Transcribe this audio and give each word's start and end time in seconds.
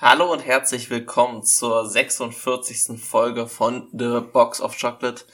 Hallo 0.00 0.32
und 0.32 0.44
herzlich 0.44 0.90
willkommen 0.90 1.44
zur 1.44 1.88
46. 1.88 3.00
Folge 3.00 3.46
von 3.46 3.88
The 3.92 4.22
Box 4.32 4.60
of 4.60 4.76
Chocolate, 4.76 5.24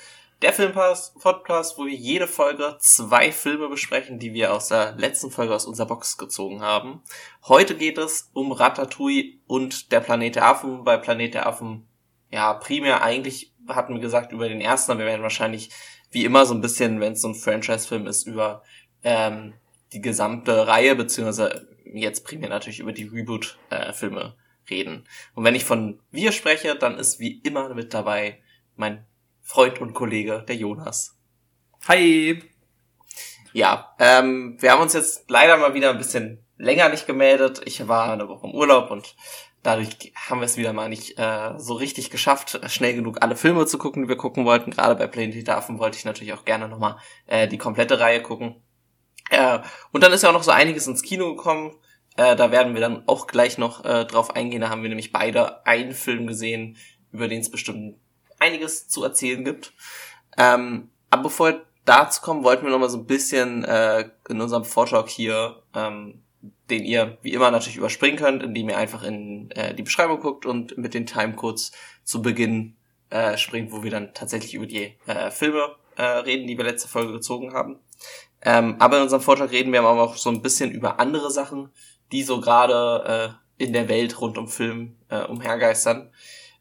der 0.42 0.52
Filmpodcast, 0.52 1.78
wo 1.78 1.86
wir 1.86 1.94
jede 1.94 2.26
Folge 2.26 2.76
zwei 2.78 3.32
Filme 3.32 3.70
besprechen, 3.70 4.18
die 4.18 4.34
wir 4.34 4.52
aus 4.52 4.68
der 4.68 4.92
letzten 4.98 5.30
Folge 5.30 5.54
aus 5.54 5.64
unserer 5.64 5.86
Box 5.86 6.18
gezogen 6.18 6.60
haben. 6.60 7.00
Heute 7.48 7.74
geht 7.74 7.96
es 7.96 8.28
um 8.34 8.52
Ratatouille 8.52 9.38
und 9.46 9.92
der 9.92 10.00
Planet 10.00 10.36
der 10.36 10.44
Affen. 10.44 10.84
Bei 10.84 10.98
Planet 10.98 11.32
der 11.32 11.46
Affen, 11.46 11.88
ja, 12.30 12.52
primär 12.52 13.02
eigentlich 13.02 13.54
hatten 13.66 13.94
wir 13.94 14.00
gesagt 14.02 14.30
über 14.30 14.46
den 14.46 14.60
ersten, 14.60 14.92
aber 14.92 15.00
wir 15.00 15.06
werden 15.06 15.22
wahrscheinlich 15.22 15.70
wie 16.10 16.26
immer 16.26 16.44
so 16.44 16.52
ein 16.52 16.60
bisschen, 16.60 17.00
wenn 17.00 17.14
es 17.14 17.22
so 17.22 17.28
ein 17.28 17.34
Franchise-Film 17.34 18.06
ist, 18.06 18.26
über 18.26 18.62
ähm, 19.04 19.54
die 19.94 20.02
gesamte 20.02 20.66
Reihe, 20.66 20.94
beziehungsweise 20.96 21.66
jetzt 21.94 22.26
primär 22.26 22.50
natürlich 22.50 22.80
über 22.80 22.92
die 22.92 23.04
Reboot-Filme 23.04 24.20
äh, 24.20 24.39
reden. 24.70 25.06
Und 25.34 25.44
wenn 25.44 25.54
ich 25.54 25.64
von 25.64 26.00
wir 26.10 26.32
spreche, 26.32 26.76
dann 26.76 26.98
ist 26.98 27.20
wie 27.20 27.40
immer 27.40 27.74
mit 27.74 27.92
dabei 27.92 28.40
mein 28.76 29.04
Freund 29.42 29.80
und 29.80 29.94
Kollege, 29.94 30.44
der 30.46 30.56
Jonas. 30.56 31.18
Hi! 31.88 32.42
Ja, 33.52 33.94
ähm, 33.98 34.56
wir 34.60 34.70
haben 34.70 34.82
uns 34.82 34.92
jetzt 34.92 35.28
leider 35.28 35.56
mal 35.56 35.74
wieder 35.74 35.90
ein 35.90 35.98
bisschen 35.98 36.44
länger 36.56 36.88
nicht 36.88 37.06
gemeldet. 37.06 37.60
Ich 37.64 37.88
war 37.88 38.12
eine 38.12 38.28
Woche 38.28 38.46
im 38.46 38.54
Urlaub 38.54 38.90
und 38.90 39.16
dadurch 39.62 40.12
haben 40.14 40.40
wir 40.40 40.44
es 40.44 40.56
wieder 40.56 40.72
mal 40.72 40.88
nicht 40.88 41.18
äh, 41.18 41.58
so 41.58 41.74
richtig 41.74 42.10
geschafft, 42.10 42.60
schnell 42.70 42.94
genug 42.94 43.22
alle 43.22 43.36
Filme 43.36 43.66
zu 43.66 43.78
gucken, 43.78 44.02
die 44.02 44.08
wir 44.08 44.16
gucken 44.16 44.44
wollten. 44.44 44.70
Gerade 44.70 44.94
bei 44.94 45.06
Planet 45.06 45.48
Affen 45.48 45.78
wollte 45.78 45.98
ich 45.98 46.04
natürlich 46.04 46.32
auch 46.32 46.44
gerne 46.44 46.68
nochmal 46.68 46.96
äh, 47.26 47.48
die 47.48 47.58
komplette 47.58 47.98
Reihe 47.98 48.22
gucken. 48.22 48.62
Äh, 49.30 49.60
und 49.92 50.02
dann 50.02 50.12
ist 50.12 50.22
ja 50.22 50.28
auch 50.28 50.34
noch 50.34 50.42
so 50.42 50.50
einiges 50.50 50.86
ins 50.86 51.02
Kino 51.02 51.34
gekommen. 51.34 51.74
Äh, 52.16 52.36
da 52.36 52.50
werden 52.50 52.74
wir 52.74 52.80
dann 52.80 53.02
auch 53.06 53.26
gleich 53.26 53.58
noch 53.58 53.84
äh, 53.84 54.04
drauf 54.04 54.34
eingehen. 54.34 54.60
Da 54.60 54.70
haben 54.70 54.82
wir 54.82 54.88
nämlich 54.88 55.12
beide 55.12 55.64
einen 55.66 55.92
Film 55.92 56.26
gesehen, 56.26 56.76
über 57.12 57.28
den 57.28 57.40
es 57.40 57.50
bestimmt 57.50 57.96
einiges 58.38 58.88
zu 58.88 59.04
erzählen 59.04 59.44
gibt. 59.44 59.72
Ähm, 60.36 60.90
aber 61.10 61.24
bevor 61.24 61.48
wir 61.48 61.66
dazu 61.84 62.20
kommen, 62.22 62.44
wollten 62.44 62.64
wir 62.64 62.70
noch 62.70 62.78
mal 62.78 62.90
so 62.90 62.98
ein 62.98 63.06
bisschen 63.06 63.64
äh, 63.64 64.10
in 64.28 64.40
unserem 64.40 64.64
Vortalk 64.64 65.08
hier, 65.08 65.62
ähm, 65.74 66.22
den 66.70 66.84
ihr 66.84 67.18
wie 67.22 67.32
immer 67.32 67.50
natürlich 67.50 67.76
überspringen 67.76 68.18
könnt, 68.18 68.42
indem 68.42 68.68
ihr 68.68 68.78
einfach 68.78 69.02
in 69.02 69.50
äh, 69.52 69.74
die 69.74 69.82
Beschreibung 69.82 70.20
guckt 70.20 70.46
und 70.46 70.78
mit 70.78 70.94
den 70.94 71.06
Timecodes 71.06 71.72
zu 72.04 72.22
Beginn 72.22 72.76
äh, 73.10 73.36
springt, 73.36 73.72
wo 73.72 73.82
wir 73.82 73.90
dann 73.90 74.14
tatsächlich 74.14 74.54
über 74.54 74.66
die 74.66 74.96
äh, 75.06 75.30
Filme 75.30 75.74
äh, 75.96 76.02
reden, 76.02 76.46
die 76.46 76.56
wir 76.56 76.64
letzte 76.64 76.88
Folge 76.88 77.12
gezogen 77.12 77.52
haben. 77.52 77.80
Ähm, 78.42 78.76
aber 78.78 78.96
in 78.96 79.02
unserem 79.02 79.22
Vortrag 79.22 79.50
reden 79.50 79.72
wir 79.72 79.80
aber 79.80 80.00
auch 80.00 80.16
so 80.16 80.30
ein 80.30 80.42
bisschen 80.42 80.70
über 80.70 80.98
andere 80.98 81.30
Sachen, 81.30 81.70
die 82.12 82.22
so 82.22 82.40
gerade 82.40 83.36
äh, 83.58 83.64
in 83.64 83.72
der 83.72 83.88
Welt 83.88 84.20
rund 84.20 84.38
um 84.38 84.48
Film 84.48 84.96
äh, 85.08 85.22
umhergeistern. 85.24 86.10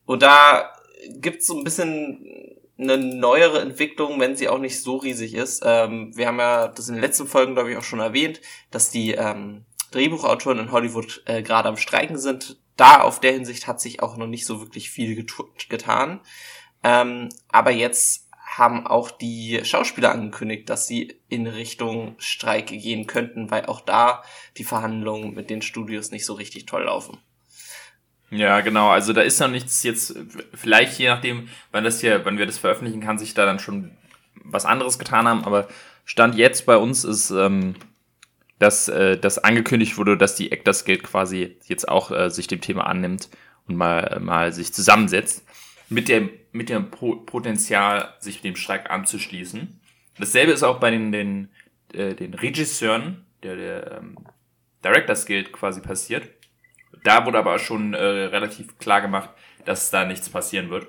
Und 0.06 0.22
da 0.22 0.72
gibt's 1.10 1.48
so 1.48 1.58
ein 1.58 1.64
bisschen 1.64 2.60
eine 2.78 2.98
neuere 2.98 3.60
Entwicklung, 3.60 4.20
wenn 4.20 4.36
sie 4.36 4.48
auch 4.48 4.58
nicht 4.58 4.82
so 4.82 4.98
riesig 4.98 5.34
ist. 5.34 5.64
Ähm, 5.66 6.16
wir 6.16 6.28
haben 6.28 6.40
ja 6.40 6.68
das 6.68 6.88
in 6.88 6.96
den 6.96 7.02
letzten 7.02 7.28
Folgen, 7.28 7.54
glaube 7.54 7.72
ich, 7.72 7.78
auch 7.78 7.84
schon 7.84 8.00
erwähnt, 8.00 8.42
dass 8.72 8.90
die 8.90 9.12
ähm, 9.12 9.66
Drehbuchautoren 9.92 10.60
in 10.60 10.72
Hollywood 10.72 11.24
äh, 11.26 11.42
gerade 11.42 11.68
am 11.68 11.78
Streiken 11.78 12.18
sind. 12.18 12.58
Da 12.78 13.02
auf 13.02 13.20
der 13.20 13.34
Hinsicht 13.34 13.68
hat 13.68 13.82
sich 13.82 14.02
auch 14.02 14.16
noch 14.16 14.28
nicht 14.28 14.46
so 14.46 14.62
wirklich 14.62 14.90
viel 14.90 15.26
getan. 15.68 16.22
Ähm, 16.84 17.30
aber 17.50 17.72
jetzt 17.72 18.29
haben 18.60 18.86
auch 18.86 19.10
die 19.10 19.62
Schauspieler 19.64 20.12
angekündigt, 20.12 20.70
dass 20.70 20.88
sie 20.88 21.16
in 21.30 21.48
Richtung 21.48 22.16
Streik 22.20 22.68
gehen 22.68 23.08
könnten, 23.08 23.50
weil 23.50 23.66
auch 23.66 23.82
da 23.82 24.24
die 24.58 24.64
Verhandlungen 24.64 25.34
mit 25.34 25.50
den 25.50 25.62
Studios 25.62 26.12
nicht 26.12 26.26
so 26.26 26.34
richtig 26.34 26.66
toll 26.66 26.84
laufen. 26.84 27.18
Ja, 28.32 28.62
genau. 28.62 28.90
Also 28.90 29.14
da 29.14 29.22
ist 29.22 29.40
noch 29.40 29.48
nichts 29.48 29.82
jetzt, 29.84 30.16
vielleicht 30.54 31.00
je 31.00 31.08
nachdem, 31.08 31.50
wann 31.72 31.84
das 31.84 32.02
hier, 32.02 32.26
wann 32.26 32.38
wir 32.38 32.46
das 32.46 32.60
veröffentlichen, 32.60 33.02
kann 33.02 33.18
sich 33.18 33.34
da 33.34 33.46
dann 33.46 33.60
schon 33.60 33.92
was 34.36 34.66
anderes 34.66 35.00
getan 35.00 35.28
haben. 35.28 35.44
Aber 35.46 35.68
Stand 36.06 36.36
jetzt 36.36 36.66
bei 36.66 36.78
uns 36.78 37.04
ist, 37.04 37.32
ähm, 37.32 37.76
dass 38.60 38.88
äh, 38.90 39.18
das 39.18 39.40
angekündigt 39.40 39.98
wurde, 39.98 40.18
dass 40.18 40.36
die 40.36 40.52
Actors 40.52 40.86
Guild 40.86 41.04
quasi 41.04 41.58
jetzt 41.66 41.88
auch 41.88 42.12
äh, 42.12 42.30
sich 42.30 42.48
dem 42.48 42.62
Thema 42.62 42.86
annimmt 42.86 43.30
und 43.68 43.76
mal 43.76 44.20
mal 44.20 44.52
sich 44.52 44.74
zusammensetzt 44.74 45.44
mit 45.90 46.08
dem, 46.08 46.30
mit 46.52 46.70
dem 46.70 46.90
Potenzial, 46.92 48.14
sich 48.20 48.42
dem 48.42 48.56
Streik 48.56 48.90
anzuschließen. 48.90 49.80
Dasselbe 50.18 50.52
ist 50.52 50.64
auch 50.64 50.80
bei 50.80 50.92
den, 50.92 51.12
den, 51.12 51.50
äh, 51.94 52.14
den 52.14 52.34
Regisseuren, 52.34 53.26
der, 53.44 53.56
der 53.56 53.92
ähm, 54.00 54.18
Directors 54.84 55.26
Guild 55.26 55.52
quasi 55.52 55.82
passiert. 55.82 56.28
Da 57.04 57.26
wurde 57.26 57.38
aber 57.38 57.60
schon 57.60 57.94
äh, 57.94 58.04
relativ 58.04 58.78
klar 58.80 59.02
gemacht, 59.02 59.30
dass 59.66 59.92
da 59.92 60.06
nichts 60.06 60.30
passieren 60.30 60.70
wird. 60.70 60.88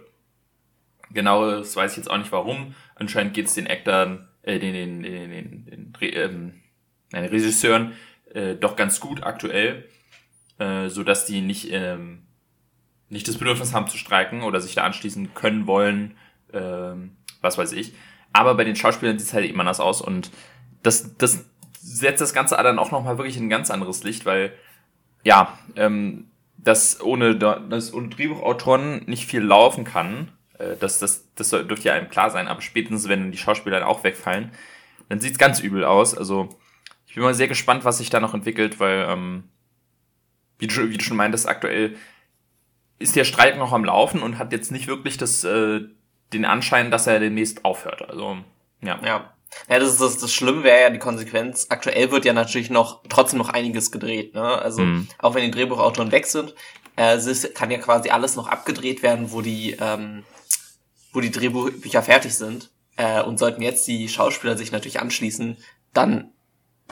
Genau, 1.13 1.51
das 1.51 1.77
weiß 1.77 1.93
ich 1.93 1.99
jetzt 1.99 2.11
auch 2.11 2.19
nicht 2.19 2.33
warum. 2.33 2.75
Anscheinend 2.95 3.35
geht 3.35 3.47
es 3.47 3.55
den 3.55 3.67
Actern, 3.67 4.29
äh, 4.43 4.59
den, 4.59 4.73
den, 4.73 5.03
den, 5.03 5.31
den, 5.31 5.67
den, 5.67 5.95
ähm, 6.01 6.61
den 7.13 7.25
Regisseuren 7.25 7.93
äh, 8.33 8.55
doch 8.55 8.77
ganz 8.77 9.01
gut 9.01 9.23
aktuell, 9.23 9.89
äh, 10.59 10.89
so 10.89 11.03
dass 11.03 11.27
die 11.27 11.41
nicht 11.41 11.69
ähm, 11.71 12.23
nicht 13.11 13.29
das 13.29 13.37
Bedürfnis 13.37 13.75
haben 13.75 13.89
zu 13.89 13.99
streiken 13.99 14.43
oder 14.43 14.61
sich 14.61 14.75
da 14.75 14.85
anschließen 14.85 15.35
können 15.35 15.67
wollen, 15.67 16.17
ähm, 16.53 17.17
was 17.41 17.59
weiß 17.59 17.73
ich. 17.73 17.93
Aber 18.33 18.55
bei 18.55 18.65
den 18.65 18.77
Schauspielern 18.77 19.19
sieht 19.19 19.29
es 19.29 19.35
halt 19.35 19.49
immer 19.49 19.61
anders 19.61 19.81
aus 19.81 20.01
und 20.01 20.31
das, 20.83 21.17
das 21.19 21.45
setzt 21.81 22.21
das 22.21 22.33
Ganze 22.33 22.57
dann 22.57 22.79
auch 22.79 22.91
nochmal 22.91 23.19
wirklich 23.19 23.37
in 23.37 23.47
ein 23.47 23.51
ganz 23.51 23.71
anderes 23.71 24.05
Licht, 24.05 24.25
weil 24.25 24.53
ja, 25.25 25.59
ähm, 25.77 26.31
dass 26.57 27.01
ohne, 27.01 27.37
dass 27.37 27.93
ohne 27.93 28.09
Drehbuchautoren 28.09 29.05
nicht 29.07 29.27
viel 29.27 29.43
laufen 29.43 29.85
kann, 29.85 30.31
äh, 30.59 30.77
das, 30.79 30.99
das, 30.99 31.29
das 31.35 31.51
dürfte 31.51 31.89
ja 31.89 31.95
einem 31.95 32.09
klar 32.09 32.31
sein, 32.31 32.49
aber 32.49 32.61
spätestens, 32.61 33.09
wenn 33.09 33.33
die 33.33 33.39
Schauspieler 33.39 33.81
dann 33.81 33.89
auch 33.89 34.05
wegfallen, 34.05 34.53
dann 35.09 35.21
sieht's 35.21 35.39
ganz 35.39 35.61
übel 35.61 35.85
aus. 35.85 36.17
Also 36.17 36.49
ich 37.07 37.15
bin 37.15 37.25
mal 37.25 37.35
sehr 37.35 37.49
gespannt, 37.49 37.85
was 37.85 37.99
sich 37.99 38.11
da 38.11 38.21
noch 38.21 38.35
entwickelt, 38.35 38.79
weil, 38.79 39.07
ähm, 39.09 39.45
wie, 40.59 40.69
du, 40.69 40.91
wie 40.91 40.99
du 40.99 41.05
schon 41.05 41.17
meintest, 41.17 41.49
aktuell 41.49 41.97
ist 43.01 43.17
der 43.17 43.25
Streik 43.25 43.59
noch 43.59 43.73
am 43.73 43.85
Laufen 43.85 44.23
und 44.23 44.39
hat 44.39 44.53
jetzt 44.53 44.71
nicht 44.71 44.87
wirklich 44.87 45.17
das, 45.17 45.43
äh, 45.43 45.81
den 46.33 46.45
Anschein, 46.45 46.93
dass 46.93 47.09
er 47.09 47.19
demnächst 47.19 47.65
aufhört. 47.65 48.09
Also, 48.09 48.37
ja. 48.83 49.01
Ja. 49.05 49.35
Ja, 49.69 49.81
das 49.81 49.95
ist 49.95 50.01
das, 50.01 50.19
das 50.19 50.33
Schlimme 50.33 50.63
wäre 50.63 50.81
ja 50.81 50.91
die 50.91 51.01
Konsequenz. 51.01 51.67
Aktuell 51.71 52.13
wird 52.13 52.25
ja 52.25 52.33
natürlich 52.33 52.71
noch 52.71 53.03
trotzdem 53.09 53.41
noch 53.41 53.49
einiges 53.49 53.91
gedreht. 53.91 54.33
Ne? 54.33 54.43
Also 54.43 54.83
mhm. 54.83 55.09
auch 55.19 55.35
wenn 55.35 55.43
die 55.43 55.51
Drehbuchautoren 55.51 56.13
weg 56.13 56.27
sind, 56.27 56.55
äh, 56.95 57.15
es 57.15 57.27
ist, 57.27 57.53
kann 57.57 57.73
ja 57.73 57.79
quasi 57.79 58.11
alles 58.11 58.37
noch 58.37 58.47
abgedreht 58.47 59.03
werden, 59.03 59.33
wo 59.33 59.41
die 59.41 59.77
ähm, 59.81 60.23
wo 61.13 61.21
die 61.21 61.31
Drehbücher 61.31 62.03
fertig 62.03 62.35
sind. 62.35 62.71
Äh, 62.97 63.23
und 63.23 63.39
sollten 63.39 63.63
jetzt 63.63 63.87
die 63.87 64.09
Schauspieler 64.09 64.57
sich 64.57 64.73
natürlich 64.73 65.01
anschließen, 65.01 65.57
dann 65.93 66.33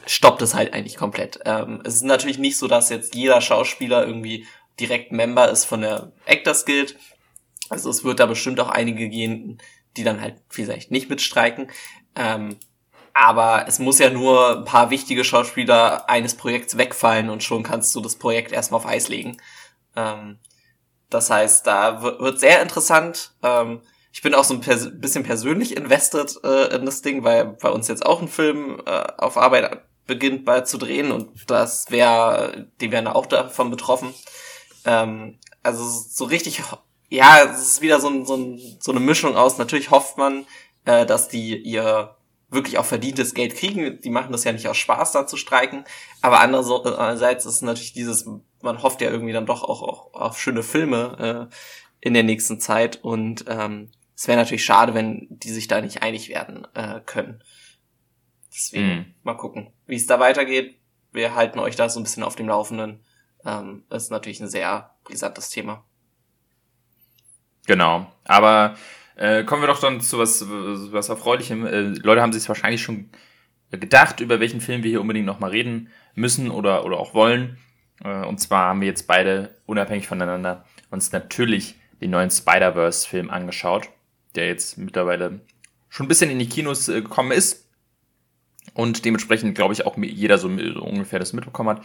stoppt 0.07 0.43
es 0.43 0.55
halt 0.55 0.73
eigentlich 0.73 0.97
komplett. 0.97 1.41
Ähm, 1.45 1.83
es 1.85 1.97
ist 1.97 2.05
natürlich 2.05 2.39
nicht 2.39 2.57
so, 2.57 2.69
dass 2.69 2.89
jetzt 2.89 3.15
jeder 3.15 3.41
Schauspieler 3.41 4.07
irgendwie 4.07 4.47
direkt 4.81 5.13
Member 5.13 5.51
ist 5.51 5.65
von 5.65 5.81
der 5.81 6.13
Actors 6.27 6.65
Guild. 6.65 6.97
Also 7.69 7.91
es 7.91 8.05
wird 8.05 8.21
da 8.21 8.27
bestimmt 8.27 8.61
auch 8.61 8.69
einige 8.69 9.09
gehen, 9.09 9.61
die 9.97 10.05
dann 10.05 10.21
halt 10.21 10.37
vielleicht 10.49 10.91
nicht 10.91 11.11
mitstreiken. 11.11 11.71
Ähm, 12.15 12.57
aber 13.15 13.67
es 13.67 13.79
muss 13.79 13.99
ja 13.99 14.11
nur 14.11 14.59
ein 14.59 14.65
paar 14.65 14.91
wichtige 14.91 15.25
Schauspieler 15.25 16.09
eines 16.09 16.37
Projekts 16.37 16.77
wegfallen 16.79 17.31
und 17.31 17.43
schon 17.43 17.65
kannst 17.65 17.95
du 17.95 18.01
das 18.01 18.17
Projekt 18.17 18.53
erstmal 18.53 18.79
auf 18.79 18.87
Eis 18.87 19.09
legen. 19.09 19.39
Ähm, 19.97 20.39
das 21.11 21.31
heißt, 21.31 21.67
da 21.67 22.03
wird 22.03 22.39
sehr 22.39 22.63
interessant. 22.63 23.33
Ähm, 23.43 23.81
ich 24.13 24.23
bin 24.23 24.35
auch 24.35 24.45
so 24.45 24.55
ein 24.55 24.61
pers 24.61 24.89
bisschen 24.93 25.25
persönlich 25.25 25.77
invested 25.77 26.39
äh, 26.45 26.75
in 26.75 26.87
das 26.87 27.03
Ding, 27.03 27.25
weil 27.25 27.45
bei 27.45 27.71
uns 27.71 27.89
jetzt 27.89 28.07
auch 28.07 28.23
ein 28.23 28.29
Film 28.29 28.81
äh, 28.87 29.05
auf 29.19 29.37
Arbeit 29.37 29.83
beginnt 30.07 30.45
bald 30.45 30.67
zu 30.67 30.79
drehen 30.79 31.13
und 31.13 31.51
das 31.51 31.91
wäre, 31.91 32.69
die 32.81 32.91
wären 32.91 33.07
auch 33.07 33.27
davon 33.27 33.71
betroffen. 33.71 34.15
Ähm, 34.85 35.39
also 35.63 35.85
so 35.85 36.25
richtig, 36.25 36.63
ja, 37.09 37.45
es 37.45 37.61
ist 37.61 37.83
wieder 37.83 38.01
so, 38.01 38.09
ein, 38.09 38.27
so, 38.27 38.37
ein, 38.37 38.61
so 38.81 38.91
eine 38.91 39.01
Mischung 39.01 39.37
aus. 39.37 39.59
Natürlich 39.59 39.91
hofft 39.91 40.19
man, 40.19 40.47
äh, 40.85 41.07
dass 41.07 41.29
die 41.29 41.57
ihr 41.57 42.17
wirklich 42.51 42.79
auch 42.79 42.85
verdientes 42.85 43.35
Geld 43.35 43.55
kriegen. 43.55 44.01
Die 44.01 44.11
machen 44.11 44.33
das 44.33 44.45
ja 44.45 44.53
nicht 44.53 44.69
aus 44.69 44.77
Spaß, 44.77 45.13
da 45.13 45.27
zu 45.27 45.37
streiken. 45.37 45.85
Aber 46.23 46.41
andererseits 46.41 47.45
ist 47.45 47.63
natürlich 47.63 47.93
dieses, 47.93 48.29
man 48.63 48.83
hofft 48.83 49.01
ja 49.01 49.11
irgendwie 49.11 49.33
dann 49.33 49.47
doch 49.47 49.63
auch, 49.63 49.83
auch 49.83 50.15
auf 50.15 50.41
schöne 50.41 50.63
Filme 50.63 51.51
äh, 51.51 51.55
in 52.01 52.15
der 52.15 52.23
nächsten 52.23 52.61
Zeit. 52.61 53.01
Und 53.03 53.45
ähm, 53.49 53.91
es 54.17 54.27
wäre 54.27 54.39
natürlich 54.39 54.65
schade, 54.65 54.95
wenn 54.95 55.27
die 55.31 55.51
sich 55.51 55.69
da 55.69 55.81
nicht 55.81 56.03
einig 56.03 56.29
werden 56.29 56.67
äh, 56.75 57.01
können. 57.05 57.43
Deswegen 58.53 58.89
mm. 58.89 59.15
mal 59.23 59.35
gucken, 59.35 59.71
wie 59.87 59.97
es 59.97 60.07
da 60.07 60.19
weitergeht. 60.19 60.77
Wir 61.13 61.35
halten 61.35 61.59
euch 61.59 61.77
da 61.77 61.89
so 61.89 62.01
ein 62.01 62.03
bisschen 62.03 62.23
auf 62.23 62.35
dem 62.35 62.49
Laufenden 62.49 63.05
ähm, 63.45 63.85
ist 63.91 64.11
natürlich 64.11 64.41
ein 64.41 64.49
sehr 64.49 64.95
brisantes 65.05 65.51
Thema. 65.51 65.85
Genau, 67.67 68.11
aber 68.25 68.77
äh, 69.17 69.45
kommen 69.45 69.63
wir 69.63 69.67
doch 69.67 69.81
dann 69.81 70.01
zu 70.01 70.19
was, 70.19 70.45
was 70.49 71.09
Erfreulichem. 71.09 71.67
Äh, 71.67 71.81
Leute 71.81 72.23
haben 72.23 72.33
sich 72.33 72.49
wahrscheinlich 72.49 72.83
schon 72.83 73.11
gedacht, 73.71 74.21
über 74.21 74.41
welchen 74.41 74.61
Film 74.61 74.83
wir 74.83 74.91
hier 74.91 75.01
unbedingt 75.01 75.27
nochmal 75.27 75.51
reden 75.51 75.91
müssen 76.15 76.51
oder, 76.51 76.85
oder 76.85 76.99
auch 76.99 77.15
wollen. 77.15 77.59
Äh, 78.03 78.25
und 78.25 78.39
zwar 78.39 78.69
haben 78.69 78.81
wir 78.81 78.89
jetzt 78.89 79.07
beide 79.07 79.55
unabhängig 79.67 80.07
voneinander 80.07 80.65
uns 80.91 81.13
natürlich 81.13 81.75
den 82.01 82.11
neuen 82.11 82.31
Spider-Verse-Film 82.31 83.29
angeschaut, 83.29 83.89
der 84.35 84.47
jetzt 84.47 84.79
mittlerweile 84.79 85.41
schon 85.89 86.07
ein 86.07 86.09
bisschen 86.09 86.31
in 86.31 86.39
die 86.39 86.49
Kinos 86.49 86.89
äh, 86.89 87.03
gekommen 87.03 87.33
ist. 87.33 87.69
Und 88.75 89.05
dementsprechend, 89.05 89.55
glaube 89.55 89.75
ich, 89.75 89.85
auch 89.87 89.97
jeder 89.99 90.39
so 90.39 90.49
ungefähr 90.49 91.19
das 91.19 91.33
mitbekommen 91.33 91.71
hat, 91.71 91.85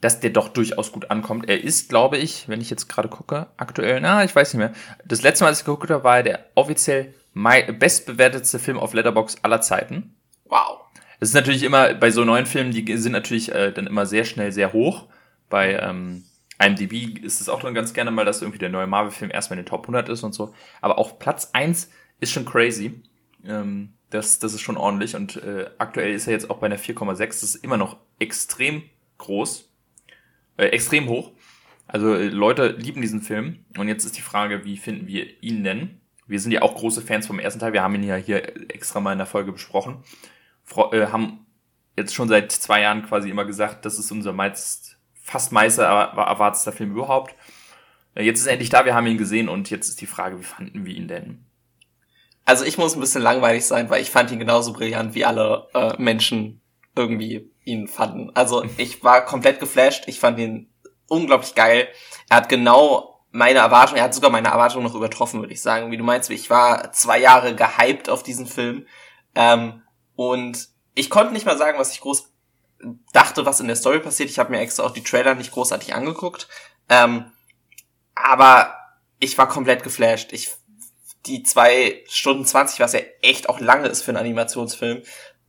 dass 0.00 0.20
der 0.20 0.30
doch 0.30 0.48
durchaus 0.48 0.92
gut 0.92 1.10
ankommt. 1.10 1.48
Er 1.48 1.62
ist, 1.62 1.88
glaube 1.88 2.18
ich, 2.18 2.48
wenn 2.48 2.60
ich 2.60 2.70
jetzt 2.70 2.88
gerade 2.88 3.08
gucke, 3.08 3.48
aktuell, 3.56 4.00
na, 4.00 4.24
ich 4.24 4.34
weiß 4.34 4.54
nicht 4.54 4.58
mehr. 4.58 4.72
Das 5.04 5.22
letzte 5.22 5.44
Mal, 5.44 5.48
als 5.48 5.60
ich 5.60 5.64
geguckt 5.64 5.90
habe, 5.90 6.04
war 6.04 6.18
er 6.18 6.22
der 6.22 6.46
offiziell 6.54 7.14
bestbewertetste 7.34 8.58
Film 8.58 8.78
auf 8.78 8.94
Letterbox 8.94 9.38
aller 9.42 9.60
Zeiten. 9.60 10.14
Wow. 10.44 10.80
Das 11.20 11.30
ist 11.30 11.34
natürlich 11.34 11.62
immer, 11.64 11.94
bei 11.94 12.10
so 12.10 12.24
neuen 12.24 12.46
Filmen, 12.46 12.70
die 12.70 12.96
sind 12.96 13.12
natürlich 13.12 13.52
äh, 13.52 13.72
dann 13.72 13.86
immer 13.86 14.06
sehr 14.06 14.24
schnell 14.24 14.52
sehr 14.52 14.72
hoch. 14.72 15.06
Bei 15.48 15.74
ähm, 15.74 16.24
IMDb 16.62 17.18
ist 17.22 17.40
es 17.40 17.48
auch 17.48 17.60
dann 17.60 17.74
ganz 17.74 17.92
gerne 17.92 18.10
mal, 18.10 18.24
dass 18.24 18.42
irgendwie 18.42 18.58
der 18.58 18.68
neue 18.68 18.86
Marvel-Film 18.86 19.30
erstmal 19.30 19.58
in 19.58 19.64
den 19.64 19.68
Top 19.68 19.82
100 19.82 20.08
ist 20.08 20.22
und 20.22 20.34
so. 20.34 20.54
Aber 20.80 20.98
auch 20.98 21.18
Platz 21.18 21.50
1 21.52 21.90
ist 22.20 22.32
schon 22.32 22.44
crazy. 22.44 23.02
Ähm, 23.44 23.94
das, 24.10 24.38
das 24.38 24.54
ist 24.54 24.60
schon 24.60 24.76
ordentlich. 24.76 25.14
Und 25.16 25.36
äh, 25.36 25.70
aktuell 25.78 26.12
ist 26.14 26.26
er 26.26 26.32
jetzt 26.32 26.50
auch 26.50 26.58
bei 26.58 26.66
einer 26.66 26.78
4,6. 26.78 27.18
Das 27.18 27.42
ist 27.42 27.56
immer 27.56 27.76
noch 27.76 27.96
extrem 28.18 28.82
groß. 29.18 29.67
Äh, 30.58 30.66
extrem 30.66 31.08
hoch. 31.08 31.32
Also 31.86 32.14
äh, 32.14 32.28
Leute 32.28 32.68
lieben 32.68 33.00
diesen 33.00 33.22
Film. 33.22 33.64
Und 33.78 33.88
jetzt 33.88 34.04
ist 34.04 34.18
die 34.18 34.22
Frage, 34.22 34.64
wie 34.64 34.76
finden 34.76 35.06
wir 35.06 35.42
ihn 35.42 35.64
denn? 35.64 36.00
Wir 36.26 36.40
sind 36.40 36.52
ja 36.52 36.60
auch 36.60 36.74
große 36.74 37.00
Fans 37.00 37.26
vom 37.26 37.38
ersten 37.38 37.60
Teil. 37.60 37.72
Wir 37.72 37.82
haben 37.82 37.94
ihn 37.94 38.02
ja 38.02 38.16
hier 38.16 38.70
extra 38.70 39.00
mal 39.00 39.12
in 39.12 39.18
der 39.18 39.26
Folge 39.26 39.52
besprochen. 39.52 40.02
Fro 40.64 40.92
äh, 40.92 41.06
haben 41.06 41.46
jetzt 41.96 42.14
schon 42.14 42.28
seit 42.28 42.52
zwei 42.52 42.82
Jahren 42.82 43.02
quasi 43.02 43.30
immer 43.30 43.46
gesagt, 43.46 43.86
das 43.86 43.98
ist 43.98 44.10
unser 44.12 44.32
meist, 44.32 44.98
fast 45.14 45.52
meister 45.52 45.84
erwartetster 45.84 46.72
Film 46.72 46.90
überhaupt. 46.90 47.34
Äh, 48.14 48.24
jetzt 48.24 48.40
ist 48.40 48.46
er 48.46 48.52
endlich 48.52 48.70
da, 48.70 48.84
wir 48.84 48.94
haben 48.94 49.06
ihn 49.06 49.16
gesehen 49.16 49.48
und 49.48 49.70
jetzt 49.70 49.88
ist 49.88 50.00
die 50.00 50.06
Frage, 50.06 50.38
wie 50.38 50.44
fanden 50.44 50.84
wir 50.84 50.94
ihn 50.94 51.08
denn? 51.08 51.44
Also 52.44 52.64
ich 52.64 52.78
muss 52.78 52.94
ein 52.94 53.00
bisschen 53.00 53.22
langweilig 53.22 53.64
sein, 53.64 53.90
weil 53.90 54.02
ich 54.02 54.10
fand 54.10 54.30
ihn 54.30 54.38
genauso 54.38 54.72
brillant, 54.72 55.14
wie 55.14 55.24
alle 55.24 55.68
äh, 55.74 56.00
Menschen 56.00 56.60
irgendwie 56.96 57.50
ihn 57.68 57.86
fanden. 57.86 58.30
Also 58.34 58.64
ich 58.76 59.04
war 59.04 59.24
komplett 59.24 59.60
geflasht, 59.60 60.04
ich 60.06 60.18
fand 60.18 60.38
ihn 60.38 60.72
unglaublich 61.06 61.54
geil. 61.54 61.88
Er 62.28 62.38
hat 62.38 62.48
genau 62.48 63.20
meine 63.30 63.58
Erwartung, 63.58 63.98
er 63.98 64.04
hat 64.04 64.14
sogar 64.14 64.30
meine 64.30 64.48
Erwartung 64.48 64.82
noch 64.82 64.94
übertroffen, 64.94 65.40
würde 65.40 65.52
ich 65.52 65.60
sagen. 65.60 65.90
Wie 65.90 65.98
du 65.98 66.04
meinst, 66.04 66.30
ich 66.30 66.48
war 66.48 66.92
zwei 66.92 67.18
Jahre 67.18 67.54
gehypt 67.54 68.08
auf 68.08 68.22
diesen 68.22 68.46
Film. 68.46 68.86
Ähm, 69.34 69.82
und 70.16 70.68
ich 70.94 71.10
konnte 71.10 71.32
nicht 71.32 71.46
mal 71.46 71.58
sagen, 71.58 71.78
was 71.78 71.92
ich 71.92 72.00
groß 72.00 72.32
dachte, 73.12 73.44
was 73.44 73.60
in 73.60 73.66
der 73.66 73.76
Story 73.76 74.00
passiert. 74.00 74.30
Ich 74.30 74.38
habe 74.38 74.50
mir 74.50 74.60
extra 74.60 74.84
auch 74.84 74.92
die 74.92 75.02
Trailer 75.02 75.34
nicht 75.34 75.52
großartig 75.52 75.94
angeguckt. 75.94 76.48
Ähm, 76.88 77.32
aber 78.14 78.74
ich 79.20 79.36
war 79.36 79.48
komplett 79.48 79.82
geflasht. 79.82 80.32
Ich, 80.32 80.50
die 81.26 81.42
zwei 81.42 82.02
Stunden 82.08 82.46
zwanzig, 82.46 82.80
was 82.80 82.94
ja 82.94 83.00
echt 83.20 83.48
auch 83.48 83.60
lange 83.60 83.88
ist 83.88 84.02
für 84.02 84.10
einen 84.12 84.18
Animationsfilm, 84.18 85.02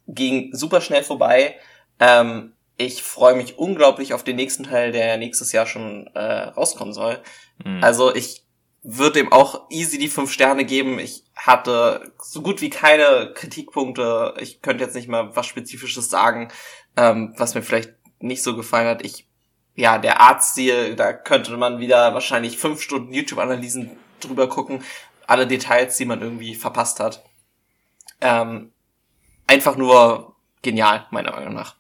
ging 0.07 0.49
super 0.53 0.81
schnell 0.81 1.03
vorbei. 1.03 1.55
Ähm, 1.99 2.53
ich 2.77 3.03
freue 3.03 3.35
mich 3.35 3.57
unglaublich 3.57 4.13
auf 4.13 4.23
den 4.23 4.37
nächsten 4.37 4.63
Teil, 4.63 4.91
der 4.91 5.17
nächstes 5.17 5.51
Jahr 5.51 5.65
schon 5.65 6.07
äh, 6.13 6.43
rauskommen 6.43 6.93
soll. 6.93 7.19
Mhm. 7.63 7.83
Also 7.83 8.15
ich 8.15 8.45
würde 8.81 9.19
ihm 9.19 9.31
auch 9.31 9.69
easy 9.69 9.97
die 9.97 10.07
fünf 10.07 10.31
Sterne 10.31 10.63
geben. 10.63 10.99
Ich 10.99 11.25
hatte 11.35 12.13
so 12.21 12.41
gut 12.41 12.61
wie 12.61 12.69
keine 12.69 13.33
Kritikpunkte. 13.35 14.35
Ich 14.39 14.61
könnte 14.61 14.83
jetzt 14.83 14.95
nicht 14.95 15.09
mal 15.09 15.35
was 15.35 15.45
Spezifisches 15.45 16.09
sagen, 16.09 16.49
ähm, 16.95 17.33
was 17.37 17.55
mir 17.55 17.61
vielleicht 17.61 17.93
nicht 18.19 18.43
so 18.43 18.55
gefallen 18.55 18.87
hat. 18.87 19.03
Ich, 19.03 19.27
ja, 19.75 19.97
der 19.97 20.21
Artstil, 20.21 20.95
da 20.95 21.11
könnte 21.11 21.55
man 21.57 21.79
wieder 21.79 22.13
wahrscheinlich 22.13 22.57
fünf 22.57 22.81
Stunden 22.81 23.13
YouTube-Analysen 23.13 23.91
drüber 24.21 24.47
gucken. 24.47 24.83
Alle 25.27 25.47
Details, 25.47 25.97
die 25.97 26.05
man 26.05 26.21
irgendwie 26.21 26.55
verpasst 26.55 26.99
hat. 26.99 27.23
Ähm, 28.21 28.71
einfach 29.47 29.75
nur 29.75 30.35
genial, 30.61 31.07
meiner 31.11 31.31
Meinung 31.31 31.53
nach. 31.53 31.78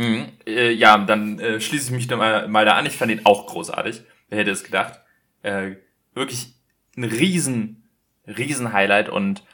Mhm. 0.00 0.28
Äh, 0.46 0.72
ja, 0.72 0.96
dann 0.96 1.38
äh, 1.40 1.60
schließe 1.60 1.86
ich 1.86 1.90
mich 1.90 2.06
da 2.06 2.16
mal, 2.16 2.48
mal, 2.48 2.64
da 2.64 2.72
an. 2.72 2.86
Ich 2.86 2.96
fand 2.96 3.12
ihn 3.12 3.20
auch 3.24 3.46
großartig. 3.46 4.02
Wer 4.30 4.38
hätte 4.38 4.50
es 4.50 4.64
gedacht? 4.64 4.98
Äh, 5.42 5.72
wirklich 6.14 6.54
ein 6.96 7.04
riesen, 7.04 7.86
riesen 8.26 8.72
Highlight 8.72 9.10
und 9.10 9.44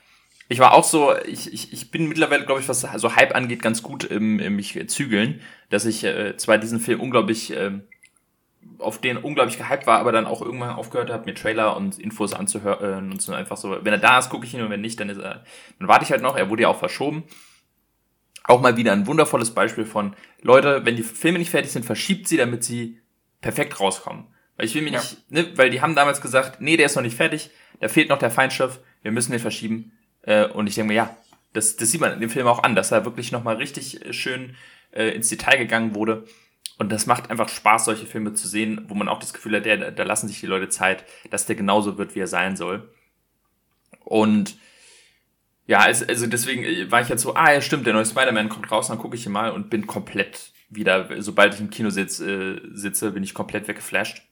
ich 0.49 0.61
war 0.61 0.75
auch 0.75 0.85
so, 0.85 1.13
ich, 1.27 1.53
ich, 1.53 1.73
ich 1.73 1.91
bin 1.91 2.09
mittlerweile, 2.09 2.47
glaube 2.47 2.61
ich, 2.61 2.69
was 2.69 2.83
so 2.83 3.17
Hype 3.17 3.35
angeht, 3.35 3.61
ganz 3.61 3.83
gut 3.83 4.05
im, 4.05 4.39
im 4.39 4.55
mich 4.55 4.79
zügeln, 4.89 5.41
dass 5.71 5.85
ich 5.85 6.05
äh, 6.05 6.37
zwar 6.37 6.59
diesen 6.59 6.79
Film 6.79 7.01
unglaublich, 7.01 7.53
äh, 7.53 7.73
auf 8.79 9.01
den 9.01 9.17
unglaublich 9.17 9.59
gehypt 9.59 9.89
war, 9.89 9.99
aber 9.99 10.13
dann 10.13 10.27
auch 10.27 10.43
irgendwann 10.43 10.71
aufgehört 10.71 11.11
habe, 11.11 11.25
mir 11.25 11.35
Trailer 11.35 11.77
und 11.77 11.99
Infos 11.99 12.33
anzuhören 12.33 13.11
und 13.11 13.21
so 13.21 13.33
einfach 13.33 13.57
so, 13.57 13.85
wenn 13.85 13.93
er 13.93 13.99
da 13.99 14.21
ist, 14.21 14.31
gucke 14.31 14.47
ich 14.47 14.55
ihn 14.55 14.63
und 14.63 14.71
wenn 14.71 14.81
nicht, 14.81 15.01
dann 15.01 15.09
ist 15.09 15.19
er, 15.19 15.43
dann 15.81 15.89
warte 15.89 16.05
ich 16.05 16.13
halt 16.13 16.23
noch, 16.23 16.37
er 16.37 16.49
wurde 16.49 16.63
ja 16.63 16.69
auch 16.69 16.79
verschoben 16.79 17.25
auch 18.47 18.61
mal 18.61 18.77
wieder 18.77 18.93
ein 18.93 19.07
wundervolles 19.07 19.53
Beispiel 19.53 19.85
von, 19.85 20.15
Leute, 20.43 20.85
wenn 20.85 20.97
die 20.97 21.03
Filme 21.03 21.39
nicht 21.39 21.51
fertig 21.51 21.73
sind, 21.73 21.85
verschiebt 21.85 22.29
sie, 22.29 22.37
damit 22.37 22.65
sie 22.65 23.01
perfekt 23.41 23.81
rauskommen. 23.81 24.27
Weil 24.57 24.67
ich 24.67 24.75
will 24.75 24.83
mir 24.83 24.93
ja. 24.93 25.01
nicht, 25.01 25.31
ne, 25.31 25.53
weil 25.57 25.71
die 25.71 25.83
haben 25.83 25.95
damals 25.95 26.21
gesagt, 26.21 26.61
nee, 26.61 26.77
der 26.77 26.87
ist 26.87 26.97
noch 26.97 27.03
nicht 27.03 27.17
fertig, 27.17 27.51
da 27.81 27.89
fehlt 27.89 28.09
noch 28.09 28.19
der 28.19 28.31
Feinstoff, 28.31 28.81
wir 29.03 29.13
müssen 29.13 29.33
den 29.33 29.41
verschieben. 29.41 29.93
Äh, 30.23 30.47
und 30.47 30.67
ich 30.67 30.75
denke 30.77 30.89
mir, 30.89 30.95
ja, 30.95 31.17
das, 31.53 31.77
das 31.77 31.91
sieht 31.91 32.01
man 32.01 32.13
in 32.13 32.21
dem 32.21 32.31
Film 32.31 32.47
auch 32.47 32.63
an, 32.63 32.75
dass 32.75 32.93
er 32.93 33.05
wirklich 33.05 33.33
nochmal 33.33 33.57
richtig 33.57 34.05
äh, 34.05 34.13
schön 34.13 34.57
äh, 34.93 35.09
ins 35.09 35.29
Detail 35.29 35.59
gegangen 35.59 35.95
wurde. 35.95 36.25
Und 36.79 36.93
das 36.93 37.07
macht 37.07 37.31
einfach 37.31 37.49
Spaß, 37.49 37.87
solche 37.87 38.07
Filme 38.07 38.35
zu 38.35 38.49
sehen, 38.49 38.85
wo 38.89 38.95
man 38.95 39.09
auch 39.09 39.19
das 39.19 39.33
Gefühl 39.33 39.57
hat, 39.57 39.65
der, 39.65 39.91
da 39.91 40.03
lassen 40.03 40.29
sich 40.29 40.41
die 40.41 40.47
Leute 40.47 40.69
Zeit, 40.69 41.05
dass 41.31 41.47
der 41.47 41.57
genauso 41.57 41.97
wird, 41.97 42.15
wie 42.15 42.21
er 42.21 42.27
sein 42.27 42.57
soll. 42.57 42.93
Und 44.01 44.59
ja, 45.67 45.81
also, 45.81 46.27
deswegen 46.27 46.65
äh, 46.65 46.91
war 46.91 47.01
ich 47.01 47.09
jetzt 47.09 47.23
so, 47.23 47.35
ah 47.35 47.53
ja 47.53 47.61
stimmt, 47.61 47.87
der 47.87 47.95
neue 47.95 48.07
Spider-Man 48.07 48.49
kommt 48.49 48.71
raus, 48.71 48.89
dann 48.89 48.99
gucke 48.99 49.17
ich 49.17 49.27
ihn 49.27 49.33
mal 49.33 49.51
und 49.51 49.69
bin 49.69 49.87
komplett 49.87 50.53
wieder, 50.69 51.09
sobald 51.21 51.55
ich 51.55 51.61
im 51.61 51.71
Kino 51.71 51.91
sitz, 51.91 52.21
äh, 52.21 52.61
sitze, 52.73 53.11
bin 53.13 53.23
ich 53.23 53.35
komplett 53.35 53.69
weggeflasht. 53.69 54.23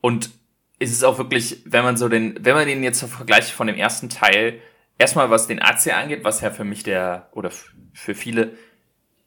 Und 0.00 0.30
es 0.78 0.90
ist 0.90 1.04
auch 1.04 1.18
wirklich, 1.18 1.62
wenn 1.64 1.84
man 1.84 1.96
so 1.96 2.08
den, 2.08 2.38
wenn 2.40 2.54
man 2.54 2.66
den 2.66 2.82
jetzt 2.82 3.02
vergleicht 3.04 3.50
von 3.50 3.66
dem 3.66 3.76
ersten 3.76 4.08
Teil, 4.08 4.60
erstmal 4.98 5.30
was 5.30 5.46
den 5.46 5.62
AC 5.62 5.94
angeht, 5.94 6.24
was 6.24 6.40
ja 6.40 6.50
für 6.50 6.64
mich 6.64 6.82
der, 6.82 7.28
oder 7.32 7.50
für 7.92 8.14
viele 8.14 8.56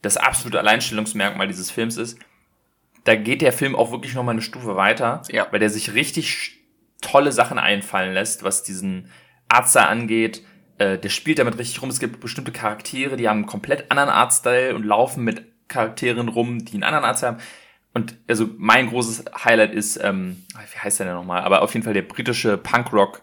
das 0.02 0.18
absolute 0.18 0.60
Alleinstellungsmerkmal 0.60 1.48
dieses 1.48 1.72
Films 1.72 1.98
ist, 1.98 2.20
da 3.06 3.16
geht 3.16 3.42
der 3.42 3.54
Film 3.54 3.76
auch 3.76 3.92
wirklich 3.92 4.16
nochmal 4.16 4.34
eine 4.34 4.42
Stufe 4.42 4.76
weiter, 4.76 5.22
ja. 5.30 5.48
weil 5.52 5.60
der 5.60 5.70
sich 5.70 5.94
richtig 5.94 6.60
tolle 7.02 7.32
Sachen 7.32 7.60
einfallen 7.60 8.14
lässt, 8.14 8.44
was 8.44 8.64
diesen 8.64 9.10
Arzt 9.48 9.78
angeht, 9.78 10.44
äh, 10.78 10.98
der 10.98 11.10
spielt 11.10 11.40
damit 11.40 11.58
richtig 11.58 11.82
rum. 11.82 11.90
Es 11.90 12.00
gibt 12.00 12.20
bestimmte 12.20 12.52
Charaktere, 12.52 13.18
die 13.18 13.30
haben 13.30 13.40
einen 13.40 13.46
komplett 13.46 13.92
anderen 13.92 14.10
Artstyle 14.10 14.76
und 14.76 14.84
laufen 14.84 15.24
mit 15.24 15.44
Charakteren 15.68 16.30
rum, 16.30 16.64
die 16.64 16.74
einen 16.74 16.84
anderen 16.84 17.06
Artstyle 17.06 17.34
haben. 17.34 17.42
Und 17.94 18.18
also 18.28 18.50
mein 18.58 18.90
großes 18.90 19.24
Highlight 19.44 19.74
ist, 19.74 19.98
ähm, 20.04 20.44
wie 20.54 20.80
heißt 20.80 21.00
der 21.00 21.08
denn 21.08 21.16
nochmal? 21.16 21.42
Aber 21.44 21.62
auf 21.62 21.74
jeden 21.74 21.86
Fall 21.86 21.94
der 21.94 22.02
britische 22.02 22.58
Punkrock 22.58 23.22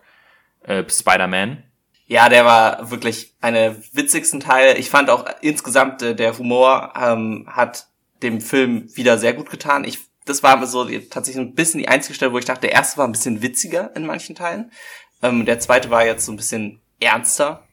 äh, 0.62 0.82
Spider-Man. 0.88 1.62
Ja, 2.06 2.28
der 2.28 2.44
war 2.44 2.90
wirklich 2.90 3.35
eine 3.40 3.76
witzigsten 3.92 4.40
Teil. 4.40 4.78
Ich 4.78 4.90
fand 4.90 5.11
auch 5.11 5.26
insgesamt 5.40 6.02
äh, 6.02 6.14
der 6.14 6.37
Humor 6.38 6.94
ähm, 6.99 7.47
hat 7.49 7.88
dem 8.23 8.40
Film 8.40 8.88
wieder 8.94 9.18
sehr 9.18 9.35
gut 9.35 9.50
getan. 9.50 9.85
Ich, 9.85 9.99
das 10.25 10.42
war 10.42 10.64
so 10.66 10.85
die, 10.85 11.09
tatsächlich 11.09 11.42
ein 11.44 11.54
bisschen 11.54 11.80
die 11.80 11.88
einzige 11.88 12.14
Stelle, 12.14 12.32
wo 12.32 12.38
ich 12.38 12.44
dachte, 12.44 12.62
der 12.62 12.73
erste 12.73 12.99
war 12.99 13.06
ein 13.06 13.12
bisschen 13.12 13.42
witziger 13.42 13.94
in 13.94 14.06
manchen 14.06 14.35
Teilen. 14.35 14.73
Ähm, 15.23 15.44
der 15.44 15.61
zweite 15.61 15.90
war 15.90 16.04
jetzt 16.04 16.26
so 16.26 16.32
ein 16.32 16.37
bisschen 16.37 16.82
ernster, 17.02 17.66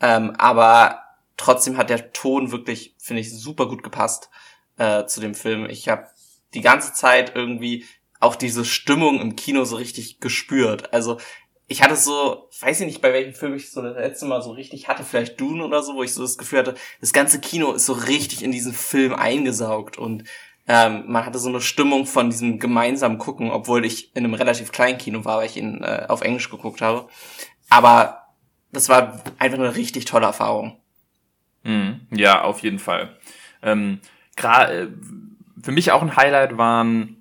ähm, 0.00 0.34
aber 0.38 1.02
trotzdem 1.36 1.76
hat 1.76 1.90
der 1.90 2.12
Ton 2.12 2.52
wirklich, 2.52 2.94
finde 2.98 3.20
ich, 3.20 3.32
super 3.32 3.68
gut 3.68 3.82
gepasst 3.82 4.30
äh, 4.78 5.06
zu 5.06 5.20
dem 5.20 5.34
Film. 5.34 5.68
Ich 5.68 5.88
habe 5.88 6.06
die 6.54 6.60
ganze 6.60 6.92
Zeit 6.92 7.34
irgendwie 7.34 7.84
auch 8.20 8.36
diese 8.36 8.64
Stimmung 8.64 9.20
im 9.20 9.36
Kino 9.36 9.64
so 9.64 9.76
richtig 9.76 10.20
gespürt. 10.20 10.92
Also 10.92 11.18
ich 11.68 11.82
hatte 11.82 11.96
so, 11.96 12.48
weiß 12.60 12.80
ich 12.80 12.86
nicht, 12.86 13.02
bei 13.02 13.12
welchem 13.12 13.34
Film 13.34 13.54
ich 13.54 13.70
so 13.70 13.82
das 13.82 13.96
letzte 13.96 14.26
Mal 14.26 14.40
so 14.40 14.52
richtig 14.52 14.88
hatte, 14.88 15.02
vielleicht 15.02 15.40
Dune 15.40 15.64
oder 15.64 15.82
so, 15.82 15.94
wo 15.94 16.02
ich 16.02 16.14
so 16.14 16.22
das 16.22 16.38
Gefühl 16.38 16.60
hatte, 16.60 16.74
das 17.00 17.12
ganze 17.12 17.40
Kino 17.40 17.72
ist 17.72 17.86
so 17.86 17.92
richtig 17.92 18.42
in 18.42 18.52
diesen 18.52 18.72
Film 18.72 19.14
eingesaugt 19.14 19.98
und 19.98 20.24
ähm, 20.68 21.04
man 21.06 21.24
hatte 21.26 21.38
so 21.38 21.48
eine 21.48 21.60
Stimmung 21.60 22.06
von 22.06 22.30
diesem 22.30 22.58
gemeinsamen 22.58 23.18
Gucken, 23.18 23.50
obwohl 23.50 23.84
ich 23.84 24.14
in 24.16 24.24
einem 24.24 24.34
relativ 24.34 24.72
kleinen 24.72 24.98
Kino 24.98 25.24
war, 25.24 25.38
weil 25.38 25.46
ich 25.46 25.56
ihn 25.56 25.82
äh, 25.82 26.06
auf 26.08 26.22
Englisch 26.22 26.50
geguckt 26.50 26.82
habe. 26.82 27.08
Aber 27.68 28.25
das 28.76 28.88
war 28.88 29.22
einfach 29.38 29.58
eine 29.58 29.74
richtig 29.74 30.04
tolle 30.04 30.26
Erfahrung. 30.26 30.78
Mhm. 31.64 32.00
Ja, 32.10 32.42
auf 32.42 32.60
jeden 32.60 32.78
Fall. 32.78 33.16
Ähm, 33.62 34.00
äh, 34.36 34.86
für 35.62 35.72
mich 35.72 35.90
auch 35.90 36.02
ein 36.02 36.16
Highlight 36.16 36.56
waren 36.56 37.16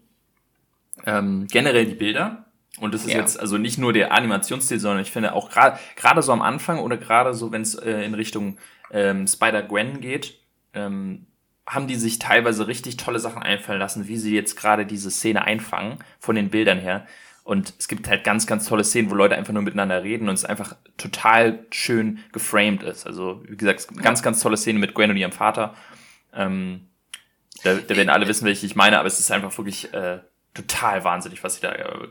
ähm, 1.05 1.47
generell 1.50 1.85
die 1.85 1.95
Bilder. 1.95 2.45
Und 2.79 2.93
das 2.93 3.05
ist 3.05 3.13
ja. 3.13 3.19
jetzt 3.19 3.39
also 3.39 3.57
nicht 3.57 3.77
nur 3.77 3.93
der 3.93 4.12
Animationsstil, 4.12 4.79
sondern 4.79 5.01
ich 5.01 5.12
finde 5.12 5.33
auch 5.33 5.50
gerade 5.50 5.79
gerade 5.95 6.21
so 6.21 6.33
am 6.33 6.41
Anfang 6.41 6.79
oder 6.79 6.97
gerade 6.97 7.33
so, 7.33 7.51
wenn 7.51 7.62
es 7.62 7.75
äh, 7.75 8.01
in 8.01 8.13
Richtung 8.13 8.57
ähm, 8.91 9.27
Spider-Gwen 9.27 10.01
geht, 10.01 10.38
ähm, 10.74 11.25
haben 11.65 11.88
die 11.88 11.95
sich 11.95 12.19
teilweise 12.19 12.67
richtig 12.67 12.97
tolle 12.97 13.19
Sachen 13.19 13.41
einfallen 13.41 13.79
lassen, 13.79 14.07
wie 14.07 14.17
sie 14.17 14.35
jetzt 14.35 14.55
gerade 14.55 14.85
diese 14.85 15.09
Szene 15.09 15.45
einfangen, 15.45 16.00
von 16.19 16.35
den 16.35 16.50
Bildern 16.50 16.79
her. 16.79 17.07
Und 17.46 17.75
es 17.78 17.88
gibt 17.88 18.08
halt 18.08 18.24
ganz, 18.24 18.48
ganz 18.48 18.66
tolle 18.66 18.84
Szenen, 18.84 19.12
wo 19.12 19.14
Leute 19.14 19.36
einfach 19.36 19.54
nur 19.54 19.62
miteinander 19.62 20.02
reden 20.02 20.28
und 20.28 20.34
es 20.34 20.46
einfach 20.46 20.75
total 20.98 21.64
schön 21.70 22.24
geframed 22.32 22.82
ist. 22.82 23.06
Also, 23.06 23.44
wie 23.48 23.56
gesagt, 23.56 23.88
ganz, 24.02 24.24
ganz 24.24 24.40
tolle 24.40 24.58
Szene 24.58 24.80
mit 24.80 24.96
Gwen 24.96 25.12
und 25.12 25.18
ihrem 25.18 25.32
Vater. 25.32 25.75
Ähm, 26.34 26.88
da, 27.64 27.75
da 27.75 27.96
werden 27.96 28.10
alle 28.10 28.28
wissen, 28.28 28.46
welche 28.46 28.66
ich 28.66 28.75
meine, 28.75 28.98
aber 28.98 29.08
es 29.08 29.20
ist 29.20 29.32
einfach 29.32 29.56
wirklich 29.60 29.94
äh, 29.94 30.22
total 30.56 31.04
wahnsinnig, 31.04 31.44
was 31.44 31.56
sie 31.56 31.62
da 31.62 31.72
äh, 31.74 32.08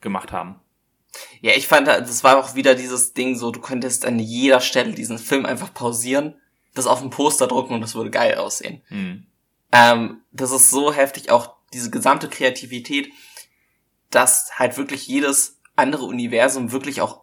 gemacht 0.00 0.30
haben. 0.30 0.60
Ja, 1.40 1.54
ich 1.56 1.66
fand, 1.66 1.88
das 1.88 2.22
war 2.22 2.38
auch 2.38 2.54
wieder 2.54 2.76
dieses 2.76 3.14
Ding 3.14 3.34
so, 3.36 3.50
du 3.50 3.60
könntest 3.60 4.06
an 4.06 4.20
jeder 4.20 4.60
Stelle 4.60 4.92
diesen 4.92 5.18
Film 5.18 5.44
einfach 5.44 5.74
pausieren, 5.74 6.36
das 6.72 6.86
auf 6.86 7.00
dem 7.00 7.10
Poster 7.10 7.48
drucken 7.48 7.74
und 7.74 7.80
das 7.80 7.96
würde 7.96 8.10
geil 8.10 8.36
aussehen. 8.36 8.80
Mhm. 8.90 9.26
Ähm, 9.72 10.20
das 10.30 10.52
ist 10.52 10.70
so 10.70 10.92
heftig, 10.92 11.32
auch 11.32 11.56
diese 11.72 11.90
gesamte 11.90 12.28
Kreativität 12.28 13.10
dass 14.14 14.58
halt 14.58 14.76
wirklich 14.76 15.06
jedes 15.06 15.60
andere 15.76 16.04
Universum 16.04 16.72
wirklich 16.72 17.00
auch 17.00 17.22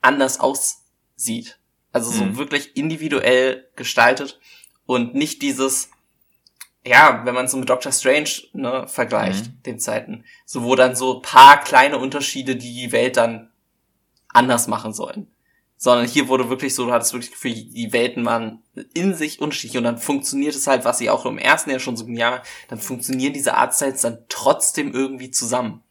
anders 0.00 0.40
aussieht. 0.40 1.58
Also 1.92 2.10
so 2.10 2.24
mhm. 2.24 2.36
wirklich 2.36 2.76
individuell 2.76 3.68
gestaltet 3.76 4.40
und 4.86 5.14
nicht 5.14 5.42
dieses, 5.42 5.90
ja, 6.84 7.22
wenn 7.24 7.34
man 7.34 7.48
so 7.48 7.56
mit 7.56 7.68
Doctor 7.68 7.92
Strange 7.92 8.30
ne, 8.52 8.86
vergleicht, 8.86 9.46
mhm. 9.46 9.62
den 9.64 9.78
Zeiten, 9.80 10.24
so 10.46 10.62
wo 10.62 10.74
dann 10.76 10.96
so 10.96 11.20
paar 11.20 11.60
kleine 11.60 11.98
Unterschiede 11.98 12.56
die 12.56 12.74
die 12.74 12.92
Welt 12.92 13.16
dann 13.16 13.50
anders 14.28 14.68
machen 14.68 14.92
sollen. 14.92 15.26
Sondern 15.76 16.06
hier 16.06 16.28
wurde 16.28 16.50
wirklich 16.50 16.74
so, 16.74 16.86
du 16.86 16.92
hattest 16.92 17.14
wirklich 17.14 17.34
für 17.34 17.50
die 17.50 17.92
Welten 17.92 18.24
waren 18.24 18.62
in 18.92 19.14
sich 19.14 19.40
unterschiedlich 19.40 19.78
und 19.78 19.84
dann 19.84 19.98
funktioniert 19.98 20.54
es 20.54 20.66
halt, 20.66 20.84
was 20.84 20.98
sie 20.98 21.08
auch 21.08 21.24
im 21.24 21.38
ersten 21.38 21.70
Jahr 21.70 21.80
schon 21.80 21.96
so 21.96 22.04
genial, 22.04 22.42
dann 22.68 22.78
funktionieren 22.78 23.32
diese 23.32 23.54
Artstyles 23.54 24.02
dann 24.02 24.24
trotzdem 24.28 24.92
irgendwie 24.92 25.30
zusammen. 25.30 25.82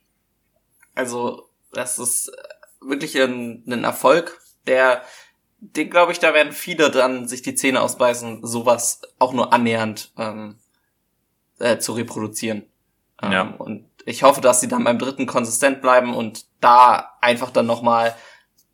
Also, 0.99 1.49
das 1.71 1.97
ist 1.97 2.29
wirklich 2.81 3.17
ein, 3.17 3.63
ein 3.65 3.85
Erfolg, 3.85 4.37
der, 4.67 5.01
den 5.61 5.89
glaube 5.89 6.11
ich, 6.11 6.19
da 6.19 6.33
werden 6.33 6.51
viele 6.51 6.91
dann 6.91 7.25
sich 7.25 7.41
die 7.41 7.55
Zähne 7.55 7.79
ausbeißen, 7.79 8.45
sowas 8.45 9.03
auch 9.17 9.31
nur 9.31 9.53
annähernd 9.53 10.11
ähm, 10.17 10.57
äh, 11.57 11.77
zu 11.77 11.93
reproduzieren. 11.93 12.63
Ähm, 13.21 13.31
ja. 13.31 13.41
Und 13.43 13.85
ich 14.05 14.23
hoffe, 14.23 14.41
dass 14.41 14.59
sie 14.59 14.67
dann 14.67 14.83
beim 14.83 14.99
dritten 14.99 15.25
konsistent 15.25 15.81
bleiben 15.81 16.13
und 16.13 16.47
da 16.59 17.13
einfach 17.21 17.51
dann 17.51 17.65
nochmal 17.65 18.13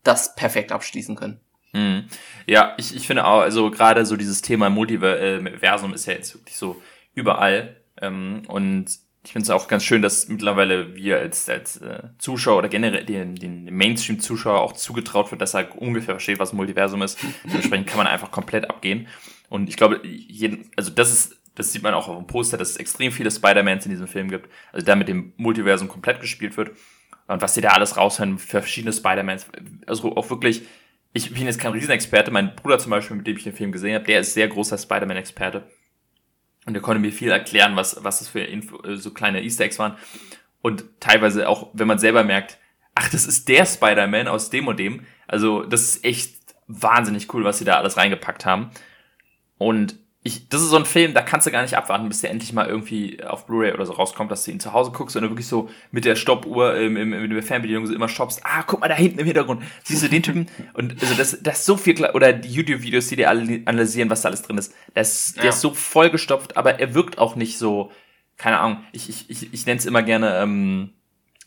das 0.04 0.34
perfekt 0.34 0.72
abschließen 0.72 1.16
können. 1.16 1.40
Mhm. 1.74 2.08
Ja, 2.48 2.74
ich, 2.78 2.96
ich 2.96 3.06
finde 3.06 3.26
auch, 3.26 3.42
also 3.42 3.70
gerade 3.70 4.04
so 4.08 4.16
dieses 4.16 4.42
Thema 4.42 4.72
Multiversum 4.72 5.94
ist 5.94 6.08
ja 6.08 6.14
jetzt 6.14 6.34
wirklich 6.34 6.58
so 6.58 6.82
überall. 7.14 7.76
Ähm, 8.02 8.42
und 8.48 9.05
ich 9.26 9.32
finde 9.32 9.44
es 9.44 9.50
auch 9.50 9.68
ganz 9.68 9.84
schön, 9.84 10.04
dass 10.04 10.28
mittlerweile 10.28 10.96
wir 10.96 11.18
als, 11.18 11.50
als 11.50 11.78
äh, 11.78 12.04
Zuschauer 12.20 12.60
oder 12.60 12.70
generell 12.70 13.04
den, 13.04 13.36
den 13.36 13.66
Mainstream-Zuschauer 13.66 14.62
auch 14.62 14.74
zugetraut 14.74 15.32
wird, 15.32 15.42
dass 15.42 15.56
er 15.56 15.82
ungefähr 15.82 16.14
versteht, 16.14 16.38
was 16.38 16.54
Multiversum 16.54 17.02
ist. 17.02 17.18
Dementsprechend 17.44 17.88
kann 17.88 17.98
man 17.98 18.08
einfach 18.08 18.30
komplett 18.30 18.70
abgehen. 18.70 19.08
Und 19.50 19.68
ich 19.68 19.78
glaube, 19.78 20.02
jeden, 20.06 20.70
also 20.76 20.92
das 20.92 21.12
ist, 21.12 21.38
das 21.56 21.72
sieht 21.72 21.82
man 21.82 21.96
auch 21.96 22.08
auf 22.08 22.18
dem 22.18 22.28
Poster, 22.28 22.58
dass 22.58 22.72
es 22.72 22.78
extrem 22.78 23.12
viele 23.12 23.32
Spider-Mans 23.32 23.86
in 23.86 23.92
diesem 23.92 24.08
Film 24.08 24.30
gibt. 24.30 24.48
Also 24.72 24.86
da 24.86 24.96
mit 24.96 25.08
dem 25.08 25.34
Multiversum 25.38 25.88
komplett 25.88 26.22
gespielt 26.22 26.56
wird. 26.56 26.72
Und 27.28 27.42
was 27.42 27.56
sie 27.56 27.62
da 27.62 27.70
alles 27.70 27.98
raushören 27.98 28.38
für 28.38 28.60
verschiedene 28.60 28.94
Spider-Mans. 28.94 29.48
Also 29.88 30.16
auch 30.16 30.30
wirklich, 30.30 30.62
ich 31.14 31.34
bin 31.34 31.46
jetzt 31.46 31.60
kein 31.60 31.72
Riesenexperte. 31.72 32.30
Mein 32.30 32.56
Bruder 32.56 32.78
zum 32.78 32.92
Beispiel, 32.92 33.18
mit 33.18 33.26
dem 33.26 33.38
ich 33.38 33.44
den 33.44 33.54
Film 33.54 33.72
gesehen 33.72 33.96
habe, 33.96 34.06
der 34.06 34.20
ist 34.20 34.36
sehr 34.36 34.48
großer 34.48 34.78
Spider-Man-Experte. 34.78 35.64
Und 36.66 36.76
er 36.76 36.82
konnte 36.82 37.00
mir 37.00 37.12
viel 37.12 37.30
erklären, 37.30 37.76
was, 37.76 38.04
was 38.04 38.20
das 38.20 38.28
für 38.28 38.42
Info, 38.42 38.82
äh, 38.84 38.98
so 38.98 39.12
kleine 39.12 39.44
Easter 39.44 39.66
Eggs 39.66 39.80
waren. 39.80 39.98
Und 40.62 40.86
teilweise 41.00 41.48
auch, 41.48 41.70
wenn 41.74 41.88
man 41.88 42.00
selber 42.00 42.24
merkt, 42.24 42.58
ach, 42.96 43.10
das 43.10 43.28
ist 43.28 43.48
der 43.48 43.66
Spider-Man 43.66 44.28
aus 44.28 44.50
dem 44.50 44.68
und 44.68 44.80
dem. 44.80 45.06
Also, 45.28 45.64
das 45.64 45.82
ist 45.82 46.06
echt 46.06 46.36
wahnsinnig 46.68 47.32
cool, 47.34 47.44
was 47.44 47.60
sie 47.60 47.66
da 47.66 47.78
alles 47.78 47.98
reingepackt 47.98 48.46
haben. 48.46 48.72
Und 49.58 49.98
ich, 50.28 50.50
das 50.50 50.64
ist 50.64 50.70
so 50.70 50.76
ein 50.76 50.86
Film, 50.86 51.14
da 51.14 51.22
kannst 51.22 51.46
du 51.46 51.52
gar 51.52 51.62
nicht 51.62 51.78
abwarten, 51.78 52.08
bis 52.10 52.22
der 52.22 52.32
endlich 52.32 52.52
mal 52.52 52.68
irgendwie 52.68 53.24
auf 53.24 53.46
Blu-ray 53.46 53.74
oder 53.74 53.86
so 53.86 53.94
rauskommt, 53.94 54.32
dass 54.32 54.44
du 54.44 54.50
ihn 54.50 54.60
zu 54.60 54.74
Hause 54.74 54.90
guckst 54.90 55.16
und 55.16 55.22
du 55.22 55.30
wirklich 55.30 55.46
so 55.46 55.70
mit 55.92 56.04
der 56.04 56.16
Stoppuhr 56.16 56.76
im, 56.78 56.98
im, 56.98 57.14
in 57.14 57.30
der 57.30 57.44
Fernbedienung 57.44 57.86
so 57.86 57.94
immer 57.94 58.10
shoppst. 58.10 58.42
Ah, 58.44 58.64
guck 58.64 58.80
mal 58.80 58.88
da 58.88 58.96
hinten 58.96 59.20
im 59.20 59.28
Hintergrund. 59.28 59.62
Siehst 59.84 60.02
du 60.02 60.08
den 60.08 60.24
Typen? 60.24 60.48
Und 60.74 61.00
also 61.00 61.14
das, 61.14 61.38
das 61.44 61.60
ist 61.60 61.66
so 61.66 61.78
viel, 61.78 62.04
oder 62.08 62.34
die 62.34 62.50
YouTube-Videos, 62.50 63.08
die 63.08 63.18
dir 63.18 63.30
alle 63.30 63.62
analysieren, 63.66 64.10
was 64.10 64.24
da 64.24 64.30
alles 64.30 64.42
drin 64.42 64.58
ist. 64.58 64.74
Das, 64.96 65.34
der 65.36 65.44
ja. 65.44 65.50
ist 65.52 65.62
so 65.62 65.76
vollgestopft, 65.76 66.58
aber 66.58 66.80
er 66.80 66.96
wirkt 66.96 67.20
auch 67.20 67.36
nicht 67.36 67.60
so, 67.60 67.92
keine 68.38 68.58
Ahnung, 68.58 68.84
ich, 68.94 69.08
ich, 69.10 69.30
ich, 69.30 69.54
ich 69.54 69.66
nenne 69.68 69.78
es 69.78 69.86
immer 69.86 70.02
gerne 70.02 70.40
ähm, 70.40 70.90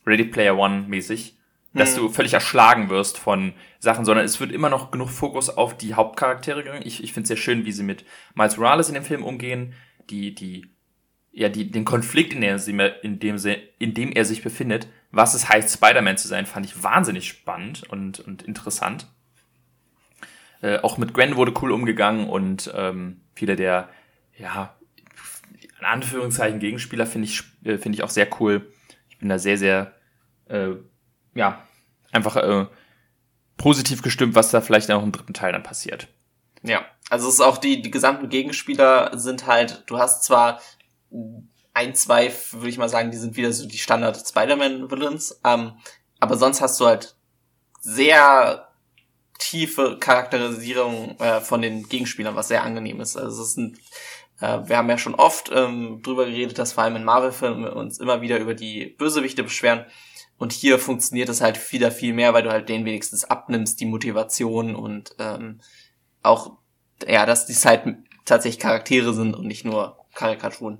Ready 0.06 0.24
Player 0.24 0.56
One 0.56 0.84
mäßig 0.86 1.37
dass 1.74 1.96
hm. 1.96 2.04
du 2.04 2.08
völlig 2.08 2.34
erschlagen 2.34 2.88
wirst 2.88 3.18
von 3.18 3.52
Sachen, 3.78 4.04
sondern 4.04 4.24
es 4.24 4.40
wird 4.40 4.52
immer 4.52 4.70
noch 4.70 4.90
genug 4.90 5.10
Fokus 5.10 5.50
auf 5.50 5.76
die 5.76 5.94
Hauptcharaktere. 5.94 6.80
Ich, 6.84 7.02
ich 7.02 7.12
finde 7.12 7.24
es 7.24 7.28
sehr 7.28 7.36
schön, 7.36 7.64
wie 7.64 7.72
sie 7.72 7.82
mit 7.82 8.04
Miles 8.34 8.56
Morales 8.56 8.88
in 8.88 8.94
dem 8.94 9.04
Film 9.04 9.22
umgehen, 9.22 9.74
die, 10.10 10.34
die, 10.34 10.66
ja, 11.32 11.48
die, 11.48 11.70
den 11.70 11.84
Konflikt, 11.84 12.32
in, 12.32 12.40
der 12.40 12.58
sie, 12.58 12.76
in, 13.02 13.18
dem 13.18 13.38
sie, 13.38 13.56
in 13.78 13.94
dem 13.94 14.12
er 14.12 14.24
sich 14.24 14.42
befindet, 14.42 14.88
was 15.10 15.34
es 15.34 15.48
heißt, 15.48 15.74
Spider-Man 15.74 16.16
zu 16.16 16.28
sein, 16.28 16.46
fand 16.46 16.66
ich 16.66 16.82
wahnsinnig 16.82 17.28
spannend 17.28 17.84
und, 17.88 18.20
und 18.20 18.42
interessant. 18.42 19.06
Äh, 20.60 20.78
auch 20.78 20.98
mit 20.98 21.14
Gwen 21.14 21.36
wurde 21.36 21.54
cool 21.62 21.70
umgegangen 21.70 22.28
und 22.28 22.72
ähm, 22.74 23.20
viele 23.34 23.56
der, 23.56 23.88
ja, 24.36 24.74
in 25.78 25.84
Anführungszeichen 25.84 26.58
Gegenspieler 26.58 27.06
finde 27.06 27.28
ich, 27.28 27.42
äh, 27.64 27.78
finde 27.78 27.96
ich 27.96 28.02
auch 28.02 28.10
sehr 28.10 28.28
cool. 28.40 28.72
Ich 29.08 29.18
bin 29.18 29.28
da 29.28 29.38
sehr, 29.38 29.56
sehr 29.56 29.94
äh, 30.46 30.70
ja, 31.38 31.62
einfach 32.10 32.36
äh, 32.36 32.66
positiv 33.56 34.02
gestimmt, 34.02 34.34
was 34.34 34.50
da 34.50 34.60
vielleicht 34.60 34.90
auch 34.90 35.02
im 35.02 35.12
dritten 35.12 35.34
Teil 35.34 35.52
dann 35.52 35.62
passiert. 35.62 36.08
Ja, 36.62 36.84
also 37.08 37.28
es 37.28 37.34
ist 37.34 37.40
auch 37.40 37.58
die, 37.58 37.80
die 37.80 37.92
gesamten 37.92 38.28
Gegenspieler 38.28 39.16
sind 39.16 39.46
halt, 39.46 39.84
du 39.86 39.98
hast 39.98 40.24
zwar 40.24 40.60
ein, 41.72 41.94
zwei, 41.94 42.32
würde 42.50 42.68
ich 42.68 42.78
mal 42.78 42.88
sagen, 42.88 43.12
die 43.12 43.16
sind 43.16 43.36
wieder 43.36 43.52
so 43.52 43.68
die 43.68 43.78
Standard 43.78 44.18
Spider-Man-Villains, 44.18 45.40
ähm, 45.44 45.74
aber 46.18 46.36
sonst 46.36 46.60
hast 46.60 46.80
du 46.80 46.86
halt 46.86 47.14
sehr 47.80 48.68
tiefe 49.38 49.96
Charakterisierung 50.00 51.16
äh, 51.20 51.40
von 51.40 51.62
den 51.62 51.88
Gegenspielern, 51.88 52.34
was 52.34 52.48
sehr 52.48 52.64
angenehm 52.64 53.00
ist. 53.00 53.16
Also 53.16 53.44
es 53.44 53.54
sind, 53.54 53.78
äh, 54.40 54.58
wir 54.64 54.76
haben 54.76 54.90
ja 54.90 54.98
schon 54.98 55.14
oft 55.14 55.52
ähm, 55.54 56.02
drüber 56.02 56.26
geredet, 56.26 56.58
dass 56.58 56.72
vor 56.72 56.82
allem 56.82 56.96
in 56.96 57.04
Marvel-Filmen 57.04 57.68
uns 57.68 57.98
immer 57.98 58.20
wieder 58.22 58.40
über 58.40 58.54
die 58.54 58.86
Bösewichte 58.86 59.44
beschweren. 59.44 59.86
Und 60.38 60.52
hier 60.52 60.78
funktioniert 60.78 61.28
es 61.28 61.40
halt 61.40 61.72
wieder 61.72 61.90
viel 61.90 62.14
mehr, 62.14 62.32
weil 62.32 62.44
du 62.44 62.50
halt 62.50 62.68
den 62.68 62.84
wenigstens 62.84 63.24
abnimmst, 63.24 63.80
die 63.80 63.86
Motivation 63.86 64.76
und 64.76 65.14
ähm, 65.18 65.60
auch, 66.22 66.58
ja, 67.06 67.26
dass 67.26 67.46
die 67.46 67.54
halt 67.54 67.96
tatsächlich 68.24 68.60
Charaktere 68.60 69.12
sind 69.12 69.34
und 69.34 69.46
nicht 69.46 69.64
nur 69.64 69.98
Karikaturen. 70.14 70.78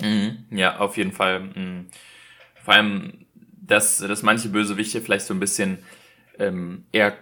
Mhm, 0.00 0.46
ja, 0.50 0.78
auf 0.78 0.96
jeden 0.96 1.12
Fall. 1.12 1.40
Mhm. 1.40 1.86
Vor 2.64 2.74
allem, 2.74 3.26
dass, 3.34 3.98
dass 3.98 4.22
manche 4.22 4.48
Bösewichte 4.48 5.00
vielleicht 5.00 5.26
so 5.26 5.34
ein 5.34 5.40
bisschen 5.40 5.78
ähm, 6.38 6.86
eher 6.92 7.16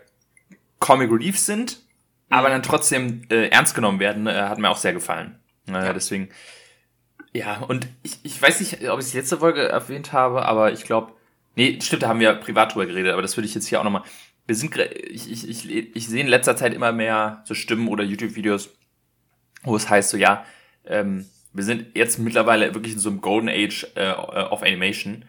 Comic 0.79 1.11
Relief 1.11 1.39
sind, 1.39 1.81
mhm. 2.29 2.37
aber 2.37 2.49
dann 2.49 2.63
trotzdem 2.63 3.23
äh, 3.31 3.49
ernst 3.49 3.75
genommen 3.75 3.99
werden, 3.99 4.27
äh, 4.27 4.35
hat 4.35 4.59
mir 4.59 4.71
auch 4.71 4.77
sehr 4.77 4.93
gefallen. 4.93 5.39
Äh, 5.69 5.73
ja. 5.73 5.93
Deswegen 5.93 6.29
ja, 7.35 7.63
und 7.63 7.89
ich, 8.03 8.19
ich 8.23 8.41
weiß 8.41 8.61
nicht, 8.61 8.89
ob 8.89 9.01
ich 9.01 9.07
es 9.07 9.15
letzte 9.15 9.39
Folge 9.39 9.69
erwähnt 9.69 10.13
habe, 10.13 10.47
aber 10.47 10.73
ich 10.73 10.85
glaube, 10.85 11.13
nee, 11.57 11.79
stimmt, 11.83 12.05
da 12.05 12.09
haben 12.09 12.21
wir 12.21 12.33
privat 12.35 12.75
drüber 12.75 12.87
geredet, 12.87 13.13
aber 13.13 13.23
das 13.23 13.37
würde 13.37 13.49
ich 13.49 13.55
jetzt 13.55 13.67
hier 13.67 13.81
auch 13.81 13.85
nochmal. 13.85 14.05
Wir 14.47 14.55
sind, 14.55 14.77
ich, 14.77 15.31
ich, 15.31 15.49
ich, 15.49 15.97
ich 15.97 16.09
sehe 16.09 16.21
in 16.21 16.29
letzter 16.29 16.57
Zeit 16.57 16.75
immer 16.75 16.93
mehr 16.93 17.43
so 17.45 17.55
Stimmen 17.55 17.89
oder 17.89 18.05
YouTube-Videos, 18.05 18.71
wo 19.63 19.75
es 19.75 19.89
heißt 19.91 20.11
so, 20.11 20.17
ja, 20.17 20.45
ähm, 20.87 21.27
wir 21.53 21.65
sind 21.65 21.97
jetzt 21.97 22.19
mittlerweile 22.19 22.75
wirklich 22.75 22.95
in 22.95 22.99
so 22.99 23.09
einem 23.09 23.21
Golden 23.21 23.49
Age 23.49 23.87
äh, 23.97 24.13
of 24.13 24.63
Animation, 24.63 25.25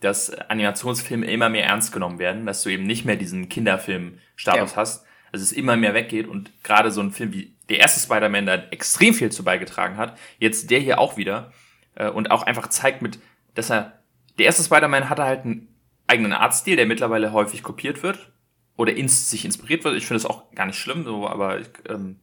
dass 0.00 0.30
Animationsfilme 0.30 1.26
immer 1.26 1.48
mehr 1.48 1.66
ernst 1.66 1.92
genommen 1.92 2.18
werden, 2.18 2.46
dass 2.46 2.62
du 2.62 2.70
eben 2.70 2.84
nicht 2.84 3.04
mehr 3.04 3.16
diesen 3.16 3.48
Kinderfilm-Status 3.48 4.70
ja. 4.70 4.76
hast, 4.76 5.04
also 5.32 5.42
es 5.42 5.52
immer 5.52 5.76
mehr 5.76 5.94
weggeht 5.94 6.28
und 6.28 6.50
gerade 6.62 6.90
so 6.90 7.00
ein 7.00 7.10
Film 7.10 7.32
wie 7.32 7.51
der 7.68 7.78
erste 7.78 8.00
Spider-Man 8.00 8.46
da 8.46 8.54
extrem 8.70 9.14
viel 9.14 9.30
zu 9.30 9.44
beigetragen 9.44 9.96
hat, 9.96 10.18
jetzt 10.38 10.70
der 10.70 10.80
hier 10.80 10.98
auch 10.98 11.16
wieder 11.16 11.52
äh, 11.94 12.08
und 12.08 12.30
auch 12.30 12.42
einfach 12.42 12.68
zeigt 12.68 13.02
mit, 13.02 13.18
dass 13.54 13.70
er, 13.70 14.02
der 14.38 14.46
erste 14.46 14.62
Spider-Man 14.62 15.08
hatte 15.08 15.24
halt 15.24 15.44
einen 15.44 15.68
eigenen 16.06 16.32
Artstil, 16.32 16.76
der 16.76 16.86
mittlerweile 16.86 17.32
häufig 17.32 17.62
kopiert 17.62 18.02
wird 18.02 18.32
oder 18.76 18.94
ins, 18.94 19.30
sich 19.30 19.44
inspiriert 19.44 19.84
wird. 19.84 19.96
Ich 19.96 20.06
finde 20.06 20.22
das 20.22 20.30
auch 20.30 20.50
gar 20.54 20.66
nicht 20.66 20.78
schlimm, 20.78 21.04
so, 21.04 21.28
aber 21.28 21.60
ähm, 21.88 22.20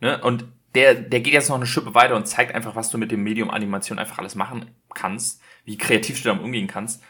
ne, 0.00 0.20
und 0.22 0.44
der, 0.74 0.94
der 0.94 1.20
geht 1.20 1.32
jetzt 1.32 1.48
noch 1.48 1.56
eine 1.56 1.66
Schippe 1.66 1.94
weiter 1.94 2.14
und 2.14 2.28
zeigt 2.28 2.54
einfach, 2.54 2.76
was 2.76 2.90
du 2.90 2.98
mit 2.98 3.10
dem 3.10 3.22
Medium 3.22 3.50
Animation 3.50 3.98
einfach 3.98 4.18
alles 4.18 4.34
machen 4.34 4.70
kannst, 4.94 5.40
wie 5.64 5.78
kreativ 5.78 6.22
du 6.22 6.28
damit 6.28 6.44
umgehen 6.44 6.66
kannst. 6.66 7.02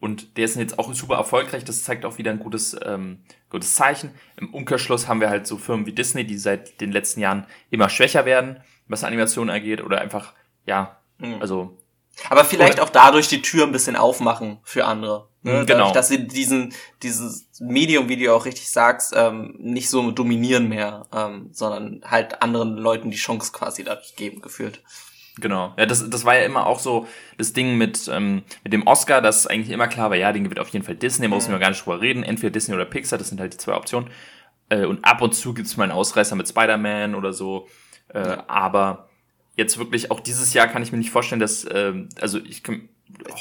Und 0.00 0.36
der 0.36 0.44
ist 0.44 0.56
jetzt 0.56 0.78
auch 0.78 0.92
super 0.94 1.16
erfolgreich. 1.16 1.64
Das 1.64 1.82
zeigt 1.82 2.04
auch 2.04 2.18
wieder 2.18 2.30
ein 2.30 2.38
gutes, 2.38 2.76
ähm, 2.84 3.20
gutes 3.50 3.74
Zeichen. 3.74 4.12
Im 4.36 4.54
Umkehrschluss 4.54 5.08
haben 5.08 5.20
wir 5.20 5.28
halt 5.28 5.46
so 5.46 5.58
Firmen 5.58 5.86
wie 5.86 5.92
Disney, 5.92 6.24
die 6.24 6.38
seit 6.38 6.80
den 6.80 6.92
letzten 6.92 7.20
Jahren 7.20 7.46
immer 7.70 7.88
schwächer 7.88 8.24
werden, 8.24 8.60
was 8.86 9.02
Animation 9.02 9.50
angeht, 9.50 9.82
oder 9.82 10.00
einfach, 10.00 10.34
ja, 10.66 11.00
mhm. 11.18 11.40
also. 11.40 11.76
Aber 12.30 12.44
vielleicht 12.44 12.80
auch 12.80 12.90
dadurch 12.90 13.28
die 13.28 13.42
Tür 13.42 13.64
ein 13.64 13.72
bisschen 13.72 13.96
aufmachen 13.96 14.58
für 14.62 14.84
andere. 14.84 15.28
Ne? 15.42 15.60
Mhm, 15.60 15.66
genau. 15.66 15.78
Dadurch, 15.78 15.92
dass 15.92 16.08
sie 16.08 16.26
diesen, 16.26 16.74
dieses 17.02 17.48
Medium, 17.60 18.08
wie 18.08 18.16
du 18.16 18.34
auch 18.34 18.44
richtig 18.44 18.70
sagst, 18.70 19.14
ähm, 19.16 19.54
nicht 19.58 19.88
so 19.88 20.10
dominieren 20.10 20.68
mehr, 20.68 21.06
ähm, 21.12 21.50
sondern 21.52 22.02
halt 22.04 22.42
anderen 22.42 22.76
Leuten 22.76 23.10
die 23.10 23.16
Chance 23.16 23.52
quasi 23.52 23.84
dadurch 23.84 24.16
geben, 24.16 24.42
gefühlt. 24.42 24.82
Genau. 25.40 25.74
Ja, 25.78 25.86
das, 25.86 26.08
das 26.08 26.24
war 26.24 26.36
ja 26.36 26.44
immer 26.44 26.66
auch 26.66 26.78
so 26.78 27.06
das 27.36 27.52
Ding 27.52 27.76
mit, 27.76 28.08
ähm, 28.12 28.42
mit 28.64 28.72
dem 28.72 28.86
Oscar, 28.86 29.20
dass 29.20 29.46
eigentlich 29.46 29.70
immer 29.70 29.88
klar 29.88 30.10
war, 30.10 30.16
ja, 30.16 30.32
den 30.32 30.44
gewinnt 30.44 30.60
auf 30.60 30.68
jeden 30.70 30.84
Fall 30.84 30.96
Disney, 30.96 31.28
mhm. 31.28 31.34
muss 31.34 31.48
man 31.48 31.60
gar 31.60 31.70
nicht 31.70 31.84
drüber 31.84 32.00
reden. 32.00 32.22
Entweder 32.22 32.50
Disney 32.50 32.74
oder 32.74 32.84
Pixar, 32.84 33.18
das 33.18 33.28
sind 33.28 33.40
halt 33.40 33.52
die 33.52 33.58
zwei 33.58 33.74
Optionen. 33.74 34.10
Äh, 34.68 34.84
und 34.84 35.04
ab 35.04 35.22
und 35.22 35.34
zu 35.34 35.54
gibt's 35.54 35.76
mal 35.76 35.84
einen 35.84 35.92
Ausreißer 35.92 36.36
mit 36.36 36.48
Spider-Man 36.48 37.14
oder 37.14 37.32
so. 37.32 37.68
Äh, 38.12 38.20
ja. 38.20 38.44
Aber 38.48 39.08
jetzt 39.56 39.78
wirklich, 39.78 40.10
auch 40.10 40.20
dieses 40.20 40.54
Jahr 40.54 40.68
kann 40.68 40.82
ich 40.82 40.92
mir 40.92 40.98
nicht 40.98 41.10
vorstellen, 41.10 41.40
dass, 41.40 41.64
äh, 41.64 41.92
also 42.20 42.38
ich 42.38 42.62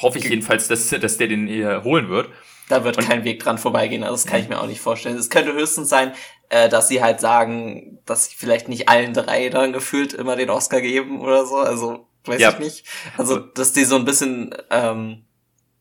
hoffe 0.01 0.17
ich 0.17 0.25
jedenfalls, 0.25 0.67
dass, 0.67 0.89
dass 0.89 1.17
der 1.17 1.27
den 1.27 1.47
hier 1.47 1.83
holen 1.83 2.09
wird. 2.09 2.29
Da 2.69 2.83
wird 2.83 2.97
und, 2.97 3.07
kein 3.07 3.23
Weg 3.23 3.39
dran 3.39 3.57
vorbeigehen, 3.57 4.03
also 4.03 4.15
das 4.15 4.25
kann 4.25 4.41
ich 4.41 4.49
mir 4.49 4.59
auch 4.59 4.67
nicht 4.67 4.81
vorstellen. 4.81 5.15
Es 5.15 5.29
könnte 5.29 5.53
höchstens 5.53 5.87
sein, 5.87 6.11
äh, 6.49 6.69
dass 6.69 6.87
sie 6.87 7.01
halt 7.01 7.19
sagen, 7.19 7.99
dass 8.05 8.25
sie 8.25 8.35
vielleicht 8.35 8.69
nicht 8.69 8.89
allen 8.89 9.13
drei 9.13 9.49
dann 9.49 9.73
gefühlt 9.73 10.13
immer 10.13 10.35
den 10.35 10.49
Oscar 10.49 10.81
geben 10.81 11.21
oder 11.21 11.45
so. 11.45 11.57
Also 11.57 12.07
weiß 12.25 12.41
ja. 12.41 12.49
ich 12.51 12.59
nicht. 12.59 12.85
Also 13.17 13.39
dass 13.39 13.73
die 13.73 13.85
so 13.85 13.95
ein 13.95 14.05
bisschen 14.05 14.55
ähm, 14.69 15.25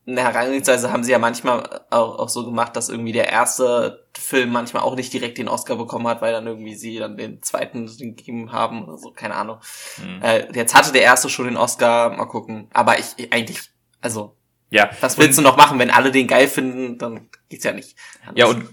eine 0.07 0.23
Herangehensweise 0.23 0.93
haben 0.93 1.03
sie 1.03 1.11
ja 1.11 1.19
manchmal 1.19 1.83
auch, 1.91 2.19
auch 2.21 2.29
so 2.29 2.45
gemacht, 2.45 2.77
dass 2.77 2.89
irgendwie 2.89 3.13
der 3.13 3.31
erste 3.31 4.07
Film 4.17 4.51
manchmal 4.51 4.85
auch 4.85 4.95
nicht 4.95 5.13
direkt 5.13 5.39
den 5.39 5.49
Oscar 5.49 5.77
bekommen 5.77 6.07
hat, 6.07 6.23
weil 6.23 6.33
dann 6.33 6.47
irgendwie 6.47 6.77
sie 6.77 6.99
dann 6.99 7.17
den 7.17 7.43
zweiten 7.43 7.87
gegeben 7.87 8.53
haben 8.53 8.85
oder 8.85 8.99
so, 8.99 9.11
keine 9.11 9.35
Ahnung. 9.35 9.59
Mhm. 9.99 10.23
Äh, 10.23 10.53
jetzt 10.55 10.75
hatte 10.75 10.93
der 10.93 11.03
erste 11.03 11.29
schon 11.29 11.47
den 11.47 11.57
Oscar, 11.57 12.11
mal 12.11 12.27
gucken. 12.27 12.69
Aber 12.73 12.99
ich 12.99 13.33
eigentlich, 13.33 13.61
also 14.01 14.37
ja. 14.71 14.91
Was 15.01 15.19
willst 15.19 15.39
und, 15.39 15.45
du 15.45 15.51
noch 15.51 15.57
machen, 15.57 15.79
wenn 15.79 15.91
alle 15.91 16.11
den 16.11 16.27
geil 16.27 16.49
finden, 16.49 16.99
dann 16.99 17.29
geht's 17.49 17.65
ja 17.65 17.73
nicht. 17.73 17.97
Anders. 18.27 18.35
Ja, 18.37 18.47
und 18.47 18.69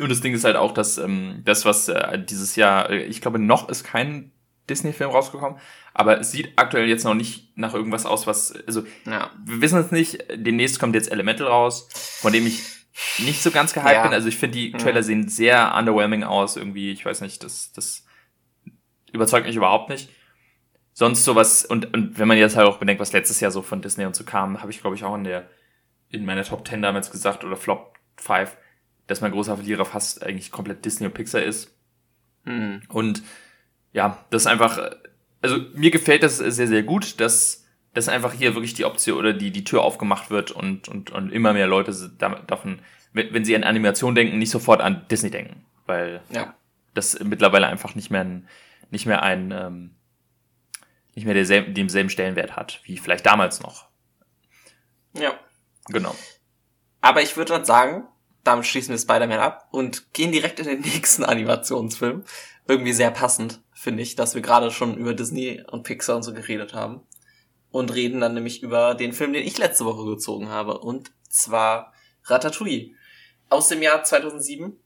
und 0.00 0.08
das 0.10 0.20
Ding 0.20 0.34
ist 0.34 0.44
halt 0.44 0.56
auch, 0.56 0.72
dass 0.72 0.98
ähm, 0.98 1.42
das, 1.44 1.64
was 1.64 1.88
äh, 1.88 2.18
dieses 2.18 2.56
Jahr, 2.56 2.90
äh, 2.90 3.04
ich 3.04 3.20
glaube, 3.20 3.38
noch 3.38 3.68
ist 3.68 3.84
kein 3.84 4.32
Disney-Film 4.68 5.10
rausgekommen, 5.10 5.58
aber 5.94 6.20
es 6.20 6.30
sieht 6.30 6.52
aktuell 6.56 6.88
jetzt 6.88 7.04
noch 7.04 7.14
nicht 7.14 7.56
nach 7.56 7.74
irgendwas 7.74 8.06
aus, 8.06 8.26
was, 8.26 8.54
also, 8.66 8.84
ja. 9.06 9.30
wir 9.44 9.60
wissen 9.60 9.78
es 9.78 9.90
nicht, 9.90 10.24
demnächst 10.34 10.78
kommt 10.78 10.94
jetzt 10.94 11.10
Elemental 11.10 11.46
raus, 11.46 11.88
von 12.20 12.32
dem 12.32 12.46
ich 12.46 12.62
nicht 13.18 13.42
so 13.42 13.50
ganz 13.50 13.72
gehypt 13.72 13.92
ja. 13.92 14.02
bin. 14.02 14.12
Also 14.12 14.28
ich 14.28 14.36
finde, 14.36 14.58
die 14.58 14.72
Trailer 14.72 15.02
sehen 15.02 15.28
sehr 15.28 15.74
underwhelming 15.76 16.24
aus, 16.24 16.56
irgendwie, 16.56 16.90
ich 16.90 17.04
weiß 17.04 17.20
nicht, 17.20 17.42
das, 17.44 17.72
das 17.72 18.04
überzeugt 19.12 19.46
mich 19.46 19.56
überhaupt 19.56 19.88
nicht. 19.88 20.10
Sonst 20.92 21.24
sowas, 21.24 21.64
und, 21.64 21.94
und 21.94 22.18
wenn 22.18 22.26
man 22.26 22.38
jetzt 22.38 22.56
halt 22.56 22.66
auch 22.66 22.78
bedenkt, 22.78 23.00
was 23.00 23.12
letztes 23.12 23.38
Jahr 23.38 23.52
so 23.52 23.62
von 23.62 23.82
Disney 23.82 24.04
und 24.04 24.16
so 24.16 24.24
kam, 24.24 24.60
habe 24.60 24.72
ich, 24.72 24.80
glaube 24.80 24.96
ich, 24.96 25.04
auch 25.04 25.14
in 25.14 25.24
der, 25.24 25.48
in 26.08 26.24
meiner 26.24 26.42
Top 26.42 26.66
10 26.66 26.82
damals 26.82 27.10
gesagt, 27.10 27.44
oder 27.44 27.56
Flop 27.56 27.96
5, 28.16 28.56
dass 29.08 29.20
mein 29.20 29.32
großer 29.32 29.56
Verlierer 29.56 29.84
fast 29.84 30.22
eigentlich 30.22 30.52
komplett 30.52 30.84
Disney 30.84 31.06
und 31.06 31.14
Pixar 31.14 31.42
ist. 31.42 31.74
Mhm. 32.44 32.82
Und 32.88 33.22
ja, 33.92 34.24
das 34.30 34.42
ist 34.42 34.46
einfach, 34.46 34.78
also 35.42 35.58
mir 35.74 35.90
gefällt 35.90 36.22
das 36.22 36.36
sehr, 36.38 36.68
sehr 36.68 36.82
gut, 36.82 37.20
dass, 37.20 37.64
dass 37.94 38.08
einfach 38.08 38.32
hier 38.32 38.54
wirklich 38.54 38.74
die 38.74 38.84
Option 38.84 39.18
oder 39.18 39.32
die, 39.32 39.50
die 39.50 39.64
Tür 39.64 39.82
aufgemacht 39.82 40.30
wird 40.30 40.52
und, 40.52 40.88
und, 40.88 41.10
und 41.10 41.32
immer 41.32 41.52
mehr 41.54 41.66
Leute 41.66 41.92
davon, 42.18 42.80
wenn 43.12 43.44
sie 43.44 43.56
an 43.56 43.64
Animation 43.64 44.14
denken, 44.14 44.38
nicht 44.38 44.50
sofort 44.50 44.80
an 44.80 45.06
Disney 45.10 45.30
denken. 45.30 45.64
Weil 45.86 46.20
ja. 46.30 46.54
das 46.94 47.18
mittlerweile 47.20 47.66
einfach 47.66 47.94
nicht 47.94 48.10
mehr 48.10 48.20
ein, 48.20 48.46
nicht 48.90 49.06
mehr 49.06 49.22
ein, 49.22 49.50
ähm, 49.50 49.94
nicht 51.14 51.24
mehr 51.24 51.34
derselben, 51.34 51.74
demselben 51.74 52.10
Stellenwert 52.10 52.56
hat, 52.56 52.80
wie 52.84 52.98
vielleicht 52.98 53.26
damals 53.26 53.60
noch. 53.60 53.88
Ja. 55.14 55.32
Genau. 55.86 56.14
Aber 57.00 57.22
ich 57.22 57.36
würde 57.36 57.54
dann 57.54 57.64
sagen, 57.64 58.06
damit 58.44 58.66
schließen 58.66 58.90
wir 58.90 58.98
Spider-Man 58.98 59.38
ab 59.38 59.68
und 59.70 60.12
gehen 60.12 60.32
direkt 60.32 60.60
in 60.60 60.66
den 60.66 60.80
nächsten 60.92 61.24
Animationsfilm. 61.24 62.24
Irgendwie 62.66 62.92
sehr 62.92 63.10
passend, 63.10 63.60
finde 63.72 64.02
ich, 64.02 64.16
dass 64.16 64.34
wir 64.34 64.42
gerade 64.42 64.70
schon 64.70 64.96
über 64.96 65.14
Disney 65.14 65.62
und 65.70 65.84
Pixar 65.84 66.16
und 66.16 66.22
so 66.22 66.32
geredet 66.32 66.74
haben. 66.74 67.02
Und 67.70 67.94
reden 67.94 68.20
dann 68.20 68.34
nämlich 68.34 68.62
über 68.62 68.94
den 68.94 69.12
Film, 69.12 69.32
den 69.34 69.46
ich 69.46 69.58
letzte 69.58 69.84
Woche 69.84 70.04
gezogen 70.06 70.48
habe. 70.48 70.78
Und 70.78 71.10
zwar 71.28 71.92
Ratatouille. 72.24 72.92
Aus 73.50 73.68
dem 73.68 73.82
Jahr 73.82 74.04
2007. 74.04 74.78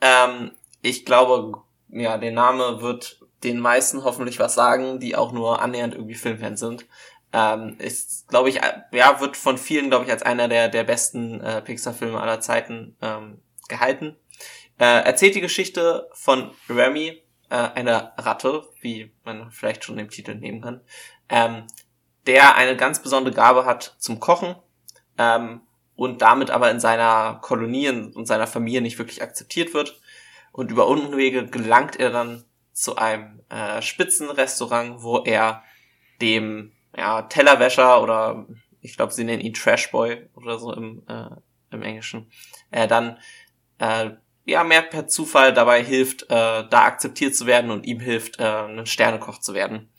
Ähm, 0.00 0.52
ich 0.82 1.04
glaube, 1.04 1.62
ja, 1.88 2.16
der 2.16 2.32
Name 2.32 2.80
wird 2.80 3.20
den 3.42 3.58
meisten 3.58 4.04
hoffentlich 4.04 4.38
was 4.38 4.54
sagen, 4.54 5.00
die 5.00 5.16
auch 5.16 5.32
nur 5.32 5.62
annähernd 5.62 5.94
irgendwie 5.94 6.14
Filmfans 6.14 6.60
sind. 6.60 6.86
Ähm, 7.32 7.76
ist, 7.78 8.28
glaube 8.28 8.48
ich, 8.48 8.60
ja, 8.92 9.20
wird 9.20 9.36
von 9.36 9.56
vielen, 9.56 9.88
glaube 9.88 10.04
ich, 10.04 10.10
als 10.10 10.22
einer 10.22 10.48
der, 10.48 10.68
der 10.68 10.84
besten 10.84 11.40
äh, 11.40 11.62
Pixar-Filme 11.62 12.20
aller 12.20 12.40
Zeiten 12.40 12.96
ähm, 13.00 13.40
gehalten. 13.68 14.16
Äh, 14.78 15.04
erzählt 15.04 15.34
die 15.34 15.40
Geschichte 15.40 16.08
von 16.12 16.50
Remy, 16.68 17.22
äh, 17.50 17.54
einer 17.54 18.14
Ratte, 18.16 18.64
wie 18.80 19.12
man 19.24 19.50
vielleicht 19.50 19.84
schon 19.84 19.98
im 19.98 20.10
Titel 20.10 20.34
nehmen 20.34 20.60
kann, 20.60 20.80
ähm, 21.28 21.66
der 22.26 22.56
eine 22.56 22.76
ganz 22.76 23.02
besondere 23.02 23.34
Gabe 23.34 23.64
hat 23.64 23.96
zum 23.98 24.20
Kochen 24.20 24.56
ähm, 25.18 25.62
und 25.96 26.22
damit 26.22 26.50
aber 26.50 26.70
in 26.70 26.80
seiner 26.80 27.38
Kolonie 27.42 27.88
und 27.88 28.26
seiner 28.26 28.46
Familie 28.46 28.80
nicht 28.80 28.98
wirklich 28.98 29.22
akzeptiert 29.22 29.74
wird. 29.74 30.00
Und 30.52 30.70
über 30.70 30.88
Unwege 30.88 31.46
gelangt 31.46 31.96
er 31.96 32.10
dann 32.10 32.44
zu 32.72 32.96
einem 32.96 33.42
äh, 33.50 33.82
Spitzenrestaurant, 33.82 35.02
wo 35.02 35.18
er 35.18 35.62
dem 36.20 36.72
ja, 36.96 37.22
Tellerwäscher 37.22 38.02
oder 38.02 38.46
ich 38.80 38.96
glaube, 38.96 39.12
sie 39.12 39.24
nennen 39.24 39.42
ihn 39.42 39.54
Trashboy 39.54 40.28
oder 40.34 40.58
so 40.58 40.72
im, 40.72 41.02
äh, 41.06 41.30
im 41.70 41.82
Englischen, 41.82 42.30
äh, 42.70 42.88
dann 42.88 43.18
äh, 43.78 44.10
ja 44.44 44.64
mehr 44.64 44.82
per 44.82 45.06
Zufall 45.06 45.52
dabei 45.52 45.82
hilft, 45.84 46.24
äh, 46.24 46.26
da 46.68 46.84
akzeptiert 46.84 47.34
zu 47.36 47.46
werden 47.46 47.70
und 47.70 47.86
ihm 47.86 48.00
hilft, 48.00 48.38
äh, 48.40 48.44
ein 48.44 48.86
Sternekoch 48.86 49.38
zu 49.38 49.54
werden. 49.54 49.90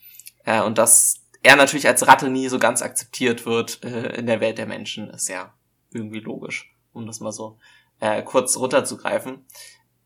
Äh, 0.46 0.62
und 0.62 0.78
dass 0.78 1.28
er 1.44 1.56
natürlich 1.56 1.88
als 1.88 2.08
Ratte 2.08 2.30
nie 2.30 2.48
so 2.48 2.60
ganz 2.60 2.82
akzeptiert 2.82 3.46
wird 3.46 3.84
äh, 3.84 4.16
in 4.18 4.26
der 4.26 4.42
Welt 4.42 4.58
der 4.58 4.68
Menschen, 4.68 5.10
ist 5.10 5.30
ja 5.30 5.54
irgendwie 5.92 6.20
logisch, 6.20 6.74
um 6.94 7.06
das 7.06 7.20
mal 7.20 7.32
so 7.32 7.60
äh, 8.00 8.22
kurz 8.24 8.58
runterzugreifen. 8.58 9.46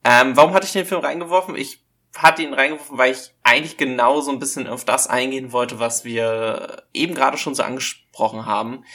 Ähm, 0.04 0.36
warum 0.38 0.54
hatte 0.54 0.68
ich 0.68 0.74
den 0.74 0.86
Film 0.86 1.02
reingeworfen? 1.02 1.56
Ich 1.56 1.85
hatte 2.16 2.44
ihn 2.44 2.54
reingeworfen, 2.54 2.98
weil 2.98 3.12
ich 3.12 3.34
eigentlich 3.44 3.78
genau 3.78 4.22
so 4.22 4.32
ein 4.32 4.40
bisschen 4.40 4.68
auf 4.68 4.86
das 4.86 5.08
eingehen 5.08 5.52
wollte, 5.52 5.80
was 5.80 6.06
wir 6.06 6.84
eben 6.94 7.14
gerade 7.14 7.38
schon 7.38 7.56
so 7.56 7.64
angesprochen 7.64 8.46
haben. 8.46 8.86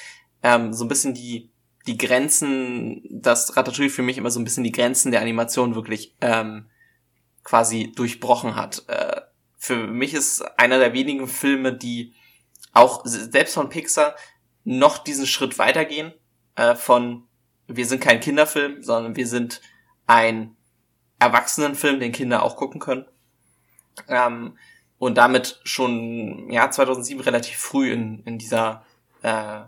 Ähm, 0.42 0.72
so 0.72 0.85
ein 0.85 0.88
bisschen 0.88 1.14
die, 1.14 1.50
die 1.87 1.98
Grenzen, 1.98 3.02
das 3.11 3.56
Ratatouille 3.56 3.90
für 3.90 4.02
mich 4.02 4.18
immer 4.18 4.30
so 4.30 4.40
ein 4.40 4.44
bisschen 4.44 4.64
die 4.64 4.72
Grenzen 4.72 5.12
der 5.12 5.20
Animation 5.20 5.74
wirklich 5.74 6.16
ähm, 6.20 6.70
quasi 7.44 7.92
durchbrochen 7.94 8.56
hat. 8.56 8.85
Äh, 8.88 9.20
für 9.59 9.87
mich 9.87 10.14
ist 10.14 10.42
einer 10.59 10.78
der 10.78 10.94
wenigen 10.94 11.26
Filme, 11.26 11.74
die 11.74 12.14
auch 12.72 13.02
selbst 13.04 13.54
von 13.54 13.68
Pixar 13.68 14.14
noch 14.64 14.98
diesen 14.98 15.26
Schritt 15.26 15.59
weitergehen, 15.59 16.14
äh, 16.56 16.74
von 16.74 17.26
wir 17.66 17.87
sind 17.87 18.00
kein 18.00 18.20
Kinderfilm, 18.20 18.83
sondern 18.83 19.16
wir 19.16 19.26
sind 19.26 19.61
ein 20.06 20.56
Erwachsenenfilm, 21.20 22.00
den 22.00 22.12
Kinder 22.12 22.42
auch 22.42 22.56
gucken 22.56 22.80
können. 22.80 23.04
Ähm, 24.09 24.56
und 24.98 25.16
damit 25.16 25.61
schon 25.64 26.50
ja 26.50 26.70
2007 26.70 27.22
relativ 27.22 27.56
früh 27.56 27.92
in, 27.92 28.22
in 28.24 28.38
dieser 28.38 28.85
äh, 29.22 29.61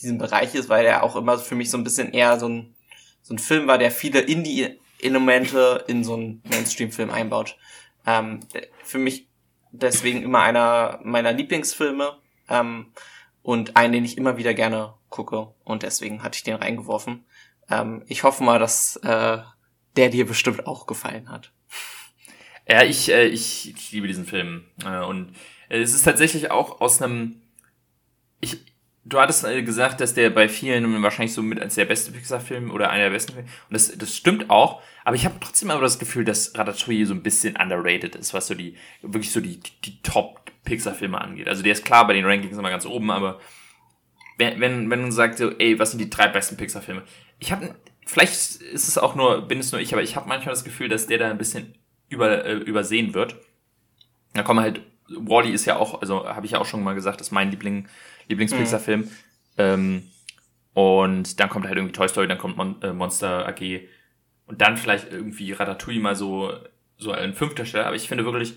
diesem 0.00 0.18
Bereich 0.18 0.54
ist, 0.54 0.68
weil 0.68 0.86
er 0.86 1.02
auch 1.02 1.16
immer 1.16 1.38
für 1.38 1.54
mich 1.54 1.70
so 1.70 1.78
ein 1.78 1.84
bisschen 1.84 2.12
eher 2.12 2.38
so 2.38 2.48
ein 2.48 2.74
so 3.22 3.34
ein 3.34 3.38
Film 3.38 3.66
war, 3.66 3.78
der 3.78 3.90
viele 3.90 4.20
Indie-Elemente 4.20 5.84
in 5.86 6.02
so 6.04 6.14
einen 6.14 6.42
Mainstream-Film 6.48 7.10
einbaut. 7.10 7.58
Ähm, 8.06 8.40
für 8.84 8.98
mich 8.98 9.28
deswegen 9.70 10.22
immer 10.22 10.40
einer 10.40 11.00
meiner 11.02 11.32
Lieblingsfilme 11.32 12.16
ähm, 12.48 12.92
und 13.42 13.76
einen, 13.76 13.92
den 13.92 14.04
ich 14.04 14.16
immer 14.16 14.36
wieder 14.36 14.54
gerne 14.54 14.94
gucke 15.10 15.48
und 15.64 15.82
deswegen 15.82 16.22
hatte 16.22 16.36
ich 16.36 16.44
den 16.44 16.56
reingeworfen. 16.56 17.26
Ähm, 17.68 18.02
ich 18.06 18.22
hoffe 18.22 18.44
mal, 18.44 18.58
dass 18.58 18.96
äh, 18.96 19.38
der 19.98 20.08
dir 20.08 20.26
bestimmt 20.26 20.66
auch 20.66 20.86
gefallen 20.86 21.28
hat. 21.28 21.52
Ja, 22.68 22.84
ich, 22.84 23.10
äh, 23.10 23.26
ich, 23.26 23.90
liebe 23.90 24.06
diesen 24.06 24.24
Film. 24.24 24.64
Äh, 24.84 25.04
und 25.04 25.34
äh, 25.68 25.80
es 25.80 25.92
ist 25.92 26.04
tatsächlich 26.04 26.52
auch 26.52 26.80
aus 26.80 27.02
einem. 27.02 27.42
Ich, 28.40 28.58
du 29.04 29.18
hattest 29.18 29.44
äh, 29.44 29.62
gesagt, 29.62 30.00
dass 30.00 30.14
der 30.14 30.30
bei 30.30 30.48
vielen 30.48 31.02
wahrscheinlich 31.02 31.34
so 31.34 31.42
mit 31.42 31.60
als 31.60 31.74
der 31.74 31.86
beste 31.86 32.12
Pixar-Film 32.12 32.70
oder 32.70 32.90
einer 32.90 33.04
der 33.04 33.10
besten 33.10 33.32
Filme. 33.32 33.48
Und 33.68 33.74
das, 33.74 33.98
das 33.98 34.16
stimmt 34.16 34.50
auch. 34.50 34.80
Aber 35.04 35.16
ich 35.16 35.24
habe 35.24 35.40
trotzdem 35.40 35.70
aber 35.70 35.80
das 35.80 35.98
Gefühl, 35.98 36.24
dass 36.24 36.56
Ratatouille 36.56 37.06
so 37.06 37.14
ein 37.14 37.24
bisschen 37.24 37.56
underrated 37.56 38.14
ist, 38.14 38.34
was 38.34 38.46
so 38.46 38.54
die, 38.54 38.76
wirklich 39.02 39.32
so 39.32 39.40
die, 39.40 39.58
die 39.84 40.00
Top-Pixar-Filme 40.02 41.20
angeht. 41.20 41.48
Also 41.48 41.64
der 41.64 41.72
ist 41.72 41.84
klar 41.84 42.06
bei 42.06 42.12
den 42.12 42.24
Rankings 42.24 42.56
immer 42.56 42.70
ganz 42.70 42.86
oben, 42.86 43.10
aber 43.10 43.40
wenn, 44.36 44.60
wenn, 44.60 44.90
wenn 44.90 45.00
man 45.00 45.10
sagt 45.10 45.38
so, 45.38 45.50
ey, 45.58 45.78
was 45.78 45.90
sind 45.90 45.98
die 45.98 46.10
drei 46.10 46.28
besten 46.28 46.56
Pixar-Filme? 46.56 47.02
Ich 47.40 47.50
habe, 47.50 47.74
vielleicht 48.08 48.56
ist 48.56 48.88
es 48.88 48.98
auch 48.98 49.14
nur, 49.14 49.42
bin 49.42 49.58
es 49.58 49.70
nur 49.70 49.80
ich, 49.80 49.92
aber 49.92 50.02
ich 50.02 50.16
habe 50.16 50.28
manchmal 50.28 50.54
das 50.54 50.64
Gefühl, 50.64 50.88
dass 50.88 51.06
der 51.06 51.18
da 51.18 51.30
ein 51.30 51.38
bisschen 51.38 51.74
über, 52.08 52.44
äh, 52.44 52.54
übersehen 52.54 53.12
wird. 53.12 53.36
Da 54.32 54.42
kommen 54.42 54.60
halt, 54.60 54.80
Wally 55.08 55.50
ist 55.50 55.66
ja 55.66 55.76
auch, 55.76 56.00
also 56.00 56.26
habe 56.26 56.46
ich 56.46 56.52
ja 56.52 56.58
auch 56.58 56.66
schon 56.66 56.82
mal 56.82 56.94
gesagt, 56.94 57.20
ist 57.20 57.32
mein 57.32 57.50
Liebling, 57.50 57.86
Lieblings-Pixar-Film. 58.28 59.00
Mhm. 59.00 59.10
Ähm, 59.58 60.02
und 60.72 61.38
dann 61.38 61.50
kommt 61.50 61.66
halt 61.66 61.76
irgendwie 61.76 61.92
Toy 61.92 62.08
Story, 62.08 62.28
dann 62.28 62.38
kommt 62.38 62.56
Mon 62.56 62.80
äh, 62.82 62.92
Monster 62.92 63.46
AG 63.46 63.88
und 64.46 64.60
dann 64.60 64.76
vielleicht 64.76 65.12
irgendwie 65.12 65.52
Ratatouille 65.52 66.00
mal 66.00 66.16
so, 66.16 66.52
so 66.96 67.12
ein 67.12 67.34
fünfter 67.34 67.66
Stelle. 67.66 67.86
Aber 67.86 67.96
ich 67.96 68.08
finde 68.08 68.24
wirklich, 68.24 68.54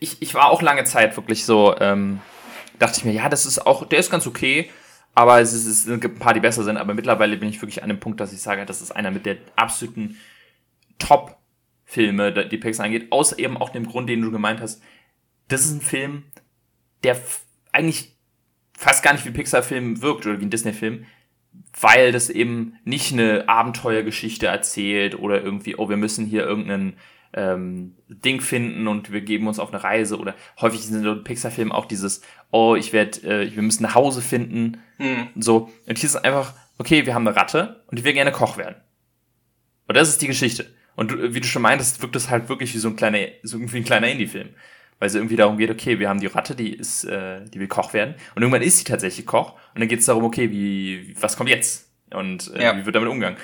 ich, 0.00 0.20
ich 0.20 0.34
war 0.34 0.50
auch 0.50 0.62
lange 0.62 0.84
Zeit 0.84 1.16
wirklich 1.16 1.44
so, 1.44 1.76
ähm, 1.78 2.20
dachte 2.78 2.98
ich 2.98 3.04
mir, 3.04 3.12
ja, 3.12 3.28
das 3.28 3.46
ist 3.46 3.64
auch, 3.66 3.86
der 3.86 4.00
ist 4.00 4.10
ganz 4.10 4.26
okay, 4.26 4.70
aber 5.14 5.40
es, 5.40 5.52
ist, 5.52 5.66
es 5.66 6.00
gibt 6.00 6.16
ein 6.16 6.20
paar, 6.20 6.34
die 6.34 6.40
besser 6.40 6.64
sind. 6.64 6.76
Aber 6.76 6.94
mittlerweile 6.94 7.36
bin 7.36 7.48
ich 7.48 7.60
wirklich 7.60 7.82
an 7.82 7.88
dem 7.88 8.00
Punkt, 8.00 8.20
dass 8.20 8.32
ich 8.32 8.40
sage, 8.40 8.64
das 8.64 8.80
ist 8.80 8.92
einer 8.92 9.10
mit 9.10 9.26
der 9.26 9.38
absoluten 9.56 10.16
Top-Filme, 10.98 12.46
die 12.46 12.58
Pixar 12.58 12.86
angeht, 12.86 13.10
außer 13.10 13.38
eben 13.38 13.56
auch 13.56 13.70
dem 13.70 13.86
Grund, 13.86 14.08
den 14.08 14.22
du 14.22 14.30
gemeint 14.30 14.60
hast. 14.60 14.82
Das 15.48 15.62
ist 15.62 15.72
ein 15.72 15.80
Film, 15.80 16.24
der 17.02 17.20
eigentlich 17.72 18.16
fast 18.76 19.02
gar 19.02 19.12
nicht 19.12 19.26
wie 19.26 19.30
Pixar-Film 19.30 20.00
wirkt 20.00 20.26
oder 20.26 20.40
wie 20.40 20.44
ein 20.44 20.50
Disney-Film, 20.50 21.04
weil 21.80 22.12
das 22.12 22.30
eben 22.30 22.76
nicht 22.84 23.12
eine 23.12 23.48
Abenteuergeschichte 23.48 24.46
erzählt 24.46 25.18
oder 25.18 25.42
irgendwie, 25.42 25.76
oh, 25.76 25.88
wir 25.88 25.96
müssen 25.96 26.24
hier 26.24 26.44
irgendeinen 26.44 26.96
ähm, 27.32 27.94
Ding 28.08 28.40
finden 28.40 28.88
und 28.88 29.12
wir 29.12 29.20
geben 29.20 29.46
uns 29.46 29.58
auf 29.58 29.72
eine 29.72 29.82
Reise 29.82 30.18
oder 30.18 30.34
häufig 30.60 30.80
sind 30.80 31.02
so 31.02 31.22
Pixar-Filme 31.22 31.74
auch 31.74 31.86
dieses, 31.86 32.22
oh, 32.50 32.74
ich 32.74 32.92
werde, 32.92 33.20
äh, 33.22 33.54
wir 33.54 33.62
müssen 33.62 33.82
nach 33.82 33.94
Hause 33.94 34.22
finden, 34.22 34.78
hm. 34.98 35.28
so. 35.36 35.70
Und 35.86 35.98
hier 35.98 36.06
ist 36.06 36.14
es 36.14 36.24
einfach, 36.24 36.54
okay, 36.78 37.06
wir 37.06 37.14
haben 37.14 37.26
eine 37.26 37.36
Ratte 37.36 37.84
und 37.86 37.98
die 37.98 38.04
will 38.04 38.12
gerne 38.12 38.32
Koch 38.32 38.56
werden. 38.56 38.76
Und 39.86 39.96
das 39.96 40.08
ist 40.08 40.22
die 40.22 40.26
Geschichte. 40.26 40.66
Und 40.96 41.12
du, 41.12 41.34
wie 41.34 41.40
du 41.40 41.46
schon 41.46 41.62
meintest, 41.62 42.02
wirkt 42.02 42.16
das 42.16 42.30
halt 42.30 42.48
wirklich 42.48 42.74
wie 42.74 42.78
so 42.78 42.88
ein 42.88 42.96
kleiner, 42.96 43.18
so 43.42 43.56
irgendwie 43.56 43.78
ein 43.78 43.84
kleiner 43.84 44.08
Indie-Film 44.08 44.50
weil 45.00 45.08
es 45.08 45.14
irgendwie 45.14 45.36
darum 45.36 45.56
geht, 45.56 45.70
okay, 45.70 45.98
wir 45.98 46.08
haben 46.08 46.20
die 46.20 46.26
Ratte, 46.26 46.54
die 46.54 46.74
ist, 46.74 47.04
äh, 47.04 47.42
die 47.46 47.58
will 47.58 47.68
Koch 47.68 47.94
werden. 47.94 48.14
Und 48.34 48.42
irgendwann 48.42 48.62
ist 48.62 48.78
sie 48.78 48.84
tatsächlich 48.84 49.26
Koch. 49.26 49.54
Und 49.74 49.80
dann 49.80 49.88
geht 49.88 50.00
es 50.00 50.06
darum, 50.06 50.24
okay, 50.24 50.50
wie, 50.50 51.16
was 51.18 51.36
kommt 51.36 51.48
jetzt? 51.48 51.90
Und 52.12 52.52
äh, 52.54 52.62
ja. 52.62 52.76
wie 52.76 52.84
wird 52.84 52.94
damit 52.94 53.08
umgegangen? 53.08 53.38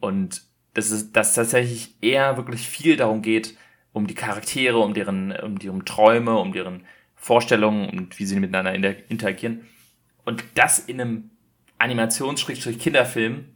Und 0.00 0.42
das 0.76 0.90
ist, 0.90 1.16
dass 1.16 1.34
tatsächlich 1.34 1.94
eher 2.02 2.36
wirklich 2.36 2.68
viel 2.68 2.96
darum 2.96 3.22
geht, 3.22 3.56
um 3.92 4.06
die 4.06 4.14
Charaktere, 4.14 4.78
um 4.78 4.92
deren, 4.92 5.32
um 5.32 5.58
deren 5.58 5.86
Träume, 5.86 6.36
um 6.36 6.52
deren 6.52 6.84
Vorstellungen 7.14 7.88
und 7.88 8.18
wie 8.18 8.26
sie 8.26 8.38
miteinander 8.38 8.74
interagieren. 9.10 9.66
Und 10.26 10.44
das 10.54 10.78
in 10.78 11.00
einem 11.00 11.30
Animations-Kinderfilm 11.78 13.46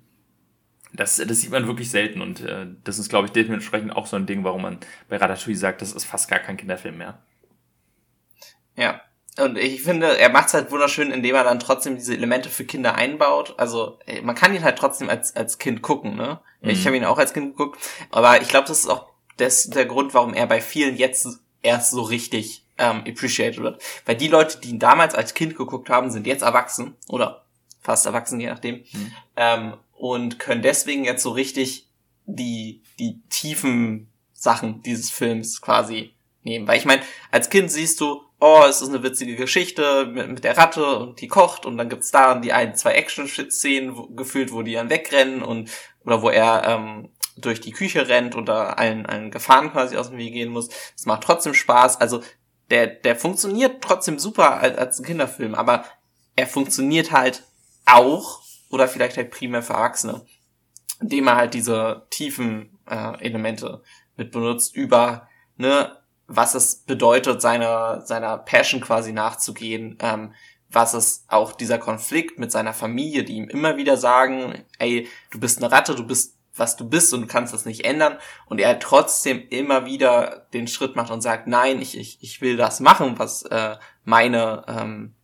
das, 0.92 1.16
das 1.16 1.40
sieht 1.40 1.52
man 1.52 1.68
wirklich 1.68 1.90
selten 1.90 2.20
und 2.20 2.40
äh, 2.40 2.66
das 2.83 2.98
ist, 2.98 3.11
glaube 3.11 3.26
ich, 3.26 3.33
dementsprechend 3.33 3.94
auch 3.94 4.06
so 4.06 4.16
ein 4.16 4.26
Ding, 4.26 4.42
warum 4.42 4.62
man 4.62 4.78
bei 5.09 5.18
Ratatouille 5.18 5.56
sagt, 5.56 5.83
das 5.83 5.92
ist 5.92 6.04
fast 6.04 6.28
gar 6.28 6.40
kein 6.40 6.56
Kinderfilm 6.56 6.98
mehr. 6.98 7.18
Ja, 8.76 9.00
und 9.38 9.56
ich 9.56 9.83
finde, 9.83 10.18
er 10.18 10.30
macht 10.30 10.48
es 10.48 10.54
halt 10.54 10.72
wunderschön, 10.72 11.12
indem 11.12 11.37
er 11.37 11.44
dann 11.44 11.61
trotzdem 11.61 11.94
diese 11.94 12.14
Elemente 12.14 12.48
für 12.48 12.64
Kinder 12.64 12.96
einbaut. 12.96 13.54
Also 13.56 14.00
man 14.22 14.35
kann 14.35 14.52
ihn 14.52 14.64
halt 14.64 14.78
trotzdem 14.78 15.09
als, 15.09 15.37
als 15.37 15.59
Kind 15.59 15.80
gucken, 15.83 16.16
ne? 16.16 16.40
Mhm. 16.60 16.70
Ich 16.70 16.86
habe 16.86 16.96
ihn 16.96 17.04
auch 17.04 17.18
als 17.18 17.32
Kind 17.32 17.56
geguckt, 17.56 17.80
aber 18.10 18.40
ich 18.40 18.48
glaube, 18.48 18.68
das 18.68 18.80
ist 18.80 18.88
auch 18.88 19.06
das, 19.36 19.70
der 19.70 19.86
Grund, 19.86 20.14
warum 20.14 20.34
er 20.34 20.46
bei 20.46 20.60
vielen 20.60 20.96
jetzt 20.96 21.26
erst 21.62 21.90
so 21.90 22.02
richtig 22.02 22.64
ähm, 22.78 23.04
appreciated 23.06 23.62
wird. 23.62 23.82
Weil 24.06 24.16
die 24.16 24.28
Leute, 24.28 24.58
die 24.58 24.70
ihn 24.70 24.78
damals 24.78 25.14
als 25.14 25.34
Kind 25.34 25.56
geguckt 25.56 25.90
haben, 25.90 26.10
sind 26.10 26.26
jetzt 26.26 26.42
erwachsen 26.42 26.94
oder 27.08 27.44
fast 27.80 28.06
erwachsen, 28.06 28.40
je 28.40 28.48
nachdem. 28.48 28.84
Mhm. 28.92 29.12
Ähm, 29.36 29.74
und 29.94 30.38
können 30.38 30.62
deswegen 30.62 31.04
jetzt 31.04 31.22
so 31.22 31.30
richtig 31.30 31.86
die, 32.26 32.82
die 32.98 33.20
tiefen 33.28 34.08
Sachen 34.32 34.82
dieses 34.82 35.10
Films 35.10 35.60
quasi 35.60 36.12
nehmen. 36.42 36.66
Weil 36.66 36.78
ich 36.78 36.86
meine, 36.86 37.02
als 37.30 37.50
Kind 37.50 37.70
siehst 37.70 38.00
du, 38.00 38.22
oh, 38.40 38.64
es 38.68 38.81
ist 38.81 38.88
eine 38.88 39.03
witzige 39.03 39.37
Geschichte 39.37 40.07
mit, 40.07 40.29
mit 40.29 40.44
der 40.44 40.57
Ratte 40.57 40.98
und 40.98 41.20
die 41.20 41.29
kocht 41.29 41.66
und 41.66 41.76
dann 41.76 41.88
gibt's 41.88 42.11
da 42.11 42.35
die 42.35 42.53
ein, 42.53 42.74
zwei 42.74 42.92
Action-Szenen 42.92 44.16
gefühlt, 44.16 44.53
wo 44.53 44.62
die 44.62 44.74
dann 44.74 44.90
wegrennen 44.90 45.42
und 45.42 45.70
oder 46.05 46.22
wo 46.22 46.31
er 46.31 46.64
ähm, 46.66 47.11
durch 47.37 47.61
die 47.61 47.72
Küche 47.72 48.09
rennt 48.09 48.37
da 48.48 48.70
allen, 48.70 49.07
allen 49.07 49.31
Gefahren 49.31 49.70
quasi 49.70 49.96
aus 49.96 50.09
dem 50.09 50.18
Weg 50.18 50.33
gehen 50.33 50.50
muss. 50.50 50.68
Es 50.96 51.07
macht 51.07 51.22
trotzdem 51.22 51.55
Spaß. 51.55 52.00
Also 52.00 52.22
der, 52.70 52.87
der 52.87 53.16
funktioniert 53.16 53.83
trotzdem 53.83 54.18
super 54.18 54.59
als, 54.61 54.79
als 54.79 54.98
ein 54.98 55.05
Kinderfilm, 55.05 55.55
aber 55.55 55.85
er 56.37 56.46
funktioniert 56.46 57.12
halt 57.12 57.44
auch 57.87 58.42
oder 58.70 58.88
vielleicht 58.88 59.16
halt 59.16 59.31
primär 59.31 59.62
für 59.62 59.74
Erwachsene, 59.74 60.24
indem 61.00 61.26
er 61.26 61.37
halt 61.37 61.55
diese 61.55 62.07
tiefen 62.11 62.79
äh, 62.88 63.20
Elemente 63.20 63.83
mit 64.16 64.31
benutzt 64.31 64.74
über 64.76 65.29
ne 65.57 65.99
was 66.32 66.54
es 66.54 66.76
bedeutet 66.76 67.42
seiner 67.42 68.02
seiner 68.02 68.38
Passion 68.38 68.80
quasi 68.80 69.12
nachzugehen, 69.12 69.98
ähm, 70.00 70.32
was 70.70 70.94
es 70.94 71.24
auch 71.26 71.52
dieser 71.52 71.78
Konflikt 71.78 72.38
mit 72.38 72.52
seiner 72.52 72.72
Familie, 72.72 73.24
die 73.24 73.34
ihm 73.34 73.48
immer 73.48 73.76
wieder 73.76 73.96
sagen, 73.96 74.64
ey, 74.78 75.08
du 75.30 75.40
bist 75.40 75.58
eine 75.58 75.72
Ratte, 75.72 75.96
du 75.96 76.06
bist 76.06 76.36
was 76.54 76.76
du 76.76 76.88
bist 76.88 77.12
und 77.14 77.22
du 77.22 77.26
kannst 77.26 77.54
das 77.54 77.64
nicht 77.64 77.84
ändern 77.84 78.18
und 78.46 78.60
er 78.60 78.78
trotzdem 78.78 79.42
immer 79.50 79.86
wieder 79.86 80.46
den 80.52 80.68
Schritt 80.68 80.94
macht 80.94 81.10
und 81.10 81.22
sagt, 81.22 81.46
nein, 81.46 81.80
ich, 81.80 81.96
ich, 81.98 82.18
ich 82.20 82.40
will 82.40 82.56
das 82.56 82.80
machen, 82.80 83.18
was 83.18 83.42
äh, 83.42 83.76
meine 84.04 84.64
ähm, 84.68 85.14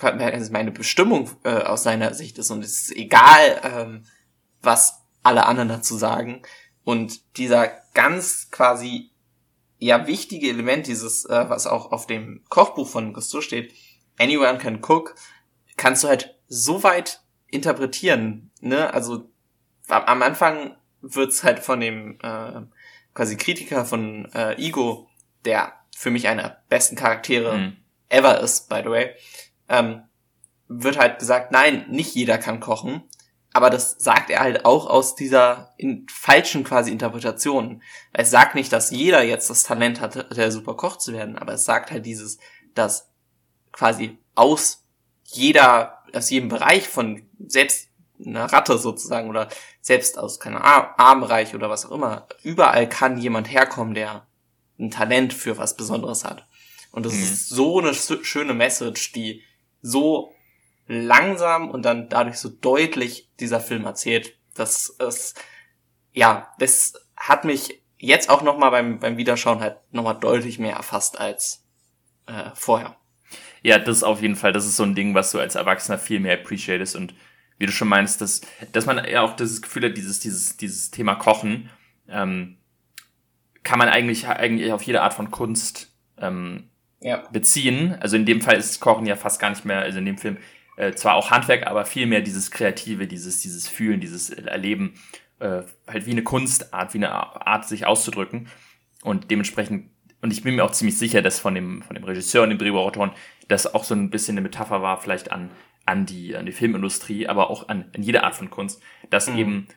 meine 0.00 0.72
Bestimmung 0.72 1.30
äh, 1.44 1.62
aus 1.62 1.84
seiner 1.84 2.14
Sicht 2.14 2.38
ist 2.38 2.50
und 2.50 2.64
es 2.64 2.82
ist 2.82 2.96
egal, 2.96 3.60
ähm, 3.62 4.04
was 4.60 5.02
alle 5.22 5.46
anderen 5.46 5.68
dazu 5.68 5.96
sagen. 5.96 6.42
Und 6.82 7.36
dieser 7.36 7.70
ganz 7.94 8.50
quasi 8.50 9.11
ja 9.82 10.06
wichtige 10.06 10.48
Element, 10.48 10.86
dieses, 10.86 11.24
äh, 11.24 11.48
was 11.48 11.66
auch 11.66 11.90
auf 11.90 12.06
dem 12.06 12.42
Kochbuch 12.48 12.88
von 12.88 13.12
Gusto 13.12 13.40
steht, 13.40 13.74
anyone 14.16 14.58
can 14.58 14.80
cook, 14.82 15.16
kannst 15.76 16.04
du 16.04 16.08
halt 16.08 16.38
so 16.46 16.84
weit 16.84 17.20
interpretieren. 17.48 18.50
Ne? 18.60 18.94
Also 18.94 19.28
am 19.88 20.22
Anfang 20.22 20.76
wird's 21.00 21.42
halt 21.42 21.58
von 21.58 21.80
dem 21.80 22.18
äh, 22.22 22.60
quasi 23.12 23.36
Kritiker 23.36 23.84
von 23.84 24.30
äh, 24.34 24.54
Ego, 24.54 25.08
der 25.44 25.72
für 25.96 26.10
mich 26.10 26.28
einer 26.28 26.42
der 26.42 26.62
besten 26.68 26.94
Charaktere 26.94 27.58
mhm. 27.58 27.76
ever 28.08 28.40
ist, 28.40 28.68
by 28.68 28.82
the 28.84 28.90
way, 28.90 29.10
ähm, 29.68 30.02
wird 30.68 30.96
halt 30.96 31.18
gesagt, 31.18 31.50
nein, 31.50 31.86
nicht 31.90 32.14
jeder 32.14 32.38
kann 32.38 32.60
kochen. 32.60 33.02
Aber 33.52 33.70
das 33.70 33.96
sagt 33.98 34.30
er 34.30 34.40
halt 34.40 34.64
auch 34.64 34.86
aus 34.86 35.14
dieser 35.14 35.74
in, 35.76 36.06
falschen 36.10 36.64
quasi 36.64 36.90
Interpretation. 36.90 37.82
Es 38.12 38.30
sagt 38.30 38.54
nicht, 38.54 38.72
dass 38.72 38.90
jeder 38.90 39.22
jetzt 39.22 39.50
das 39.50 39.62
Talent 39.62 40.00
hat, 40.00 40.36
der 40.36 40.50
super 40.50 40.74
Koch 40.74 40.96
zu 40.96 41.12
werden, 41.12 41.36
aber 41.36 41.54
es 41.54 41.64
sagt 41.64 41.90
halt 41.90 42.06
dieses, 42.06 42.38
dass 42.74 43.10
quasi 43.72 44.18
aus 44.34 44.84
jeder, 45.24 46.02
aus 46.14 46.30
jedem 46.30 46.48
Bereich 46.48 46.88
von 46.88 47.22
selbst 47.46 47.88
einer 48.24 48.44
Ratte 48.52 48.78
sozusagen 48.78 49.28
oder 49.28 49.48
selbst 49.80 50.18
aus 50.18 50.38
keinem 50.38 50.62
Armreich 50.62 51.54
oder 51.54 51.68
was 51.68 51.86
auch 51.86 51.90
immer, 51.92 52.26
überall 52.42 52.88
kann 52.88 53.18
jemand 53.18 53.50
herkommen, 53.50 53.94
der 53.94 54.26
ein 54.78 54.90
Talent 54.90 55.32
für 55.32 55.58
was 55.58 55.76
Besonderes 55.76 56.24
hat. 56.24 56.46
Und 56.90 57.06
das 57.06 57.14
mhm. 57.14 57.22
ist 57.22 57.48
so 57.48 57.80
eine 57.80 57.94
schöne 57.94 58.54
Message, 58.54 59.12
die 59.12 59.42
so 59.80 60.31
langsam 60.92 61.70
und 61.70 61.82
dann 61.82 62.08
dadurch 62.08 62.36
so 62.36 62.48
deutlich 62.48 63.30
dieser 63.40 63.60
Film 63.60 63.84
erzählt. 63.84 64.36
Das 64.54 64.88
ist, 64.88 65.40
ja, 66.12 66.52
das 66.58 66.94
hat 67.16 67.44
mich 67.44 67.82
jetzt 67.98 68.28
auch 68.28 68.42
nochmal 68.42 68.70
beim, 68.70 68.98
beim 68.98 69.16
Wiederschauen 69.16 69.60
halt 69.60 69.76
nochmal 69.92 70.18
deutlich 70.18 70.58
mehr 70.58 70.76
erfasst 70.76 71.18
als 71.18 71.64
äh, 72.26 72.50
vorher. 72.54 72.96
Ja, 73.62 73.78
das 73.78 73.98
ist 73.98 74.02
auf 74.02 74.20
jeden 74.20 74.36
Fall, 74.36 74.52
das 74.52 74.66
ist 74.66 74.76
so 74.76 74.82
ein 74.82 74.94
Ding, 74.94 75.14
was 75.14 75.30
du 75.30 75.38
als 75.38 75.54
Erwachsener 75.54 75.98
viel 75.98 76.20
mehr 76.20 76.34
appreciatest 76.34 76.96
und 76.96 77.14
wie 77.58 77.66
du 77.66 77.72
schon 77.72 77.88
meinst, 77.88 78.20
dass, 78.20 78.40
dass 78.72 78.86
man 78.86 79.04
ja 79.08 79.22
auch 79.22 79.36
das 79.36 79.62
Gefühl 79.62 79.84
hat, 79.84 79.96
dieses, 79.96 80.18
dieses, 80.18 80.56
dieses 80.56 80.90
Thema 80.90 81.14
Kochen, 81.14 81.70
ähm, 82.08 82.58
kann 83.62 83.78
man 83.78 83.88
eigentlich, 83.88 84.26
eigentlich 84.26 84.72
auf 84.72 84.82
jede 84.82 85.02
Art 85.02 85.14
von 85.14 85.30
Kunst 85.30 85.92
ähm, 86.18 86.70
ja. 87.00 87.18
beziehen. 87.30 87.96
Also 88.00 88.16
in 88.16 88.26
dem 88.26 88.40
Fall 88.40 88.56
ist 88.56 88.80
Kochen 88.80 89.06
ja 89.06 89.14
fast 89.14 89.40
gar 89.40 89.50
nicht 89.50 89.64
mehr, 89.64 89.78
also 89.78 89.98
in 89.98 90.06
dem 90.06 90.18
Film 90.18 90.38
äh, 90.76 90.92
zwar 90.92 91.14
auch 91.14 91.30
Handwerk, 91.30 91.66
aber 91.66 91.84
viel 91.84 92.06
mehr 92.06 92.20
dieses 92.20 92.50
Kreative, 92.50 93.06
dieses, 93.06 93.40
dieses 93.40 93.68
Fühlen, 93.68 94.00
dieses 94.00 94.30
Erleben, 94.30 94.94
äh, 95.38 95.62
halt 95.86 96.06
wie 96.06 96.12
eine 96.12 96.22
Kunstart, 96.22 96.94
wie 96.94 96.98
eine 96.98 97.10
Art, 97.12 97.68
sich 97.68 97.86
auszudrücken. 97.86 98.48
Und 99.02 99.30
dementsprechend, 99.30 99.90
und 100.20 100.32
ich 100.32 100.42
bin 100.42 100.54
mir 100.54 100.64
auch 100.64 100.70
ziemlich 100.70 100.96
sicher, 100.96 101.20
dass 101.20 101.40
von 101.40 101.54
dem, 101.54 101.82
von 101.82 101.94
dem 101.94 102.04
Regisseur 102.04 102.44
und 102.44 102.50
dem 102.50 102.58
Drehbuchautoren 102.58 103.10
das 103.48 103.74
auch 103.74 103.84
so 103.84 103.94
ein 103.94 104.10
bisschen 104.10 104.34
eine 104.34 104.42
Metapher 104.42 104.82
war, 104.82 105.00
vielleicht 105.00 105.32
an, 105.32 105.50
an 105.84 106.06
die, 106.06 106.36
an 106.36 106.46
die 106.46 106.52
Filmindustrie, 106.52 107.26
aber 107.26 107.50
auch 107.50 107.68
an, 107.68 107.90
an 107.94 108.02
jede 108.02 108.24
Art 108.24 108.34
von 108.34 108.50
Kunst, 108.50 108.80
dass 109.10 109.28
mhm. 109.28 109.38
eben 109.38 109.68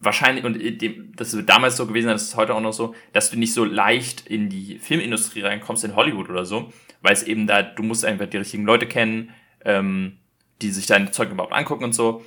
wahrscheinlich, 0.00 0.44
und 0.44 0.58
dem, 0.58 1.14
das 1.14 1.32
ist 1.32 1.48
damals 1.48 1.76
so 1.76 1.86
gewesen, 1.86 2.08
das 2.08 2.24
ist 2.24 2.36
heute 2.36 2.54
auch 2.54 2.60
noch 2.60 2.72
so, 2.72 2.94
dass 3.12 3.30
du 3.30 3.38
nicht 3.38 3.54
so 3.54 3.64
leicht 3.64 4.26
in 4.26 4.48
die 4.48 4.78
Filmindustrie 4.78 5.42
reinkommst, 5.42 5.84
in 5.84 5.94
Hollywood 5.94 6.28
oder 6.28 6.44
so, 6.44 6.72
weil 7.00 7.12
es 7.12 7.22
eben 7.22 7.46
da, 7.46 7.62
du 7.62 7.84
musst 7.84 8.04
einfach 8.04 8.26
die 8.26 8.38
richtigen 8.38 8.64
Leute 8.64 8.86
kennen, 8.86 9.30
ähm, 9.64 10.18
die 10.60 10.70
sich 10.70 10.86
dein 10.86 11.12
Zeug 11.12 11.30
überhaupt 11.30 11.52
angucken 11.52 11.84
und 11.84 11.94
so. 11.94 12.24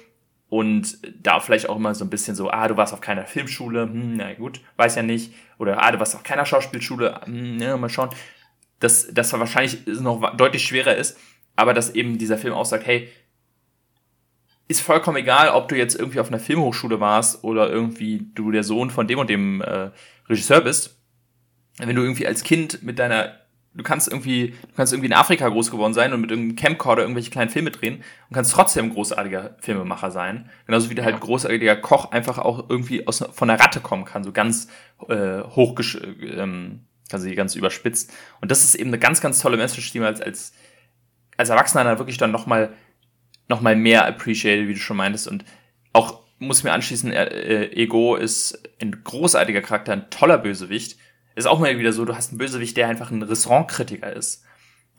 Und 0.47 0.99
da 1.21 1.39
vielleicht 1.39 1.69
auch 1.69 1.75
immer 1.75 1.95
so 1.95 2.05
ein 2.05 2.09
bisschen 2.09 2.35
so, 2.35 2.49
ah, 2.49 2.67
du 2.67 2.77
warst 2.77 2.93
auf 2.93 3.01
keiner 3.01 3.25
Filmschule, 3.25 3.83
hm, 3.83 4.17
na 4.17 4.33
gut, 4.33 4.61
weiß 4.77 4.95
ja 4.95 5.03
nicht. 5.03 5.33
Oder 5.57 5.81
ah, 5.83 5.91
du 5.91 5.99
warst 5.99 6.15
auf 6.15 6.23
keiner 6.23 6.45
Schauspielschule, 6.45 7.21
hm, 7.25 7.59
ja, 7.59 7.75
mal 7.77 7.89
schauen. 7.89 8.09
Dass 8.79 9.07
das 9.11 9.33
wahrscheinlich 9.33 9.85
noch 9.87 10.35
deutlich 10.37 10.63
schwerer 10.63 10.95
ist, 10.95 11.17
aber 11.55 11.73
dass 11.73 11.95
eben 11.95 12.17
dieser 12.17 12.37
Film 12.37 12.53
auch 12.53 12.65
sagt, 12.65 12.85
hey, 12.85 13.09
ist 14.67 14.81
vollkommen 14.81 15.17
egal, 15.17 15.49
ob 15.49 15.67
du 15.67 15.75
jetzt 15.75 15.95
irgendwie 15.95 16.19
auf 16.19 16.27
einer 16.27 16.39
Filmhochschule 16.39 16.99
warst 16.99 17.43
oder 17.43 17.69
irgendwie 17.69 18.25
du 18.33 18.51
der 18.51 18.63
Sohn 18.63 18.89
von 18.89 19.07
dem 19.07 19.19
und 19.19 19.29
dem 19.29 19.61
äh, 19.61 19.91
Regisseur 20.27 20.61
bist. 20.61 20.97
Wenn 21.77 21.95
du 21.95 22.01
irgendwie 22.01 22.25
als 22.25 22.43
Kind 22.43 22.81
mit 22.81 22.97
deiner 22.99 23.39
du 23.75 23.83
kannst 23.83 24.07
irgendwie, 24.07 24.51
du 24.51 24.75
kannst 24.75 24.93
irgendwie 24.93 25.07
in 25.07 25.13
Afrika 25.13 25.47
groß 25.49 25.69
geworden 25.69 25.93
sein 25.93 26.13
und 26.13 26.21
mit 26.21 26.31
irgendeinem 26.31 26.55
Camcorder 26.55 27.03
irgendwelche 27.03 27.29
kleinen 27.29 27.49
Filme 27.49 27.71
drehen 27.71 28.03
und 28.29 28.33
kannst 28.33 28.53
trotzdem 28.53 28.91
großartiger 28.91 29.57
Filmemacher 29.59 30.11
sein. 30.11 30.49
Genauso 30.65 30.89
wie 30.89 30.95
der 30.95 31.05
halt 31.05 31.19
großartiger 31.19 31.75
Koch 31.75 32.11
einfach 32.11 32.37
auch 32.37 32.69
irgendwie 32.69 33.05
aus, 33.07 33.23
von 33.31 33.47
der 33.47 33.59
Ratte 33.59 33.81
kommen 33.81 34.05
kann, 34.05 34.23
so 34.23 34.31
ganz 34.31 34.69
äh, 35.09 35.41
hoch, 35.41 35.79
ähm, 36.21 36.85
also 37.11 37.29
ganz 37.35 37.55
überspitzt. 37.55 38.13
Und 38.41 38.49
das 38.51 38.63
ist 38.63 38.75
eben 38.75 38.89
eine 38.89 38.99
ganz, 38.99 39.21
ganz 39.21 39.39
tolle 39.39 39.57
Message, 39.57 39.91
die 39.91 39.99
man 39.99 40.07
als, 40.07 40.21
als, 40.21 40.53
als 41.37 41.49
Erwachsener 41.49 41.83
dann 41.83 41.99
wirklich 41.99 42.17
dann 42.17 42.31
nochmal 42.31 42.73
noch 43.47 43.61
mal 43.61 43.75
mehr 43.75 44.07
appreciated, 44.07 44.67
wie 44.67 44.73
du 44.73 44.79
schon 44.79 44.97
meintest. 44.97 45.27
Und 45.27 45.45
auch 45.93 46.21
muss 46.39 46.59
ich 46.59 46.63
mir 46.63 46.73
anschließen, 46.73 47.11
äh, 47.11 47.71
Ego 47.73 48.15
ist 48.15 48.59
ein 48.81 49.03
großartiger 49.03 49.61
Charakter, 49.61 49.93
ein 49.93 50.09
toller 50.09 50.37
Bösewicht 50.37 50.97
ist 51.35 51.45
auch 51.45 51.59
mal 51.59 51.77
wieder 51.77 51.93
so, 51.93 52.05
du 52.05 52.15
hast 52.15 52.29
einen 52.29 52.37
Bösewicht, 52.37 52.77
der 52.77 52.87
einfach 52.87 53.11
ein 53.11 53.21
Restaurantkritiker 53.21 54.11
ist. 54.13 54.43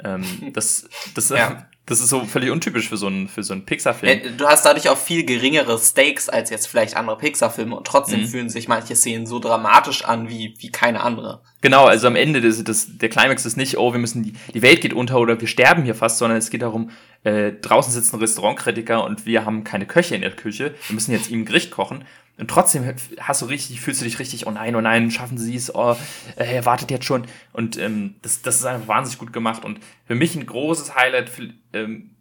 Ähm, 0.05 0.25
das, 0.53 0.89
das, 1.15 1.31
ja. 1.31 1.67
das 1.87 2.01
ist 2.01 2.11
so 2.11 2.25
völlig 2.25 2.51
untypisch 2.51 2.89
für 2.89 2.99
so 2.99 3.07
einen, 3.07 3.29
für 3.29 3.43
so 3.43 3.55
einen 3.55 3.65
Pixar-Film. 3.65 4.19
Äh, 4.19 4.31
du 4.37 4.47
hast 4.47 4.65
dadurch 4.67 4.89
auch 4.91 4.99
viel 4.99 5.25
geringere 5.25 5.79
Stakes 5.79 6.29
als 6.29 6.51
jetzt 6.51 6.67
vielleicht 6.67 6.97
andere 6.97 7.17
Pixar-Filme 7.17 7.75
und 7.75 7.87
trotzdem 7.87 8.21
mhm. 8.21 8.27
fühlen 8.27 8.51
sich 8.51 8.69
manche 8.69 8.95
Szenen 8.95 9.27
so 9.27 9.39
dramatisch 9.39 10.05
an 10.05 10.29
wie, 10.29 10.55
wie 10.59 10.71
keine 10.71 11.03
andere. 11.03 11.43
Genau, 11.63 11.87
also 11.87 12.07
am 12.07 12.17
Ende 12.17 12.43
des, 12.43 12.63
des, 12.63 12.99
der 12.99 13.09
Climax 13.09 13.47
ist 13.47 13.57
nicht, 13.57 13.79
oh, 13.79 13.93
wir 13.93 13.99
müssen 13.99 14.23
die, 14.23 14.35
die 14.53 14.63
Welt 14.63 14.83
geht 14.83 14.93
unter 14.93 15.19
oder 15.19 15.41
wir 15.41 15.49
sterben 15.49 15.85
hier 15.85 15.95
fast, 15.95 16.19
sondern 16.19 16.39
es 16.39 16.51
geht 16.51 16.63
darum, 16.63 16.91
äh, 17.25 17.53
draußen 17.53 17.93
sitzt 17.93 18.13
ein 18.13 18.21
Restaurantkritiker 18.21 19.03
und 19.03 19.25
wir 19.25 19.47
haben 19.47 19.65
keine 19.65 19.87
Köche 19.87 20.15
in 20.15 20.21
der 20.21 20.33
Küche, 20.33 20.75
wir 20.87 20.95
müssen 20.95 21.13
jetzt 21.13 21.31
ihm 21.31 21.41
ein 21.41 21.45
Gericht 21.47 21.71
kochen 21.71 22.05
und 22.39 22.49
trotzdem 22.49 22.95
hast 23.19 23.43
du 23.43 23.47
richtig, 23.47 23.81
fühlst 23.81 24.03
du 24.03 24.05
dich 24.05 24.19
richtig, 24.19 24.47
oh 24.47 24.51
nein, 24.51 24.77
oh 24.77 24.81
nein, 24.81 25.11
schaffen 25.11 25.39
sie 25.39 25.57
es, 25.57 25.75
oh, 25.75 25.97
er 26.37 26.65
wartet 26.67 26.91
jetzt 26.91 27.07
schon. 27.07 27.27
Und 27.53 27.79
ähm, 27.79 28.17
das, 28.21 28.43
das 28.43 28.57
ist 28.57 28.67
einfach 28.67 28.89
wahnsinnig 28.89 29.19
gut 29.19 29.33
gemacht. 29.33 29.65
Und 29.65 29.81
für 30.05 30.15
mich 30.15 30.35
ein 30.37 30.45
großes 30.45 30.95
Highlight, 30.95 31.31
für, 31.31 31.49
ähm, 31.73 32.17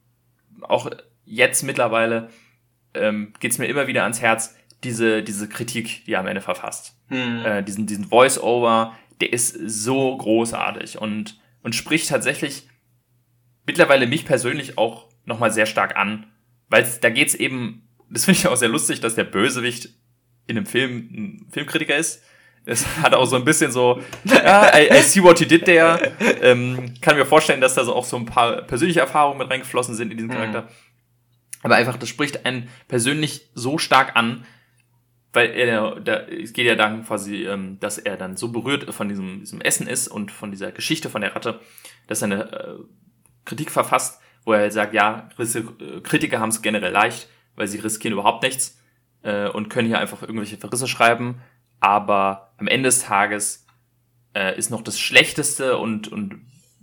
auch 0.61 0.89
jetzt 1.25 1.63
mittlerweile, 1.63 2.29
ähm, 2.93 3.33
geht 3.41 3.59
mir 3.59 3.65
immer 3.65 3.87
wieder 3.87 4.03
ans 4.03 4.21
Herz, 4.21 4.55
diese, 4.85 5.21
diese 5.21 5.49
Kritik, 5.49 6.05
die 6.05 6.13
er 6.13 6.21
am 6.21 6.27
Ende 6.27 6.41
verfasst. 6.41 6.97
Hm. 7.09 7.45
Äh, 7.45 7.63
diesen, 7.63 7.85
diesen 7.85 8.05
Voice-Over, 8.05 8.95
der 9.19 9.33
ist 9.33 9.57
so 9.65 10.15
großartig 10.15 10.97
und, 10.97 11.41
und 11.61 11.75
spricht 11.75 12.07
tatsächlich 12.07 12.69
mittlerweile 13.65 14.07
mich 14.07 14.25
persönlich 14.25 14.77
auch 14.77 15.09
nochmal 15.25 15.51
sehr 15.51 15.65
stark 15.65 15.97
an. 15.97 16.27
Weil 16.69 16.87
da 17.01 17.09
geht's 17.09 17.35
eben, 17.35 17.89
das 18.09 18.25
finde 18.25 18.39
ich 18.39 18.47
auch 18.47 18.55
sehr 18.55 18.69
lustig, 18.69 19.01
dass 19.01 19.15
der 19.15 19.23
Bösewicht 19.25 19.89
in 20.47 20.57
einem 20.57 20.65
Film 20.65 21.09
ein 21.11 21.47
Filmkritiker 21.51 21.95
ist. 21.95 22.23
Es 22.65 22.85
hat 23.01 23.13
auch 23.13 23.25
so 23.25 23.35
ein 23.35 23.45
bisschen 23.45 23.71
so, 23.71 24.01
ja, 24.23 24.75
I, 24.75 24.89
I 24.91 25.01
see 25.01 25.21
what 25.21 25.39
you 25.39 25.45
did 25.45 25.65
there. 25.65 26.13
Ähm, 26.41 26.93
kann 27.01 27.17
mir 27.17 27.25
vorstellen, 27.25 27.61
dass 27.61 27.75
da 27.75 27.83
so 27.83 27.95
auch 27.95 28.05
so 28.05 28.17
ein 28.17 28.25
paar 28.25 28.63
persönliche 28.63 28.99
Erfahrungen 28.99 29.37
mit 29.37 29.49
reingeflossen 29.49 29.95
sind 29.95 30.11
in 30.11 30.17
diesen 30.17 30.29
mhm. 30.29 30.33
Charakter. 30.33 30.61
Mhm. 30.63 30.67
Aber 31.63 31.75
einfach, 31.75 31.97
das 31.97 32.09
spricht 32.09 32.45
einen 32.45 32.69
persönlich 32.87 33.49
so 33.55 33.77
stark 33.77 34.15
an, 34.15 34.45
weil 35.33 35.51
er, 35.51 35.99
da, 35.99 36.21
es 36.21 36.53
geht 36.53 36.65
ja 36.65 36.75
dann 36.75 37.05
quasi, 37.05 37.45
ähm, 37.45 37.77
dass 37.79 37.97
er 37.97 38.17
dann 38.17 38.37
so 38.37 38.49
berührt 38.49 38.91
von 38.93 39.09
diesem, 39.09 39.41
diesem 39.41 39.61
Essen 39.61 39.87
ist 39.87 40.07
und 40.07 40.31
von 40.31 40.51
dieser 40.51 40.71
Geschichte 40.71 41.09
von 41.09 41.21
der 41.21 41.35
Ratte, 41.35 41.59
dass 42.07 42.21
er 42.21 42.25
eine 42.25 42.51
äh, 42.51 42.75
Kritik 43.45 43.71
verfasst, 43.71 44.21
wo 44.45 44.53
er 44.53 44.71
sagt, 44.71 44.93
ja, 44.93 45.29
Kritiker 46.03 46.39
haben 46.39 46.49
es 46.49 46.61
generell 46.61 46.91
leicht, 46.91 47.27
weil 47.55 47.67
sie 47.67 47.79
riskieren 47.79 48.13
überhaupt 48.13 48.43
nichts 48.43 48.79
äh, 49.25 49.49
und 49.49 49.69
können 49.69 49.87
hier 49.87 49.99
einfach 49.99 50.21
irgendwelche 50.21 50.57
Verrisse 50.57 50.87
schreiben. 50.87 51.41
Aber 51.79 52.53
am 52.57 52.67
Ende 52.67 52.87
des 52.87 52.99
Tages 52.99 53.65
äh, 54.33 54.57
ist 54.57 54.69
noch 54.69 54.81
das 54.81 54.99
schlechteste 54.99 55.77
und, 55.77 56.07
und 56.07 56.33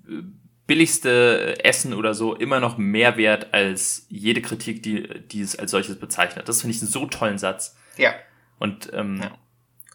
äh, 0.09 0.23
billigste 0.67 1.65
Essen 1.65 1.95
oder 1.95 2.15
so 2.15 2.35
immer 2.35 2.61
noch 2.61 2.77
mehr 2.79 3.17
wert 3.17 3.55
als 3.55 4.07
jede 4.09 4.43
Kritik, 4.43 4.83
die, 4.83 5.09
die 5.29 5.41
es 5.41 5.59
als 5.59 5.71
solches 5.71 5.99
bezeichnet. 5.99 6.49
Das 6.49 6.61
finde 6.61 6.77
ich 6.77 6.83
einen 6.83 6.91
so 6.91 7.07
tollen 7.07 7.39
Satz. 7.39 7.77
Ja. 7.97 8.13
Und, 8.59 8.93
ähm, 8.93 9.21
ja. 9.23 9.31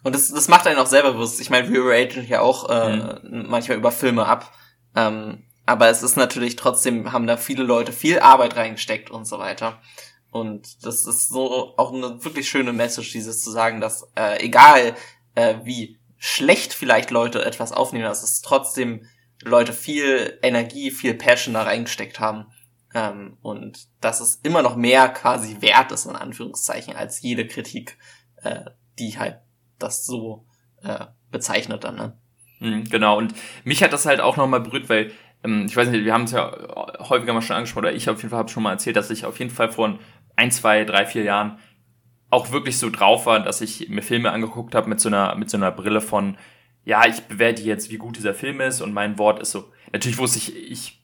Und 0.02 0.14
das, 0.14 0.28
das 0.30 0.48
macht 0.48 0.66
einen 0.66 0.78
auch 0.78 0.86
selber 0.86 1.12
bewusst. 1.12 1.40
Ich 1.40 1.50
meine, 1.50 1.68
wir 1.70 1.84
raten 1.84 2.26
ja 2.26 2.40
auch 2.40 2.68
äh, 2.70 2.96
mhm. 2.96 3.46
manchmal 3.48 3.78
über 3.78 3.92
Filme 3.92 4.26
ab. 4.26 4.52
Ähm, 4.94 5.44
aber 5.66 5.88
es 5.88 6.02
ist 6.02 6.16
natürlich 6.16 6.56
trotzdem, 6.56 7.12
haben 7.12 7.26
da 7.26 7.36
viele 7.36 7.62
Leute 7.62 7.92
viel 7.92 8.20
Arbeit 8.20 8.56
reingesteckt 8.56 9.10
und 9.10 9.26
so 9.26 9.38
weiter. 9.38 9.80
Und 10.30 10.84
das 10.84 11.06
ist 11.06 11.28
so 11.28 11.74
auch 11.76 11.92
eine 11.92 12.22
wirklich 12.24 12.48
schöne 12.48 12.72
Message, 12.72 13.12
dieses 13.12 13.42
zu 13.42 13.50
sagen, 13.50 13.80
dass 13.80 14.06
äh, 14.14 14.44
egal 14.44 14.94
äh, 15.34 15.56
wie 15.64 15.98
schlecht 16.18 16.74
vielleicht 16.74 17.10
Leute 17.10 17.44
etwas 17.44 17.72
aufnehmen, 17.72 18.04
dass 18.04 18.22
es 18.22 18.42
trotzdem 18.42 19.06
Leute 19.42 19.72
viel 19.72 20.38
Energie, 20.42 20.90
viel 20.90 21.14
Passion 21.14 21.54
da 21.54 21.62
reingesteckt 21.62 22.20
haben. 22.20 22.46
Ähm, 22.94 23.36
und 23.42 23.86
dass 24.00 24.20
es 24.20 24.36
immer 24.36 24.62
noch 24.62 24.76
mehr 24.76 25.08
quasi 25.08 25.58
wert 25.60 25.92
ist, 25.92 26.06
in 26.06 26.16
Anführungszeichen, 26.16 26.96
als 26.96 27.20
jede 27.22 27.46
Kritik, 27.46 27.98
äh, 28.42 28.64
die 28.98 29.18
halt 29.18 29.40
das 29.78 30.04
so 30.04 30.46
äh, 30.82 31.06
bezeichnet 31.30 31.84
dann, 31.84 31.96
ne? 31.96 32.18
Mhm, 32.60 32.84
genau, 32.84 33.18
und 33.18 33.34
mich 33.64 33.82
hat 33.82 33.92
das 33.92 34.06
halt 34.06 34.20
auch 34.20 34.36
nochmal 34.36 34.60
berührt, 34.60 34.88
weil, 34.88 35.12
ähm, 35.44 35.66
ich 35.66 35.76
weiß 35.76 35.88
nicht, 35.88 36.04
wir 36.04 36.12
haben 36.12 36.24
es 36.24 36.32
ja 36.32 36.50
häufiger 36.98 37.32
mal 37.32 37.42
schon 37.42 37.56
angesprochen, 37.56 37.84
oder 37.84 37.94
ich 37.94 38.08
auf 38.08 38.18
jeden 38.18 38.30
Fall 38.30 38.40
habe 38.40 38.48
schon 38.48 38.62
mal 38.62 38.72
erzählt, 38.72 38.96
dass 38.96 39.10
ich 39.10 39.24
auf 39.24 39.38
jeden 39.38 39.50
Fall 39.50 39.70
vor 39.70 39.98
ein, 40.38 40.50
zwei, 40.50 40.84
drei, 40.84 41.04
vier 41.04 41.24
Jahren 41.24 41.58
auch 42.30 42.52
wirklich 42.52 42.78
so 42.78 42.90
drauf 42.90 43.26
war, 43.26 43.40
dass 43.40 43.60
ich 43.60 43.88
mir 43.88 44.02
Filme 44.02 44.30
angeguckt 44.30 44.74
habe 44.74 44.88
mit 44.88 45.00
so 45.00 45.08
einer 45.08 45.34
mit 45.34 45.50
so 45.50 45.56
einer 45.56 45.70
Brille 45.70 46.00
von 46.00 46.36
ja, 46.84 47.06
ich 47.06 47.20
bewerte 47.22 47.62
jetzt, 47.62 47.90
wie 47.90 47.98
gut 47.98 48.16
dieser 48.16 48.32
Film 48.32 48.62
ist 48.62 48.80
und 48.80 48.94
mein 48.94 49.18
Wort 49.18 49.40
ist 49.40 49.50
so. 49.50 49.70
Natürlich 49.92 50.16
wusste 50.18 50.38
ich, 50.38 50.70
ich 50.70 50.98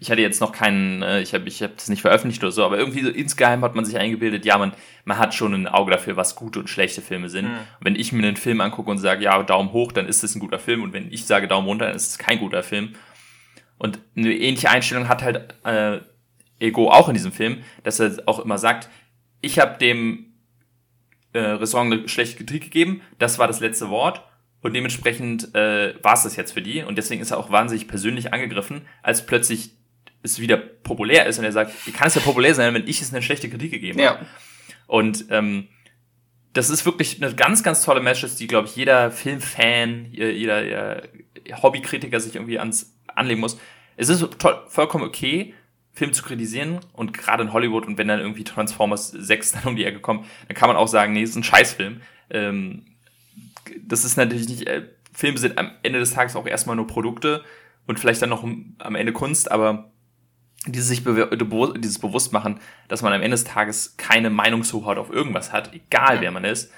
ich 0.00 0.10
hatte 0.10 0.22
jetzt 0.22 0.40
noch 0.40 0.52
keinen, 0.52 1.02
äh, 1.02 1.20
ich 1.20 1.34
habe 1.34 1.46
ich 1.46 1.62
hab 1.62 1.76
das 1.76 1.88
nicht 1.88 2.00
veröffentlicht 2.00 2.42
oder 2.42 2.52
so, 2.52 2.64
aber 2.64 2.78
irgendwie 2.78 3.02
so 3.02 3.10
insgeheim 3.10 3.62
hat 3.62 3.74
man 3.74 3.84
sich 3.84 3.98
eingebildet, 3.98 4.46
ja, 4.46 4.56
man, 4.56 4.72
man 5.04 5.18
hat 5.18 5.34
schon 5.34 5.52
ein 5.52 5.68
Auge 5.68 5.90
dafür, 5.90 6.16
was 6.16 6.36
gute 6.36 6.58
und 6.58 6.70
schlechte 6.70 7.02
Filme 7.02 7.28
sind. 7.28 7.48
Mhm. 7.48 7.58
wenn 7.80 7.96
ich 7.96 8.12
mir 8.12 8.26
einen 8.26 8.36
Film 8.36 8.60
angucke 8.62 8.90
und 8.90 8.98
sage, 8.98 9.22
ja, 9.22 9.42
Daumen 9.42 9.72
hoch, 9.72 9.92
dann 9.92 10.06
ist 10.06 10.24
es 10.24 10.34
ein 10.34 10.40
guter 10.40 10.58
Film 10.58 10.82
und 10.82 10.94
wenn 10.94 11.12
ich 11.12 11.26
sage 11.26 11.48
Daumen 11.48 11.66
runter, 11.66 11.86
dann 11.86 11.96
ist 11.96 12.08
es 12.08 12.18
kein 12.18 12.38
guter 12.38 12.62
Film. 12.62 12.94
Und 13.78 13.98
eine 14.16 14.32
ähnliche 14.32 14.70
Einstellung 14.70 15.08
hat 15.08 15.22
halt 15.22 15.54
äh, 15.64 16.00
Ego 16.60 16.90
auch 16.90 17.08
in 17.08 17.14
diesem 17.14 17.32
Film, 17.32 17.62
dass 17.82 17.98
er 18.00 18.22
auch 18.26 18.38
immer 18.38 18.58
sagt, 18.58 18.88
ich 19.40 19.58
habe 19.58 19.78
dem 19.78 20.34
äh, 21.32 21.40
Restaurant 21.40 21.92
eine 21.92 22.08
schlechte 22.08 22.36
Kritik 22.36 22.64
gegeben, 22.64 23.02
das 23.18 23.38
war 23.38 23.46
das 23.46 23.60
letzte 23.60 23.90
Wort 23.90 24.22
und 24.60 24.74
dementsprechend 24.74 25.54
äh, 25.54 25.94
war 26.02 26.14
es 26.14 26.22
das 26.22 26.36
jetzt 26.36 26.52
für 26.52 26.62
die 26.62 26.82
und 26.82 26.96
deswegen 26.96 27.22
ist 27.22 27.30
er 27.30 27.38
auch 27.38 27.50
wahnsinnig 27.50 27.88
persönlich 27.88 28.32
angegriffen, 28.32 28.82
als 29.02 29.26
plötzlich 29.26 29.70
es 30.22 30.38
wieder 30.38 30.58
populär 30.58 31.26
ist 31.26 31.38
und 31.38 31.44
er 31.44 31.52
sagt, 31.52 31.86
wie 31.86 31.92
kann 31.92 32.08
es 32.08 32.14
ja 32.14 32.20
populär 32.20 32.54
sein, 32.54 32.74
wenn 32.74 32.86
ich 32.86 33.00
es 33.00 33.12
eine 33.12 33.22
schlechte 33.22 33.48
Kritik 33.48 33.70
gegeben 33.70 33.98
ja. 33.98 34.10
habe? 34.10 34.26
Und 34.86 35.26
ähm, 35.30 35.68
das 36.52 36.68
ist 36.68 36.84
wirklich 36.84 37.22
eine 37.22 37.34
ganz, 37.34 37.62
ganz 37.62 37.82
tolle 37.84 38.00
Message, 38.00 38.36
die, 38.36 38.46
glaube 38.46 38.68
ich, 38.68 38.76
jeder 38.76 39.10
Filmfan, 39.10 40.06
jeder, 40.10 40.62
jeder 40.62 41.02
Hobbykritiker 41.62 42.20
sich 42.20 42.34
irgendwie 42.34 42.58
ans 42.58 42.98
anlegen 43.06 43.40
muss. 43.40 43.58
Es 43.96 44.08
ist 44.08 44.26
vollkommen 44.68 45.04
okay, 45.04 45.54
Film 46.00 46.14
zu 46.14 46.22
kritisieren 46.22 46.80
und 46.94 47.12
gerade 47.12 47.42
in 47.42 47.52
Hollywood 47.52 47.86
und 47.86 47.98
wenn 47.98 48.08
dann 48.08 48.20
irgendwie 48.20 48.42
Transformers 48.42 49.10
6 49.10 49.52
dann 49.52 49.64
um 49.64 49.76
die 49.76 49.84
Ecke 49.84 50.00
kommt, 50.00 50.24
dann 50.48 50.56
kann 50.56 50.70
man 50.70 50.78
auch 50.78 50.88
sagen, 50.88 51.12
nee, 51.12 51.22
es 51.22 51.30
ist 51.30 51.36
ein 51.36 51.44
Scheißfilm. 51.44 52.00
Ähm, 52.30 52.86
das 53.82 54.06
ist 54.06 54.16
natürlich 54.16 54.48
nicht, 54.48 54.66
äh, 54.66 54.88
Filme 55.12 55.36
sind 55.36 55.58
am 55.58 55.72
Ende 55.82 55.98
des 55.98 56.12
Tages 56.12 56.36
auch 56.36 56.46
erstmal 56.46 56.74
nur 56.74 56.86
Produkte 56.86 57.44
und 57.86 58.00
vielleicht 58.00 58.22
dann 58.22 58.30
noch 58.30 58.42
am 58.42 58.94
Ende 58.94 59.12
Kunst, 59.12 59.52
aber 59.52 59.92
dieses 60.66 60.88
sich 60.88 61.04
be 61.04 61.28
dieses 61.78 61.98
Bewusstmachen, 61.98 62.60
dass 62.88 63.02
man 63.02 63.12
am 63.12 63.20
Ende 63.20 63.34
des 63.34 63.44
Tages 63.44 63.98
keine 63.98 64.30
Meinungshoheit 64.30 64.96
auf 64.96 65.10
irgendwas 65.10 65.52
hat, 65.52 65.74
egal 65.74 66.22
wer 66.22 66.30
man 66.30 66.44
ist. 66.44 66.72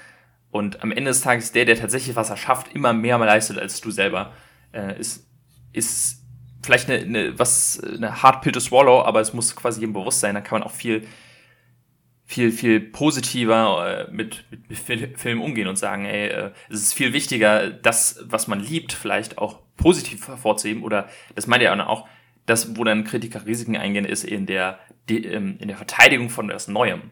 Und 0.51 0.83
am 0.83 0.91
Ende 0.91 1.11
des 1.11 1.21
Tages 1.21 1.53
der, 1.53 1.63
der 1.63 1.77
tatsächlich 1.77 2.17
was 2.17 2.29
erschafft, 2.29 2.75
immer 2.75 2.91
mehr 2.91 3.17
leistet 3.19 3.57
als 3.57 3.79
du 3.79 3.89
selber, 3.89 4.33
äh, 4.73 4.99
ist, 4.99 5.25
ist 5.71 6.22
vielleicht 6.63 6.89
eine, 6.89 7.03
eine, 7.03 7.39
was, 7.39 7.79
eine 7.83 8.23
Hard 8.23 8.41
Pill 8.41 8.51
to 8.51 8.59
swallow, 8.59 9.01
aber 9.03 9.19
es 9.21 9.33
muss 9.33 9.55
quasi 9.55 9.81
jedem 9.81 9.93
bewusst 9.93 10.19
sein, 10.19 10.35
da 10.35 10.41
kann 10.41 10.59
man 10.59 10.67
auch 10.67 10.73
viel, 10.73 11.07
viel, 12.25 12.51
viel 12.51 12.79
positiver 12.79 14.07
äh, 14.07 14.11
mit, 14.11 14.45
mit, 14.49 15.19
Filmen 15.19 15.41
umgehen 15.41 15.67
und 15.67 15.77
sagen, 15.77 16.05
ey, 16.05 16.27
äh, 16.27 16.51
es 16.69 16.81
ist 16.81 16.93
viel 16.93 17.13
wichtiger, 17.13 17.69
das, 17.69 18.23
was 18.23 18.47
man 18.47 18.59
liebt, 18.59 18.93
vielleicht 18.93 19.37
auch 19.37 19.59
positiv 19.75 20.27
hervorzuheben 20.27 20.83
oder, 20.83 21.09
das 21.35 21.47
meint 21.47 21.61
ja 21.63 21.85
auch, 21.85 22.07
das, 22.45 22.75
wo 22.75 22.83
dann 22.83 23.03
Kritiker 23.03 23.45
Risiken 23.45 23.77
eingehen, 23.77 24.05
ist 24.05 24.23
in 24.23 24.45
der, 24.45 24.79
ähm, 25.09 25.57
in 25.59 25.67
der 25.67 25.77
Verteidigung 25.77 26.29
von 26.29 26.49
etwas 26.49 26.67
Neuem, 26.67 27.11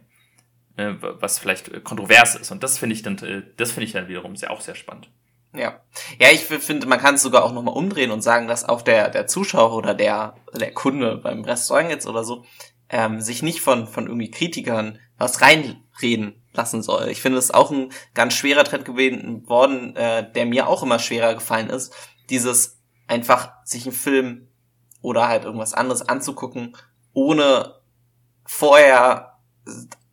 äh, 0.77 0.93
was 0.99 1.39
vielleicht 1.39 1.83
kontrovers 1.83 2.35
ist. 2.35 2.51
Und 2.51 2.63
das 2.63 2.77
finde 2.77 2.95
ich 2.95 3.01
dann, 3.01 3.17
äh, 3.19 3.43
das 3.57 3.71
finde 3.71 3.85
ich 3.85 3.93
dann 3.93 4.07
wiederum 4.07 4.35
sehr, 4.35 4.51
auch 4.51 4.61
sehr 4.61 4.75
spannend. 4.75 5.09
Ja. 5.53 5.81
Ja, 6.19 6.29
ich 6.31 6.41
finde, 6.41 6.87
man 6.87 6.99
kann 6.99 7.15
es 7.15 7.21
sogar 7.21 7.43
auch 7.43 7.51
nochmal 7.51 7.75
umdrehen 7.75 8.11
und 8.11 8.21
sagen, 8.21 8.47
dass 8.47 8.67
auch 8.67 8.81
der, 8.81 9.09
der 9.09 9.27
Zuschauer 9.27 9.75
oder 9.75 9.93
der, 9.93 10.35
der 10.53 10.73
Kunde 10.73 11.17
beim 11.17 11.43
Restaurant 11.43 11.89
jetzt 11.89 12.07
oder 12.07 12.23
so, 12.23 12.45
ähm, 12.89 13.21
sich 13.21 13.43
nicht 13.43 13.61
von, 13.61 13.87
von 13.87 14.07
irgendwie 14.07 14.31
Kritikern 14.31 14.99
was 15.17 15.41
reinreden 15.41 16.41
lassen 16.53 16.81
soll. 16.81 17.09
Ich 17.09 17.21
finde, 17.21 17.37
es 17.37 17.45
ist 17.45 17.53
auch 17.53 17.71
ein 17.71 17.91
ganz 18.13 18.33
schwerer 18.33 18.63
Trend 18.63 18.85
gewesen 18.85 19.47
worden, 19.47 19.95
äh, 19.95 20.29
der 20.31 20.45
mir 20.45 20.67
auch 20.67 20.83
immer 20.83 20.99
schwerer 20.99 21.33
gefallen 21.33 21.69
ist. 21.69 21.93
Dieses 22.29 22.81
einfach 23.07 23.51
sich 23.63 23.85
einen 23.85 23.95
Film 23.95 24.47
oder 25.01 25.27
halt 25.27 25.43
irgendwas 25.43 25.73
anderes 25.73 26.07
anzugucken, 26.07 26.75
ohne 27.13 27.75
vorher 28.45 29.39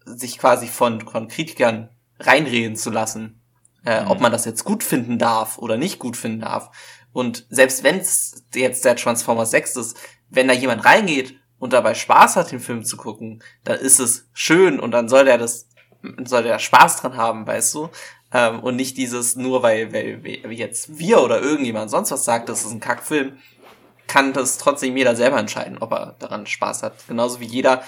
sich 0.04 0.38
quasi 0.38 0.66
von, 0.66 1.00
von 1.00 1.28
Kritikern 1.28 1.90
reinreden 2.18 2.76
zu 2.76 2.90
lassen, 2.90 3.37
äh, 3.84 4.02
mhm. 4.02 4.10
ob 4.10 4.20
man 4.20 4.32
das 4.32 4.44
jetzt 4.44 4.64
gut 4.64 4.82
finden 4.82 5.18
darf 5.18 5.58
oder 5.58 5.76
nicht 5.76 5.98
gut 5.98 6.16
finden 6.16 6.40
darf. 6.40 6.70
Und 7.12 7.46
selbst 7.50 7.84
wenn 7.84 7.98
es 7.98 8.44
jetzt 8.54 8.84
der 8.84 8.96
Transformers 8.96 9.50
6 9.50 9.76
ist, 9.76 9.96
wenn 10.30 10.48
da 10.48 10.54
jemand 10.54 10.84
reingeht 10.84 11.36
und 11.58 11.72
dabei 11.72 11.94
Spaß 11.94 12.36
hat, 12.36 12.52
den 12.52 12.60
Film 12.60 12.84
zu 12.84 12.96
gucken, 12.96 13.42
dann 13.64 13.78
ist 13.78 13.98
es 13.98 14.28
schön 14.32 14.78
und 14.78 14.90
dann 14.90 15.08
soll 15.08 15.24
der 15.24 15.38
das, 15.38 15.68
soll 16.24 16.42
der 16.42 16.58
Spaß 16.58 17.00
dran 17.00 17.16
haben, 17.16 17.46
weißt 17.46 17.74
du? 17.74 17.88
Ähm, 18.32 18.60
und 18.60 18.76
nicht 18.76 18.96
dieses, 18.96 19.36
nur 19.36 19.62
weil, 19.62 19.92
weil, 19.92 20.22
weil 20.22 20.52
jetzt 20.52 20.98
wir 20.98 21.22
oder 21.22 21.40
irgendjemand 21.40 21.90
sonst 21.90 22.10
was 22.10 22.24
sagt, 22.24 22.48
das 22.48 22.64
ist 22.64 22.72
ein 22.72 22.80
Kackfilm, 22.80 23.38
kann 24.06 24.32
das 24.32 24.58
trotzdem 24.58 24.96
jeder 24.96 25.16
selber 25.16 25.38
entscheiden, 25.38 25.78
ob 25.78 25.92
er 25.92 26.16
daran 26.18 26.46
Spaß 26.46 26.82
hat. 26.82 26.94
Genauso 27.08 27.40
wie 27.40 27.46
jeder 27.46 27.82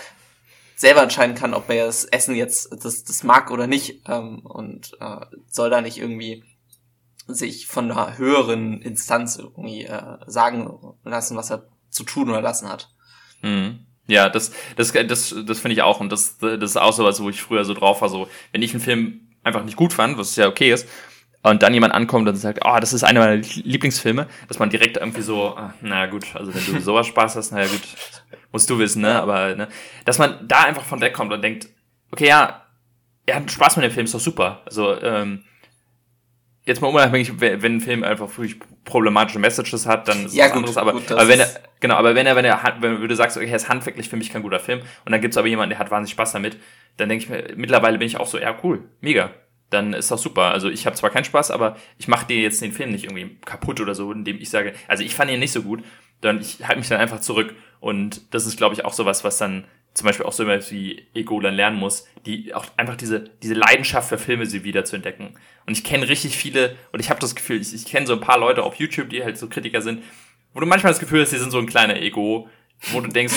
selber 0.81 1.03
entscheiden 1.03 1.37
kann, 1.37 1.53
ob 1.53 1.69
er 1.69 1.85
das 1.85 2.07
Essen 2.07 2.35
jetzt 2.35 2.73
das, 2.83 3.05
das 3.05 3.23
mag 3.23 3.51
oder 3.51 3.67
nicht. 3.67 4.01
Ähm, 4.09 4.39
und 4.39 4.93
äh, 4.99 5.27
soll 5.47 5.69
da 5.69 5.83
nicht 5.83 5.99
irgendwie 5.99 6.43
sich 7.27 7.67
von 7.67 7.91
einer 7.91 8.17
höheren 8.17 8.81
Instanz 8.81 9.37
irgendwie 9.37 9.85
äh, 9.85 10.17
sagen 10.27 10.97
lassen, 11.05 11.37
was 11.37 11.51
er 11.51 11.69
zu 11.91 12.03
tun 12.05 12.31
oder 12.31 12.41
lassen 12.41 12.71
hat. 12.71 12.89
Mhm. 13.43 13.81
Ja, 14.07 14.31
das, 14.31 14.53
das, 14.77 14.93
das, 14.93 15.35
das 15.47 15.61
finde 15.61 15.75
ich 15.75 15.83
auch. 15.83 16.01
Und 16.01 16.11
das, 16.11 16.39
das 16.39 16.71
ist 16.71 16.77
auch 16.79 16.95
so 16.95 17.05
was, 17.05 17.23
wo 17.23 17.29
ich 17.29 17.43
früher 17.43 17.67
so 17.67 17.75
drauf 17.75 18.01
war. 18.01 18.09
So, 18.09 18.29
wenn 18.53 18.63
ich 18.63 18.73
einen 18.73 18.83
Film 18.83 19.29
einfach 19.43 19.63
nicht 19.63 19.77
gut 19.77 19.93
fand, 19.93 20.17
was 20.17 20.35
ja 20.37 20.49
okay 20.49 20.73
ist, 20.73 20.89
und 21.43 21.63
dann 21.63 21.73
jemand 21.73 21.95
ankommt 21.95 22.29
und 22.29 22.37
sagt, 22.37 22.61
oh, 22.65 22.77
das 22.81 22.93
ist 22.93 23.03
einer 23.03 23.21
meiner 23.21 23.37
Lieblingsfilme, 23.37 24.27
dass 24.49 24.59
man 24.59 24.69
direkt 24.69 24.99
irgendwie 24.99 25.23
so, 25.23 25.57
ah, 25.57 25.73
na 25.81 26.07
gut, 26.07 26.27
also 26.35 26.55
wenn 26.55 26.65
du 26.65 26.81
sowas 26.81 27.07
Spaß 27.07 27.37
hast, 27.37 27.53
naja 27.53 27.67
gut, 27.67 27.81
musst 28.53 28.69
du 28.69 28.79
wissen, 28.79 29.03
ne? 29.03 29.21
Aber 29.21 29.55
ne, 29.55 29.69
dass 30.05 30.19
man 30.19 30.47
da 30.47 30.65
einfach 30.65 30.85
von 30.85 31.01
wegkommt 31.01 31.33
und 31.33 31.43
denkt, 31.43 31.69
okay, 32.11 32.29
ja, 32.29 32.67
er 33.27 33.37
hat 33.37 33.51
Spaß 33.51 33.77
mit 33.77 33.85
dem 33.85 33.93
Film, 33.93 34.05
ist 34.05 34.15
doch 34.15 34.21
super. 34.21 34.63
Also, 34.67 35.01
ähm, 35.01 35.45
jetzt 36.67 36.83
mal 36.83 36.89
unabhängig, 36.89 37.41
wenn 37.41 37.77
ein 37.77 37.81
Film 37.81 38.05
einfach 38.05 38.29
wirklich 38.37 38.59
problematische 38.85 39.39
Messages 39.39 39.87
hat, 39.87 40.09
dann 40.09 40.27
ist 40.27 40.35
ja, 40.35 40.45
was 40.45 40.53
gut, 40.53 40.59
anderes. 40.59 40.77
Aber, 40.77 40.93
gut, 40.93 41.11
aber 41.11 41.29
wenn 41.29 41.41
er, 41.41 41.49
genau, 41.81 41.95
aber 41.95 42.15
wenn 42.15 42.27
er, 42.27 42.37
wenn 42.37 42.45
er, 42.45 42.61
wenn 42.81 43.09
du 43.09 43.17
sagst, 43.17 43.39
okay, 43.39 43.49
er 43.49 43.57
ist 43.57 43.69
handwerklich 43.69 44.11
für 44.11 44.17
mich 44.17 44.31
kein 44.31 44.43
guter 44.43 44.61
Film, 44.61 44.81
und 45.07 45.13
dann 45.13 45.21
gibt's 45.23 45.39
aber 45.39 45.49
jemanden, 45.49 45.71
der 45.71 45.79
hat 45.79 45.91
wahnsinnig 45.91 46.13
Spaß 46.13 46.33
damit, 46.33 46.59
dann 46.99 47.09
denke 47.09 47.25
ich 47.25 47.31
mir, 47.31 47.57
mittlerweile 47.57 47.97
bin 47.97 48.07
ich 48.07 48.19
auch 48.19 48.27
so, 48.27 48.39
ja, 48.39 48.55
cool, 48.63 48.85
mega 49.01 49.31
dann 49.71 49.93
ist 49.93 50.11
das 50.11 50.23
super. 50.23 50.51
Also 50.51 50.69
ich 50.69 50.87
habe 50.87 50.97
zwar 50.97 51.11
keinen 51.11 51.25
Spaß, 51.25 51.51
aber 51.51 51.77
ich 51.99 52.09
mache 52.09 52.27
dir 52.27 52.41
jetzt 52.41 52.61
den 52.61 52.73
Film 52.73 52.91
nicht 52.91 53.05
irgendwie 53.05 53.37
kaputt 53.45 53.81
oder 53.81 53.95
so, 53.95 54.13
indem 54.13 54.41
ich 54.41 54.51
sage, 54.51 54.75
also 54.89 55.03
ich 55.03 55.15
fand 55.15 55.31
ihn 55.31 55.41
nicht 55.41 55.53
so 55.53 55.63
gut, 55.63 55.83
dann 56.21 56.41
ich 56.41 56.67
halte 56.67 56.79
mich 56.79 56.89
dann 56.89 57.01
einfach 57.01 57.21
zurück. 57.21 57.55
Und 57.79 58.35
das 58.35 58.47
ist, 58.47 58.57
glaube 58.57 58.75
ich, 58.75 58.85
auch 58.85 58.93
sowas, 58.93 59.25
was 59.25 59.39
dann 59.39 59.65
zum 59.95 60.07
Beispiel 60.07 60.27
auch 60.27 60.33
so 60.33 60.43
immer 60.43 60.59
wie 60.71 61.07
Ego 61.15 61.41
dann 61.41 61.55
lernen 61.55 61.77
muss, 61.77 62.07
die 62.27 62.55
auch 62.55 62.67
einfach 62.77 62.97
diese, 62.97 63.31
diese 63.43 63.55
Leidenschaft 63.55 64.09
für 64.09 64.19
Filme 64.19 64.47
sie 64.47 64.63
wieder 64.65 64.85
zu 64.85 64.97
entdecken. 64.97 65.35
Und 65.67 65.77
ich 65.77 65.85
kenne 65.85 66.09
richtig 66.09 66.37
viele, 66.37 66.77
und 66.93 67.01
ich 67.01 67.11
habe 67.11 67.21
das 67.21 67.35
Gefühl, 67.35 67.61
ich, 67.61 67.75
ich 67.75 67.87
kenne 67.87 68.07
so 68.07 68.13
ein 68.13 68.21
paar 68.21 68.39
Leute 68.39 68.63
auf 68.63 68.77
YouTube, 68.77 69.11
die 69.11 69.25
halt 69.25 69.37
so 69.37 69.49
Kritiker 69.49 69.83
sind, 69.83 70.03
wo 70.53 70.61
du 70.61 70.67
manchmal 70.67 70.93
das 70.93 71.01
Gefühl 71.01 71.23
hast, 71.23 71.33
die 71.33 71.39
sind 71.39 71.51
so 71.51 71.59
ein 71.59 71.67
kleiner 71.67 71.97
Ego, 71.97 72.49
wo 72.93 73.01
du 73.01 73.09
denkst, 73.09 73.35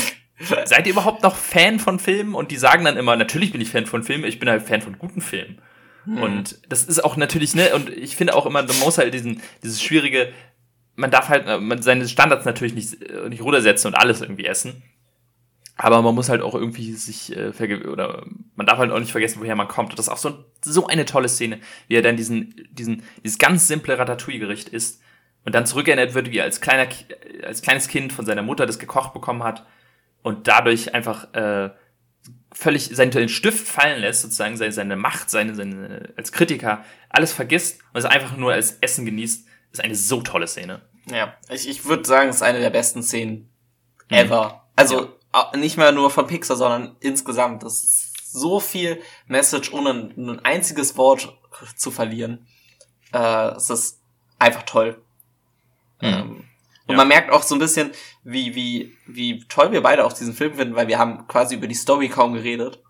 seid 0.66 0.86
ihr 0.86 0.94
überhaupt 0.94 1.24
noch 1.24 1.36
Fan 1.36 1.80
von 1.80 2.00
Filmen? 2.00 2.36
Und 2.36 2.52
die 2.52 2.58
sagen 2.58 2.86
dann 2.86 2.98
immer, 2.98 3.16
natürlich 3.16 3.52
bin 3.52 3.62
ich 3.62 3.70
Fan 3.70 3.86
von 3.86 4.04
Filmen, 4.04 4.26
ich 4.26 4.40
bin 4.40 4.50
halt 4.50 4.64
Fan 4.64 4.82
von 4.82 4.98
guten 5.00 5.22
Filmen. 5.22 5.60
Hm. 6.06 6.18
Und 6.18 6.60
das 6.68 6.84
ist 6.84 7.04
auch 7.04 7.18
natürlich, 7.18 7.56
ne, 7.56 7.74
und 7.76 7.90
ich 7.90 8.16
finde 8.16 8.36
auch 8.36 8.46
immer, 8.46 8.64
man 8.64 8.80
muss 8.80 8.98
halt 8.98 9.14
diesen, 9.14 9.42
dieses 9.64 9.82
schwierige, 9.82 10.32
man 10.96 11.12
darf 11.12 11.30
halt 11.30 11.48
äh, 11.48 11.60
man 11.60 11.82
seine 11.82 12.08
Standards 12.08 12.46
natürlich 12.46 12.74
nicht, 12.74 13.02
äh, 13.02 13.30
nicht 13.30 13.42
runtersetzen 13.42 13.90
und 13.90 13.96
alles 13.96 14.22
irgendwie 14.22 14.46
essen. 14.46 14.84
Aber 15.76 16.02
man 16.04 16.14
muss 16.14 16.30
halt 16.30 16.42
auch 16.42 16.54
irgendwie 16.54 16.94
sich 16.94 17.36
äh, 17.36 17.52
verge 17.52 17.90
oder 17.90 18.26
man 18.56 18.68
darf 18.68 18.78
halt 18.78 18.92
auch 18.92 19.00
nicht 19.00 19.12
vergessen, 19.12 19.40
woher 19.42 19.56
man 19.56 19.68
kommt. 19.68 19.90
Und 19.90 20.00
das 20.00 20.08
ist 20.08 20.12
auch 20.12 20.18
so, 20.18 20.46
so 20.62 20.88
eine 20.88 21.06
tolle 21.06 21.30
Szene, 21.30 21.60
wie 21.88 21.96
er 21.96 22.04
dann 22.04 22.16
diesen, 22.16 22.54
diesen, 22.72 23.04
dieses 23.24 23.40
ganz 23.40 23.68
simple 23.68 23.98
Ratatouille-Gericht 23.98 24.70
isst 24.70 25.02
und 25.46 25.56
dann 25.56 25.66
zurückerinnert 25.66 26.14
wird, 26.14 26.32
wie 26.32 26.38
er 26.38 26.44
als 26.44 26.62
kleiner, 26.62 26.88
als 27.44 27.62
kleines 27.64 27.88
Kind 27.88 28.14
von 28.14 28.26
seiner 28.26 28.44
Mutter 28.44 28.66
das 28.66 28.78
gekocht 28.78 29.14
bekommen 29.14 29.44
hat 29.44 29.66
und 30.22 30.48
dadurch 30.48 30.94
einfach 30.94 31.34
äh, 31.34 31.72
völlig 32.54 32.90
seinen 32.94 33.30
Stift 33.30 33.68
fallen 33.68 34.02
lässt, 34.02 34.22
sozusagen 34.22 34.58
seine, 34.58 34.72
seine 34.72 34.96
Macht, 34.96 35.30
seine, 35.30 35.56
seine, 35.56 36.14
als 36.16 36.32
Kritiker, 36.32 36.84
alles 37.10 37.34
vergisst 37.34 37.82
und 37.94 38.00
es 38.00 38.06
einfach 38.06 38.38
nur 38.38 38.54
als 38.54 38.78
Essen 38.82 39.06
genießt, 39.06 39.48
ist 39.72 39.84
eine 39.84 39.96
so 39.96 40.22
tolle 40.22 40.48
Szene. 40.48 40.82
Ja, 41.10 41.36
ich, 41.50 41.68
ich 41.68 41.86
würde 41.86 42.06
sagen, 42.06 42.30
es 42.30 42.38
ist 42.38 42.42
eine 42.44 42.60
der 42.60 42.70
besten 42.70 43.04
Szenen 43.04 43.50
mhm. 44.10 44.18
ever. 44.18 44.48
Mhm. 44.48 44.60
Also 44.76 45.18
ja. 45.34 45.52
nicht 45.58 45.78
mehr 45.78 45.92
nur 45.92 46.10
von 46.10 46.28
Pixar, 46.28 46.56
sondern 46.56 46.96
insgesamt. 47.00 47.64
Das 47.64 47.84
ist 47.84 48.32
so 48.32 48.60
viel 48.60 49.02
Message, 49.28 49.74
ohne 49.74 49.90
ein, 49.90 50.30
ein 50.30 50.40
einziges 50.46 50.98
Wort 50.98 51.38
zu 51.76 51.92
verlieren. 51.92 52.48
Äh, 53.12 53.52
es 53.56 53.70
ist 53.70 54.02
einfach 54.40 54.64
toll. 54.64 55.02
Mhm. 56.02 56.08
Ähm, 56.08 56.44
und 56.86 56.96
ja. 56.96 56.98
man 56.98 57.08
merkt 57.08 57.32
auch 57.32 57.44
so 57.44 57.56
ein 57.56 57.60
bisschen, 57.60 57.92
wie, 58.24 58.56
wie, 58.56 58.98
wie 59.08 59.46
toll 59.48 59.72
wir 59.72 59.82
beide 59.82 60.04
auch 60.04 60.14
diesen 60.14 60.34
Film 60.34 60.56
finden, 60.56 60.76
weil 60.76 60.88
wir 60.88 61.00
haben 61.00 61.28
quasi 61.28 61.56
über 61.56 61.68
die 61.68 61.76
Story 61.76 62.10
kaum 62.10 62.34
geredet. 62.34 62.82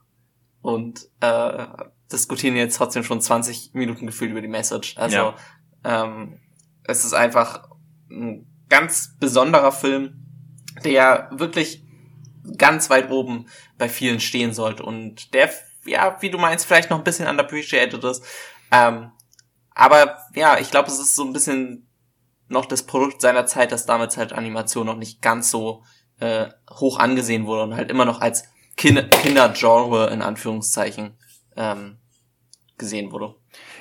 Und 0.61 1.09
äh, 1.19 1.67
diskutieren 2.11 2.55
jetzt 2.55 2.77
trotzdem 2.77 3.03
schon 3.03 3.19
20 3.19 3.71
Minuten 3.73 4.07
gefühlt 4.07 4.31
über 4.31 4.41
die 4.41 4.47
Message. 4.47 4.97
Also 4.97 5.17
ja. 5.17 5.35
ähm, 5.83 6.39
es 6.85 7.03
ist 7.03 7.13
einfach 7.13 7.69
ein 8.09 8.47
ganz 8.69 9.17
besonderer 9.19 9.71
Film, 9.71 10.25
der 10.83 11.29
wirklich 11.33 11.83
ganz 12.57 12.89
weit 12.89 13.11
oben 13.11 13.47
bei 13.77 13.89
vielen 13.89 14.19
stehen 14.19 14.53
sollte. 14.53 14.83
Und 14.83 15.33
der, 15.33 15.51
ja, 15.85 16.17
wie 16.21 16.29
du 16.29 16.37
meinst, 16.37 16.65
vielleicht 16.65 16.89
noch 16.89 16.97
ein 16.97 17.03
bisschen 17.03 17.27
underappreciated 17.27 18.03
ist. 18.03 18.23
Ähm, 18.71 19.11
aber 19.75 20.17
ja, 20.33 20.57
ich 20.59 20.71
glaube, 20.71 20.87
es 20.87 20.99
ist 20.99 21.15
so 21.15 21.23
ein 21.23 21.33
bisschen 21.33 21.87
noch 22.53 22.65
das 22.65 22.83
Produkt 22.83 23.21
seiner 23.21 23.45
Zeit, 23.45 23.71
dass 23.71 23.85
damals 23.85 24.17
halt 24.17 24.31
Animation 24.33 24.85
noch 24.85 24.97
nicht 24.97 25.21
ganz 25.21 25.51
so 25.51 25.83
äh, 26.19 26.47
hoch 26.71 26.99
angesehen 26.99 27.45
wurde 27.45 27.63
und 27.63 27.75
halt 27.75 27.91
immer 27.91 28.05
noch 28.05 28.21
als 28.21 28.45
Kinder 28.77 29.03
Kindergenre 29.03 30.09
in 30.11 30.21
Anführungszeichen 30.21 31.17
ähm, 31.55 31.97
gesehen 32.77 33.11
wurde. 33.11 33.35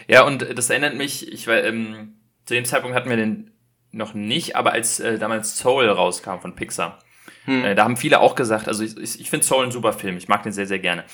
Ja, 0.08 0.24
und 0.24 0.58
das 0.58 0.70
erinnert 0.70 0.96
mich, 0.96 1.32
ich 1.32 1.46
war, 1.46 1.62
ähm, 1.62 2.16
zu 2.44 2.54
dem 2.54 2.64
Zeitpunkt 2.64 2.96
hatten 2.96 3.08
wir 3.08 3.16
den 3.16 3.52
noch 3.90 4.14
nicht, 4.14 4.56
aber 4.56 4.72
als 4.72 5.00
äh, 5.00 5.18
damals 5.18 5.58
Soul 5.58 5.88
rauskam 5.88 6.40
von 6.40 6.54
Pixar, 6.54 6.98
hm. 7.44 7.64
äh, 7.64 7.74
da 7.74 7.84
haben 7.84 7.96
viele 7.96 8.20
auch 8.20 8.34
gesagt, 8.34 8.68
also 8.68 8.82
ich, 8.82 9.20
ich 9.20 9.30
finde 9.30 9.46
Soul 9.46 9.64
ein 9.64 9.72
super 9.72 9.92
Film, 9.92 10.16
ich 10.16 10.28
mag 10.28 10.42
den 10.42 10.52
sehr, 10.52 10.66
sehr 10.66 10.78
gerne. 10.78 11.04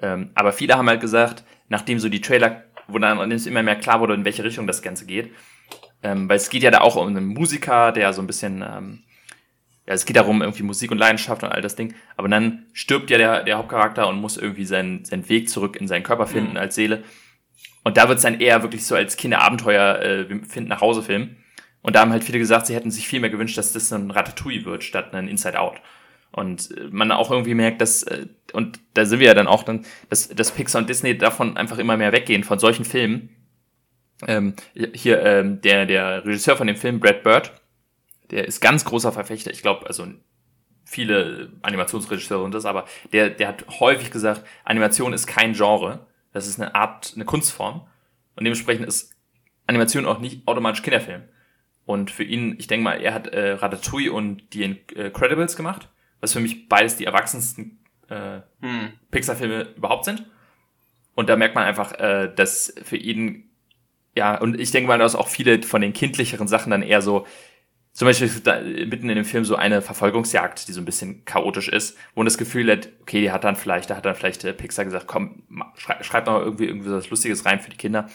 Ähm, 0.00 0.30
aber 0.34 0.52
viele 0.52 0.76
haben 0.76 0.88
halt 0.88 1.00
gesagt, 1.00 1.44
nachdem 1.68 1.98
so 1.98 2.08
die 2.08 2.20
Trailer, 2.20 2.64
wo 2.88 2.98
dann 2.98 3.30
immer 3.30 3.62
mehr 3.62 3.76
klar 3.76 4.00
wurde, 4.00 4.14
in 4.14 4.24
welche 4.24 4.44
Richtung 4.44 4.66
das 4.66 4.82
Ganze 4.82 5.06
geht, 5.06 5.32
ähm, 6.06 6.28
weil 6.28 6.36
es 6.36 6.50
geht 6.50 6.62
ja 6.62 6.70
da 6.70 6.82
auch 6.82 6.94
um 6.94 7.08
einen 7.08 7.26
Musiker, 7.26 7.90
der 7.90 8.12
so 8.12 8.22
ein 8.22 8.28
bisschen, 8.28 8.62
ähm, 8.62 9.02
ja, 9.86 9.94
es 9.94 10.04
geht 10.04 10.16
darum, 10.16 10.40
irgendwie 10.40 10.62
Musik 10.62 10.92
und 10.92 10.98
Leidenschaft 10.98 11.42
und 11.42 11.50
all 11.50 11.60
das 11.60 11.74
Ding. 11.74 11.94
Aber 12.16 12.28
dann 12.28 12.66
stirbt 12.72 13.10
ja 13.10 13.18
der, 13.18 13.42
der 13.42 13.58
Hauptcharakter 13.58 14.06
und 14.06 14.20
muss 14.20 14.36
irgendwie 14.36 14.64
seinen, 14.64 15.04
seinen 15.04 15.28
Weg 15.28 15.48
zurück 15.48 15.76
in 15.76 15.88
seinen 15.88 16.04
Körper 16.04 16.28
finden 16.28 16.52
mhm. 16.52 16.58
als 16.58 16.76
Seele. 16.76 17.02
Und 17.82 17.96
da 17.96 18.08
wird 18.08 18.18
es 18.18 18.22
dann 18.22 18.40
eher 18.40 18.62
wirklich 18.62 18.86
so 18.86 18.94
als 18.94 19.16
Kinderabenteuer, 19.16 20.00
äh, 20.00 20.28
wir 20.28 20.44
finden 20.44 20.68
nach 20.68 20.80
Hause 20.80 21.02
Film. 21.02 21.36
Und 21.82 21.96
da 21.96 22.00
haben 22.00 22.12
halt 22.12 22.24
viele 22.24 22.38
gesagt, 22.38 22.66
sie 22.66 22.74
hätten 22.74 22.90
sich 22.92 23.08
viel 23.08 23.20
mehr 23.20 23.30
gewünscht, 23.30 23.58
dass 23.58 23.72
das 23.72 23.92
ein 23.92 24.10
Ratatouille 24.12 24.64
wird, 24.64 24.84
statt 24.84 25.12
ein 25.12 25.26
Inside 25.26 25.58
Out. 25.58 25.80
Und 26.30 26.70
äh, 26.76 26.88
man 26.90 27.10
auch 27.10 27.32
irgendwie 27.32 27.54
merkt, 27.54 27.80
dass, 27.80 28.04
äh, 28.04 28.26
und 28.52 28.78
da 28.94 29.06
sind 29.06 29.18
wir 29.18 29.26
ja 29.26 29.34
dann 29.34 29.48
auch 29.48 29.64
dann, 29.64 29.84
dass, 30.08 30.28
dass 30.28 30.52
Pixar 30.52 30.82
und 30.82 30.88
Disney 30.88 31.18
davon 31.18 31.56
einfach 31.56 31.78
immer 31.78 31.96
mehr 31.96 32.12
weggehen, 32.12 32.44
von 32.44 32.60
solchen 32.60 32.84
Filmen, 32.84 33.35
ähm, 34.26 34.54
hier 34.74 35.22
ähm, 35.22 35.60
der, 35.60 35.86
der 35.86 36.24
Regisseur 36.24 36.56
von 36.56 36.66
dem 36.66 36.76
Film, 36.76 37.00
Brad 37.00 37.22
Bird, 37.22 37.52
der 38.30 38.46
ist 38.46 38.60
ganz 38.60 38.84
großer 38.84 39.12
Verfechter, 39.12 39.50
ich 39.50 39.62
glaube, 39.62 39.86
also 39.86 40.06
viele 40.84 41.52
Animationsregisseure 41.62 42.42
und 42.42 42.52
das, 42.52 42.64
aber 42.64 42.86
der, 43.12 43.30
der 43.30 43.48
hat 43.48 43.64
häufig 43.80 44.10
gesagt, 44.10 44.44
Animation 44.64 45.12
ist 45.12 45.26
kein 45.26 45.52
Genre, 45.52 46.06
das 46.32 46.46
ist 46.46 46.60
eine 46.60 46.74
Art, 46.74 47.12
eine 47.14 47.24
Kunstform 47.24 47.86
und 48.36 48.44
dementsprechend 48.44 48.86
ist 48.86 49.14
Animation 49.66 50.06
auch 50.06 50.20
nicht 50.20 50.46
automatisch 50.46 50.82
Kinderfilm. 50.82 51.22
Und 51.86 52.10
für 52.10 52.24
ihn, 52.24 52.56
ich 52.58 52.66
denke 52.66 52.84
mal, 52.84 53.00
er 53.00 53.14
hat 53.14 53.28
äh, 53.28 53.52
Ratatouille 53.52 54.12
und 54.12 54.52
die 54.52 54.64
Incredibles 54.64 55.56
gemacht, 55.56 55.88
was 56.20 56.32
für 56.32 56.40
mich 56.40 56.68
beides 56.68 56.96
die 56.96 57.04
erwachsensten 57.04 57.78
äh, 58.08 58.40
hm. 58.60 58.92
Pixar-Filme 59.10 59.68
überhaupt 59.76 60.04
sind. 60.04 60.26
Und 61.14 61.28
da 61.28 61.36
merkt 61.36 61.54
man 61.54 61.64
einfach, 61.64 61.92
äh, 61.92 62.30
dass 62.34 62.74
für 62.82 62.96
ihn, 62.96 63.50
ja, 64.16 64.36
und 64.36 64.58
ich 64.58 64.70
denke 64.70 64.88
mal, 64.88 64.98
dass 64.98 65.14
auch 65.14 65.28
viele 65.28 65.62
von 65.62 65.82
den 65.82 65.92
kindlicheren 65.92 66.48
Sachen 66.48 66.70
dann 66.70 66.82
eher 66.82 67.02
so, 67.02 67.26
zum 67.92 68.06
Beispiel 68.06 68.28
mitten 68.86 69.08
in 69.08 69.16
dem 69.16 69.24
Film 69.24 69.44
so 69.44 69.56
eine 69.56 69.80
Verfolgungsjagd, 69.82 70.68
die 70.68 70.72
so 70.72 70.80
ein 70.80 70.84
bisschen 70.84 71.24
chaotisch 71.24 71.68
ist, 71.68 71.96
wo 72.14 72.20
man 72.20 72.26
das 72.26 72.36
Gefühl 72.36 72.70
hat, 72.70 72.88
okay, 73.02 73.20
die 73.20 73.30
hat 73.30 73.44
dann 73.44 73.56
vielleicht, 73.56 73.90
da 73.90 73.96
hat 73.96 74.04
dann 74.04 74.14
vielleicht 74.14 74.44
äh, 74.44 74.52
Pixar 74.52 74.84
gesagt, 74.84 75.06
komm, 75.06 75.44
schrei, 75.76 76.02
schreib 76.02 76.26
mal 76.26 76.42
irgendwie 76.42 76.64
irgendwie 76.66 76.90
was 76.90 77.08
Lustiges 77.08 77.44
rein 77.44 77.60
für 77.60 77.70
die 77.70 77.76
Kinder. 77.76 78.08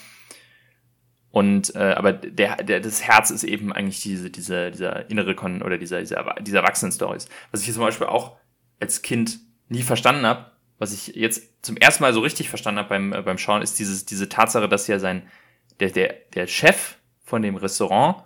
Und 1.32 1.76
äh, 1.76 1.94
aber 1.94 2.14
der, 2.14 2.58
der 2.58 2.80
das 2.80 3.04
Herz 3.04 3.32
ist 3.32 3.44
eben 3.44 3.72
eigentlich 3.72 4.02
diese 4.02 4.30
diese 4.30 4.70
dieser 4.70 5.10
innere 5.10 5.34
Kon 5.34 5.62
oder 5.62 5.78
dieser 5.78 6.02
dieser 6.02 6.36
dieser 6.42 6.60
Erwachsenen-Stories. 6.60 7.30
Was 7.52 7.66
ich 7.66 7.74
zum 7.74 7.82
Beispiel 7.82 8.08
auch 8.08 8.38
als 8.80 9.02
Kind 9.02 9.40
nie 9.70 9.82
verstanden 9.82 10.26
habe, 10.26 10.52
was 10.78 10.94
ich 10.94 11.16
jetzt 11.16 11.66
zum 11.66 11.78
ersten 11.78 12.04
Mal 12.04 12.14
so 12.14 12.20
richtig 12.20 12.50
verstanden 12.50 12.80
habe 12.80 12.90
beim 12.90 13.14
äh, 13.14 13.22
beim 13.22 13.38
Schauen, 13.38 13.62
ist 13.62 13.80
dieses 13.80 14.06
diese 14.06 14.30
Tatsache, 14.30 14.68
dass 14.68 14.88
ja 14.88 15.00
sein 15.00 15.24
der 15.82 15.90
der 15.90 16.16
der 16.34 16.48
Chef 16.48 16.96
von 17.24 17.42
dem 17.42 17.56
Restaurant 17.56 18.24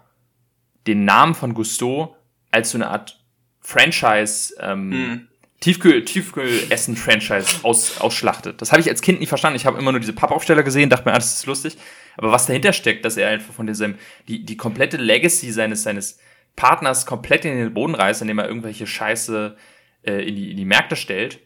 den 0.85 1.05
Namen 1.05 1.33
von 1.33 1.53
Gusto 1.53 2.15
als 2.51 2.71
so 2.71 2.77
eine 2.77 2.89
Art 2.89 3.19
Franchise 3.59 4.53
ähm, 4.59 4.91
hm. 4.91 5.27
Tiefkühl, 5.59 6.05
Tiefkühl-Essen-Franchise 6.05 7.63
aus, 7.63 7.99
ausschlachtet. 7.99 8.61
Das 8.61 8.71
habe 8.71 8.81
ich 8.81 8.89
als 8.89 9.01
Kind 9.01 9.19
nie 9.19 9.25
verstanden. 9.25 9.55
Ich 9.55 9.65
habe 9.65 9.79
immer 9.79 9.91
nur 9.91 9.99
diese 9.99 10.13
Pappaufsteller 10.13 10.61
gesehen, 10.61 10.91
dachte 10.91 11.05
mir, 11.05 11.13
ah, 11.13 11.17
das 11.17 11.33
ist 11.33 11.45
lustig. 11.47 11.77
Aber 12.17 12.31
was 12.31 12.45
dahinter 12.45 12.71
steckt, 12.71 13.03
dass 13.03 13.17
er 13.17 13.29
einfach 13.29 13.53
von 13.53 13.65
diesem, 13.65 13.95
die, 14.27 14.45
die 14.45 14.57
komplette 14.57 14.97
Legacy 14.97 15.51
seines, 15.51 15.81
seines 15.81 16.19
Partners 16.55 17.05
komplett 17.05 17.45
in 17.45 17.57
den 17.57 17.73
Boden 17.73 17.95
reißt, 17.95 18.21
indem 18.21 18.37
er 18.37 18.47
irgendwelche 18.47 18.85
Scheiße 18.85 19.57
äh, 20.03 20.27
in, 20.27 20.35
die, 20.35 20.51
in 20.51 20.57
die 20.57 20.65
Märkte 20.65 20.95
stellt, 20.95 21.39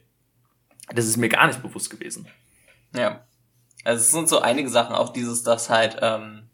das 0.93 1.05
ist 1.05 1.17
mir 1.17 1.29
gar 1.29 1.47
nicht 1.47 1.61
bewusst 1.61 1.89
gewesen. 1.89 2.27
Ja. 2.95 3.25
Also 3.83 4.01
es 4.01 4.11
sind 4.11 4.29
so 4.29 4.39
einige 4.39 4.69
Sachen, 4.69 4.95
auch 4.95 5.09
dieses, 5.09 5.43
dass 5.43 5.69
halt 5.69 5.97
ähm, 6.01 6.49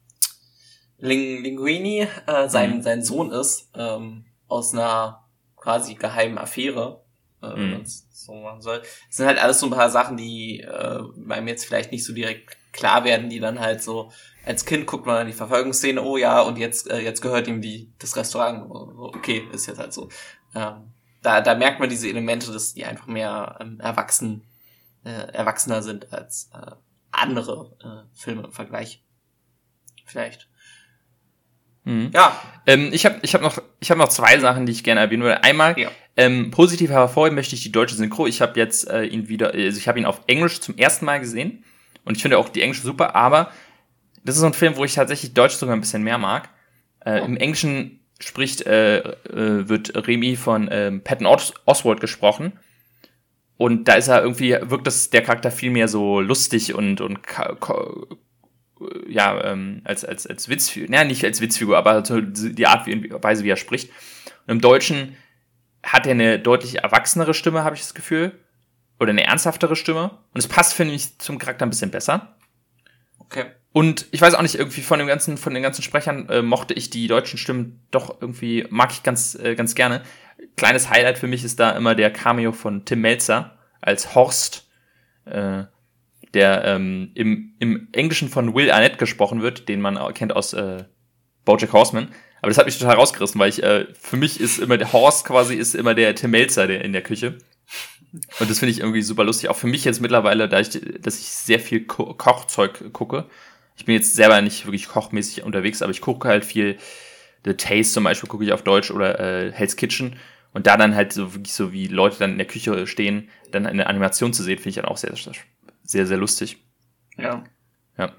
Ling 0.97 1.43
Linguini 1.43 2.07
äh, 2.27 2.49
sein, 2.49 2.77
mhm. 2.77 2.81
sein 2.81 3.03
Sohn 3.03 3.31
ist, 3.31 3.69
ähm, 3.75 4.25
aus 4.47 4.73
einer 4.73 5.25
quasi 5.55 5.95
geheimen 5.95 6.37
Affäre 6.37 7.05
äh, 7.45 7.55
wenn 7.55 7.67
mhm. 7.67 7.71
man 7.73 7.85
so 7.85 8.33
machen 8.33 8.61
soll. 8.61 8.79
Das 8.79 9.17
sind 9.17 9.25
halt 9.25 9.39
alles 9.39 9.59
so 9.59 9.67
ein 9.67 9.71
paar 9.71 9.89
Sachen, 9.89 10.17
die 10.17 10.61
äh, 10.61 11.03
einem 11.29 11.47
jetzt 11.47 11.65
vielleicht 11.65 11.91
nicht 11.91 12.05
so 12.05 12.13
direkt 12.13 12.57
klar 12.71 13.03
werden, 13.03 13.29
die 13.29 13.39
dann 13.39 13.59
halt 13.59 13.81
so, 13.81 14.11
als 14.45 14.65
Kind 14.65 14.85
guckt 14.87 15.05
man 15.05 15.17
an 15.17 15.27
die 15.27 15.33
Verfolgungsszene, 15.33 16.01
oh 16.01 16.17
ja, 16.17 16.41
und 16.41 16.57
jetzt, 16.57 16.89
äh, 16.89 16.99
jetzt 16.99 17.21
gehört 17.21 17.47
ihm 17.47 17.61
die, 17.61 17.91
das 17.99 18.15
Restaurant. 18.15 18.69
Okay, 18.69 19.47
ist 19.51 19.67
jetzt 19.67 19.79
halt 19.79 19.93
so. 19.93 20.09
Ähm, 20.53 20.91
da, 21.21 21.41
da 21.41 21.55
merkt 21.55 21.79
man 21.79 21.89
diese 21.89 22.07
Elemente, 22.07 22.51
dass 22.51 22.73
die 22.73 22.85
einfach 22.85 23.07
mehr 23.07 23.57
ähm, 23.59 23.79
erwachsen, 23.79 24.43
äh, 25.03 25.31
erwachsener 25.33 25.81
sind 25.81 26.11
als 26.13 26.49
äh, 26.53 26.71
andere 27.17 27.75
äh, 27.83 28.17
Filme 28.17 28.43
im 28.43 28.51
Vergleich. 28.51 29.03
Vielleicht. 30.05 30.47
Mhm. 31.83 32.11
Ja. 32.13 32.39
Ähm, 32.65 32.89
ich 32.91 33.05
habe 33.05 33.19
ich 33.21 33.33
hab 33.33 33.41
noch, 33.41 33.61
ich 33.79 33.91
hab 33.91 33.97
noch 33.97 34.09
zwei 34.09 34.39
Sachen, 34.39 34.65
die 34.65 34.71
ich 34.71 34.83
gerne 34.83 35.01
erwähnen 35.01 35.23
würde. 35.23 35.43
Einmal, 35.43 35.77
ja. 35.79 35.89
ähm, 36.17 36.51
positiv 36.51 36.89
hervorheben 36.89 37.35
möchte 37.35 37.55
ich 37.55 37.61
die 37.61 37.71
deutsche 37.71 37.95
Synchro. 37.95 38.27
Ich 38.27 38.41
habe 38.41 38.59
jetzt 38.59 38.89
äh, 38.89 39.03
ihn 39.03 39.27
wieder, 39.27 39.51
also 39.53 39.77
ich 39.77 39.87
habe 39.87 39.99
ihn 39.99 40.05
auf 40.05 40.21
Englisch 40.27 40.59
zum 40.61 40.77
ersten 40.77 41.05
Mal 41.05 41.19
gesehen. 41.19 41.63
Und 42.03 42.17
ich 42.17 42.21
finde 42.21 42.37
auch 42.37 42.49
die 42.49 42.61
englische 42.61 42.83
super, 42.83 43.15
aber 43.15 43.51
das 44.23 44.35
ist 44.35 44.41
so 44.41 44.47
ein 44.47 44.53
Film, 44.53 44.75
wo 44.75 44.85
ich 44.85 44.93
tatsächlich 44.93 45.33
Deutsch 45.33 45.55
sogar 45.55 45.75
ein 45.75 45.81
bisschen 45.81 46.03
mehr 46.03 46.17
mag. 46.17 46.49
Äh, 46.99 47.21
oh. 47.21 47.25
Im 47.25 47.37
Englischen 47.37 47.99
spricht, 48.19 48.65
äh, 48.65 48.99
äh, 48.99 49.67
wird 49.67 50.07
Remy 50.07 50.35
von 50.35 50.69
ähm, 50.71 51.03
Patton 51.03 51.27
Os 51.27 51.53
Oswald 51.65 51.99
gesprochen. 51.99 52.53
Und 53.57 53.87
da 53.87 53.93
ist 53.93 54.07
er 54.07 54.21
irgendwie, 54.21 54.57
wirkt 54.61 54.87
das 54.87 55.09
der 55.09 55.23
Charakter 55.23 55.49
viel 55.49 55.71
mehr 55.71 55.87
so 55.87 56.19
lustig 56.19 56.73
und, 56.73 56.99
und 56.99 57.19
ja, 59.07 59.43
ähm, 59.43 59.81
als, 59.85 60.03
als, 60.03 60.27
als 60.27 60.49
Witzfigur, 60.49 60.89
naja, 60.89 61.05
nicht 61.05 61.23
als 61.23 61.39
Witzfigur, 61.39 61.77
aber 61.77 62.01
die 62.01 62.67
Art, 62.67 62.85
wie, 62.87 63.11
Weise, 63.11 63.43
wie 63.43 63.49
er 63.49 63.55
spricht. 63.55 63.89
Und 64.45 64.55
im 64.55 64.61
Deutschen 64.61 65.15
hat 65.83 66.05
er 66.05 66.11
eine 66.11 66.39
deutlich 66.39 66.79
erwachsenere 66.79 67.33
Stimme, 67.33 67.63
habe 67.63 67.75
ich 67.75 67.81
das 67.81 67.93
Gefühl. 67.93 68.33
Oder 68.99 69.11
eine 69.11 69.25
ernsthaftere 69.25 69.75
Stimme. 69.75 70.11
Und 70.33 70.39
es 70.39 70.47
passt, 70.47 70.73
finde 70.73 70.93
ich, 70.93 71.17
zum 71.19 71.37
Charakter 71.37 71.65
ein 71.65 71.69
bisschen 71.69 71.91
besser. 71.91 72.37
Okay. 73.19 73.45
Und 73.73 74.07
ich 74.11 74.21
weiß 74.21 74.35
auch 74.35 74.41
nicht, 74.41 74.55
irgendwie 74.55 74.81
von 74.81 74.99
dem 74.99 75.07
ganzen, 75.07 75.37
von 75.37 75.53
den 75.53 75.61
ganzen 75.61 75.81
Sprechern 75.81 76.29
äh, 76.29 76.41
mochte 76.41 76.73
ich 76.73 76.89
die 76.89 77.07
deutschen 77.07 77.37
Stimmen 77.37 77.85
doch 77.91 78.21
irgendwie, 78.21 78.65
mag 78.69 78.91
ich 78.91 79.03
ganz, 79.03 79.35
äh, 79.35 79.55
ganz 79.55 79.75
gerne. 79.75 80.01
Kleines 80.55 80.89
Highlight 80.89 81.17
für 81.17 81.27
mich 81.27 81.43
ist 81.43 81.59
da 81.59 81.71
immer 81.71 81.95
der 81.95 82.11
Cameo 82.11 82.51
von 82.51 82.85
Tim 82.85 83.01
Melzer 83.01 83.57
als 83.81 84.15
Horst. 84.15 84.67
Äh, 85.25 85.65
der 86.35 86.65
ähm, 86.65 87.11
im, 87.15 87.53
im 87.59 87.87
Englischen 87.93 88.29
von 88.29 88.53
Will 88.53 88.69
Arnett 88.69 88.97
gesprochen 88.99 89.41
wird, 89.41 89.69
den 89.69 89.81
man 89.81 89.97
kennt 90.13 90.35
aus 90.35 90.53
äh, 90.53 90.83
Bojack 91.45 91.73
Horseman. 91.73 92.09
Aber 92.41 92.49
das 92.49 92.57
hat 92.57 92.65
mich 92.65 92.77
total 92.77 92.95
rausgerissen, 92.95 93.39
weil 93.39 93.49
ich, 93.49 93.63
äh, 93.63 93.87
für 93.99 94.17
mich 94.17 94.39
ist 94.39 94.59
immer 94.59 94.77
der 94.77 94.91
Horst 94.93 95.25
quasi 95.25 95.55
ist 95.55 95.73
immer 95.73 95.95
der 95.95 96.13
Tim 96.13 96.31
Melzer 96.31 96.67
der 96.67 96.83
in 96.83 96.93
der 96.93 97.01
Küche. 97.01 97.37
Und 98.39 98.49
das 98.49 98.59
finde 98.59 98.71
ich 98.71 98.81
irgendwie 98.81 99.01
super 99.01 99.23
lustig. 99.23 99.49
Auch 99.49 99.55
für 99.55 99.67
mich 99.67 99.85
jetzt 99.85 100.01
mittlerweile, 100.01 100.47
da 100.47 100.59
ich, 100.59 100.69
dass 100.99 101.19
ich 101.19 101.27
sehr 101.27 101.59
viel 101.59 101.85
Ko 101.85 102.13
Kochzeug 102.13 102.93
gucke. 102.93 103.25
Ich 103.77 103.85
bin 103.85 103.95
jetzt 103.95 104.15
selber 104.15 104.41
nicht 104.41 104.65
wirklich 104.65 104.87
kochmäßig 104.87 105.43
unterwegs, 105.43 105.81
aber 105.81 105.91
ich 105.91 106.01
gucke 106.01 106.27
halt 106.27 106.45
viel 106.45 106.77
The 107.45 107.53
Taste 107.53 107.93
zum 107.93 108.03
Beispiel 108.03 108.29
gucke 108.29 108.43
ich 108.43 108.53
auf 108.53 108.63
Deutsch 108.63 108.91
oder 108.91 109.19
äh, 109.19 109.51
Hell's 109.51 109.75
Kitchen. 109.75 110.17
Und 110.55 110.67
da 110.67 110.77
dann 110.77 110.95
halt 110.95 111.11
so 111.11 111.33
wirklich 111.33 111.53
so 111.53 111.73
wie 111.73 111.87
Leute 111.87 112.17
dann 112.17 112.31
in 112.31 112.37
der 112.37 112.47
Küche 112.47 112.87
stehen, 112.87 113.29
dann 113.51 113.65
eine 113.65 113.87
Animation 113.87 114.31
zu 114.31 114.41
sehen, 114.41 114.57
finde 114.57 114.69
ich 114.69 114.75
dann 114.75 114.85
auch 114.85 114.95
sehr, 114.95 115.13
sehr 115.17 115.33
sehr, 115.83 116.17
lustig. 116.17 116.57
Ja. 117.17 117.43
Ja. 117.97 118.13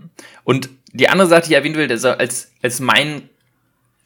Und 0.45 0.68
die 0.93 1.09
andere 1.09 1.28
Sache, 1.28 1.43
die 1.43 1.49
ich 1.49 1.57
erwähnen 1.57 1.76
will, 1.76 1.91
als, 1.91 2.53
als 2.62 2.80
mein 2.80 3.30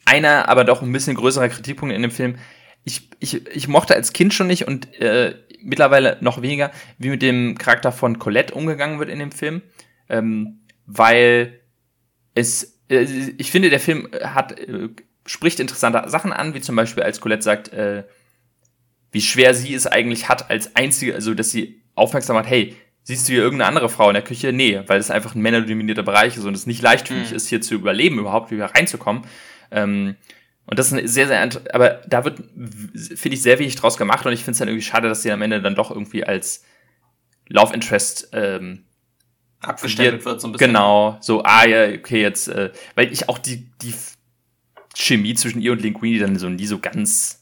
einer, 0.05 0.47
aber 0.47 0.63
doch 0.63 0.81
ein 0.81 0.93
bisschen 0.93 1.15
größerer 1.15 1.49
Kritikpunkt 1.49 1.93
in 1.93 2.01
dem 2.01 2.11
Film, 2.11 2.37
ich, 2.85 3.09
ich, 3.19 3.45
ich 3.47 3.67
mochte 3.67 3.95
als 3.95 4.13
Kind 4.13 4.33
schon 4.33 4.47
nicht 4.47 4.65
und 4.65 4.97
äh, 5.01 5.35
mittlerweile 5.61 6.17
noch 6.21 6.41
weniger, 6.41 6.71
wie 6.97 7.09
mit 7.09 7.21
dem 7.21 7.57
Charakter 7.57 7.91
von 7.91 8.17
Colette 8.17 8.53
umgegangen 8.53 8.97
wird 8.97 9.09
in 9.09 9.19
dem 9.19 9.33
Film. 9.33 9.61
Ähm, 10.07 10.61
weil 10.85 11.59
es, 12.33 12.79
äh, 12.89 13.05
ich 13.37 13.51
finde, 13.51 13.69
der 13.69 13.81
Film 13.81 14.07
hat, 14.23 14.57
äh, 14.57 14.87
spricht 15.25 15.59
interessante 15.59 16.09
Sachen 16.09 16.31
an, 16.31 16.53
wie 16.53 16.61
zum 16.61 16.77
Beispiel, 16.77 17.03
als 17.03 17.19
Colette 17.19 17.43
sagt, 17.43 17.73
äh, 17.73 18.03
wie 19.11 19.21
schwer 19.21 19.53
sie 19.53 19.73
es 19.73 19.87
eigentlich 19.87 20.29
hat, 20.29 20.49
als 20.49 20.75
einzige, 20.75 21.15
also 21.15 21.33
dass 21.33 21.51
sie 21.51 21.81
aufmerksam 21.95 22.37
hat, 22.37 22.47
hey, 22.47 22.75
Siehst 23.03 23.27
du 23.27 23.33
hier 23.33 23.41
irgendeine 23.41 23.67
andere 23.67 23.89
Frau 23.89 24.09
in 24.09 24.13
der 24.13 24.23
Küche? 24.23 24.53
Nee, 24.53 24.81
weil 24.85 24.99
es 24.99 25.09
einfach 25.09 25.33
ein 25.33 25.41
männerdominierter 25.41 26.03
Bereich 26.03 26.37
ist 26.37 26.45
und 26.45 26.53
es 26.53 26.67
nicht 26.67 26.83
leichtfüßig 26.83 27.31
mhm. 27.31 27.35
ist, 27.35 27.47
hier 27.47 27.61
zu 27.61 27.73
überleben, 27.73 28.19
überhaupt 28.19 28.49
hier 28.49 28.63
reinzukommen. 28.63 29.23
Ähm, 29.71 30.15
und 30.67 30.77
das 30.77 30.91
ist 30.91 31.13
sehr, 31.13 31.27
sehr, 31.27 31.49
aber 31.73 32.01
da 32.07 32.23
wird, 32.23 32.37
finde 32.37 33.35
ich, 33.35 33.41
sehr 33.41 33.57
wenig 33.57 33.75
draus 33.75 33.97
gemacht 33.97 34.25
und 34.25 34.33
ich 34.33 34.41
finde 34.41 34.51
es 34.51 34.57
dann 34.59 34.67
irgendwie 34.67 34.85
schade, 34.85 35.09
dass 35.09 35.23
sie 35.23 35.31
am 35.31 35.41
Ende 35.41 35.61
dann 35.61 35.73
doch 35.73 35.89
irgendwie 35.89 36.23
als 36.23 36.63
Love 37.47 37.73
Interest 37.73 38.29
ähm, 38.33 38.85
abgestellt 39.59 40.23
wird, 40.23 40.39
so 40.39 40.47
ein 40.47 40.51
bisschen. 40.51 40.67
Genau, 40.67 41.17
so, 41.21 41.43
ah 41.43 41.65
ja, 41.65 41.87
okay, 41.87 42.21
jetzt, 42.21 42.47
äh, 42.49 42.71
weil 42.93 43.11
ich 43.11 43.27
auch 43.27 43.39
die, 43.39 43.67
die 43.81 43.95
Chemie 44.95 45.33
zwischen 45.33 45.61
ihr 45.61 45.71
und 45.71 45.81
Linguini 45.81 46.19
dann 46.19 46.37
so 46.37 46.47
nie 46.47 46.67
so 46.67 46.77
ganz 46.77 47.40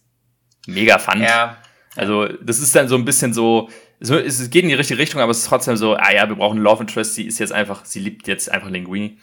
mega 0.69 0.97
fand. 0.97 1.21
Ja. 1.21 1.57
Also, 1.95 2.27
das 2.27 2.59
ist 2.59 2.75
dann 2.75 2.87
so 2.87 2.95
ein 2.95 3.05
bisschen 3.05 3.33
so, 3.33 3.69
es 3.99 4.49
geht 4.49 4.63
in 4.63 4.69
die 4.69 4.75
richtige 4.75 4.99
Richtung, 4.99 5.21
aber 5.21 5.31
es 5.31 5.39
ist 5.39 5.47
trotzdem 5.47 5.75
so, 5.75 5.95
ah 5.95 6.13
ja, 6.13 6.27
wir 6.29 6.35
brauchen 6.35 6.59
Love 6.59 6.81
Interest, 6.81 7.15
sie 7.15 7.25
ist 7.25 7.39
jetzt 7.39 7.51
einfach, 7.51 7.85
sie 7.85 7.99
liebt 7.99 8.27
jetzt 8.27 8.51
einfach 8.51 8.69
Linguini. 8.69 9.17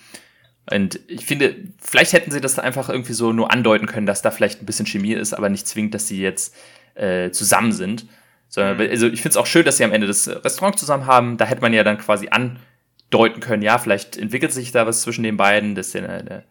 Und 0.71 1.01
ich 1.07 1.25
finde, 1.25 1.55
vielleicht 1.79 2.13
hätten 2.13 2.31
sie 2.31 2.41
das 2.41 2.59
einfach 2.59 2.89
irgendwie 2.89 3.13
so 3.13 3.33
nur 3.33 3.53
andeuten 3.53 3.87
können, 3.87 4.07
dass 4.07 4.23
da 4.23 4.31
vielleicht 4.31 4.61
ein 4.63 4.67
bisschen 4.67 4.87
Chemie 4.87 5.13
ist, 5.13 5.33
aber 5.33 5.49
nicht 5.49 5.67
zwingend, 5.67 5.95
dass 5.95 6.09
sie 6.09 6.21
jetzt 6.21 6.55
äh, 6.95 7.31
zusammen 7.31 7.73
sind. 7.73 8.07
Sondern, 8.49 8.77
mhm. 8.77 8.91
also 8.91 9.07
ich 9.07 9.23
finde 9.23 9.31
es 9.31 9.37
auch 9.37 9.47
schön, 9.47 9.65
dass 9.65 9.77
sie 9.77 9.85
am 9.85 9.93
Ende 9.93 10.07
das 10.07 10.29
Restaurant 10.29 10.79
zusammen 10.79 11.07
haben. 11.07 11.37
Da 11.37 11.45
hätte 11.45 11.61
man 11.61 11.73
ja 11.73 11.85
dann 11.85 11.99
quasi 11.99 12.29
andeuten 12.31 13.41
können, 13.41 13.63
ja, 13.63 13.79
vielleicht 13.79 14.17
entwickelt 14.17 14.53
sich 14.53 14.73
da 14.73 14.87
was 14.87 15.03
zwischen 15.03 15.23
den 15.23 15.37
beiden. 15.37 15.77
Das 15.77 15.93
ja 15.93 16.03
eine, 16.03 16.15
eine, 16.15 16.45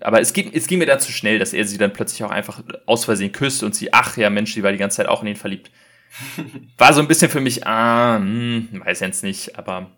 aber 0.00 0.20
es, 0.20 0.32
ging, 0.32 0.50
es 0.52 0.66
ging 0.66 0.78
mir 0.78 0.86
da 0.86 0.98
zu 0.98 1.12
schnell, 1.12 1.38
dass 1.38 1.52
er 1.52 1.64
sie 1.64 1.78
dann 1.78 1.92
plötzlich 1.92 2.22
auch 2.24 2.30
einfach 2.30 2.62
aus 2.86 3.04
Versehen 3.04 3.32
küsst 3.32 3.62
und 3.62 3.74
sie, 3.74 3.92
ach 3.92 4.16
ja, 4.16 4.30
Mensch, 4.30 4.54
die 4.54 4.62
war 4.62 4.72
die 4.72 4.78
ganze 4.78 4.98
Zeit 4.98 5.08
auch 5.08 5.22
in 5.22 5.28
ihn 5.28 5.36
verliebt. 5.36 5.70
War 6.76 6.92
so 6.92 7.00
ein 7.00 7.06
bisschen 7.06 7.30
für 7.30 7.40
mich, 7.40 7.66
ah, 7.66 8.16
hm, 8.16 8.82
weiß 8.84 8.98
jetzt 9.00 9.22
nicht, 9.22 9.56
aber 9.56 9.92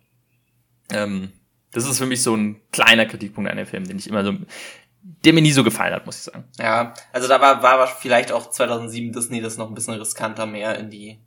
ähm, 0.93 1.32
das 1.72 1.88
ist 1.88 1.99
für 1.99 2.07
mich 2.07 2.22
so 2.22 2.36
ein 2.36 2.61
kleiner 2.70 3.07
Kritikpunkt 3.07 3.51
an 3.51 3.57
dem 3.57 3.66
Film, 3.66 3.84
den 3.84 3.99
ich 3.99 4.09
immer 4.09 4.24
so, 4.24 4.34
der 5.03 5.32
mir 5.32 5.40
nie 5.40 5.53
so 5.53 5.64
gefallen 5.64 5.95
hat, 5.95 6.07
muss 6.07 6.18
ich 6.18 6.24
sagen. 6.24 6.45
Ja, 6.59 6.95
also 7.12 7.28
da 7.28 7.40
war, 7.40 7.62
war 7.62 7.86
vielleicht 7.86 8.30
auch 8.30 8.51
2007 8.51 9.12
Disney 9.12 9.40
das 9.40 9.57
noch 9.57 9.68
ein 9.68 9.74
bisschen 9.74 9.95
riskanter 9.95 10.47
mehr 10.47 10.78
in 10.78 10.90
die, 10.90 11.18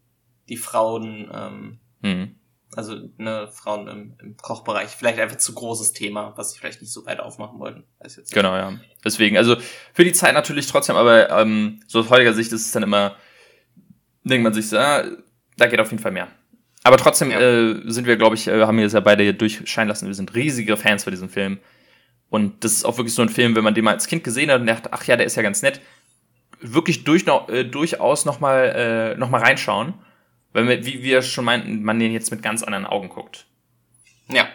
die 0.49 0.57
Frauen, 0.57 1.31
ähm, 1.33 1.79
hm. 2.01 2.35
Also 2.75 3.09
ne, 3.17 3.49
Frauen 3.51 3.87
im, 3.87 4.13
im 4.21 4.37
Kochbereich. 4.37 4.89
Vielleicht 4.89 5.19
einfach 5.19 5.37
zu 5.37 5.53
großes 5.53 5.93
Thema, 5.93 6.33
was 6.35 6.51
sie 6.51 6.59
vielleicht 6.59 6.81
nicht 6.81 6.91
so 6.91 7.05
weit 7.05 7.19
aufmachen 7.19 7.59
wollten. 7.59 7.83
Genau, 8.33 8.55
ja. 8.55 8.73
Deswegen, 9.03 9.37
also 9.37 9.55
für 9.93 10.03
die 10.03 10.13
Zeit 10.13 10.33
natürlich 10.33 10.67
trotzdem, 10.67 10.95
aber 10.95 11.29
ähm, 11.29 11.81
so 11.87 11.99
aus 11.99 12.09
heutiger 12.09 12.33
Sicht 12.33 12.51
ist 12.51 12.65
es 12.65 12.71
dann 12.71 12.83
immer, 12.83 13.15
denkt 14.23 14.43
man 14.43 14.53
sich 14.53 14.69
so, 14.69 14.77
ah, 14.77 15.03
da 15.57 15.67
geht 15.67 15.79
auf 15.79 15.91
jeden 15.91 16.01
Fall 16.01 16.11
mehr. 16.11 16.27
Aber 16.83 16.97
trotzdem 16.97 17.31
ja. 17.31 17.39
äh, 17.39 17.81
sind 17.85 18.05
wir, 18.05 18.17
glaube 18.17 18.35
ich, 18.35 18.47
äh, 18.47 18.61
haben 18.61 18.77
wir 18.77 18.85
es 18.85 18.93
ja 18.93 18.99
beide 18.99 19.33
durchscheinen 19.33 19.89
lassen, 19.89 20.07
wir 20.07 20.13
sind 20.13 20.35
riesige 20.35 20.77
Fans 20.77 21.03
von 21.03 21.11
diesem 21.11 21.29
Film. 21.29 21.59
Und 22.29 22.63
das 22.63 22.73
ist 22.73 22.85
auch 22.85 22.97
wirklich 22.97 23.15
so 23.15 23.21
ein 23.21 23.29
Film, 23.29 23.55
wenn 23.55 23.63
man 23.63 23.73
den 23.73 23.83
mal 23.83 23.93
als 23.93 24.07
Kind 24.07 24.23
gesehen 24.23 24.51
hat 24.51 24.61
und 24.61 24.67
dachte, 24.67 24.89
ach 24.91 25.03
ja, 25.05 25.15
der 25.15 25.25
ist 25.25 25.35
ja 25.35 25.41
ganz 25.41 25.61
nett, 25.61 25.81
wirklich 26.59 27.03
durch, 27.03 27.25
äh, 27.47 27.63
durchaus 27.63 28.25
nochmal 28.25 29.13
äh, 29.15 29.17
noch 29.17 29.29
mal 29.29 29.41
reinschauen. 29.41 29.93
Weil, 30.55 30.69
wir, 30.69 30.85
wie 30.85 31.03
wir 31.03 31.21
schon 31.21 31.43
meinten, 31.43 31.83
man 31.83 31.99
den 31.99 32.13
jetzt 32.13 32.31
mit 32.31 32.41
ganz 32.41 32.63
anderen 32.63 32.85
Augen 32.85 33.09
guckt. 33.09 33.45
Ja. 34.29 34.47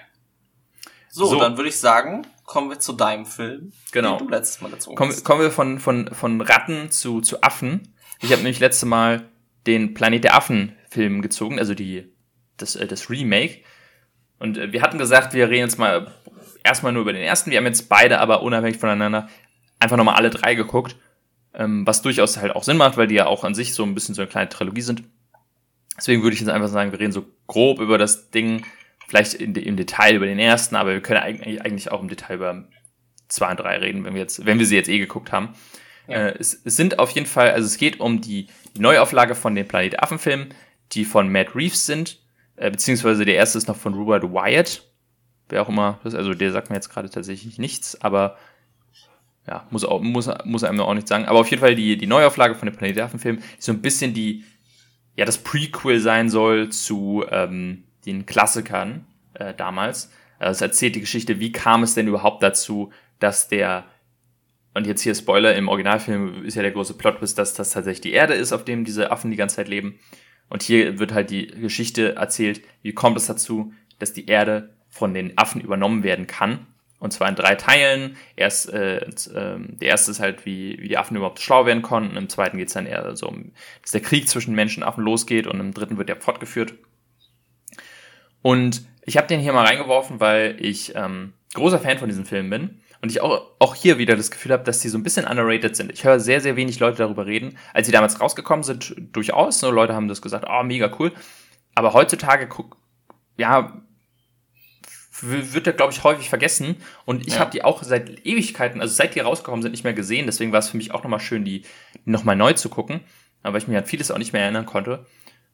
So, 1.10 1.26
so. 1.26 1.38
dann 1.38 1.58
würde 1.58 1.68
ich 1.68 1.76
sagen, 1.76 2.26
kommen 2.46 2.70
wir 2.70 2.80
zu 2.80 2.94
deinem 2.94 3.26
Film, 3.26 3.74
genau. 3.92 4.16
den 4.16 4.26
du 4.26 4.32
letztes 4.32 4.62
Mal 4.62 4.70
dazu 4.70 4.94
kommen, 4.94 5.22
kommen 5.24 5.42
wir 5.42 5.50
von, 5.50 5.78
von, 5.78 6.08
von 6.14 6.40
Ratten 6.40 6.90
zu, 6.90 7.20
zu 7.20 7.42
Affen. 7.42 7.94
Ich 8.22 8.32
habe 8.32 8.40
nämlich 8.40 8.60
letztes 8.60 8.88
Mal 8.88 9.28
den 9.66 9.92
Planet 9.92 10.24
der 10.24 10.36
Affen 10.36 10.74
Film 10.88 11.20
gezogen, 11.20 11.58
also 11.58 11.74
die, 11.74 12.10
das, 12.56 12.76
äh, 12.76 12.86
das 12.86 13.10
Remake. 13.10 13.58
Und 14.38 14.56
äh, 14.56 14.72
wir 14.72 14.80
hatten 14.80 14.96
gesagt, 14.96 15.34
wir 15.34 15.50
reden 15.50 15.66
jetzt 15.66 15.78
mal 15.78 16.10
erstmal 16.64 16.94
nur 16.94 17.02
über 17.02 17.12
den 17.12 17.22
ersten. 17.22 17.50
Wir 17.50 17.58
haben 17.58 17.66
jetzt 17.66 17.90
beide 17.90 18.20
aber 18.20 18.42
unabhängig 18.42 18.78
voneinander 18.78 19.28
einfach 19.78 19.98
nochmal 19.98 20.14
alle 20.14 20.30
drei 20.30 20.54
geguckt. 20.54 20.96
Ähm, 21.52 21.86
was 21.86 22.00
durchaus 22.00 22.38
halt 22.38 22.56
auch 22.56 22.62
Sinn 22.62 22.78
macht, 22.78 22.96
weil 22.96 23.08
die 23.08 23.16
ja 23.16 23.26
auch 23.26 23.44
an 23.44 23.54
sich 23.54 23.74
so 23.74 23.82
ein 23.82 23.92
bisschen 23.92 24.14
so 24.14 24.22
eine 24.22 24.30
kleine 24.30 24.48
Trilogie 24.48 24.80
sind. 24.80 25.02
Deswegen 26.00 26.22
würde 26.22 26.32
ich 26.32 26.40
jetzt 26.40 26.48
einfach 26.48 26.68
sagen, 26.68 26.92
wir 26.92 26.98
reden 26.98 27.12
so 27.12 27.26
grob 27.46 27.78
über 27.78 27.98
das 27.98 28.30
Ding, 28.30 28.64
vielleicht 29.06 29.34
in, 29.34 29.54
im 29.54 29.76
Detail 29.76 30.14
über 30.16 30.24
den 30.24 30.38
ersten, 30.38 30.74
aber 30.74 30.92
wir 30.92 31.02
können 31.02 31.20
eigentlich, 31.20 31.60
eigentlich 31.60 31.92
auch 31.92 32.00
im 32.00 32.08
Detail 32.08 32.36
über 32.36 32.64
zwei 33.28 33.50
und 33.50 33.60
drei 33.60 33.76
reden, 33.76 34.02
wenn 34.04 34.14
wir 34.14 34.22
jetzt, 34.22 34.46
wenn 34.46 34.58
wir 34.58 34.64
sie 34.64 34.76
jetzt 34.76 34.88
eh 34.88 34.98
geguckt 34.98 35.30
haben. 35.30 35.50
Ja. 36.08 36.28
Äh, 36.28 36.38
es, 36.38 36.58
es, 36.64 36.74
sind 36.74 36.98
auf 36.98 37.10
jeden 37.10 37.26
Fall, 37.26 37.50
also 37.50 37.66
es 37.66 37.76
geht 37.76 38.00
um 38.00 38.22
die, 38.22 38.46
die 38.74 38.80
Neuauflage 38.80 39.34
von 39.34 39.54
den 39.54 39.68
Planet 39.68 40.02
Affen 40.02 40.18
Filmen, 40.18 40.54
die 40.92 41.04
von 41.04 41.30
Matt 41.30 41.54
Reeves 41.54 41.84
sind, 41.84 42.18
äh, 42.56 42.70
beziehungsweise 42.70 43.26
der 43.26 43.34
erste 43.34 43.58
ist 43.58 43.68
noch 43.68 43.76
von 43.76 43.92
Robert 43.92 44.24
Wyatt, 44.24 44.82
wer 45.50 45.60
auch 45.60 45.68
immer 45.68 46.00
das, 46.02 46.14
also 46.14 46.32
der 46.32 46.50
sagt 46.50 46.70
mir 46.70 46.76
jetzt 46.76 46.88
gerade 46.88 47.10
tatsächlich 47.10 47.58
nichts, 47.58 48.00
aber 48.00 48.38
ja, 49.46 49.66
muss, 49.70 49.84
auch, 49.84 50.00
muss, 50.00 50.30
muss 50.44 50.64
einem 50.64 50.80
auch 50.80 50.94
nicht 50.94 51.08
sagen. 51.08 51.26
Aber 51.26 51.40
auf 51.40 51.50
jeden 51.50 51.60
Fall 51.60 51.74
die, 51.74 51.98
die 51.98 52.06
Neuauflage 52.06 52.54
von 52.54 52.66
dem 52.66 52.76
Planet 52.76 52.96
der 52.96 53.04
Affen-Film, 53.04 53.36
die 53.38 53.62
so 53.62 53.72
ein 53.72 53.82
bisschen 53.82 54.14
die, 54.14 54.44
ja, 55.16 55.24
das 55.24 55.38
Prequel 55.38 56.00
sein 56.00 56.28
soll 56.28 56.70
zu 56.70 57.24
ähm, 57.30 57.84
den 58.06 58.26
Klassikern 58.26 59.06
äh, 59.34 59.54
damals. 59.54 60.10
Also 60.38 60.52
es 60.52 60.60
erzählt 60.62 60.96
die 60.96 61.00
Geschichte, 61.00 61.40
wie 61.40 61.52
kam 61.52 61.82
es 61.82 61.94
denn 61.94 62.08
überhaupt 62.08 62.42
dazu, 62.42 62.92
dass 63.18 63.48
der, 63.48 63.84
und 64.74 64.86
jetzt 64.86 65.02
hier 65.02 65.14
Spoiler, 65.14 65.54
im 65.54 65.68
Originalfilm 65.68 66.44
ist 66.44 66.54
ja 66.54 66.62
der 66.62 66.70
große 66.70 66.94
Plot, 66.94 67.20
dass 67.20 67.34
das 67.34 67.54
tatsächlich 67.54 68.00
die 68.00 68.12
Erde 68.12 68.34
ist, 68.34 68.52
auf 68.52 68.64
dem 68.64 68.84
diese 68.84 69.10
Affen 69.10 69.30
die 69.30 69.36
ganze 69.36 69.56
Zeit 69.56 69.68
leben. 69.68 69.98
Und 70.48 70.62
hier 70.62 70.98
wird 70.98 71.12
halt 71.12 71.30
die 71.30 71.46
Geschichte 71.48 72.16
erzählt, 72.16 72.62
wie 72.82 72.92
kommt 72.92 73.16
es 73.16 73.26
dazu, 73.26 73.72
dass 73.98 74.12
die 74.12 74.26
Erde 74.26 74.74
von 74.88 75.14
den 75.14 75.36
Affen 75.38 75.60
übernommen 75.60 76.02
werden 76.02 76.26
kann. 76.26 76.66
Und 77.00 77.12
zwar 77.12 77.28
in 77.28 77.34
drei 77.34 77.56
Teilen. 77.56 78.16
Erst, 78.36 78.72
äh, 78.72 78.98
äh, 78.98 79.58
der 79.58 79.88
erste 79.88 80.10
ist 80.10 80.20
halt, 80.20 80.44
wie, 80.46 80.78
wie 80.80 80.88
die 80.88 80.98
Affen 80.98 81.16
überhaupt 81.16 81.40
schlau 81.40 81.66
werden 81.66 81.82
konnten. 81.82 82.16
Im 82.16 82.28
zweiten 82.28 82.58
geht 82.58 82.68
es 82.68 82.74
dann 82.74 82.86
eher 82.86 83.16
so 83.16 83.26
um, 83.26 83.52
dass 83.82 83.90
der 83.90 84.02
Krieg 84.02 84.28
zwischen 84.28 84.54
Menschen 84.54 84.82
und 84.82 84.88
Affen 84.88 85.02
losgeht. 85.02 85.46
Und 85.46 85.58
im 85.58 85.72
dritten 85.72 85.96
wird 85.96 86.10
der 86.10 86.20
fortgeführt. 86.20 86.74
Und 88.42 88.82
ich 89.04 89.16
habe 89.16 89.26
den 89.26 89.40
hier 89.40 89.54
mal 89.54 89.66
reingeworfen, 89.66 90.20
weil 90.20 90.56
ich 90.60 90.94
ähm, 90.94 91.32
großer 91.54 91.80
Fan 91.80 91.98
von 91.98 92.08
diesem 92.08 92.26
Film 92.26 92.50
bin. 92.50 92.80
Und 93.02 93.10
ich 93.10 93.22
auch, 93.22 93.46
auch 93.58 93.74
hier 93.74 93.96
wieder 93.96 94.14
das 94.14 94.30
Gefühl 94.30 94.52
habe, 94.52 94.64
dass 94.64 94.80
die 94.80 94.90
so 94.90 94.98
ein 94.98 95.02
bisschen 95.02 95.26
underrated 95.26 95.74
sind. 95.74 95.90
Ich 95.90 96.04
höre 96.04 96.20
sehr, 96.20 96.42
sehr 96.42 96.56
wenig 96.56 96.80
Leute 96.80 96.98
darüber 96.98 97.24
reden. 97.24 97.56
Als 97.72 97.86
sie 97.86 97.92
damals 97.92 98.20
rausgekommen 98.20 98.62
sind, 98.62 98.94
durchaus. 99.12 99.62
Ne, 99.62 99.70
Leute 99.70 99.94
haben 99.94 100.08
das 100.08 100.20
gesagt, 100.20 100.44
oh, 100.48 100.62
mega 100.62 100.94
cool. 100.98 101.12
Aber 101.74 101.94
heutzutage, 101.94 102.46
ja, 103.38 103.80
wird 105.22 105.66
er, 105.66 105.72
glaube 105.72 105.92
ich, 105.92 106.04
häufig 106.04 106.28
vergessen. 106.28 106.76
Und 107.04 107.26
ich 107.26 107.34
ja. 107.34 107.40
habe 107.40 107.50
die 107.50 107.64
auch 107.64 107.82
seit 107.82 108.24
Ewigkeiten, 108.26 108.80
also 108.80 108.94
seit 108.94 109.14
die 109.14 109.20
rausgekommen 109.20 109.62
sind, 109.62 109.72
nicht 109.72 109.84
mehr 109.84 109.92
gesehen. 109.92 110.26
Deswegen 110.26 110.52
war 110.52 110.60
es 110.60 110.70
für 110.70 110.76
mich 110.76 110.92
auch 110.92 111.02
nochmal 111.02 111.20
schön, 111.20 111.44
die 111.44 111.62
nochmal 112.04 112.36
neu 112.36 112.52
zu 112.52 112.68
gucken. 112.68 113.00
Aber 113.42 113.58
ich 113.58 113.68
mir 113.68 113.78
an 113.78 113.86
vieles 113.86 114.10
auch 114.10 114.18
nicht 114.18 114.32
mehr 114.32 114.42
erinnern 114.42 114.66
konnte. 114.66 115.06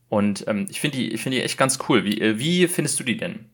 Und 0.09 0.47
ähm, 0.49 0.67
ich 0.71 0.81
finde 0.81 0.99
die, 0.99 1.13
ich 1.13 1.23
finde 1.23 1.39
die 1.39 1.45
echt 1.45 1.59
ganz 1.59 1.79
cool. 1.89 2.05
Wie, 2.05 2.21
äh, 2.21 2.39
wie 2.39 2.69
findest 2.69 2.99
du 3.01 3.05
die 3.05 3.17
denn? 3.17 3.51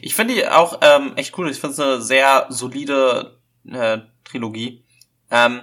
Ich 0.00 0.14
finde 0.14 0.34
die 0.34 0.46
auch 0.46 0.80
ähm, 0.82 1.12
echt 1.16 1.36
cool. 1.38 1.50
Ich 1.50 1.58
finde 1.58 1.74
es 1.74 1.80
eine 1.80 2.02
sehr 2.02 2.46
solide 2.48 3.40
äh, 3.70 3.98
Trilogie. 4.24 4.84
Ähm, 5.30 5.60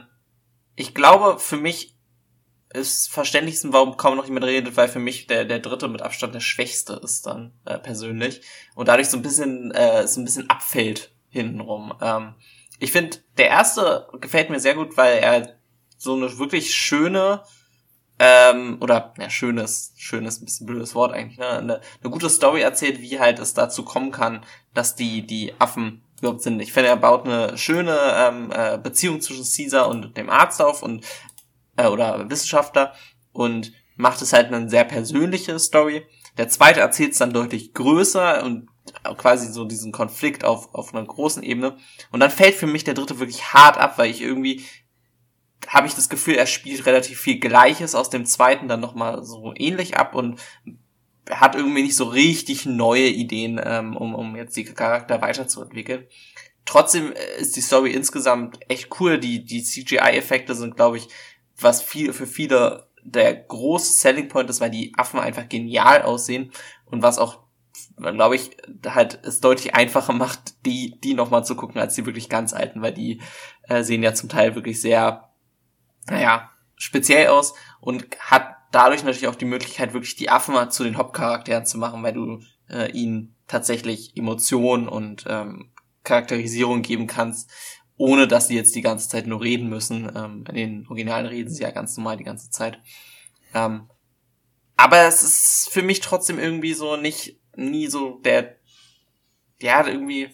ich 0.75 0.93
glaube, 0.93 1.39
für 1.39 1.57
mich 1.57 1.94
ist 2.75 3.09
verständlichsten, 3.11 3.73
warum 3.73 3.97
kaum 3.97 4.17
noch 4.17 4.25
jemand 4.25 4.45
redet, 4.45 4.77
weil 4.77 4.87
für 4.87 4.99
mich 4.99 5.27
der, 5.27 5.45
der 5.45 5.59
dritte 5.59 5.87
mit 5.87 6.01
Abstand 6.01 6.35
der 6.35 6.39
schwächste 6.39 6.93
ist 7.03 7.25
dann 7.25 7.53
äh, 7.65 7.77
persönlich 7.77 8.41
und 8.75 8.87
dadurch 8.87 9.09
so 9.09 9.17
ein 9.17 9.23
bisschen 9.23 9.71
äh, 9.71 10.07
so 10.07 10.21
ein 10.21 10.25
bisschen 10.25 10.49
abfällt 10.49 11.11
hintenrum. 11.29 11.93
Ähm, 12.01 12.35
ich 12.79 12.91
finde, 12.91 13.17
der 13.37 13.47
erste 13.47 14.07
gefällt 14.19 14.49
mir 14.49 14.59
sehr 14.59 14.75
gut, 14.75 14.97
weil 14.97 15.19
er 15.19 15.55
so 15.97 16.15
eine 16.15 16.37
wirklich 16.37 16.73
schöne 16.73 17.43
ähm, 18.19 18.77
oder 18.79 19.13
ja, 19.17 19.29
schönes, 19.29 19.93
schönes, 19.97 20.41
ein 20.41 20.45
bisschen 20.45 20.67
blödes 20.67 20.95
Wort 20.95 21.13
eigentlich, 21.13 21.37
ne? 21.37 21.49
eine, 21.49 21.81
eine 22.01 22.11
gute 22.11 22.29
Story 22.29 22.61
erzählt, 22.61 23.01
wie 23.01 23.19
halt 23.19 23.39
es 23.39 23.53
dazu 23.53 23.83
kommen 23.83 24.11
kann, 24.11 24.43
dass 24.73 24.95
die 24.95 25.25
die 25.25 25.53
Affen 25.59 26.01
überhaupt 26.19 26.41
sind. 26.41 26.61
Ich 26.61 26.71
finde, 26.71 26.89
er 26.89 26.97
baut 26.97 27.25
eine 27.25 27.57
schöne 27.57 27.97
ähm, 28.15 28.51
äh, 28.53 28.77
Beziehung 28.77 29.19
zwischen 29.19 29.43
Caesar 29.43 29.89
und 29.89 30.15
dem 30.15 30.29
Arzt 30.29 30.61
auf 30.61 30.81
und 30.81 31.05
äh, 31.77 31.87
oder 31.87 32.29
Wissenschaftler 32.29 32.93
und 33.31 33.73
macht 33.95 34.21
es 34.21 34.33
halt 34.33 34.51
eine 34.51 34.69
sehr 34.69 34.83
persönliche 34.83 35.57
Story. 35.59 36.05
Der 36.37 36.49
zweite 36.49 36.81
erzählt 36.81 37.13
es 37.13 37.17
dann 37.17 37.33
deutlich 37.33 37.73
größer 37.73 38.43
und 38.43 38.67
quasi 39.17 39.51
so 39.51 39.65
diesen 39.65 39.91
Konflikt 39.91 40.43
auf, 40.43 40.73
auf 40.73 40.93
einer 40.93 41.05
großen 41.05 41.43
Ebene. 41.43 41.77
Und 42.11 42.19
dann 42.19 42.31
fällt 42.31 42.55
für 42.55 42.67
mich 42.67 42.83
der 42.83 42.93
dritte 42.93 43.19
wirklich 43.19 43.53
hart 43.53 43.77
ab, 43.77 43.97
weil 43.97 44.11
ich 44.11 44.21
irgendwie 44.21 44.63
habe 45.67 45.87
ich 45.87 45.95
das 45.95 46.09
Gefühl, 46.09 46.35
er 46.35 46.45
spielt 46.45 46.85
relativ 46.85 47.19
viel 47.19 47.39
Gleiches 47.39 47.95
aus 47.95 48.09
dem 48.09 48.25
zweiten 48.25 48.67
dann 48.67 48.81
nochmal 48.81 49.23
so 49.23 49.53
ähnlich 49.55 49.97
ab 49.97 50.13
und 50.13 50.39
hat 51.29 51.55
irgendwie 51.55 51.81
nicht 51.81 51.95
so 51.95 52.03
richtig 52.03 52.65
neue 52.65 53.07
Ideen, 53.07 53.59
ähm, 53.63 53.97
um, 53.97 54.13
um 54.13 54.35
jetzt 54.35 54.55
die 54.55 54.65
Charakter 54.65 55.21
weiterzuentwickeln. 55.21 56.05
Trotzdem 56.65 57.13
ist 57.39 57.55
die 57.55 57.61
Story 57.61 57.91
insgesamt 57.91 58.59
echt 58.67 58.99
cool. 58.99 59.19
Die, 59.19 59.43
die 59.43 59.63
CGI-Effekte 59.63 60.55
sind, 60.55 60.75
glaube 60.75 60.97
ich, 60.97 61.07
was 61.59 61.81
viel, 61.81 62.13
für 62.13 62.27
viele 62.27 62.87
der 63.03 63.35
große 63.35 63.93
Selling 63.93 64.27
Point 64.27 64.49
ist, 64.49 64.61
weil 64.61 64.71
die 64.71 64.93
Affen 64.97 65.19
einfach 65.19 65.47
genial 65.47 66.01
aussehen 66.01 66.51
und 66.85 67.03
was 67.03 67.19
auch, 67.19 67.43
glaube 67.97 68.35
ich, 68.35 68.57
halt 68.85 69.19
es 69.23 69.41
deutlich 69.41 69.75
einfacher 69.75 70.13
macht, 70.13 70.65
die, 70.65 70.99
die 71.01 71.13
nochmal 71.13 71.45
zu 71.45 71.55
gucken, 71.55 71.79
als 71.79 71.93
die 71.93 72.05
wirklich 72.05 72.29
ganz 72.29 72.53
alten, 72.53 72.81
weil 72.81 72.93
die 72.93 73.21
äh, 73.63 73.83
sehen 73.83 74.03
ja 74.03 74.13
zum 74.13 74.27
Teil 74.27 74.55
wirklich 74.55 74.81
sehr, 74.81 75.29
naja, 76.07 76.49
speziell 76.75 77.27
aus 77.27 77.53
und 77.79 78.07
hat 78.19 78.55
dadurch 78.71 79.03
natürlich 79.03 79.27
auch 79.27 79.35
die 79.35 79.45
Möglichkeit, 79.45 79.93
wirklich 79.93 80.15
die 80.15 80.29
Affen 80.29 80.71
zu 80.71 80.83
den 80.83 80.97
Hauptcharakteren 80.97 81.65
zu 81.65 81.77
machen, 81.77 82.03
weil 82.03 82.13
du 82.13 82.41
äh, 82.69 82.91
ihnen 82.91 83.35
tatsächlich 83.47 84.17
Emotionen 84.17 84.87
und 84.87 85.25
ähm, 85.27 85.71
Charakterisierung 86.03 86.81
geben 86.81 87.07
kannst, 87.07 87.51
ohne 87.97 88.27
dass 88.27 88.47
sie 88.47 88.55
jetzt 88.55 88.75
die 88.75 88.81
ganze 88.81 89.09
Zeit 89.09 89.27
nur 89.27 89.41
reden 89.41 89.69
müssen. 89.69 90.11
Ähm, 90.15 90.45
in 90.49 90.55
den 90.55 90.87
Originalen 90.87 91.27
reden 91.27 91.49
sie 91.49 91.63
ja 91.63 91.71
ganz 91.71 91.95
normal 91.97 92.17
die 92.17 92.23
ganze 92.23 92.49
Zeit. 92.49 92.79
Ähm, 93.53 93.89
aber 94.77 95.07
es 95.07 95.21
ist 95.21 95.69
für 95.71 95.81
mich 95.81 96.01
trotzdem 96.01 96.37
irgendwie 96.37 96.73
so 96.73 96.97
nicht, 96.97 97.39
nie 97.55 97.87
so 97.87 98.19
der, 98.19 98.57
ja, 99.61 99.87
irgendwie 99.87 100.29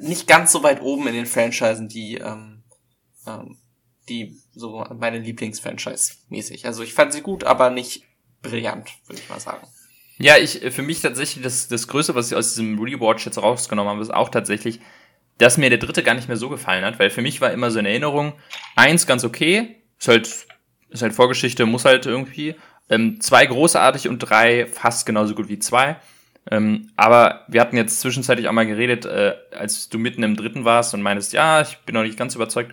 nicht 0.00 0.26
ganz 0.26 0.52
so 0.52 0.62
weit 0.62 0.80
oben 0.80 1.08
in 1.08 1.14
den 1.14 1.26
Franchisen, 1.26 1.88
die, 1.88 2.16
ähm, 2.16 2.62
ähm, 3.26 3.58
die 4.08 4.40
so 4.52 4.84
meine 4.98 5.18
Lieblingsfranchise 5.18 6.14
mäßig. 6.28 6.66
Also 6.66 6.82
ich 6.82 6.94
fand 6.94 7.12
sie 7.12 7.22
gut, 7.22 7.44
aber 7.44 7.70
nicht 7.70 8.04
brillant, 8.42 8.90
würde 9.06 9.20
ich 9.20 9.28
mal 9.28 9.40
sagen. 9.40 9.66
Ja, 10.18 10.36
ich, 10.36 10.60
für 10.72 10.82
mich 10.82 11.00
tatsächlich 11.00 11.42
das, 11.42 11.66
das 11.66 11.88
Größte, 11.88 12.14
was 12.14 12.30
ich 12.30 12.36
aus 12.36 12.50
diesem 12.50 12.78
Rewatch 12.78 13.26
jetzt 13.26 13.38
rausgenommen 13.38 13.90
habe, 13.90 14.02
ist 14.02 14.14
auch 14.14 14.28
tatsächlich, 14.28 14.80
dass 15.38 15.58
mir 15.58 15.68
der 15.68 15.78
dritte 15.78 16.02
gar 16.02 16.14
nicht 16.14 16.28
mehr 16.28 16.36
so 16.36 16.48
gefallen 16.48 16.84
hat, 16.84 16.98
weil 16.98 17.10
für 17.10 17.22
mich 17.22 17.40
war 17.40 17.52
immer 17.52 17.70
so 17.70 17.78
eine 17.78 17.88
Erinnerung, 17.88 18.34
eins 18.76 19.06
ganz 19.06 19.24
okay, 19.24 19.76
ist 19.98 20.08
halt, 20.08 20.46
ist 20.90 21.02
halt 21.02 21.12
Vorgeschichte, 21.12 21.66
muss 21.66 21.84
halt 21.84 22.06
irgendwie, 22.06 22.54
ähm, 22.90 23.20
zwei 23.20 23.46
großartig 23.46 24.08
und 24.08 24.18
drei 24.18 24.66
fast 24.66 25.06
genauso 25.06 25.34
gut 25.34 25.48
wie 25.48 25.58
zwei. 25.58 25.96
Ähm, 26.50 26.90
aber 26.96 27.44
wir 27.48 27.60
hatten 27.60 27.76
jetzt 27.76 28.00
zwischenzeitlich 28.00 28.48
auch 28.48 28.52
mal 28.52 28.66
geredet, 28.66 29.06
äh, 29.06 29.34
als 29.56 29.88
du 29.88 29.98
mitten 29.98 30.22
im 30.22 30.36
dritten 30.36 30.64
warst 30.64 30.92
und 30.92 31.02
meintest, 31.02 31.32
ja, 31.32 31.62
ich 31.62 31.78
bin 31.78 31.94
noch 31.94 32.02
nicht 32.02 32.18
ganz 32.18 32.34
überzeugt. 32.34 32.72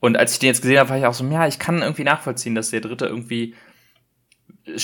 Und 0.00 0.16
als 0.16 0.32
ich 0.32 0.38
den 0.38 0.48
jetzt 0.48 0.62
gesehen 0.62 0.78
habe, 0.78 0.90
war 0.90 0.98
ich 0.98 1.06
auch 1.06 1.14
so, 1.14 1.24
ja, 1.26 1.46
ich 1.46 1.58
kann 1.58 1.82
irgendwie 1.82 2.04
nachvollziehen, 2.04 2.54
dass 2.54 2.70
der 2.70 2.80
dritte 2.80 3.06
irgendwie 3.06 3.54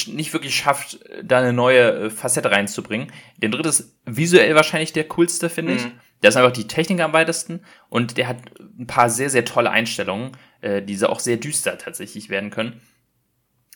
nicht 0.07 0.33
wirklich 0.33 0.57
schafft, 0.57 0.99
da 1.22 1.39
eine 1.39 1.53
neue 1.53 2.07
äh, 2.07 2.11
Facette 2.11 2.51
reinzubringen. 2.51 3.12
Der 3.37 3.49
dritte 3.49 3.68
ist 3.68 3.97
visuell 4.05 4.55
wahrscheinlich 4.55 4.93
der 4.93 5.05
coolste, 5.05 5.49
finde 5.49 5.72
mhm. 5.72 5.79
ich. 5.79 5.87
Der 6.22 6.31
ist 6.31 6.37
einfach 6.37 6.53
die 6.53 6.66
Technik 6.66 7.01
am 7.01 7.12
weitesten 7.12 7.61
und 7.89 8.16
der 8.16 8.26
hat 8.29 8.39
ein 8.59 8.87
paar 8.87 9.09
sehr, 9.09 9.31
sehr 9.31 9.45
tolle 9.45 9.70
Einstellungen, 9.70 10.33
äh, 10.61 10.83
die 10.83 11.03
auch 11.05 11.20
sehr 11.20 11.37
düster 11.37 11.79
tatsächlich 11.79 12.29
werden 12.29 12.51
können. 12.51 12.81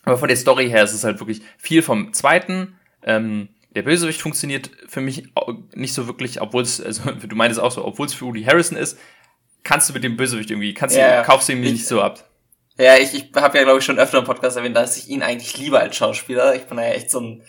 Aber 0.05 0.19
von 0.19 0.29
der 0.29 0.37
Story 0.37 0.69
her 0.69 0.83
ist 0.83 0.93
es 0.93 1.05
halt 1.05 1.21
wirklich 1.21 1.43
viel 1.57 1.83
vom 1.83 2.13
zweiten. 2.13 2.77
Ähm, 3.05 3.49
der 3.75 3.83
Bösewicht 3.83 4.21
funktioniert 4.21 4.71
für 4.89 5.01
mich 5.01 5.29
nicht 5.75 5.95
so 5.95 6.07
wirklich, 6.07 6.41
obwohl 6.41 6.63
es, 6.63 6.81
also 6.81 7.11
du 7.27 7.37
meintest 7.37 7.61
auch 7.61 7.71
so, 7.71 7.85
obwohl 7.85 8.07
es 8.07 8.15
für 8.15 8.27
Woody 8.27 8.43
Harrison 8.43 8.77
ist, 8.77 8.99
kannst 9.63 9.89
du 9.89 9.93
mit 9.93 10.03
dem 10.03 10.17
Bösewicht 10.17 10.51
irgendwie, 10.51 10.75
kannst 10.75 10.97
ja, 10.97 11.21
du, 11.21 11.27
kaufst 11.27 11.49
du 11.49 11.53
ihm 11.53 11.61
nicht 11.61 11.87
so 11.87 12.03
ab. 12.03 12.29
Ja, 12.79 12.97
ich, 12.97 13.15
ich 13.15 13.31
habe 13.35 13.59
ja, 13.59 13.65
glaube 13.65 13.79
ich, 13.79 13.85
schon 13.85 13.99
öfter 13.99 14.19
im 14.19 14.25
Podcast 14.25 14.57
erwähnt, 14.57 14.77
dass 14.77 14.97
ich 14.97 15.09
ihn 15.09 15.23
eigentlich 15.23 15.57
liebe 15.59 15.79
als 15.79 15.97
Schauspieler. 15.97 16.55
Ich 16.55 16.67
bin 16.67 16.79
ja 16.79 16.85
echt 16.85 17.11
so 17.11 17.21
ein, 17.21 17.43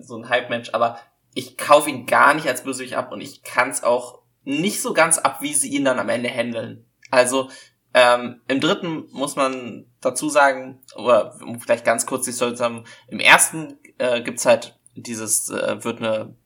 so 0.00 0.16
ein 0.16 0.28
Hype-Mensch, 0.28 0.70
aber 0.72 0.98
ich 1.34 1.56
kaufe 1.56 1.90
ihn 1.90 2.06
gar 2.06 2.34
nicht 2.34 2.46
als 2.46 2.62
Bösewicht 2.62 2.94
ab 2.94 3.12
und 3.12 3.20
ich 3.20 3.42
kann 3.42 3.70
es 3.70 3.82
auch 3.82 4.22
nicht 4.44 4.80
so 4.80 4.92
ganz 4.92 5.18
ab, 5.18 5.38
wie 5.40 5.54
sie 5.54 5.70
ihn 5.70 5.84
dann 5.84 5.98
am 5.98 6.08
Ende 6.08 6.28
handeln. 6.28 6.86
Also 7.10 7.50
ähm, 7.92 8.40
im 8.48 8.60
dritten 8.60 9.06
muss 9.12 9.36
man 9.36 9.86
dazu 10.00 10.28
sagen, 10.28 10.82
oder 10.96 11.38
um 11.42 11.60
vielleicht 11.60 11.84
ganz 11.84 12.06
kurz 12.06 12.24
die 12.24 12.32
Story 12.32 12.54
zu 12.54 12.64
haben, 12.64 12.84
im 13.08 13.20
ersten 13.20 13.78
äh, 13.98 14.20
gibt's 14.20 14.46
halt 14.46 14.78
dieses, 14.96 15.50
äh, 15.50 15.82
wird 15.82 15.98
eine 15.98 16.36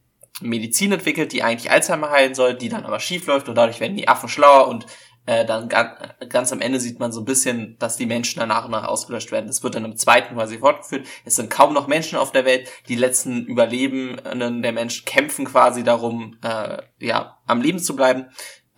Medizin 0.40 0.92
entwickelt, 0.92 1.32
die 1.32 1.42
eigentlich 1.42 1.70
Alzheimer 1.70 2.10
heilen 2.10 2.34
soll, 2.34 2.54
die 2.54 2.68
dann 2.68 2.84
aber 2.84 3.00
schief 3.00 3.26
läuft 3.26 3.48
und 3.48 3.56
dadurch 3.56 3.80
werden 3.80 3.96
die 3.96 4.08
Affen 4.08 4.28
schlauer 4.28 4.68
und 4.68 4.86
äh, 5.28 5.44
dann 5.44 5.68
ganz, 5.68 6.52
am 6.52 6.62
Ende 6.62 6.80
sieht 6.80 6.98
man 7.00 7.12
so 7.12 7.20
ein 7.20 7.26
bisschen, 7.26 7.76
dass 7.78 7.98
die 7.98 8.06
Menschen 8.06 8.40
dann 8.40 8.48
nach 8.48 8.64
und 8.64 8.70
nach 8.70 8.88
ausgelöscht 8.88 9.30
werden. 9.30 9.46
Das 9.46 9.62
wird 9.62 9.74
dann 9.74 9.84
im 9.84 9.94
zweiten 9.94 10.34
quasi 10.34 10.56
fortgeführt. 10.56 11.06
Es 11.26 11.36
sind 11.36 11.50
kaum 11.50 11.74
noch 11.74 11.86
Menschen 11.86 12.16
auf 12.16 12.32
der 12.32 12.46
Welt. 12.46 12.66
Die 12.88 12.94
letzten 12.94 13.44
Überlebenden 13.44 14.62
der 14.62 14.72
Menschen 14.72 15.04
kämpfen 15.04 15.44
quasi 15.44 15.84
darum, 15.84 16.38
äh, 16.42 16.78
ja, 16.98 17.36
am 17.46 17.60
Leben 17.60 17.78
zu 17.78 17.94
bleiben. 17.94 18.28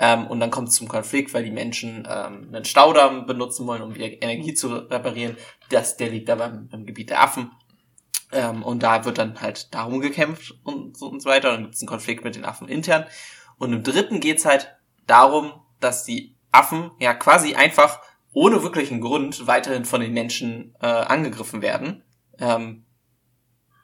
Ähm, 0.01 0.27
und 0.27 0.41
dann 0.41 0.51
kommt 0.51 0.71
es 0.71 0.75
zum 0.75 0.89
Konflikt, 0.89 1.33
weil 1.35 1.45
die 1.45 1.53
Menschen 1.53 2.09
ähm, 2.11 2.49
einen 2.53 2.65
Staudamm 2.65 3.27
benutzen 3.27 3.69
wollen, 3.69 3.83
um 3.83 3.95
ihre 3.95 4.09
Energie 4.09 4.53
zu 4.53 4.75
reparieren. 4.75 5.37
Das, 5.69 5.99
der 5.99 6.09
liegt 6.11 6.31
aber 6.31 6.47
im, 6.47 6.69
im 6.73 6.85
Gebiet 6.85 7.11
der 7.11 7.23
Affen. 7.23 7.53
Ähm, 8.33 8.65
und 8.65 8.83
da 8.83 9.05
wird 9.05 9.19
dann 9.19 9.41
halt 9.41 9.73
darum 9.73 10.01
gekämpft 10.01 10.53
und 10.65 10.97
so 10.97 11.07
und 11.07 11.23
so 11.23 11.31
weiter. 11.31 11.51
Und 11.51 11.55
dann 11.55 11.63
gibt 11.63 11.77
es 11.77 11.83
einen 11.83 11.89
Konflikt 11.89 12.25
mit 12.25 12.35
den 12.35 12.45
Affen 12.45 12.69
intern. 12.69 13.07
Und 13.57 13.73
im 13.73 13.85
dritten 13.85 14.19
geht's 14.19 14.45
halt 14.45 14.75
darum, 15.07 15.53
dass 15.79 16.05
die 16.05 16.40
Affen 16.53 16.91
ja 16.99 17.15
quasi 17.15 17.55
einfach 17.55 18.01
ohne 18.33 18.63
wirklichen 18.63 19.01
Grund 19.01 19.47
weiterhin 19.47 19.85
von 19.85 20.01
den 20.01 20.13
Menschen 20.13 20.75
äh, 20.81 20.87
angegriffen 20.87 21.63
werden. 21.63 22.05
Ähm, 22.39 22.85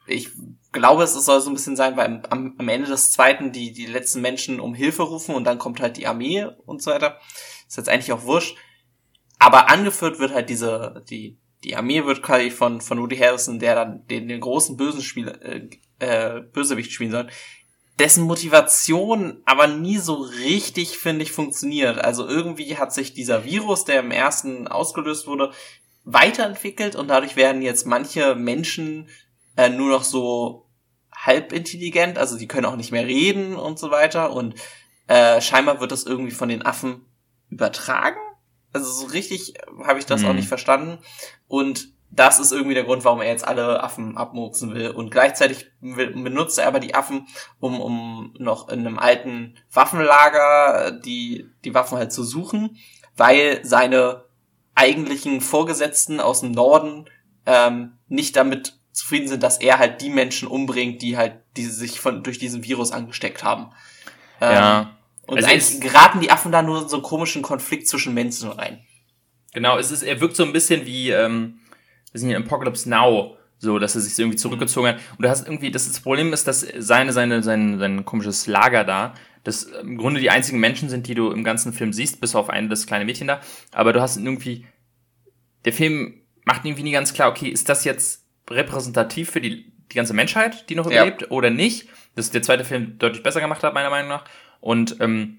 ich 0.06 0.30
glaube, 0.72 1.02
es 1.02 1.14
soll 1.14 1.40
so 1.40 1.50
ein 1.50 1.54
bisschen 1.54 1.76
sein, 1.76 1.96
weil 1.96 2.22
am, 2.30 2.54
am 2.58 2.68
Ende 2.68 2.88
des 2.88 3.12
zweiten 3.12 3.50
die, 3.50 3.72
die 3.72 3.86
letzten 3.86 4.20
Menschen 4.20 4.60
um 4.60 4.74
Hilfe 4.74 5.02
rufen 5.02 5.34
und 5.34 5.44
dann 5.44 5.58
kommt 5.58 5.80
halt 5.80 5.96
die 5.96 6.06
Armee 6.06 6.46
und 6.64 6.82
so 6.82 6.92
weiter. 6.92 7.18
Ist 7.66 7.76
jetzt 7.76 7.88
eigentlich 7.88 8.12
auch 8.12 8.24
wurscht. 8.24 8.56
Aber 9.38 9.68
angeführt 9.68 10.18
wird 10.18 10.32
halt 10.32 10.48
diese, 10.48 11.04
die, 11.10 11.38
die 11.64 11.76
Armee 11.76 12.04
wird 12.04 12.22
quasi 12.22 12.50
von, 12.50 12.80
von 12.80 13.00
Woody 13.00 13.16
Harrison, 13.16 13.58
der 13.58 13.74
dann 13.74 14.06
den, 14.06 14.28
den 14.28 14.40
großen 14.40 14.76
bösen 14.76 15.02
Spieler, 15.02 15.42
äh, 15.42 15.68
äh, 15.98 16.40
Bösewicht 16.40 16.92
spielen 16.92 17.10
soll, 17.10 17.28
dessen 17.98 18.24
Motivation 18.24 19.40
aber 19.44 19.66
nie 19.66 19.98
so 19.98 20.14
richtig, 20.14 20.98
finde 20.98 21.22
ich, 21.22 21.32
funktioniert. 21.32 21.98
Also 21.98 22.28
irgendwie 22.28 22.76
hat 22.76 22.92
sich 22.92 23.14
dieser 23.14 23.44
Virus, 23.44 23.84
der 23.84 24.00
im 24.00 24.10
ersten 24.10 24.68
ausgelöst 24.68 25.26
wurde, 25.26 25.52
weiterentwickelt 26.04 26.94
und 26.94 27.08
dadurch 27.08 27.36
werden 27.36 27.62
jetzt 27.62 27.86
manche 27.86 28.34
Menschen 28.34 29.08
äh, 29.56 29.68
nur 29.70 29.90
noch 29.90 30.04
so 30.04 30.66
halbintelligent, 31.14 32.18
also 32.18 32.36
die 32.36 32.46
können 32.46 32.66
auch 32.66 32.76
nicht 32.76 32.92
mehr 32.92 33.06
reden 33.06 33.56
und 33.56 33.78
so 33.78 33.90
weiter 33.90 34.32
und 34.32 34.54
äh, 35.08 35.40
scheinbar 35.40 35.80
wird 35.80 35.92
das 35.92 36.04
irgendwie 36.04 36.32
von 36.32 36.48
den 36.48 36.64
Affen 36.64 37.06
übertragen. 37.48 38.18
Also 38.72 38.90
so 38.90 39.06
richtig 39.06 39.54
habe 39.84 39.98
ich 39.98 40.06
das 40.06 40.22
mhm. 40.22 40.28
auch 40.28 40.34
nicht 40.34 40.48
verstanden 40.48 40.98
und 41.48 41.95
das 42.10 42.38
ist 42.38 42.52
irgendwie 42.52 42.74
der 42.74 42.84
Grund, 42.84 43.04
warum 43.04 43.20
er 43.20 43.28
jetzt 43.28 43.46
alle 43.46 43.82
Affen 43.82 44.16
abmurksen 44.16 44.74
will. 44.74 44.90
Und 44.90 45.10
gleichzeitig 45.10 45.70
benutzt 45.80 46.58
er 46.58 46.66
aber 46.66 46.80
die 46.80 46.94
Affen, 46.94 47.26
um, 47.60 47.80
um 47.80 48.34
noch 48.38 48.68
in 48.68 48.80
einem 48.80 48.98
alten 48.98 49.56
Waffenlager 49.72 50.92
die, 50.92 51.46
die 51.64 51.74
Waffen 51.74 51.98
halt 51.98 52.12
zu 52.12 52.22
suchen, 52.22 52.76
weil 53.16 53.60
seine 53.64 54.24
eigentlichen 54.74 55.40
Vorgesetzten 55.40 56.20
aus 56.20 56.40
dem 56.40 56.52
Norden 56.52 57.06
ähm, 57.44 57.98
nicht 58.08 58.36
damit 58.36 58.78
zufrieden 58.92 59.28
sind, 59.28 59.42
dass 59.42 59.58
er 59.58 59.78
halt 59.78 60.00
die 60.00 60.10
Menschen 60.10 60.48
umbringt, 60.48 61.02
die 61.02 61.16
halt 61.16 61.42
die 61.56 61.66
sich 61.66 62.00
von 62.00 62.22
durch 62.22 62.38
diesen 62.38 62.64
Virus 62.64 62.92
angesteckt 62.92 63.44
haben. 63.44 63.72
Ähm, 64.40 64.54
ja. 64.54 64.96
Und 65.26 65.38
also 65.38 65.48
eigentlich 65.48 65.80
geraten 65.80 66.20
die 66.20 66.30
Affen 66.30 66.52
da 66.52 66.62
nur 66.62 66.82
in 66.82 66.88
so 66.88 66.96
einen 66.96 67.02
komischen 67.02 67.42
Konflikt 67.42 67.88
zwischen 67.88 68.14
Menschen 68.14 68.50
rein. 68.50 68.84
Genau, 69.52 69.78
es 69.78 69.90
ist, 69.90 70.02
er 70.02 70.20
wirkt 70.20 70.36
so 70.36 70.44
ein 70.44 70.52
bisschen 70.52 70.86
wie, 70.86 71.10
ähm, 71.10 71.60
sind 72.18 72.28
hier 72.28 72.38
Apocalypse 72.38 72.88
Now, 72.88 73.36
so, 73.58 73.78
dass 73.78 73.94
er 73.94 74.02
sich 74.02 74.18
irgendwie 74.18 74.36
zurückgezogen 74.36 74.88
hat. 74.88 74.96
Und 75.16 75.24
du 75.24 75.28
hast 75.28 75.46
irgendwie, 75.46 75.70
das, 75.70 75.86
das 75.86 76.00
Problem 76.00 76.32
ist, 76.32 76.46
dass 76.46 76.66
seine, 76.78 77.12
seine, 77.12 77.42
sein, 77.42 77.78
sein 77.78 78.04
komisches 78.04 78.46
Lager 78.46 78.84
da, 78.84 79.14
das 79.44 79.64
im 79.64 79.96
Grunde 79.96 80.20
die 80.20 80.30
einzigen 80.30 80.58
Menschen 80.58 80.88
sind, 80.88 81.06
die 81.06 81.14
du 81.14 81.30
im 81.30 81.44
ganzen 81.44 81.72
Film 81.72 81.92
siehst, 81.92 82.20
bis 82.20 82.34
auf 82.34 82.50
ein, 82.50 82.68
das 82.68 82.86
kleine 82.86 83.04
Mädchen 83.04 83.28
da. 83.28 83.40
Aber 83.72 83.92
du 83.92 84.00
hast 84.00 84.16
irgendwie, 84.16 84.66
der 85.64 85.72
Film 85.72 86.22
macht 86.44 86.64
irgendwie 86.64 86.82
nie 86.82 86.92
ganz 86.92 87.14
klar, 87.14 87.30
okay, 87.30 87.48
ist 87.48 87.68
das 87.68 87.84
jetzt 87.84 88.26
repräsentativ 88.50 89.30
für 89.30 89.40
die, 89.40 89.72
die 89.90 89.96
ganze 89.96 90.14
Menschheit, 90.14 90.68
die 90.68 90.74
noch 90.74 90.86
überlebt, 90.86 91.22
ja. 91.22 91.28
oder 91.28 91.50
nicht? 91.50 91.88
Das 92.14 92.26
ist 92.26 92.34
der 92.34 92.42
zweite 92.42 92.64
Film 92.64 92.98
deutlich 92.98 93.22
besser 93.22 93.40
gemacht 93.40 93.62
hat, 93.62 93.74
meiner 93.74 93.90
Meinung 93.90 94.08
nach. 94.08 94.24
Und 94.60 94.96
ähm, 95.00 95.38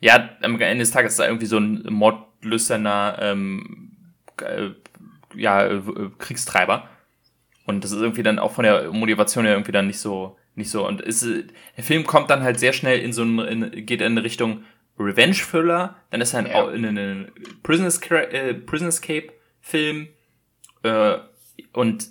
ja, 0.00 0.30
am 0.42 0.60
Ende 0.60 0.82
des 0.82 0.90
Tages 0.90 1.12
ist 1.12 1.18
da 1.18 1.26
irgendwie 1.26 1.46
so 1.46 1.58
ein 1.58 1.84
mordlüsterner 1.88 3.18
ähm, 3.20 3.96
äh, 4.40 4.70
ja, 5.36 5.66
äh, 5.66 5.82
Kriegstreiber. 6.18 6.88
Und 7.66 7.84
das 7.84 7.92
ist 7.92 8.00
irgendwie 8.00 8.22
dann 8.22 8.38
auch 8.38 8.52
von 8.52 8.64
der 8.64 8.92
Motivation 8.92 9.44
her 9.44 9.54
irgendwie 9.54 9.72
dann 9.72 9.86
nicht 9.86 9.98
so, 9.98 10.36
nicht 10.54 10.70
so. 10.70 10.86
Und 10.86 11.00
ist, 11.00 11.24
der 11.24 11.84
Film 11.84 12.04
kommt 12.04 12.30
dann 12.30 12.42
halt 12.42 12.58
sehr 12.58 12.72
schnell 12.72 13.00
in 13.00 13.12
so 13.12 13.22
ein, 13.22 13.38
in, 13.38 13.86
geht 13.86 14.00
in 14.00 14.12
eine 14.12 14.24
Richtung 14.24 14.64
Revenge-Thriller, 14.98 15.96
dann 16.10 16.20
ist 16.20 16.34
er 16.34 16.40
ein, 16.40 16.46
ja. 16.46 16.70
in 16.70 16.84
einen 16.86 17.32
Prison, 17.62 17.86
äh, 18.10 18.54
Prison 18.54 18.88
Escape-Film. 18.88 20.08
Äh, 20.82 21.18
und 21.72 22.08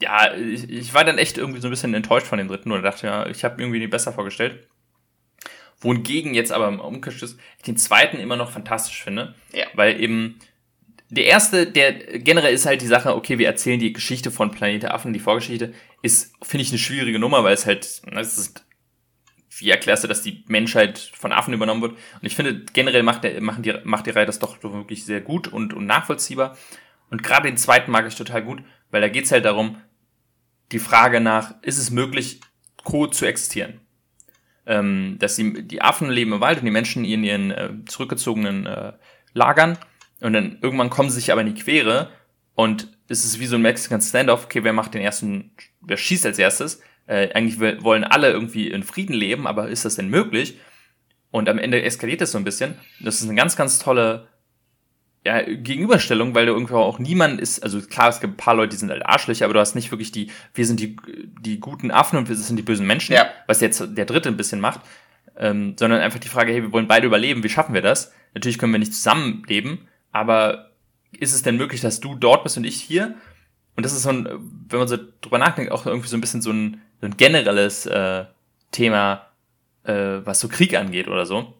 ja, 0.00 0.34
ich, 0.34 0.68
ich 0.68 0.94
war 0.94 1.04
dann 1.04 1.18
echt 1.18 1.38
irgendwie 1.38 1.60
so 1.60 1.68
ein 1.68 1.70
bisschen 1.70 1.94
enttäuscht 1.94 2.26
von 2.26 2.38
dem 2.38 2.48
dritten 2.48 2.72
oder 2.72 2.82
dachte, 2.82 3.06
ja, 3.06 3.26
ich 3.26 3.44
habe 3.44 3.60
irgendwie 3.60 3.80
den 3.80 3.90
besser 3.90 4.12
vorgestellt. 4.12 4.66
Wohingegen 5.80 6.34
jetzt 6.34 6.50
aber 6.50 6.68
im 6.68 6.80
Umkehrschluss 6.80 7.36
ich 7.58 7.62
den 7.62 7.76
zweiten 7.76 8.16
immer 8.16 8.36
noch 8.36 8.50
fantastisch 8.50 9.02
finde, 9.02 9.34
ja. 9.52 9.66
weil 9.74 10.00
eben 10.00 10.40
der 11.10 11.24
erste, 11.24 11.66
der 11.66 11.92
generell 12.18 12.52
ist 12.52 12.66
halt 12.66 12.82
die 12.82 12.86
Sache, 12.86 13.14
okay, 13.14 13.38
wir 13.38 13.46
erzählen 13.46 13.80
die 13.80 13.92
Geschichte 13.92 14.30
von 14.30 14.50
Planet 14.50 14.86
Affen, 14.86 15.12
die 15.12 15.20
Vorgeschichte, 15.20 15.72
ist, 16.02 16.34
finde 16.42 16.62
ich, 16.62 16.70
eine 16.70 16.78
schwierige 16.78 17.18
Nummer, 17.18 17.44
weil 17.44 17.54
es 17.54 17.64
halt, 17.64 17.84
es 17.84 18.38
ist, 18.38 18.66
wie 19.56 19.70
erklärst 19.70 20.04
du, 20.04 20.08
dass 20.08 20.22
die 20.22 20.44
Menschheit 20.48 20.98
von 20.98 21.32
Affen 21.32 21.54
übernommen 21.54 21.80
wird? 21.80 21.92
Und 21.92 22.26
ich 22.26 22.36
finde, 22.36 22.64
generell 22.72 23.02
macht, 23.02 23.24
der, 23.24 23.40
machen 23.40 23.62
die, 23.62 23.74
macht 23.84 24.06
die 24.06 24.10
Reihe 24.10 24.26
das 24.26 24.38
doch 24.38 24.62
wirklich 24.62 25.04
sehr 25.04 25.22
gut 25.22 25.48
und, 25.48 25.72
und 25.72 25.86
nachvollziehbar. 25.86 26.56
Und 27.10 27.22
gerade 27.22 27.48
den 27.48 27.56
zweiten 27.56 27.90
mag 27.90 28.06
ich 28.06 28.14
total 28.14 28.42
gut, 28.42 28.62
weil 28.90 29.00
da 29.00 29.08
geht's 29.08 29.32
halt 29.32 29.46
darum, 29.46 29.80
die 30.72 30.78
Frage 30.78 31.20
nach, 31.20 31.54
ist 31.62 31.78
es 31.78 31.90
möglich, 31.90 32.40
co 32.84 33.06
zu 33.06 33.24
existieren? 33.24 33.80
Ähm, 34.66 35.16
dass 35.18 35.36
die, 35.36 35.66
die 35.66 35.80
Affen 35.80 36.10
leben 36.10 36.34
im 36.34 36.40
Wald 36.42 36.58
und 36.58 36.66
die 36.66 36.70
Menschen 36.70 37.06
in 37.06 37.24
ihren 37.24 37.50
äh, 37.50 37.70
zurückgezogenen 37.86 38.66
äh, 38.66 38.92
Lagern 39.32 39.78
und 40.20 40.32
dann 40.32 40.58
irgendwann 40.60 40.90
kommen 40.90 41.10
sie 41.10 41.16
sich 41.16 41.32
aber 41.32 41.42
in 41.42 41.54
die 41.54 41.60
Quere 41.60 42.10
und 42.54 42.88
es 43.08 43.24
ist 43.24 43.40
wie 43.40 43.46
so 43.46 43.56
ein 43.56 43.62
Mexican 43.62 44.00
Standoff. 44.00 44.44
Okay, 44.44 44.64
wer 44.64 44.72
macht 44.72 44.94
den 44.94 45.02
ersten, 45.02 45.52
wer 45.80 45.96
schießt 45.96 46.26
als 46.26 46.38
erstes? 46.38 46.80
Äh, 47.06 47.32
eigentlich 47.32 47.60
wollen 47.82 48.04
alle 48.04 48.30
irgendwie 48.30 48.68
in 48.68 48.82
Frieden 48.82 49.14
leben, 49.14 49.46
aber 49.46 49.68
ist 49.68 49.84
das 49.84 49.96
denn 49.96 50.08
möglich? 50.08 50.58
Und 51.30 51.48
am 51.48 51.58
Ende 51.58 51.82
eskaliert 51.82 52.20
das 52.20 52.32
so 52.32 52.38
ein 52.38 52.44
bisschen. 52.44 52.74
Das 53.00 53.20
ist 53.20 53.24
eine 53.24 53.34
ganz, 53.34 53.56
ganz 53.56 53.78
tolle 53.78 54.28
ja, 55.24 55.42
Gegenüberstellung, 55.42 56.34
weil 56.34 56.46
du 56.46 56.52
irgendwie 56.52 56.74
auch 56.74 56.98
niemand 56.98 57.40
ist, 57.40 57.62
also 57.62 57.80
klar, 57.80 58.08
es 58.08 58.20
gibt 58.20 58.34
ein 58.34 58.36
paar 58.36 58.54
Leute, 58.54 58.70
die 58.70 58.76
sind 58.76 58.90
halt 58.90 59.04
Arschlöcher, 59.04 59.44
aber 59.44 59.54
du 59.54 59.60
hast 59.60 59.74
nicht 59.74 59.90
wirklich 59.90 60.12
die, 60.12 60.30
wir 60.54 60.64
sind 60.64 60.80
die, 60.80 60.96
die 61.40 61.60
guten 61.60 61.90
Affen 61.90 62.18
und 62.18 62.28
wir 62.28 62.36
sind 62.36 62.56
die 62.56 62.62
bösen 62.62 62.86
Menschen, 62.86 63.14
ja. 63.14 63.28
was 63.46 63.60
jetzt 63.60 63.82
der 63.88 64.04
dritte 64.06 64.28
ein 64.28 64.36
bisschen 64.36 64.60
macht, 64.60 64.80
ähm, 65.36 65.76
sondern 65.78 66.00
einfach 66.00 66.18
die 66.18 66.28
Frage, 66.28 66.52
hey, 66.52 66.62
wir 66.62 66.72
wollen 66.72 66.88
beide 66.88 67.06
überleben, 67.06 67.42
wie 67.42 67.48
schaffen 67.48 67.74
wir 67.74 67.82
das? 67.82 68.12
Natürlich 68.34 68.58
können 68.58 68.72
wir 68.72 68.78
nicht 68.78 68.94
zusammenleben, 68.94 69.88
aber 70.18 70.70
ist 71.12 71.34
es 71.34 71.42
denn 71.42 71.56
möglich, 71.56 71.80
dass 71.80 72.00
du 72.00 72.14
dort 72.14 72.42
bist 72.42 72.56
und 72.56 72.64
ich 72.64 72.80
hier? 72.80 73.14
Und 73.76 73.84
das 73.84 73.92
ist 73.92 74.02
so 74.02 74.10
ein, 74.10 74.28
wenn 74.68 74.80
man 74.80 74.88
so 74.88 74.98
drüber 75.20 75.38
nachdenkt, 75.38 75.70
auch 75.70 75.86
irgendwie 75.86 76.08
so 76.08 76.16
ein 76.16 76.20
bisschen 76.20 76.42
so 76.42 76.50
ein, 76.50 76.82
so 77.00 77.06
ein 77.06 77.16
generelles 77.16 77.86
äh, 77.86 78.24
Thema, 78.72 79.26
äh, 79.84 80.20
was 80.24 80.40
so 80.40 80.48
Krieg 80.48 80.76
angeht 80.76 81.08
oder 81.08 81.24
so. 81.26 81.54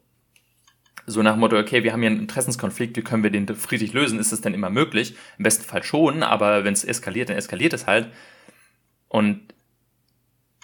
so 1.07 1.23
nach 1.23 1.33
dem 1.35 1.41
Motto, 1.41 1.57
okay, 1.57 1.85
wir 1.85 1.93
haben 1.93 2.01
hier 2.03 2.11
einen 2.11 2.21
Interessenskonflikt, 2.21 2.97
wie 2.97 3.03
können 3.03 3.23
wir 3.23 3.31
den 3.31 3.47
friedlich 3.55 3.93
lösen? 3.93 4.19
Ist 4.19 4.33
das 4.33 4.41
denn 4.41 4.55
immer 4.55 4.69
möglich? 4.71 5.17
Im 5.39 5.45
besten 5.45 5.65
Fall 5.65 5.83
schon, 5.83 6.23
aber 6.23 6.65
wenn 6.65 6.75
es 6.75 6.85
eskaliert, 6.85 7.29
dann 7.29 7.37
eskaliert 7.37 7.73
es 7.73 7.87
halt. 7.87 8.09
Und 9.09 9.55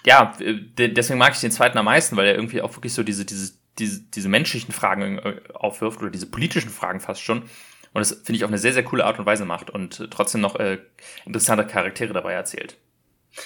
ja, 0.05 0.33
deswegen 0.39 1.17
mag 1.17 1.33
ich 1.33 1.39
den 1.39 1.51
zweiten 1.51 1.77
am 1.77 1.85
meisten, 1.85 2.15
weil 2.15 2.27
er 2.27 2.35
irgendwie 2.35 2.61
auch 2.61 2.75
wirklich 2.75 2.93
so 2.93 3.01
diese, 3.01 3.25
diese, 3.25 3.53
diese, 3.79 4.01
diese 4.01 4.29
menschlichen 4.29 4.71
Fragen 4.71 5.17
äh, 5.17 5.41
aufwirft 5.53 5.99
oder 6.01 6.11
diese 6.11 6.27
politischen 6.27 6.69
Fragen 6.69 6.99
fast 6.99 7.21
schon. 7.21 7.43
Und 7.95 8.01
das 8.01 8.11
finde 8.11 8.33
ich 8.33 8.43
auf 8.43 8.49
eine 8.49 8.57
sehr, 8.57 8.73
sehr 8.73 8.83
coole 8.83 9.05
Art 9.05 9.19
und 9.19 9.25
Weise 9.25 9.45
macht 9.45 9.69
und 9.69 10.09
trotzdem 10.11 10.41
noch 10.41 10.57
äh, 10.57 10.79
interessante 11.25 11.65
Charaktere 11.65 12.11
dabei 12.11 12.33
erzählt. 12.33 12.75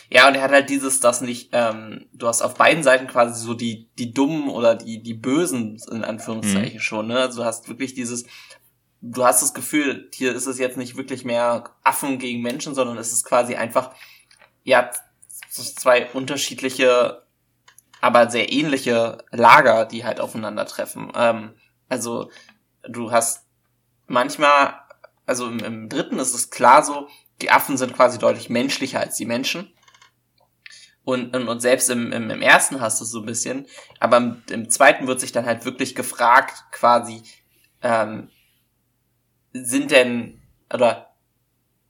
Ja, 0.10 0.28
und 0.28 0.34
er 0.34 0.42
hat 0.42 0.50
halt 0.50 0.72
dieses, 0.72 1.00
das 1.00 1.22
nicht, 1.22 1.50
ähm, 1.52 2.08
du 2.14 2.28
hast 2.28 2.42
auf 2.42 2.56
beiden 2.56 2.82
Seiten 2.82 3.06
quasi 3.06 3.40
so 3.40 3.54
die, 3.54 3.90
die 4.00 4.12
Dummen 4.12 4.50
oder 4.50 4.74
die, 4.74 5.04
die 5.04 5.14
Bösen, 5.14 5.80
in 5.92 6.04
Anführungszeichen 6.04 6.78
mhm. 6.78 6.80
schon, 6.80 7.08
ne? 7.08 7.20
Also 7.20 7.42
du 7.42 7.46
hast 7.46 7.70
wirklich 7.70 7.94
dieses, 7.94 8.26
du 9.02 9.24
hast 9.24 9.44
das 9.44 9.54
Gefühl, 9.54 10.10
hier 10.16 10.34
ist 10.34 10.48
es 10.48 10.58
jetzt 10.58 10.78
nicht 10.78 10.98
wirklich 10.98 11.24
mehr 11.24 11.66
Affen 11.84 12.18
gegen 12.18 12.42
Menschen, 12.42 12.74
sondern 12.74 12.98
es 12.98 13.14
ist 13.14 13.26
quasi 13.26 13.54
einfach, 13.54 13.94
ja, 14.64 14.90
zwei 15.52 16.08
unterschiedliche, 16.08 17.22
aber 18.02 18.32
sehr 18.32 18.52
ähnliche 18.52 19.20
Lager, 19.30 19.86
die 19.86 20.06
halt 20.06 20.20
aufeinandertreffen. 20.20 21.12
Ähm, 21.14 21.54
also 21.88 22.32
du 22.88 23.12
hast 23.12 23.49
manchmal, 24.10 24.74
also 25.26 25.48
im, 25.48 25.60
im 25.60 25.90
dritten 25.90 26.20
ist 26.20 26.34
es 26.34 26.50
klar 26.50 26.84
so, 26.84 27.08
die 27.42 27.52
Affen 27.52 27.78
sind 27.78 27.96
quasi 27.96 28.20
deutlich 28.20 28.50
menschlicher 28.50 29.00
als 29.00 29.16
die 29.16 29.26
Menschen. 29.26 29.74
Und, 31.04 31.36
und, 31.36 31.48
und 31.48 31.60
selbst 31.62 31.90
im, 31.90 32.12
im, 32.12 32.30
im 32.30 32.42
ersten 32.42 32.82
hast 32.82 33.00
du 33.00 33.06
es 33.06 33.12
so 33.12 33.20
ein 33.20 33.26
bisschen, 33.26 33.66
aber 34.00 34.18
im, 34.18 34.44
im 34.50 34.70
zweiten 34.70 35.08
wird 35.08 35.20
sich 35.20 35.32
dann 35.32 35.46
halt 35.46 35.66
wirklich 35.66 35.96
gefragt, 35.96 36.66
quasi, 36.72 37.24
ähm, 37.82 38.30
sind 39.54 39.92
denn, 39.92 40.42
oder 40.72 41.16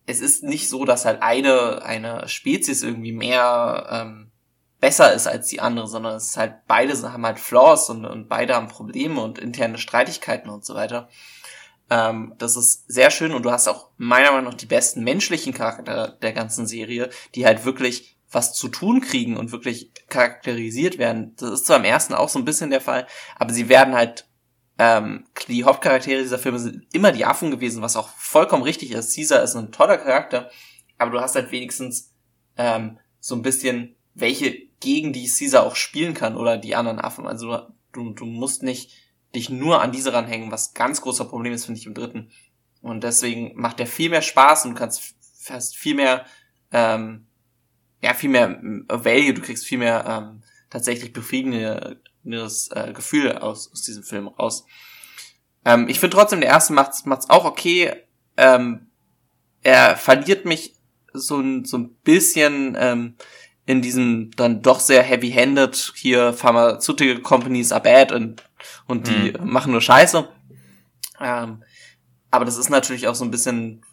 es 0.05 0.21
ist 0.21 0.43
nicht 0.43 0.69
so, 0.69 0.85
dass 0.85 1.05
halt 1.05 1.21
eine, 1.21 1.81
eine 1.83 2.27
Spezies 2.27 2.81
irgendwie 2.81 3.11
mehr 3.11 3.87
ähm, 3.91 4.31
besser 4.79 5.13
ist 5.13 5.27
als 5.27 5.47
die 5.47 5.59
andere, 5.59 5.87
sondern 5.87 6.15
es 6.15 6.27
ist 6.29 6.37
halt, 6.37 6.65
beide 6.67 6.93
haben 7.11 7.25
halt 7.25 7.39
Flaws 7.39 7.89
und, 7.89 8.05
und 8.05 8.29
beide 8.29 8.55
haben 8.55 8.69
Probleme 8.69 9.21
und 9.21 9.37
interne 9.37 9.77
Streitigkeiten 9.77 10.49
und 10.49 10.65
so 10.65 10.75
weiter. 10.75 11.09
Ähm, 11.89 12.33
das 12.37 12.55
ist 12.55 12.91
sehr 12.91 13.11
schön 13.11 13.31
und 13.31 13.43
du 13.43 13.51
hast 13.51 13.67
auch 13.67 13.89
meiner 13.97 14.31
Meinung 14.31 14.51
nach 14.51 14.57
die 14.57 14.65
besten 14.65 15.03
menschlichen 15.03 15.53
Charakter 15.53 16.17
der 16.21 16.33
ganzen 16.33 16.67
Serie, 16.67 17.09
die 17.35 17.45
halt 17.45 17.65
wirklich 17.65 18.17
was 18.31 18.53
zu 18.53 18.67
tun 18.67 19.01
kriegen 19.01 19.37
und 19.37 19.51
wirklich 19.51 19.91
charakterisiert 20.07 20.97
werden. 20.99 21.35
Das 21.37 21.51
ist 21.51 21.65
zwar 21.65 21.77
im 21.77 21.83
ersten 21.83 22.13
auch 22.13 22.29
so 22.29 22.37
ein 22.37 22.45
bisschen 22.45 22.69
der 22.69 22.81
Fall, 22.81 23.07
aber 23.37 23.53
sie 23.53 23.69
werden 23.69 23.95
halt 23.95 24.27
ähm, 24.77 25.25
die 25.47 25.65
Hauptcharaktere 25.65 26.21
dieser 26.21 26.39
Filme 26.39 26.59
sind 26.59 26.85
immer 26.93 27.11
die 27.11 27.25
Affen 27.25 27.51
gewesen, 27.51 27.81
was 27.81 27.97
auch 27.97 28.09
vollkommen 28.09 28.63
richtig 28.63 28.91
ist. 28.91 29.13
Caesar 29.13 29.43
ist 29.43 29.55
ein 29.55 29.71
toller 29.71 29.97
Charakter, 29.97 30.49
aber 30.97 31.11
du 31.11 31.19
hast 31.19 31.35
halt 31.35 31.51
wenigstens 31.51 32.13
ähm, 32.55 32.97
so 33.19 33.35
ein 33.35 33.41
bisschen 33.41 33.95
welche 34.13 34.69
gegen 34.79 35.11
die 35.11 35.27
Caesar 35.27 35.65
auch 35.65 35.75
spielen 35.75 36.13
kann 36.13 36.37
oder 36.37 36.57
die 36.57 36.75
anderen 36.75 36.99
Affen. 36.99 37.27
Also 37.27 37.67
du, 37.91 38.13
du 38.13 38.25
musst 38.25 38.63
nicht 38.63 38.93
dich 39.35 39.49
nur 39.49 39.81
an 39.81 39.91
diese 39.91 40.13
ranhängen, 40.13 40.51
was 40.51 40.73
ganz 40.73 41.01
großer 41.01 41.25
Problem 41.25 41.53
ist, 41.53 41.65
finde 41.65 41.79
ich, 41.79 41.85
im 41.85 41.93
dritten. 41.93 42.31
Und 42.81 43.03
deswegen 43.03 43.53
macht 43.55 43.79
der 43.79 43.87
viel 43.87 44.09
mehr 44.09 44.21
Spaß 44.21 44.65
und 44.65 44.71
du 44.71 44.77
kannst 44.77 45.15
fast 45.39 45.75
viel 45.75 45.95
mehr 45.95 46.25
ähm, 46.71 47.27
ja, 48.01 48.13
viel 48.13 48.29
mehr 48.29 48.59
Value, 48.87 49.33
du 49.33 49.41
kriegst 49.41 49.65
viel 49.65 49.77
mehr 49.77 50.05
ähm, 50.07 50.43
tatsächlich 50.69 51.13
befriedigendes 51.13 52.69
äh, 52.71 52.93
Gefühl 52.93 53.33
aus, 53.37 53.71
aus 53.71 53.81
diesem 53.83 54.03
Film 54.03 54.27
raus. 54.27 54.65
Ähm, 55.65 55.87
ich 55.89 55.99
finde 55.99 56.15
trotzdem, 56.15 56.41
der 56.41 56.49
erste 56.49 56.73
macht's, 56.73 57.05
macht's 57.05 57.29
auch 57.29 57.45
okay. 57.45 57.93
Ähm, 58.37 58.87
er 59.61 59.97
verliert 59.97 60.45
mich 60.45 60.75
so 61.11 61.39
ein, 61.39 61.65
so 61.65 61.77
ein 61.77 61.95
bisschen 62.03 62.77
ähm, 62.79 63.15
in 63.65 63.81
diesem 63.81 64.31
dann 64.31 64.61
doch 64.61 64.79
sehr 64.79 65.03
heavy-handed 65.03 65.93
hier 65.95 66.33
Pharmaceutical 66.33 67.21
Companies 67.21 67.71
are 67.71 67.83
bad 67.83 68.11
und, 68.11 68.43
und 68.87 69.07
die 69.07 69.33
mhm. 69.37 69.51
machen 69.51 69.71
nur 69.71 69.81
Scheiße. 69.81 70.27
Ähm, 71.19 71.63
aber 72.31 72.45
das 72.45 72.57
ist 72.57 72.69
natürlich 72.69 73.07
auch 73.07 73.15
so 73.15 73.25
ein 73.25 73.31
bisschen, 73.31 73.83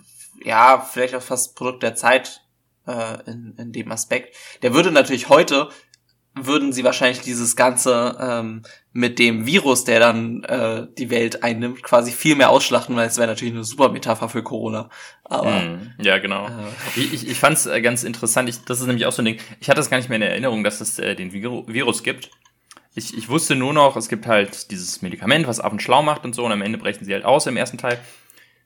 ja, 0.45 0.81
vielleicht 0.81 1.15
auch 1.15 1.23
fast 1.23 1.57
Produkt 1.57 1.83
der 1.83 1.95
Zeit, 1.95 2.43
äh, 2.87 3.31
in, 3.31 3.55
in 3.59 3.73
dem 3.73 3.91
Aspekt. 3.91 4.35
Der 4.63 4.75
würde 4.75 4.93
natürlich 4.93 5.29
heute 5.29 5.71
würden 6.39 6.73
sie 6.73 6.85
wahrscheinlich 6.85 7.23
dieses 7.23 7.57
Ganze 7.57 8.17
ähm, 8.21 8.63
mit 8.93 9.19
dem 9.19 9.47
Virus, 9.47 9.85
der 9.85 10.01
dann 10.01 10.45
äh, 10.45 10.87
die 10.99 11.09
Welt 11.09 11.43
einnimmt, 11.43 11.83
quasi 11.83 12.13
viel 12.13 12.37
mehr 12.37 12.51
ausschlachten, 12.51 12.95
weil 12.95 13.09
es 13.09 13.17
wäre 13.17 13.27
natürlich 13.27 13.55
eine 13.55 13.65
super 13.65 13.89
Metapher 13.89 14.29
für 14.29 14.43
Corona. 14.43 14.91
Aber 15.25 15.61
mm, 15.61 15.95
ja, 15.99 16.19
genau. 16.19 16.47
Äh, 16.47 16.51
ich 16.95 17.15
ich, 17.15 17.29
ich 17.29 17.39
fand 17.39 17.57
es 17.57 17.65
äh, 17.65 17.81
ganz 17.81 18.05
interessant. 18.05 18.51
Ich, 18.51 18.63
das 18.65 18.81
ist 18.81 18.87
nämlich 18.87 19.07
auch 19.07 19.13
so 19.13 19.23
ein 19.23 19.25
Ding. 19.25 19.39
Ich 19.61 19.71
hatte 19.71 19.81
es 19.81 19.89
gar 19.89 19.97
nicht 19.97 20.11
mehr 20.11 20.17
in 20.17 20.23
Erinnerung, 20.23 20.63
dass 20.63 20.83
es 20.83 20.99
äh, 20.99 21.15
den 21.15 21.33
Vir 21.33 21.67
Virus 21.67 22.03
gibt. 22.03 22.31
Ich, 22.97 23.17
ich 23.17 23.29
wusste 23.29 23.55
nur 23.55 23.73
noch, 23.73 23.95
es 23.97 24.09
gibt 24.09 24.27
halt 24.27 24.71
dieses 24.71 25.03
Medikament, 25.03 25.47
was 25.47 25.61
Affen 25.61 25.79
schlau 25.79 26.03
macht 26.03 26.25
und 26.25 26.35
so, 26.35 26.45
und 26.45 26.53
am 26.53 26.63
Ende 26.63 26.79
brechen 26.79 27.05
sie 27.05 27.13
halt 27.13 27.25
aus 27.25 27.47
im 27.47 27.57
ersten 27.57 27.79
Teil. 27.79 28.01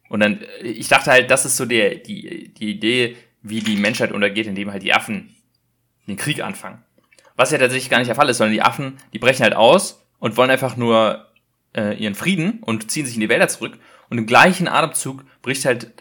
Und 0.08 0.20
dann, 0.20 0.40
äh, 0.62 0.68
ich 0.68 0.88
dachte 0.88 1.10
halt, 1.10 1.30
das 1.30 1.44
ist 1.44 1.56
so 1.56 1.66
der, 1.66 1.96
die, 1.96 2.54
die 2.54 2.70
Idee, 2.70 3.16
wie 3.42 3.60
die 3.60 3.76
Menschheit 3.76 4.12
untergeht, 4.12 4.46
indem 4.46 4.70
halt 4.70 4.82
die 4.82 4.94
Affen 4.94 5.34
den 6.06 6.16
Krieg 6.16 6.42
anfangen. 6.42 6.82
Was 7.36 7.50
ja 7.50 7.58
tatsächlich 7.58 7.90
gar 7.90 7.98
nicht 7.98 8.08
der 8.08 8.14
Fall 8.14 8.28
ist, 8.28 8.38
sondern 8.38 8.52
die 8.54 8.62
Affen, 8.62 8.98
die 9.12 9.18
brechen 9.18 9.42
halt 9.42 9.54
aus 9.54 10.06
und 10.18 10.36
wollen 10.36 10.50
einfach 10.50 10.76
nur 10.76 11.26
äh, 11.76 11.96
ihren 11.96 12.14
Frieden 12.14 12.58
und 12.62 12.90
ziehen 12.90 13.06
sich 13.06 13.14
in 13.14 13.20
die 13.20 13.28
Wälder 13.28 13.48
zurück. 13.48 13.78
Und 14.10 14.18
im 14.18 14.26
gleichen 14.26 14.68
Atemzug 14.68 15.24
bricht 15.42 15.64
halt 15.64 15.92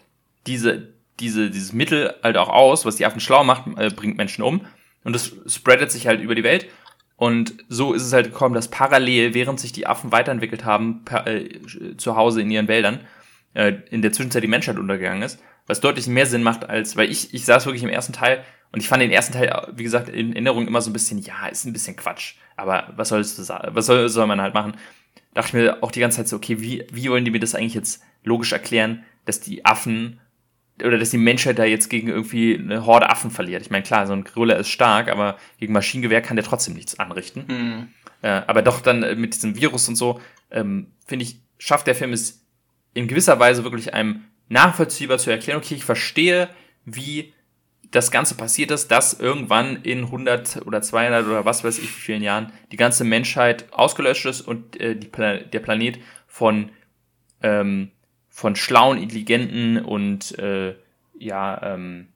diese, 0.46 0.92
diese, 1.18 1.50
dieses 1.50 1.72
Mittel 1.72 2.14
halt 2.22 2.36
auch 2.36 2.48
aus, 2.48 2.84
was 2.84 2.96
die 2.96 3.06
Affen 3.06 3.20
schlau 3.20 3.44
macht, 3.44 3.66
äh, 3.78 3.90
bringt 3.90 4.16
Menschen 4.16 4.42
um. 4.42 4.66
Und 5.02 5.14
das 5.14 5.32
spreadet 5.46 5.90
sich 5.90 6.06
halt 6.06 6.20
über 6.20 6.34
die 6.34 6.44
Welt. 6.44 6.68
Und 7.20 7.54
so 7.68 7.92
ist 7.92 8.02
es 8.02 8.12
halt 8.12 8.26
gekommen, 8.26 8.54
dass 8.54 8.68
parallel, 8.68 9.34
während 9.34 9.60
sich 9.60 9.72
die 9.72 9.86
Affen 9.86 10.10
weiterentwickelt 10.10 10.64
haben, 10.64 11.04
per, 11.04 11.26
äh, 11.26 11.60
zu 11.96 12.16
Hause 12.16 12.40
in 12.40 12.50
ihren 12.50 12.66
Wäldern, 12.66 13.00
äh, 13.54 13.74
in 13.90 14.02
der 14.02 14.12
Zwischenzeit 14.12 14.42
die 14.42 14.48
Menschheit 14.48 14.78
untergegangen 14.78 15.22
ist 15.22 15.38
was 15.70 15.80
deutlich 15.80 16.08
mehr 16.08 16.26
Sinn 16.26 16.42
macht 16.42 16.68
als, 16.68 16.96
weil 16.96 17.10
ich, 17.10 17.32
ich 17.32 17.44
saß 17.44 17.64
wirklich 17.64 17.84
im 17.84 17.88
ersten 17.88 18.12
Teil 18.12 18.44
und 18.72 18.80
ich 18.80 18.88
fand 18.88 19.02
den 19.02 19.12
ersten 19.12 19.32
Teil, 19.32 19.68
wie 19.74 19.84
gesagt, 19.84 20.08
in 20.08 20.32
Erinnerung 20.32 20.66
immer 20.66 20.82
so 20.82 20.90
ein 20.90 20.92
bisschen, 20.92 21.18
ja, 21.18 21.46
ist 21.46 21.64
ein 21.64 21.72
bisschen 21.72 21.96
Quatsch, 21.96 22.34
aber 22.56 22.92
was 22.96 23.08
sollst 23.08 23.38
was 23.48 23.86
soll, 23.86 24.08
soll 24.08 24.26
man 24.26 24.40
halt 24.40 24.52
machen? 24.52 24.76
Dachte 25.32 25.48
ich 25.48 25.54
mir 25.54 25.82
auch 25.82 25.92
die 25.92 26.00
ganze 26.00 26.18
Zeit 26.18 26.28
so, 26.28 26.36
okay, 26.36 26.60
wie, 26.60 26.84
wie 26.92 27.08
wollen 27.08 27.24
die 27.24 27.30
mir 27.30 27.38
das 27.38 27.54
eigentlich 27.54 27.74
jetzt 27.74 28.02
logisch 28.24 28.52
erklären, 28.52 29.04
dass 29.24 29.40
die 29.40 29.64
Affen 29.64 30.20
oder 30.84 30.98
dass 30.98 31.10
die 31.10 31.18
Menschheit 31.18 31.58
da 31.58 31.64
jetzt 31.64 31.88
gegen 31.88 32.08
irgendwie 32.08 32.56
eine 32.56 32.86
Horde 32.86 33.10
Affen 33.10 33.30
verliert. 33.30 33.62
Ich 33.62 33.70
meine, 33.70 33.82
klar, 33.82 34.06
so 34.06 34.12
ein 34.12 34.24
Gorilla 34.24 34.54
ist 34.56 34.68
stark, 34.68 35.08
aber 35.08 35.36
gegen 35.58 35.72
Maschinengewehr 35.72 36.22
kann 36.22 36.36
der 36.36 36.44
trotzdem 36.44 36.74
nichts 36.74 36.98
anrichten. 36.98 37.44
Mhm. 37.48 37.88
Äh, 38.22 38.42
aber 38.46 38.62
doch 38.62 38.80
dann 38.80 39.20
mit 39.20 39.34
diesem 39.34 39.56
Virus 39.56 39.88
und 39.88 39.96
so, 39.96 40.20
ähm, 40.50 40.88
finde 41.06 41.24
ich, 41.24 41.40
schafft 41.58 41.86
der 41.86 41.94
Film 41.94 42.12
es 42.12 42.46
in 42.94 43.08
gewisser 43.08 43.38
Weise 43.38 43.64
wirklich 43.64 43.94
einem 43.94 44.24
nachvollziehbar 44.48 45.18
zu 45.18 45.30
erklären, 45.30 45.58
okay, 45.58 45.76
ich 45.76 45.84
verstehe, 45.84 46.48
wie 46.84 47.32
das 47.90 48.10
Ganze 48.10 48.36
passiert 48.36 48.70
ist, 48.70 48.88
dass 48.88 49.18
irgendwann 49.18 49.82
in 49.82 50.04
100 50.04 50.66
oder 50.66 50.80
200 50.80 51.26
oder 51.26 51.44
was 51.44 51.64
weiß 51.64 51.78
ich 51.78 51.84
wie 51.84 52.00
vielen 52.00 52.22
Jahren 52.22 52.52
die 52.70 52.76
ganze 52.76 53.04
Menschheit 53.04 53.72
ausgelöscht 53.72 54.26
ist 54.26 54.42
und 54.42 54.80
äh, 54.80 54.96
die, 54.96 55.10
der 55.10 55.60
Planet 55.60 55.98
von, 56.26 56.70
ähm, 57.42 57.90
von 58.40 58.56
schlauen, 58.56 58.96
intelligenten 58.96 59.84
und 59.84 60.38
äh, 60.38 60.74
ja, 61.18 61.74
ähm, 61.74 62.08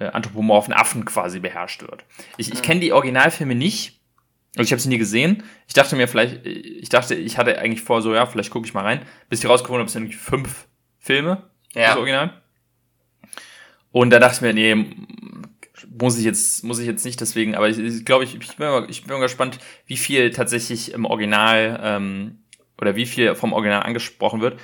äh, 0.00 0.06
anthropomorphen 0.06 0.74
Affen 0.74 1.04
quasi 1.04 1.38
beherrscht 1.38 1.82
wird. 1.82 2.04
Ich, 2.38 2.52
ich 2.52 2.60
kenne 2.60 2.80
die 2.80 2.92
Originalfilme 2.92 3.54
nicht, 3.54 4.00
also 4.56 4.66
ich 4.66 4.72
habe 4.72 4.82
sie 4.82 4.88
nie 4.88 4.98
gesehen. 4.98 5.44
Ich 5.68 5.74
dachte 5.74 5.94
mir 5.94 6.08
vielleicht, 6.08 6.44
ich 6.44 6.88
dachte, 6.88 7.14
ich 7.14 7.38
hatte 7.38 7.56
eigentlich 7.58 7.82
vor, 7.82 8.02
so 8.02 8.12
ja, 8.12 8.26
vielleicht 8.26 8.50
gucke 8.50 8.66
ich 8.66 8.74
mal 8.74 8.82
rein, 8.82 9.02
bis 9.28 9.38
ich 9.38 9.48
rausgefunden 9.48 9.82
habe, 9.82 9.86
es 9.86 9.92
sind 9.92 10.12
fünf 10.12 10.66
Filme, 10.98 11.48
ja. 11.74 11.90
das 11.90 11.96
Original. 11.96 12.42
Und 13.92 14.10
da 14.10 14.18
dachte 14.18 14.34
ich 14.34 14.40
mir, 14.40 14.54
nee, 14.54 14.86
muss 15.96 16.18
ich 16.18 16.24
jetzt, 16.24 16.64
muss 16.64 16.80
ich 16.80 16.86
jetzt 16.88 17.04
nicht 17.04 17.20
deswegen, 17.20 17.54
aber 17.54 17.68
ich, 17.68 17.78
ich 17.78 18.04
glaube, 18.04 18.24
ich, 18.24 18.34
ich, 18.34 18.56
bin 18.56 18.66
mal, 18.66 18.90
ich 18.90 19.04
bin 19.04 19.12
mal 19.12 19.22
gespannt, 19.22 19.60
wie 19.86 19.96
viel 19.96 20.30
tatsächlich 20.30 20.92
im 20.92 21.04
Original 21.04 21.78
ähm, 21.80 22.38
oder 22.80 22.96
wie 22.96 23.06
viel 23.06 23.34
vom 23.34 23.52
Original 23.52 23.82
angesprochen 23.82 24.40
wird. 24.40 24.60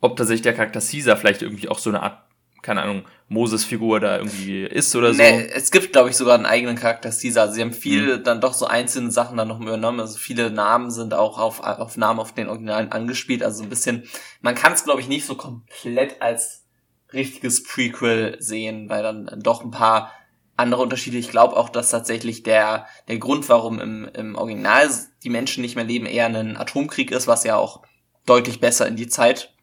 Ob 0.00 0.16
tatsächlich 0.16 0.42
der 0.42 0.54
Charakter 0.54 0.80
Caesar 0.80 1.16
vielleicht 1.16 1.42
irgendwie 1.42 1.68
auch 1.68 1.78
so 1.78 1.90
eine 1.90 2.02
Art 2.02 2.24
keine 2.64 2.82
Ahnung, 2.82 3.04
Moses-Figur 3.28 4.00
da 4.00 4.16
irgendwie 4.16 4.64
ist 4.64 4.96
oder 4.96 5.12
so. 5.12 5.22
Nee, 5.22 5.48
es 5.54 5.70
gibt, 5.70 5.92
glaube 5.92 6.10
ich, 6.10 6.16
sogar 6.16 6.34
einen 6.34 6.46
eigenen 6.46 6.76
Charakter 6.76 7.10
Caesar. 7.10 7.42
Also 7.44 7.54
sie 7.54 7.60
haben 7.60 7.72
viel 7.72 8.18
mhm. 8.18 8.24
dann 8.24 8.40
doch 8.40 8.54
so 8.54 8.66
einzelne 8.66 9.10
Sachen 9.10 9.36
dann 9.36 9.48
noch 9.48 9.60
übernommen. 9.60 10.00
Also 10.00 10.18
viele 10.18 10.50
Namen 10.50 10.90
sind 10.90 11.14
auch 11.14 11.38
auf, 11.38 11.60
auf 11.60 11.96
Namen 11.96 12.18
auf 12.18 12.32
den 12.32 12.48
Originalen 12.48 12.90
angespielt. 12.90 13.42
Also 13.42 13.62
ein 13.62 13.68
bisschen, 13.68 14.04
man 14.40 14.54
kann 14.54 14.72
es, 14.72 14.84
glaube 14.84 15.00
ich, 15.00 15.08
nicht 15.08 15.26
so 15.26 15.36
komplett 15.36 16.20
als 16.22 16.64
richtiges 17.12 17.62
Prequel 17.62 18.36
sehen, 18.40 18.88
weil 18.88 19.02
dann 19.02 19.30
doch 19.42 19.62
ein 19.62 19.70
paar 19.70 20.10
andere 20.56 20.82
Unterschiede. 20.82 21.18
Ich 21.18 21.30
glaube 21.30 21.56
auch, 21.56 21.68
dass 21.68 21.90
tatsächlich 21.90 22.42
der, 22.42 22.86
der 23.08 23.18
Grund, 23.18 23.48
warum 23.48 23.80
im, 23.80 24.08
im 24.14 24.36
Original 24.36 24.88
die 25.22 25.30
Menschen 25.30 25.62
nicht 25.62 25.76
mehr 25.76 25.84
leben, 25.84 26.06
eher 26.06 26.26
ein 26.26 26.56
Atomkrieg 26.56 27.10
ist, 27.10 27.26
was 27.26 27.44
ja 27.44 27.56
auch 27.56 27.82
deutlich 28.26 28.60
besser 28.60 28.86
in 28.86 28.96
die 28.96 29.08
Zeit 29.08 29.54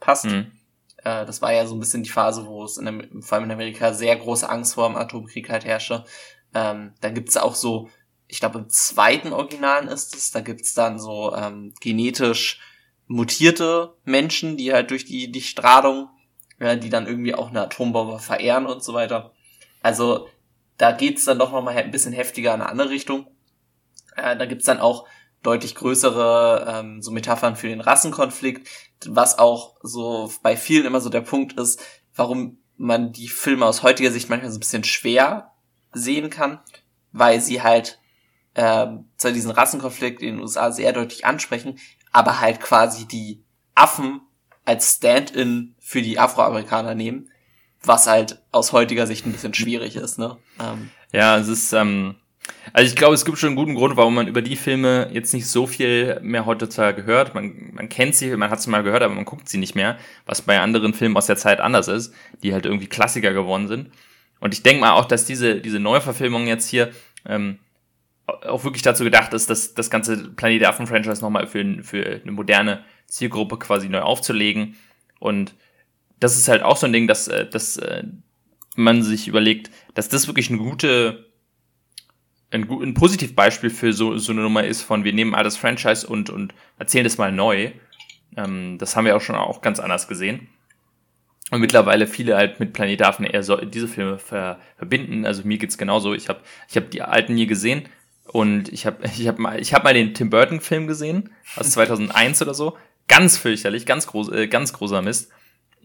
passt. 0.00 0.26
Mhm. 0.26 0.52
Äh, 0.98 1.24
das 1.26 1.42
war 1.42 1.52
ja 1.52 1.66
so 1.66 1.74
ein 1.74 1.80
bisschen 1.80 2.02
die 2.02 2.10
Phase, 2.10 2.46
wo 2.46 2.64
es 2.64 2.76
in 2.76 2.86
dem, 2.86 3.22
vor 3.22 3.36
allem 3.36 3.44
in 3.44 3.52
Amerika 3.52 3.92
sehr 3.92 4.16
große 4.16 4.48
Angst 4.48 4.74
vor 4.74 4.88
dem 4.88 4.96
Atomkrieg 4.96 5.48
halt 5.48 5.64
herrschte. 5.64 6.04
Ähm, 6.54 6.94
dann 7.00 7.14
gibt's 7.14 7.36
auch 7.36 7.54
so, 7.54 7.88
ich 8.26 8.40
glaube 8.40 8.58
im 8.58 8.68
zweiten 8.68 9.32
Originalen 9.32 9.88
ist 9.88 10.14
es, 10.14 10.30
da 10.30 10.40
gibt's 10.40 10.74
dann 10.74 10.98
so 10.98 11.34
ähm, 11.34 11.74
genetisch 11.80 12.60
mutierte 13.06 13.94
Menschen, 14.04 14.56
die 14.56 14.72
halt 14.72 14.90
durch 14.90 15.04
die, 15.04 15.30
die 15.30 15.42
Strahlung, 15.42 16.08
ja, 16.58 16.76
die 16.76 16.88
dann 16.88 17.06
irgendwie 17.06 17.34
auch 17.34 17.50
eine 17.50 17.62
Atombombe 17.62 18.18
verehren 18.18 18.66
und 18.66 18.82
so 18.82 18.94
weiter. 18.94 19.32
Also 19.82 20.28
da 20.82 20.90
geht's 20.90 21.24
dann 21.24 21.38
doch 21.38 21.52
nochmal 21.52 21.76
ein 21.76 21.92
bisschen 21.92 22.12
heftiger 22.12 22.52
in 22.52 22.60
eine 22.60 22.68
andere 22.68 22.90
Richtung. 22.90 23.28
Äh, 24.16 24.36
da 24.36 24.46
gibt's 24.46 24.64
dann 24.64 24.80
auch 24.80 25.06
deutlich 25.44 25.76
größere 25.76 26.66
ähm, 26.68 27.00
so 27.00 27.12
Metaphern 27.12 27.54
für 27.54 27.68
den 27.68 27.80
Rassenkonflikt, 27.80 28.68
was 29.06 29.38
auch 29.38 29.76
so 29.82 30.32
bei 30.42 30.56
vielen 30.56 30.84
immer 30.84 31.00
so 31.00 31.08
der 31.08 31.20
Punkt 31.20 31.52
ist, 31.52 31.80
warum 32.16 32.58
man 32.76 33.12
die 33.12 33.28
Filme 33.28 33.64
aus 33.64 33.84
heutiger 33.84 34.10
Sicht 34.10 34.28
manchmal 34.28 34.50
so 34.50 34.56
ein 34.56 34.60
bisschen 34.60 34.82
schwer 34.82 35.52
sehen 35.92 36.30
kann, 36.30 36.58
weil 37.12 37.40
sie 37.40 37.62
halt 37.62 38.00
ähm, 38.56 39.08
zwar 39.16 39.30
diesen 39.30 39.52
Rassenkonflikt 39.52 40.20
in 40.20 40.34
den 40.34 40.40
USA 40.40 40.72
sehr 40.72 40.92
deutlich 40.92 41.24
ansprechen, 41.24 41.78
aber 42.10 42.40
halt 42.40 42.60
quasi 42.60 43.06
die 43.06 43.44
Affen 43.76 44.20
als 44.64 44.96
Stand-in 44.96 45.76
für 45.78 46.02
die 46.02 46.18
Afroamerikaner 46.18 46.96
nehmen, 46.96 47.30
was 47.84 48.06
halt 48.06 48.38
aus 48.52 48.72
heutiger 48.72 49.06
Sicht 49.06 49.26
ein 49.26 49.32
bisschen 49.32 49.54
schwierig 49.54 49.96
ist, 49.96 50.18
ne? 50.18 50.36
Ähm, 50.60 50.90
ja, 51.12 51.38
es 51.38 51.48
ist, 51.48 51.72
ähm, 51.72 52.14
also 52.72 52.88
ich 52.88 52.96
glaube, 52.96 53.14
es 53.14 53.24
gibt 53.24 53.38
schon 53.38 53.48
einen 53.50 53.56
guten 53.56 53.74
Grund, 53.74 53.96
warum 53.96 54.14
man 54.14 54.28
über 54.28 54.42
die 54.42 54.56
Filme 54.56 55.08
jetzt 55.12 55.34
nicht 55.34 55.46
so 55.46 55.66
viel 55.66 56.18
mehr 56.22 56.46
heutzutage 56.46 57.04
hört. 57.04 57.34
Man, 57.34 57.70
man 57.72 57.88
kennt 57.88 58.14
sie, 58.14 58.34
man 58.36 58.50
hat 58.50 58.62
sie 58.62 58.70
mal 58.70 58.82
gehört, 58.82 59.02
aber 59.02 59.14
man 59.14 59.24
guckt 59.24 59.48
sie 59.48 59.58
nicht 59.58 59.74
mehr, 59.74 59.98
was 60.26 60.42
bei 60.42 60.60
anderen 60.60 60.94
Filmen 60.94 61.16
aus 61.16 61.26
der 61.26 61.36
Zeit 61.36 61.60
anders 61.60 61.88
ist, 61.88 62.14
die 62.42 62.52
halt 62.52 62.64
irgendwie 62.64 62.86
Klassiker 62.86 63.32
geworden 63.32 63.68
sind. 63.68 63.90
Und 64.40 64.54
ich 64.54 64.62
denke 64.62 64.80
mal 64.80 64.92
auch, 64.92 65.04
dass 65.04 65.24
diese, 65.24 65.60
diese 65.60 65.78
Neuverfilmung 65.78 66.46
jetzt 66.46 66.68
hier 66.68 66.90
ähm, 67.26 67.58
auch 68.26 68.64
wirklich 68.64 68.82
dazu 68.82 69.04
gedacht 69.04 69.32
ist, 69.34 69.50
dass 69.50 69.74
das 69.74 69.90
ganze 69.90 70.30
Planet 70.30 70.62
der 70.62 70.68
Affen-Franchise 70.70 71.20
nochmal 71.20 71.46
für, 71.46 71.82
für 71.82 72.20
eine 72.22 72.32
moderne 72.32 72.84
Zielgruppe 73.06 73.58
quasi 73.58 73.88
neu 73.88 74.00
aufzulegen. 74.00 74.76
Und 75.18 75.54
das 76.22 76.36
ist 76.36 76.48
halt 76.48 76.62
auch 76.62 76.76
so 76.76 76.86
ein 76.86 76.92
Ding, 76.92 77.06
dass, 77.06 77.28
äh, 77.28 77.46
dass 77.46 77.76
äh, 77.76 78.04
man 78.76 79.02
sich 79.02 79.28
überlegt, 79.28 79.70
dass 79.94 80.08
das 80.08 80.26
wirklich 80.26 80.48
eine 80.48 80.58
gute 80.58 81.26
ein, 82.52 82.68
ein 82.70 82.94
Positivbeispiel 82.94 83.70
für 83.70 83.92
so, 83.92 84.18
so 84.18 84.32
eine 84.32 84.42
Nummer 84.42 84.64
ist 84.64 84.82
von 84.82 85.04
wir 85.04 85.12
nehmen 85.12 85.34
all 85.34 85.44
das 85.44 85.56
Franchise 85.56 86.06
und, 86.06 86.30
und 86.30 86.54
erzählen 86.78 87.04
das 87.04 87.18
mal 87.18 87.32
neu. 87.32 87.72
Ähm, 88.36 88.76
das 88.78 88.94
haben 88.94 89.06
wir 89.06 89.16
auch 89.16 89.20
schon 89.20 89.36
auch 89.36 89.62
ganz 89.62 89.80
anders 89.80 90.06
gesehen. 90.06 90.48
Und 91.50 91.60
mittlerweile 91.60 92.06
viele 92.06 92.36
halt 92.36 92.60
mit 92.60 92.72
Planet 92.72 93.02
Affen 93.02 93.26
eher 93.26 93.42
so 93.42 93.56
diese 93.56 93.88
Filme 93.88 94.18
ver, 94.18 94.58
verbinden. 94.76 95.26
Also 95.26 95.42
mir 95.44 95.58
geht's 95.58 95.76
genauso. 95.76 96.14
Ich 96.14 96.28
habe 96.28 96.40
ich 96.68 96.76
hab 96.76 96.90
die 96.90 97.02
alten 97.02 97.34
nie 97.34 97.46
gesehen 97.46 97.88
und 98.26 98.70
ich 98.70 98.86
habe 98.86 99.04
ich 99.04 99.26
hab 99.28 99.38
mal 99.38 99.60
ich 99.60 99.74
habe 99.74 99.84
mal 99.84 99.94
den 99.94 100.14
Tim 100.14 100.30
Burton 100.30 100.60
Film 100.60 100.86
gesehen 100.86 101.30
aus 101.56 101.70
2001 101.72 102.40
oder 102.42 102.54
so. 102.54 102.76
Ganz 103.08 103.36
fürchterlich, 103.36 103.84
ganz 103.84 104.06
groß 104.06 104.30
äh, 104.30 104.46
ganz 104.46 104.72
großer 104.72 105.02
Mist. 105.02 105.30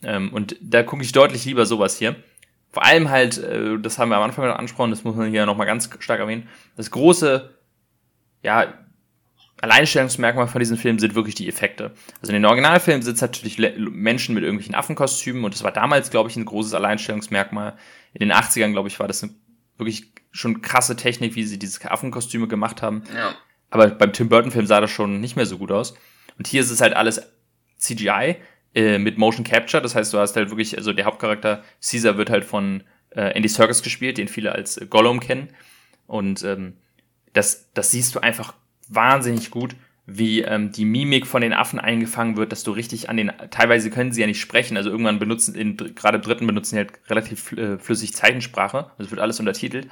Ähm, 0.04 0.32
und 0.34 0.56
da 0.62 0.84
gucke 0.84 1.04
ich 1.04 1.12
deutlich 1.12 1.46
lieber 1.46 1.66
sowas 1.66 1.98
hier 1.98 2.16
vor 2.78 2.86
allem 2.86 3.10
halt, 3.10 3.40
äh, 3.40 3.80
das 3.80 3.98
haben 3.98 4.10
wir 4.10 4.18
am 4.18 4.24
Anfang 4.24 4.48
noch 4.48 4.56
angesprochen, 4.56 4.92
das 4.92 5.04
muss 5.04 5.16
man 5.16 5.32
hier 5.32 5.48
nochmal 5.48 5.66
ganz 5.66 5.90
stark 5.98 6.20
erwähnen, 6.20 6.48
das 6.76 6.92
große, 6.92 7.50
ja, 8.44 8.74
Alleinstellungsmerkmal 9.60 10.48
von 10.48 10.60
diesem 10.60 10.78
Film 10.78 11.00
sind 11.00 11.16
wirklich 11.16 11.34
die 11.34 11.50
Effekte. 11.50 11.96
Also 12.22 12.32
in 12.32 12.36
den 12.36 12.46
Originalfilmen 12.46 13.02
sitzen 13.02 13.24
natürlich 13.24 13.58
Menschen 13.80 14.36
mit 14.36 14.44
irgendwelchen 14.44 14.76
Affenkostümen 14.76 15.44
und 15.44 15.56
das 15.56 15.64
war 15.64 15.72
damals, 15.72 16.12
glaube 16.12 16.30
ich, 16.30 16.36
ein 16.36 16.46
großes 16.46 16.76
Alleinstellungsmerkmal. 16.76 17.76
In 18.14 18.20
den 18.20 18.32
80ern, 18.32 18.74
glaube 18.74 18.90
ich, 18.90 19.00
war 19.00 19.08
das 19.08 19.24
eine 19.24 19.34
wirklich 19.80 20.12
schon 20.30 20.62
krasse 20.62 20.96
Technik, 20.96 21.34
wie 21.34 21.44
sie 21.44 21.58
diese 21.58 21.90
Affenkostüme 21.90 22.48
gemacht 22.48 22.84
haben. 22.84 23.02
Ja. 23.16 23.34
Aber 23.72 23.88
beim 23.88 24.14
Tim 24.14 24.30
Burton-Film 24.30 24.68
sah 24.68 24.80
das 24.80 24.92
schon 24.92 25.20
nicht 25.20 25.36
mehr 25.36 25.48
so 25.48 25.58
gut 25.58 25.72
aus. 25.72 25.96
Und 26.38 26.46
hier 26.46 26.62
ist 26.62 26.70
es 26.70 26.80
halt 26.80 26.96
alles 26.96 27.20
CGI, 27.80 28.36
äh, 28.78 29.00
mit 29.00 29.18
Motion 29.18 29.44
Capture. 29.44 29.82
Das 29.82 29.96
heißt, 29.96 30.14
du 30.14 30.20
hast 30.20 30.36
halt 30.36 30.52
wirklich, 30.52 30.78
also 30.78 30.94
der 30.94 31.06
Hauptcharakter 31.06 31.64
Caesar 31.82 32.18
wird 32.18 32.30
halt 32.30 32.46
von 32.46 32.84
äh, 33.10 33.32
Andy 33.32 33.50
Serkis 33.50 33.82
gespielt, 33.82 34.20
den 34.20 34.28
viele 34.28 34.52
als 34.52 34.80
Gollum 34.92 35.20
kennen. 35.20 35.50
Und 36.06 36.44
ähm, 36.44 36.74
das, 37.34 37.72
das 37.74 37.90
siehst 37.90 38.14
du 38.14 38.20
einfach 38.20 38.54
wahnsinnig 38.88 39.50
gut, 39.50 39.76
wie 40.06 40.42
ähm, 40.42 40.72
die 40.72 40.86
Mimik 40.86 41.26
von 41.26 41.42
den 41.42 41.54
Affen 41.54 41.80
eingefangen 41.80 42.38
wird, 42.38 42.52
dass 42.52 42.64
du 42.64 42.72
richtig 42.72 43.10
an 43.10 43.18
den, 43.18 43.32
teilweise 43.50 43.90
können 43.90 44.12
sie 44.12 44.22
ja 44.22 44.28
nicht 44.28 44.40
sprechen, 44.40 44.78
also 44.78 44.92
irgendwann 44.92 45.18
benutzen, 45.18 45.56
in, 45.56 45.76
gerade 45.76 46.20
dritten 46.20 46.46
benutzen 46.46 46.76
sie 46.76 46.78
halt 46.78 46.94
relativ 47.10 47.52
äh, 47.54 47.80
flüssig 47.80 48.14
Zeichensprache, 48.14 48.92
also 49.00 49.12
wird 49.12 49.20
alles 49.20 49.40
untertitelt. 49.40 49.90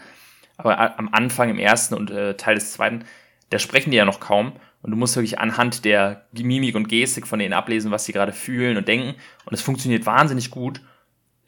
Aber 0.58 0.98
am 1.00 1.10
Anfang, 1.12 1.50
im 1.50 1.58
ersten 1.58 1.96
und 1.96 2.12
äh, 2.12 2.38
Teil 2.38 2.56
des 2.56 2.72
zweiten, 2.72 3.04
da 3.50 3.58
sprechen 3.60 3.92
die 3.92 3.98
ja 3.98 4.06
noch 4.06 4.20
kaum. 4.20 4.54
Und 4.86 4.92
du 4.92 4.98
musst 4.98 5.16
wirklich 5.16 5.40
anhand 5.40 5.84
der 5.84 6.28
Mimik 6.32 6.76
und 6.76 6.88
Gestik 6.88 7.26
von 7.26 7.40
denen 7.40 7.56
ablesen, 7.56 7.90
was 7.90 8.06
sie 8.06 8.14
gerade 8.14 8.32
fühlen 8.32 8.78
und 8.78 8.88
denken. 8.88 9.20
Und 9.46 9.54
es 9.56 9.64
funktioniert 9.64 10.06
wahnsinnig 10.06 10.52
gut. 10.52 10.80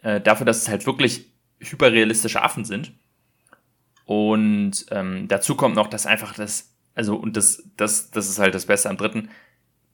Äh, 0.02 0.20
dafür, 0.22 0.48
dass 0.48 0.64
es 0.64 0.70
halt 0.70 0.88
wirklich 0.88 1.28
hyperrealistische 1.60 2.42
Affen 2.42 2.66
sind. 2.66 2.94
Und 4.06 4.88
ähm, 4.90 5.28
dazu 5.28 5.54
kommt 5.54 5.76
noch, 5.76 5.86
dass 5.86 6.08
einfach 6.08 6.34
das, 6.34 6.74
also, 6.96 7.16
und 7.16 7.38
das, 7.38 7.62
das, 7.78 8.10
das 8.10 8.28
ist 8.28 8.40
halt 8.40 8.56
das 8.56 8.66
Beste 8.66 8.90
am 8.90 8.98
dritten, 8.98 9.30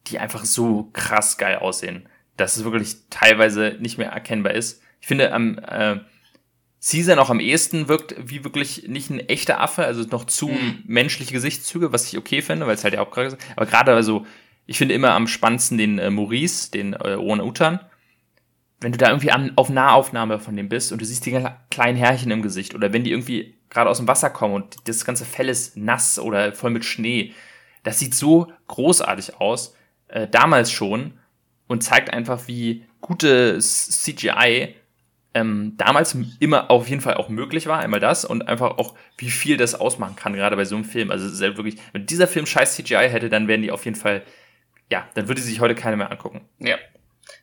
die 0.08 0.20
einfach 0.20 0.46
so 0.46 0.89
krass 0.94 1.38
geil 1.38 1.58
aussehen, 1.58 2.08
dass 2.38 2.56
es 2.56 2.64
wirklich 2.64 2.96
teilweise 3.10 3.76
nicht 3.78 3.98
mehr 3.98 4.12
erkennbar 4.12 4.54
ist. 4.54 4.82
Ich 5.02 5.08
finde, 5.08 5.34
am, 5.34 5.58
äh, 5.58 6.00
Caesar 6.86 7.15
noch 7.15 7.29
am 7.29 7.39
ehesten 7.39 7.88
wirkt 7.88 8.15
wie 8.19 8.43
wirklich 8.43 8.88
nicht 8.89 9.09
ein 9.09 9.21
echter 9.21 9.61
Affe, 9.61 9.86
also 9.86 10.03
noch 10.03 10.25
zu 10.25 10.49
mhm. 10.49 10.84
menschliche 10.86 11.31
Gesichtszüge, 11.31 11.93
was 11.93 12.11
ich 12.11 12.17
okay 12.17 12.41
finde, 12.41 12.67
weil 12.67 12.75
es 12.75 12.84
halt 12.84 12.93
ja 12.93 13.01
auch 13.01 13.09
gerade 13.09 13.27
ist. 13.27 13.38
Aber 13.55 13.65
gerade 13.65 13.93
also, 13.93 14.25
ich 14.65 14.77
finde 14.77 14.93
immer 14.93 15.11
am 15.11 15.27
spannendsten 15.27 15.77
den 15.77 15.97
äh, 15.97 16.09
Maurice, 16.09 16.71
den 16.71 16.93
äh, 16.93 17.15
Orang-Utan. 17.15 17.79
Wenn 18.81 18.91
du 18.91 18.97
da 18.97 19.07
irgendwie 19.07 19.31
an, 19.31 19.53
auf 19.55 19.69
Nahaufnahme 19.69 20.39
von 20.39 20.57
dem 20.57 20.67
bist 20.67 20.91
und 20.91 20.99
du 20.99 21.05
siehst 21.05 21.25
die 21.25 21.41
kleinen 21.71 21.97
Härchen 21.97 22.31
im 22.31 22.41
Gesicht 22.41 22.75
oder 22.75 22.91
wenn 22.91 23.05
die 23.05 23.11
irgendwie 23.11 23.55
gerade 23.69 23.89
aus 23.89 23.99
dem 23.99 24.09
Wasser 24.09 24.29
kommen 24.29 24.53
und 24.53 24.75
das 24.84 25.05
ganze 25.05 25.23
Fell 25.23 25.47
ist 25.47 25.77
nass 25.77 26.19
oder 26.19 26.51
voll 26.51 26.71
mit 26.71 26.84
Schnee, 26.84 27.34
das 27.84 27.99
sieht 27.99 28.13
so 28.13 28.51
großartig 28.67 29.39
aus, 29.39 29.73
äh, 30.09 30.27
damals 30.27 30.69
schon 30.69 31.13
und 31.67 31.81
zeigt 31.81 32.11
einfach, 32.11 32.47
wie 32.47 32.84
gute 32.99 33.57
CGI 33.59 34.75
ähm, 35.34 35.73
damals 35.77 36.15
immer 36.39 36.69
auf 36.69 36.88
jeden 36.88 37.01
Fall 37.01 37.15
auch 37.15 37.29
möglich 37.29 37.65
war, 37.67 37.79
einmal 37.79 37.99
das 37.99 38.23
und 38.23 38.47
einfach 38.47 38.77
auch, 38.77 38.95
wie 39.17 39.31
viel 39.31 39.57
das 39.57 39.75
ausmachen 39.75 40.15
kann, 40.15 40.34
gerade 40.34 40.55
bei 40.55 40.65
so 40.65 40.75
einem 40.75 40.86
Film. 40.86 41.09
Also 41.11 41.25
es 41.25 41.34
ist 41.34 41.41
halt 41.41 41.57
wirklich, 41.57 41.77
wenn 41.91 42.05
dieser 42.05 42.27
Film 42.27 42.45
scheiß 42.45 42.75
CGI 42.75 43.09
hätte, 43.09 43.29
dann 43.29 43.47
wären 43.47 43.61
die 43.61 43.71
auf 43.71 43.86
jeden 43.86 43.97
Fall, 43.97 44.23
ja, 44.89 45.07
dann 45.15 45.27
würde 45.27 45.41
sich 45.41 45.59
heute 45.59 45.75
keiner 45.75 45.97
mehr 45.97 46.11
angucken. 46.11 46.47
Ja. 46.59 46.77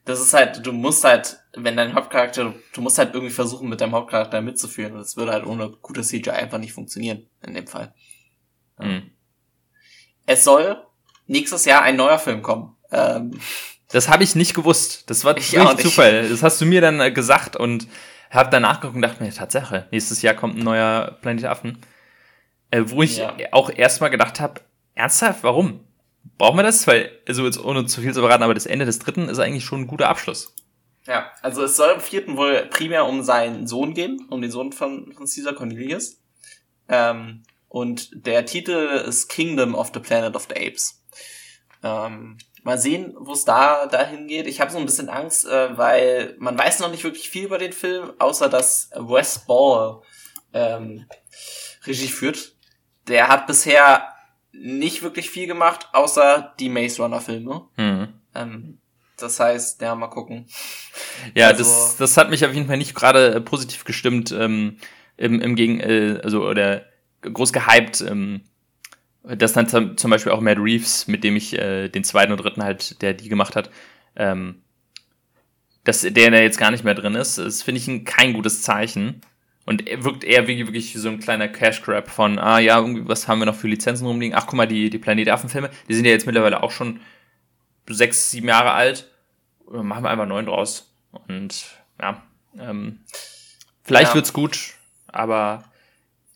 Das 0.05 0.20
ist 0.20 0.34
halt, 0.34 0.64
du 0.64 0.72
musst 0.72 1.05
halt, 1.05 1.38
wenn 1.55 1.76
dein 1.76 1.95
Hauptcharakter, 1.95 2.55
du 2.72 2.80
musst 2.80 2.99
halt 2.99 3.14
irgendwie 3.14 3.32
versuchen, 3.32 3.68
mit 3.68 3.80
deinem 3.80 3.93
Hauptcharakter 3.93 4.41
mitzuführen. 4.41 4.93
Und 4.93 4.99
das 4.99 5.16
würde 5.16 5.32
halt 5.32 5.47
ohne 5.47 5.70
gutes 5.70 6.09
CGI 6.09 6.30
einfach 6.30 6.59
nicht 6.59 6.72
funktionieren, 6.72 7.26
in 7.45 7.55
dem 7.55 7.66
Fall. 7.66 7.95
Mhm. 8.78 9.11
Es 10.26 10.45
soll 10.45 10.84
nächstes 11.26 11.64
Jahr 11.64 11.82
ein 11.82 11.97
neuer 11.97 12.18
Film 12.18 12.43
kommen. 12.43 12.76
Ähm, 12.93 13.41
das 13.93 14.09
habe 14.09 14.22
ich 14.22 14.34
nicht 14.34 14.55
gewusst. 14.55 15.11
Das 15.11 15.24
war 15.24 15.36
ich 15.36 15.53
wirklich 15.53 15.78
Zufall. 15.78 16.28
Das 16.28 16.43
hast 16.43 16.61
du 16.61 16.66
mir 16.66 16.80
dann 16.80 17.01
äh, 17.01 17.11
gesagt 17.11 17.57
und 17.57 17.88
habe 18.30 18.51
danach 18.51 18.80
geguckt 18.80 18.97
und 18.97 19.03
dachte 19.03 19.22
mir, 19.22 19.32
Tatsache, 19.32 19.88
nächstes 19.91 20.22
Jahr 20.22 20.34
kommt 20.34 20.57
ein 20.57 20.62
neuer 20.62 21.18
Planet 21.20 21.47
Affen. 21.47 21.78
Äh, 22.70 22.84
wo 22.86 23.03
ich 23.03 23.18
ja. 23.18 23.34
auch 23.51 23.70
erstmal 23.70 24.11
gedacht 24.11 24.38
habe, 24.38 24.61
ernsthaft, 24.95 25.43
warum? 25.43 25.80
Brauchen 26.38 26.57
wir 26.57 26.62
das? 26.62 26.86
Weil, 26.86 27.11
also 27.26 27.45
jetzt 27.45 27.62
ohne 27.62 27.86
zu 27.86 28.01
viel 28.01 28.14
zu 28.14 28.20
verraten, 28.20 28.45
aber 28.45 28.55
das 28.55 28.66
Ende 28.66 28.84
des 28.84 29.01
dritten 29.01 29.28
ist 29.28 29.38
eigentlich 29.38 29.64
schon 29.64 29.82
ein 29.82 29.86
guter 29.86 30.09
Abschluss. 30.09 30.55
Ja, 31.07 31.32
also 31.43 31.64
es 31.64 31.76
soll 31.76 31.95
im 31.95 32.01
vierten 32.01 32.36
wohl 32.36 32.66
primär 32.70 33.07
um 33.07 33.22
seinen 33.22 33.66
Sohn 33.66 33.95
gehen, 33.95 34.26
um 34.30 34.41
den 34.41 34.51
Sohn 34.51 34.72
von, 34.72 35.12
von 35.12 35.26
Caesar 35.26 35.55
Cornelius. 35.55 36.20
Ähm, 36.88 37.43
und 37.68 38.11
der 38.26 38.45
Titel 38.47 39.03
ist 39.07 39.28
Kingdom 39.28 39.74
of 39.74 39.91
the 39.93 40.01
Planet 40.01 40.36
of 40.36 40.47
the 40.49 40.55
Apes. 40.55 41.03
Ähm, 41.82 42.38
Mal 42.63 42.79
sehen, 42.79 43.15
wo 43.19 43.33
es 43.33 43.45
da 43.45 43.87
dahin 43.87 44.27
geht. 44.27 44.47
Ich 44.47 44.61
habe 44.61 44.71
so 44.71 44.79
ein 44.79 44.85
bisschen 44.85 45.09
Angst, 45.09 45.47
äh, 45.47 45.77
weil 45.77 46.35
man 46.39 46.59
weiß 46.59 46.81
noch 46.81 46.91
nicht 46.91 47.05
wirklich 47.05 47.31
viel 47.31 47.45
über 47.45 47.59
den 47.59 47.73
Film, 47.73 48.13
außer 48.19 48.49
dass 48.49 48.91
Wes 48.95 49.41
Ball 49.47 50.03
ähm, 50.53 51.07
Regie 51.87 52.09
führt. 52.09 52.55
Der 53.09 53.29
hat 53.29 53.47
bisher 53.47 54.09
nicht 54.53 55.03
wirklich 55.03 55.31
viel 55.31 55.47
gemacht, 55.47 55.89
außer 55.93 56.55
die 56.59 56.69
Maze 56.69 57.03
Runner 57.03 57.21
Filme. 57.21 57.69
Mhm. 57.77 58.09
Ähm, 58.35 58.79
das 59.17 59.41
heißt, 59.41 59.81
ja, 59.81 59.95
mal 59.95 60.09
gucken. 60.09 60.47
Ja, 61.35 61.49
also, 61.49 61.59
das, 61.59 61.97
das 61.97 62.17
hat 62.17 62.31
mich 62.31 62.45
auf 62.45 62.55
jeden 62.55 62.67
Fall 62.67 62.79
nicht 62.79 62.95
gerade 62.95 63.35
äh, 63.35 63.41
positiv 63.41 63.85
gestimmt. 63.85 64.33
Ähm, 64.33 64.79
im, 65.17 65.41
im 65.41 65.55
Gegen, 65.55 65.81
äh, 65.81 66.19
also 66.23 66.47
oder 66.47 66.87
groß 67.23 67.53
gehypt, 67.53 68.01
ähm, 68.01 68.43
dass 69.23 69.53
dann 69.53 69.97
zum 69.97 70.11
Beispiel 70.11 70.33
auch 70.33 70.41
Matt 70.41 70.59
Reeves, 70.59 71.07
mit 71.07 71.25
dem 71.25 71.37
ich 71.37 71.59
äh, 71.59 71.89
den 71.89 72.05
zweiten 72.05 72.33
und 72.33 72.39
dritten 72.39 72.62
halt, 72.62 73.03
der 73.03 73.14
die 73.14 73.29
gemacht 73.29 73.57
hat, 73.57 73.71
ähm, 74.16 74.62
dass 75.85 76.03
der, 76.03 76.11
der 76.31 76.43
jetzt 76.43 76.59
gar 76.59 76.71
nicht 76.71 76.85
mehr 76.85 76.95
drin 76.95 77.14
ist, 77.14 77.39
das 77.39 77.62
finde 77.62 77.81
ich 77.81 77.89
ein, 77.89 78.05
kein 78.05 78.33
gutes 78.33 78.62
Zeichen. 78.62 79.21
Und 79.66 79.85
wirkt 79.87 80.25
eher 80.25 80.49
wie 80.49 80.59
wirklich 80.59 80.95
wie 80.95 80.99
so 80.99 81.11
ein 81.11 81.21
kleiner 81.21 81.47
Cash 81.47 81.83
Grab 81.83 82.09
von, 82.09 82.39
ah 82.39 82.59
ja, 82.59 82.83
was 83.07 83.29
haben 83.29 83.39
wir 83.39 83.47
noch 83.47 83.55
für 83.55 83.68
Lizenzen 83.68 84.07
rumliegen? 84.07 84.37
Ach 84.37 84.47
guck 84.47 84.55
mal, 84.55 84.66
die, 84.66 84.91
die 84.91 84.99
Planet 84.99 85.29
Affen-Filme, 85.29 85.71
die 85.89 85.95
sind 85.95 86.07
ja 86.07 86.11
jetzt 86.11 86.27
mittlerweile 86.27 86.62
auch 86.62 86.73
schon 86.73 87.01
sechs, 87.89 88.31
sieben 88.31 88.49
Jahre 88.49 88.73
alt. 88.73 89.09
Machen 89.71 90.03
wir 90.03 90.11
einfach 90.11 90.27
neun 90.27 90.47
draus. 90.47 90.93
Und 91.29 91.66
ja, 92.01 92.23
ähm, 92.59 93.01
vielleicht 93.83 94.11
ja. 94.11 94.14
wird's 94.16 94.33
gut, 94.33 94.75
aber 95.07 95.70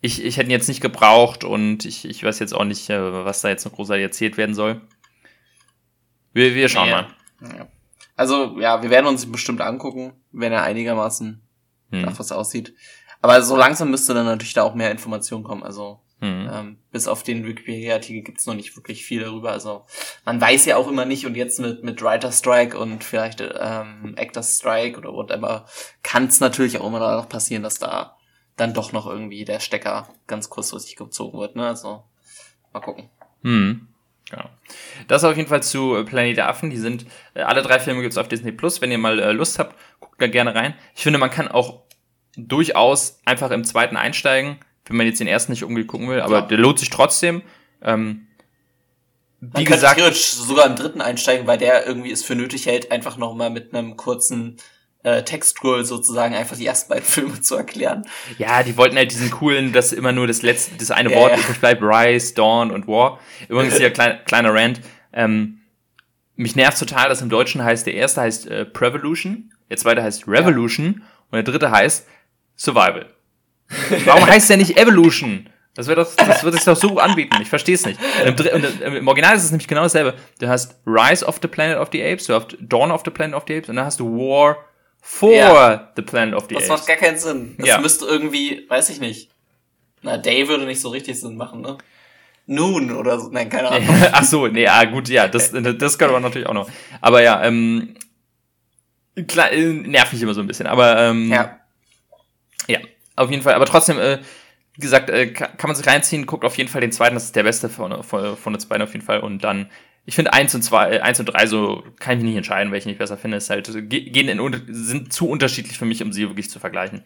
ich, 0.04 0.22
ich 0.22 0.36
hätte 0.36 0.48
ihn 0.48 0.50
jetzt 0.50 0.68
nicht 0.68 0.82
gebraucht 0.82 1.44
und 1.44 1.86
ich, 1.86 2.04
ich 2.04 2.22
weiß 2.22 2.38
jetzt 2.38 2.54
auch 2.54 2.64
nicht, 2.64 2.90
äh, 2.90 3.24
was 3.24 3.40
da 3.40 3.48
jetzt 3.48 3.64
noch 3.64 3.72
großartig 3.72 4.02
erzählt 4.02 4.36
werden 4.36 4.54
soll. 4.54 4.82
Wir, 6.34 6.54
wir 6.54 6.68
schauen 6.68 6.88
nee. 6.88 6.92
mal. 6.92 7.06
Ja. 7.40 7.68
Also, 8.14 8.60
ja, 8.60 8.82
wir 8.82 8.90
werden 8.90 9.06
uns 9.06 9.24
ihn 9.24 9.32
bestimmt 9.32 9.62
angucken, 9.62 10.12
wenn 10.30 10.52
er 10.52 10.62
einigermaßen 10.62 11.40
hm. 11.90 12.02
nach 12.02 12.18
was 12.18 12.32
aussieht. 12.32 12.74
Aber 13.22 13.40
so 13.40 13.56
langsam 13.56 13.90
müsste 13.90 14.12
dann 14.12 14.26
natürlich 14.26 14.52
da 14.52 14.62
auch 14.64 14.74
mehr 14.74 14.90
Information 14.90 15.42
kommen. 15.42 15.62
Also, 15.62 16.00
hm. 16.20 16.50
ähm, 16.52 16.78
bis 16.92 17.08
auf 17.08 17.22
den 17.22 17.46
Wikipedia-Artikel 17.46 18.24
gibt's 18.24 18.46
noch 18.46 18.54
nicht 18.54 18.76
wirklich 18.76 19.06
viel 19.06 19.22
darüber. 19.22 19.52
Also, 19.52 19.86
man 20.26 20.38
weiß 20.38 20.66
ja 20.66 20.76
auch 20.76 20.86
immer 20.86 21.06
nicht 21.06 21.24
und 21.24 21.34
jetzt 21.34 21.60
mit, 21.60 21.82
mit 21.82 22.02
Writer 22.02 22.30
Strike 22.30 22.76
und 22.76 23.04
vielleicht 23.04 23.40
ähm, 23.40 24.14
Actor 24.18 24.42
Strike 24.42 24.98
oder 24.98 25.14
whatever, 25.14 25.64
kann 26.02 26.26
es 26.26 26.40
natürlich 26.40 26.78
auch 26.78 26.86
immer 26.86 26.98
noch 26.98 27.30
passieren, 27.30 27.62
dass 27.62 27.78
da 27.78 28.18
dann 28.56 28.74
doch 28.74 28.92
noch 28.92 29.06
irgendwie 29.06 29.44
der 29.44 29.60
Stecker 29.60 30.08
ganz 30.26 30.50
kurzfristig 30.50 30.96
gezogen 30.96 31.38
wird. 31.38 31.56
Ne? 31.56 31.66
Also 31.66 32.04
mal 32.72 32.80
gucken. 32.80 33.08
Hm. 33.42 33.88
Genau. 34.30 34.48
Das 35.06 35.24
auf 35.24 35.36
jeden 35.36 35.48
Fall 35.48 35.62
zu 35.62 35.96
äh, 35.96 36.04
Planet 36.04 36.36
der 36.36 36.48
Affen. 36.48 36.70
Die 36.70 36.78
sind, 36.78 37.06
äh, 37.34 37.42
alle 37.42 37.62
drei 37.62 37.78
Filme 37.78 38.00
gibt's 38.02 38.16
auf 38.16 38.28
Disney 38.28 38.52
Plus. 38.52 38.80
Wenn 38.80 38.90
ihr 38.90 38.98
mal 38.98 39.18
äh, 39.18 39.32
Lust 39.32 39.58
habt, 39.58 39.76
guckt 40.00 40.20
da 40.20 40.26
gerne 40.26 40.54
rein. 40.54 40.74
Ich 40.94 41.02
finde, 41.02 41.18
man 41.18 41.30
kann 41.30 41.48
auch 41.48 41.82
durchaus 42.36 43.20
einfach 43.24 43.50
im 43.50 43.64
zweiten 43.64 43.96
einsteigen, 43.96 44.58
wenn 44.86 44.96
man 44.96 45.06
jetzt 45.06 45.20
den 45.20 45.26
ersten 45.26 45.52
nicht 45.52 45.64
unbedingt 45.64 45.90
gucken 45.90 46.08
will, 46.08 46.20
aber 46.20 46.40
ja. 46.40 46.46
der 46.46 46.58
lohnt 46.58 46.78
sich 46.78 46.90
trotzdem. 46.90 47.42
Ähm, 47.82 48.26
wie 49.40 49.62
man 49.62 49.64
gesagt, 49.64 49.96
theoretisch 49.96 50.32
sogar 50.32 50.66
im 50.66 50.74
dritten 50.74 51.00
einsteigen, 51.00 51.46
weil 51.46 51.58
der 51.58 51.86
irgendwie 51.86 52.10
es 52.10 52.24
für 52.24 52.34
nötig 52.34 52.66
hält, 52.66 52.90
einfach 52.90 53.18
nochmal 53.18 53.50
mit 53.50 53.74
einem 53.74 53.96
kurzen 53.96 54.56
äh, 55.04 55.22
Textscroll 55.22 55.84
sozusagen 55.84 56.34
einfach 56.34 56.56
die 56.56 56.66
ersten 56.66 56.88
beiden 56.88 57.04
Filme 57.08 57.40
zu 57.40 57.56
erklären. 57.56 58.04
Ja, 58.38 58.62
die 58.62 58.76
wollten 58.76 58.96
halt 58.96 59.12
diesen 59.12 59.30
coolen, 59.30 59.72
dass 59.72 59.92
immer 59.92 60.12
nur 60.12 60.26
das 60.26 60.42
letzte, 60.42 60.76
das 60.76 60.90
eine 60.90 61.12
ja, 61.12 61.16
Wort 61.16 61.38
übrig 61.38 61.60
bleibt, 61.60 61.82
Rise, 61.82 62.34
Dawn 62.34 62.70
und 62.70 62.88
War. 62.88 63.20
Übrigens 63.48 63.76
hier 63.76 63.90
klein, 63.92 64.18
kleiner 64.24 64.52
Rant. 64.52 64.80
Ähm, 65.12 65.60
mich 66.34 66.56
nervt 66.56 66.78
total, 66.78 67.08
dass 67.08 67.22
im 67.22 67.28
Deutschen 67.28 67.62
heißt, 67.62 67.86
der 67.86 67.94
erste 67.94 68.22
heißt 68.22 68.48
äh, 68.48 68.64
Prevolution, 68.64 69.52
der 69.70 69.76
zweite 69.76 70.02
heißt 70.02 70.26
Revolution 70.26 70.96
ja. 70.98 71.06
und 71.30 71.32
der 71.32 71.42
dritte 71.44 71.70
heißt 71.70 72.08
Survival. 72.56 73.06
Warum 74.04 74.26
heißt 74.26 74.50
der 74.50 74.56
nicht 74.56 74.76
Evolution? 74.76 75.48
Das 75.74 75.88
wird 75.88 75.98
doch, 75.98 76.14
das 76.14 76.44
wird 76.44 76.54
sich 76.54 76.64
doch 76.64 76.76
so 76.76 76.98
anbieten. 76.98 77.36
Ich 77.42 77.48
verstehe 77.48 77.74
es 77.74 77.84
nicht. 77.84 77.98
Im, 78.24 78.94
Im, 78.94 79.08
Original 79.08 79.34
ist 79.34 79.42
es 79.42 79.50
nämlich 79.50 79.66
genau 79.66 79.82
dasselbe. 79.82 80.14
Du 80.38 80.46
hast 80.46 80.76
Rise 80.86 81.26
of 81.26 81.40
the 81.42 81.48
Planet 81.48 81.78
of 81.78 81.88
the 81.92 82.04
Apes, 82.04 82.26
du 82.26 82.34
hast 82.34 82.56
Dawn 82.60 82.92
of 82.92 83.02
the 83.04 83.10
Planet 83.10 83.34
of 83.34 83.44
the 83.48 83.56
Apes 83.56 83.68
und 83.68 83.76
dann 83.76 83.84
hast 83.84 83.98
du 83.98 84.06
War 84.16 84.56
for 85.06 85.32
ja. 85.32 85.92
The 85.96 86.02
Planet 86.02 86.34
of 86.34 86.46
the 86.48 86.54
das 86.54 86.64
Apes. 86.64 86.68
Das 86.68 86.78
macht 86.78 86.88
gar 86.88 86.96
keinen 86.96 87.18
Sinn. 87.18 87.54
Das 87.58 87.68
ja. 87.68 87.78
müsste 87.78 88.06
irgendwie, 88.06 88.64
weiß 88.68 88.88
ich 88.88 89.00
nicht. 89.00 89.30
Na, 90.00 90.16
Day 90.16 90.48
würde 90.48 90.64
nicht 90.64 90.80
so 90.80 90.88
richtig 90.88 91.20
Sinn 91.20 91.36
machen, 91.36 91.60
ne? 91.60 91.76
Noon 92.46 92.90
oder 92.90 93.20
so. 93.20 93.28
Nein, 93.28 93.50
keine 93.50 93.68
Ahnung. 93.68 93.88
Ach 94.12 94.24
so, 94.24 94.46
nee, 94.46 94.66
ah, 94.66 94.84
gut, 94.84 95.10
ja, 95.10 95.28
das, 95.28 95.52
das 95.78 95.98
könnte 95.98 96.12
man 96.14 96.22
natürlich 96.22 96.48
auch 96.48 96.54
noch. 96.54 96.70
Aber 97.02 97.22
ja, 97.22 97.44
ähm, 97.44 97.94
klar, 99.28 99.52
äh, 99.52 99.72
nervt 99.72 100.14
mich 100.14 100.22
immer 100.22 100.34
so 100.34 100.40
ein 100.40 100.46
bisschen, 100.46 100.66
aber, 100.66 100.98
ähm, 100.98 101.30
ja. 101.30 101.60
Ja, 102.66 102.78
auf 103.16 103.30
jeden 103.30 103.42
Fall. 103.42 103.54
Aber 103.54 103.66
trotzdem, 103.66 103.98
äh, 103.98 104.20
wie 104.74 104.80
gesagt, 104.80 105.10
äh, 105.10 105.26
kann, 105.26 105.56
kann 105.58 105.68
man 105.68 105.76
sich 105.76 105.86
reinziehen, 105.86 106.24
guckt 106.24 106.46
auf 106.46 106.56
jeden 106.56 106.70
Fall 106.70 106.80
den 106.80 106.92
zweiten, 106.92 107.14
das 107.14 107.24
ist 107.24 107.36
der 107.36 107.42
beste 107.42 107.68
von, 107.68 108.02
von, 108.02 108.38
von 108.38 108.54
uns 108.54 108.64
beiden 108.64 108.82
auf 108.82 108.92
jeden 108.94 109.04
Fall. 109.04 109.20
Und 109.20 109.44
dann 109.44 109.70
ich 110.06 110.14
finde 110.14 110.32
eins 110.32 110.54
und 110.54 110.62
zwei, 110.62 110.96
äh, 110.96 111.00
eins 111.00 111.18
und 111.18 111.26
drei 111.26 111.46
so 111.46 111.82
kann 111.98 112.18
ich 112.18 112.22
mich 112.22 112.30
nicht 112.30 112.36
entscheiden, 112.36 112.72
welchen 112.72 112.90
ich 112.90 112.98
besser 112.98 113.16
finde. 113.16 113.38
Es 113.38 113.50
halt 113.50 113.70
gehen 113.88 114.28
in, 114.28 114.64
sind 114.68 115.12
zu 115.12 115.28
unterschiedlich 115.28 115.78
für 115.78 115.86
mich, 115.86 116.02
um 116.02 116.12
sie 116.12 116.28
wirklich 116.28 116.50
zu 116.50 116.58
vergleichen. 116.58 117.02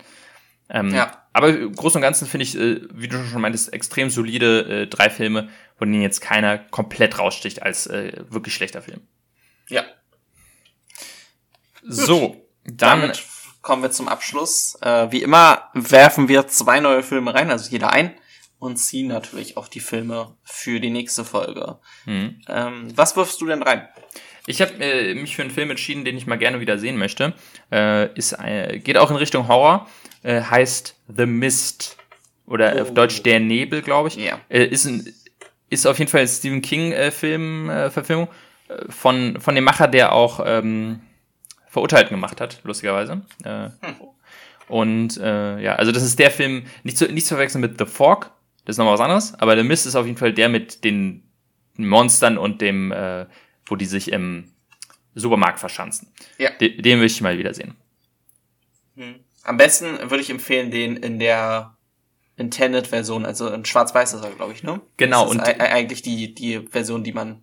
Ähm, 0.69 0.95
ja. 0.95 1.23
Aber 1.33 1.49
im 1.49 1.75
Großen 1.75 1.99
und 1.99 2.03
Ganzen 2.03 2.27
finde 2.27 2.43
ich, 2.43 2.59
äh, 2.59 2.81
wie 2.93 3.09
du 3.09 3.25
schon 3.25 3.41
meintest, 3.41 3.73
extrem 3.73 4.11
solide 4.11 4.83
äh, 4.83 4.87
drei 4.87 5.11
Filme, 5.11 5.49
von 5.77 5.91
denen 5.91 6.03
jetzt 6.03 6.21
keiner 6.21 6.59
komplett 6.59 7.19
raussticht 7.19 7.63
als 7.63 7.87
äh, 7.87 8.25
wirklich 8.29 8.55
schlechter 8.55 8.83
Film. 8.83 9.01
Ja. 9.69 9.85
So, 11.83 12.49
dann 12.65 13.01
Damit 13.01 13.25
kommen 13.63 13.83
wir 13.83 13.91
zum 13.91 14.09
Abschluss. 14.09 14.77
Äh, 14.83 15.11
wie 15.11 15.23
immer 15.23 15.71
werfen 15.73 16.29
wir 16.29 16.49
zwei 16.49 16.81
neue 16.81 17.03
Filme 17.03 17.33
rein, 17.33 17.51
also 17.51 17.71
jeder 17.71 17.93
ein 17.93 18.15
und 18.59 18.77
ziehen 18.77 19.09
natürlich 19.09 19.57
auch 19.57 19.69
die 19.69 19.81
Filme 19.81 20.35
für 20.43 20.81
die 20.81 20.91
nächste 20.91 21.25
Folge. 21.25 21.79
Mhm. 22.07 22.41
Ähm, 22.49 22.89
was 22.95 23.17
wirfst 23.17 23.41
du 23.41 23.47
denn 23.47 23.63
rein? 23.63 23.89
Ich 24.47 24.63
habe 24.63 24.73
äh, 24.83 25.15
mich 25.15 25.37
für 25.37 25.43
einen 25.43 25.51
Film 25.51 25.71
entschieden, 25.71 26.07
den 26.07 26.17
ich 26.17 26.27
mal 26.27 26.39
gerne 26.39 26.59
wieder 26.59 26.79
sehen 26.79 26.97
möchte. 26.97 27.35
Äh, 27.71 28.13
ist, 28.15 28.33
äh, 28.33 28.79
geht 28.79 28.97
auch 28.97 29.11
in 29.11 29.17
Richtung 29.17 29.47
Horror. 29.47 29.87
Äh, 30.23 30.41
heißt 30.41 30.97
The 31.15 31.27
Mist. 31.27 31.99
Oder 32.47 32.75
oh. 32.77 32.81
auf 32.81 32.95
Deutsch 32.95 33.23
Der 33.23 33.41
Nebel, 33.41 33.83
glaube 33.83 34.09
ich. 34.09 34.17
Ja. 34.17 34.41
Äh, 34.49 34.65
ist, 34.65 34.87
ein, 34.87 35.07
ist 35.69 35.87
auf 35.87 35.99
jeden 35.99 36.11
Fall 36.11 36.23
ein 36.23 36.29
Stephen 36.29 36.63
King-Film, 36.63 37.69
äh, 37.69 37.91
Verfilmung. 37.91 38.29
von, 38.89 39.39
von 39.41 39.55
dem 39.55 39.65
Macher, 39.65 39.87
der 39.87 40.13
auch 40.13 40.41
ähm, 40.45 41.01
Verurteilten 41.69 42.15
gemacht 42.15 42.41
hat, 42.41 42.61
lustigerweise. 42.65 43.23
Hm. 43.45 43.73
Und 44.69 45.17
ja, 45.17 45.77
also 45.77 45.93
das 45.93 46.03
ist 46.03 46.19
der 46.19 46.31
Film, 46.31 46.65
nicht 46.83 46.99
zu, 46.99 47.07
nicht 47.07 47.27
zu 47.27 47.35
verwechseln 47.35 47.63
mit 47.63 47.79
The 47.79 47.87
Fork, 47.87 48.31
das 48.69 48.75
ist 48.75 48.79
nochmal 48.81 48.95
was 48.95 49.01
anderes, 49.01 49.35
aber 49.39 49.55
der 49.55 49.65
Mist 49.65 49.87
ist 49.87 49.97
auf 49.97 50.05
jeden 50.05 50.19
Fall 50.19 50.35
der 50.35 50.51
mit 50.51 50.85
den 50.85 51.23
Monstern 51.79 52.37
und 52.37 52.61
dem, 52.61 52.93
äh, 52.93 53.25
wo 53.65 53.77
die 53.77 53.87
sich 53.87 54.13
im 54.13 54.53
Supermarkt 55.15 55.59
verschanzen. 55.59 56.13
Ja. 56.37 56.51
Den, 56.51 56.83
den 56.83 56.99
will 56.99 57.07
ich 57.07 57.19
mal 57.23 57.39
wiedersehen. 57.39 57.77
Hm. 58.97 59.21
Am 59.45 59.57
besten 59.57 60.11
würde 60.11 60.21
ich 60.21 60.29
empfehlen, 60.29 60.71
den 60.71 60.99
in 60.99 61.19
der 61.19 61.79
Intended-Version, 62.37 63.25
also 63.25 63.49
in 63.49 63.65
Schwarz-Weiß 63.65 64.13
ist 64.13 64.23
er, 64.23 64.33
glaube 64.33 64.53
ich, 64.53 64.63
ne? 64.63 64.83
Genau. 64.99 65.23
Das 65.23 65.33
ist 65.33 65.39
und 65.39 65.61
eigentlich 65.63 66.03
die, 66.03 66.35
die 66.35 66.61
Version, 66.61 67.05
die 67.05 67.15
man 67.15 67.43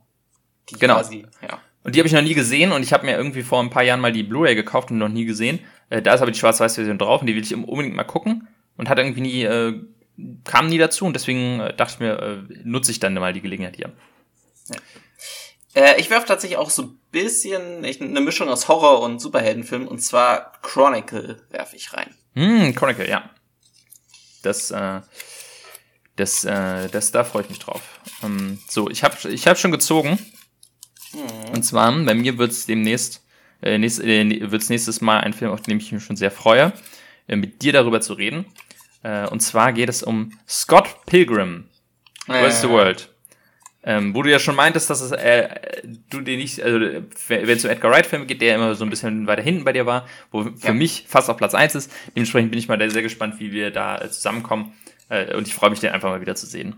die 0.69 0.75
genau. 0.75 0.97
quasi, 0.97 1.25
ja. 1.41 1.59
Und 1.83 1.95
die 1.95 1.99
habe 1.99 2.07
ich 2.07 2.13
noch 2.13 2.21
nie 2.21 2.35
gesehen 2.35 2.71
und 2.71 2.83
ich 2.83 2.93
habe 2.93 3.03
mir 3.03 3.17
irgendwie 3.17 3.41
vor 3.41 3.63
ein 3.63 3.71
paar 3.71 3.81
Jahren 3.81 3.99
mal 3.99 4.11
die 4.11 4.21
Blu-ray 4.21 4.53
gekauft 4.53 4.91
und 4.91 4.99
noch 4.99 5.09
nie 5.09 5.25
gesehen. 5.25 5.57
Äh, 5.89 6.03
da 6.03 6.13
ist 6.13 6.21
aber 6.21 6.29
die 6.29 6.37
Schwarz-Weiß-Version 6.37 6.99
drauf 6.99 7.21
und 7.21 7.25
die 7.25 7.35
will 7.35 7.41
ich 7.41 7.55
unbedingt 7.55 7.95
mal 7.95 8.03
gucken 8.03 8.47
und 8.77 8.89
hat 8.89 8.99
irgendwie 8.99 9.21
nie 9.21 9.41
äh, 9.41 9.81
kam 10.43 10.67
nie 10.67 10.77
dazu 10.77 11.05
und 11.05 11.13
deswegen 11.13 11.59
äh, 11.59 11.75
dachte 11.75 11.95
ich 11.95 11.99
mir, 11.99 12.19
äh, 12.19 12.37
nutze 12.63 12.91
ich 12.91 12.99
dann 12.99 13.13
mal 13.13 13.33
die 13.33 13.41
Gelegenheit 13.41 13.75
hier. 13.75 13.91
Ja. 14.69 14.77
Äh, 15.75 15.99
ich 15.99 16.09
werfe 16.09 16.27
tatsächlich 16.27 16.57
auch 16.57 16.69
so 16.69 16.83
ein 16.83 16.99
bisschen 17.11 17.83
ich, 17.83 18.01
eine 18.01 18.21
Mischung 18.21 18.49
aus 18.49 18.67
Horror- 18.67 19.01
und 19.01 19.19
Superheldenfilm 19.19 19.87
und 19.87 19.99
zwar 19.99 20.53
Chronicle 20.61 21.41
werfe 21.49 21.75
ich 21.75 21.93
rein. 21.93 22.15
Hm, 22.33 22.73
Chronicle, 22.75 23.07
ja. 23.07 23.29
Das, 24.41 24.71
äh, 24.71 25.01
das, 26.15 26.45
äh, 26.45 26.87
das, 26.89 27.11
da 27.11 27.23
freue 27.23 27.43
ich 27.43 27.49
mich 27.49 27.59
drauf. 27.59 27.81
Ähm, 28.23 28.59
so, 28.69 28.89
ich 28.89 29.03
habe 29.03 29.15
ich 29.29 29.47
hab 29.47 29.57
schon 29.57 29.71
gezogen. 29.71 30.17
Hm. 31.11 31.53
Und 31.53 31.63
zwar, 31.63 31.91
bei 31.91 32.13
mir 32.13 32.37
wird 32.37 32.51
es 32.51 32.65
demnächst, 32.65 33.25
äh, 33.61 33.77
nächst, 33.77 34.01
äh, 34.01 34.51
wird's 34.51 34.69
nächstes 34.69 35.01
Mal 35.01 35.19
ein 35.19 35.33
Film, 35.33 35.51
auf 35.51 35.61
den 35.61 35.77
ich 35.77 35.91
mich 35.91 36.03
schon 36.03 36.15
sehr 36.15 36.31
freue, 36.31 36.71
äh, 37.27 37.35
mit 37.35 37.61
dir 37.61 37.73
darüber 37.73 37.99
zu 37.99 38.13
reden. 38.13 38.45
Äh, 39.05 39.27
und 39.27 39.41
zwar 39.41 39.71
geht 39.71 39.87
es 39.87 40.01
um 40.01 40.31
Scott 40.47 41.05
Pilgrim 41.05 41.65
vs. 42.25 42.61
the 42.61 42.69
World. 42.69 43.09
Ähm, 43.83 44.15
wo 44.15 44.23
du 44.23 44.31
ja 44.31 44.39
schon 44.39 44.55
meintest, 44.55 44.89
dass 44.89 44.99
es, 44.99 45.11
äh, 45.11 45.47
du 46.09 46.21
den 46.21 46.39
nicht, 46.39 46.59
also 46.63 46.79
wenn 47.27 47.49
es 47.49 47.63
um 47.63 47.69
Edgar 47.69 47.91
Wright-Filme 47.91 48.25
geht, 48.25 48.41
der 48.41 48.55
immer 48.55 48.73
so 48.73 48.83
ein 48.83 48.89
bisschen 48.89 49.27
weiter 49.27 49.43
hinten 49.43 49.63
bei 49.63 49.73
dir 49.73 49.85
war, 49.85 50.07
wo 50.31 50.45
für 50.45 50.67
ja. 50.67 50.73
mich 50.73 51.05
fast 51.07 51.29
auf 51.29 51.37
Platz 51.37 51.53
eins 51.53 51.75
ist. 51.75 51.91
Dementsprechend 52.15 52.49
bin 52.49 52.57
ich 52.57 52.67
mal 52.67 52.89
sehr 52.89 53.03
gespannt, 53.03 53.39
wie 53.39 53.51
wir 53.51 53.69
da 53.69 54.01
äh, 54.01 54.09
zusammenkommen. 54.09 54.73
Äh, 55.09 55.35
und 55.35 55.47
ich 55.47 55.53
freue 55.53 55.69
mich, 55.69 55.81
den 55.81 55.91
einfach 55.91 56.09
mal 56.09 56.21
wieder 56.21 56.35
zu 56.35 56.47
sehen. 56.47 56.75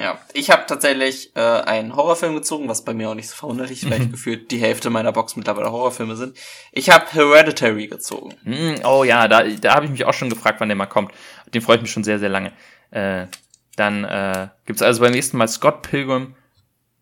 Ja, 0.00 0.20
ich 0.32 0.50
habe 0.50 0.64
tatsächlich 0.66 1.34
äh, 1.34 1.40
einen 1.40 1.96
Horrorfilm 1.96 2.34
gezogen, 2.34 2.68
was 2.68 2.84
bei 2.84 2.94
mir 2.94 3.10
auch 3.10 3.14
nicht 3.14 3.28
so 3.28 3.34
verwunderlich 3.34 3.82
ist, 3.82 3.90
weil 3.90 4.02
ich 4.02 4.10
gefühlt 4.12 4.50
die 4.52 4.58
Hälfte 4.58 4.90
meiner 4.90 5.10
Box 5.10 5.34
mittlerweile 5.34 5.72
Horrorfilme 5.72 6.14
sind. 6.14 6.36
Ich 6.70 6.90
habe 6.90 7.06
Hereditary 7.10 7.88
gezogen. 7.88 8.34
Mm, 8.44 8.74
oh 8.84 9.02
ja, 9.02 9.26
da, 9.26 9.42
da 9.42 9.74
habe 9.74 9.86
ich 9.86 9.90
mich 9.90 10.04
auch 10.04 10.14
schon 10.14 10.30
gefragt, 10.30 10.60
wann 10.60 10.68
der 10.68 10.76
mal 10.76 10.86
kommt. 10.86 11.12
Den 11.52 11.62
freue 11.62 11.76
ich 11.76 11.82
mich 11.82 11.90
schon 11.90 12.04
sehr, 12.04 12.20
sehr 12.20 12.28
lange. 12.28 12.52
Äh, 12.92 13.26
dann 13.74 14.04
äh, 14.04 14.48
gibt 14.66 14.80
also 14.82 15.00
beim 15.00 15.12
nächsten 15.12 15.36
Mal 15.36 15.48
Scott 15.48 15.82
Pilgrim 15.82 16.36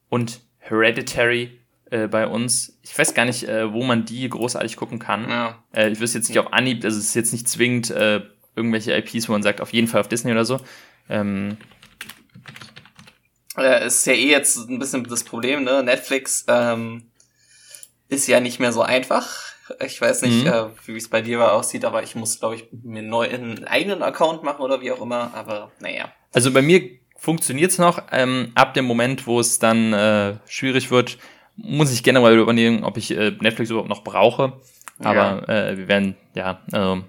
und 0.09 0.41
Hereditary 0.59 1.61
äh, 1.91 2.07
bei 2.07 2.27
uns. 2.27 2.79
Ich 2.83 2.99
weiß 2.99 3.13
gar 3.13 3.27
nicht, 3.27 3.47
äh, 3.47 3.73
wo 3.73 3.83
man 3.83 4.07
die 4.07 4.27
großartig 4.27 4.77
gucken 4.77 4.99
kann. 4.99 5.29
Ja. 5.29 5.63
Äh, 5.73 5.91
ich 5.91 6.01
wüsste 6.01 6.19
jetzt 6.19 6.29
nicht 6.29 6.39
auf 6.39 6.53
Anhieb, 6.53 6.83
also 6.83 6.99
es 6.99 7.09
ist 7.09 7.15
jetzt 7.15 7.33
nicht 7.33 7.49
zwingend 7.49 7.91
äh, 7.91 8.23
irgendwelche 8.55 8.97
IPs, 8.97 9.29
wo 9.29 9.33
man 9.33 9.43
sagt, 9.43 9.61
auf 9.61 9.75
jeden 9.75 9.87
Fall 9.87 10.01
auf 10.01 10.09
Disney 10.09 10.33
oder 10.33 10.47
so. 10.47 10.59
Ähm, 11.09 11.59
äh, 13.57 13.87
ist 13.87 14.07
ja 14.07 14.13
eh 14.13 14.31
jetzt 14.31 14.57
ein 14.57 14.79
bisschen 14.79 15.05
das 15.05 15.25
Problem, 15.25 15.65
ne? 15.65 15.83
Netflix 15.83 16.45
ähm, 16.49 17.11
ist 18.09 18.27
ja 18.27 18.41
nicht 18.41 18.61
mehr 18.61 18.73
so 18.73 18.83
einfach. 18.83 19.43
Ich 19.85 20.01
weiß 20.01 20.23
nicht, 20.23 20.45
mhm. 20.45 20.53
äh, 20.53 20.65
wie 20.87 20.97
es 20.97 21.09
bei 21.09 21.23
dir 21.23 21.53
aussieht, 21.53 21.85
aber 21.85 22.03
ich 22.03 22.15
muss, 22.15 22.39
glaube 22.39 22.55
ich, 22.55 22.69
mir 22.71 23.03
neu 23.03 23.29
einen 23.29 23.65
eigenen 23.65 24.03
Account 24.03 24.45
machen 24.45 24.63
oder 24.63 24.81
wie 24.81 24.93
auch 24.93 25.01
immer. 25.01 25.33
Aber 25.35 25.73
naja. 25.81 26.13
Also 26.33 26.53
bei 26.53 26.63
mir 26.63 26.89
funktioniert's 27.17 27.79
noch. 27.79 28.03
Ähm, 28.13 28.53
ab 28.55 28.75
dem 28.75 28.85
Moment, 28.85 29.27
wo 29.27 29.41
es 29.41 29.59
dann 29.59 29.93
äh, 29.93 30.37
schwierig 30.47 30.91
wird, 30.91 31.19
muss 31.57 31.93
ich 31.93 32.03
generell 32.03 32.39
überlegen, 32.39 32.85
ob 32.85 32.97
ich 32.97 33.11
äh, 33.11 33.33
Netflix 33.41 33.71
überhaupt 33.71 33.89
noch 33.89 34.05
brauche. 34.05 34.53
Aber 35.01 35.45
ja. 35.49 35.69
äh, 35.71 35.79
wir 35.79 35.89
werden, 35.89 36.17
ja, 36.35 36.63
äh, 36.73 37.01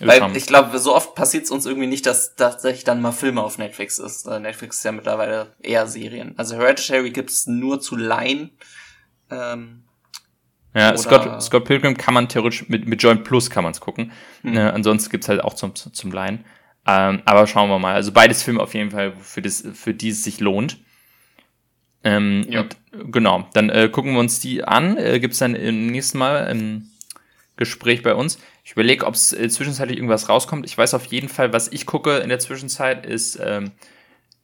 weil 0.00 0.36
ich 0.36 0.46
glaube, 0.46 0.78
so 0.78 0.94
oft 0.94 1.14
passiert 1.14 1.44
es 1.44 1.50
uns 1.50 1.66
irgendwie 1.66 1.88
nicht, 1.88 2.06
dass 2.06 2.36
tatsächlich 2.36 2.84
dann 2.84 3.00
mal 3.00 3.12
Filme 3.12 3.42
auf 3.42 3.58
Netflix 3.58 3.98
ist. 3.98 4.26
Äh, 4.26 4.38
Netflix 4.38 4.78
ist 4.78 4.84
ja 4.84 4.92
mittlerweile 4.92 5.54
eher 5.60 5.86
Serien. 5.86 6.34
Also 6.36 6.56
Hereditary 6.56 7.10
gibt's 7.10 7.46
nur 7.46 7.80
zu 7.80 7.96
Line. 7.96 8.50
Ähm, 9.30 9.84
ja, 10.74 10.96
Scott, 10.96 11.42
Scott 11.42 11.64
Pilgrim 11.64 11.96
kann 11.96 12.14
man 12.14 12.28
theoretisch 12.28 12.68
mit, 12.68 12.86
mit 12.86 13.02
Joint 13.02 13.24
Plus 13.24 13.50
kann 13.50 13.64
man's 13.64 13.80
gucken. 13.80 14.12
Hm. 14.42 14.56
Äh, 14.56 14.60
ansonsten 14.60 15.10
gibt's 15.10 15.28
halt 15.28 15.42
auch 15.42 15.54
zum, 15.54 15.74
zum 15.74 16.12
Line. 16.12 16.44
Ähm, 16.86 17.22
aber 17.24 17.46
schauen 17.46 17.68
wir 17.68 17.78
mal. 17.78 17.94
Also 17.94 18.12
beides 18.12 18.42
Filme 18.42 18.60
auf 18.60 18.74
jeden 18.74 18.92
Fall, 18.92 19.14
für, 19.20 19.42
das, 19.42 19.64
für 19.74 19.94
die 19.94 20.10
es 20.10 20.22
sich 20.22 20.38
lohnt. 20.38 20.78
Ähm, 22.04 22.46
ja. 22.48 22.60
und, 22.60 22.76
genau, 23.10 23.48
dann 23.54 23.70
äh, 23.70 23.88
gucken 23.88 24.12
wir 24.12 24.20
uns 24.20 24.38
die 24.38 24.62
an. 24.62 24.96
Äh, 24.96 25.18
gibt's 25.18 25.38
dann 25.38 25.54
im 25.56 25.88
nächsten 25.88 26.18
Mal 26.18 26.48
im 26.50 26.90
Gespräch 27.58 28.02
bei 28.02 28.14
uns. 28.14 28.38
Ich 28.64 28.72
überlege, 28.72 29.06
ob 29.06 29.14
es 29.14 29.34
äh, 29.34 29.48
zwischenzeitlich 29.50 29.98
irgendwas 29.98 30.30
rauskommt. 30.30 30.64
Ich 30.64 30.78
weiß 30.78 30.94
auf 30.94 31.04
jeden 31.06 31.28
Fall, 31.28 31.52
was 31.52 31.68
ich 31.68 31.84
gucke 31.84 32.16
in 32.18 32.30
der 32.30 32.38
Zwischenzeit, 32.38 33.04
ist 33.04 33.38
ähm, 33.42 33.72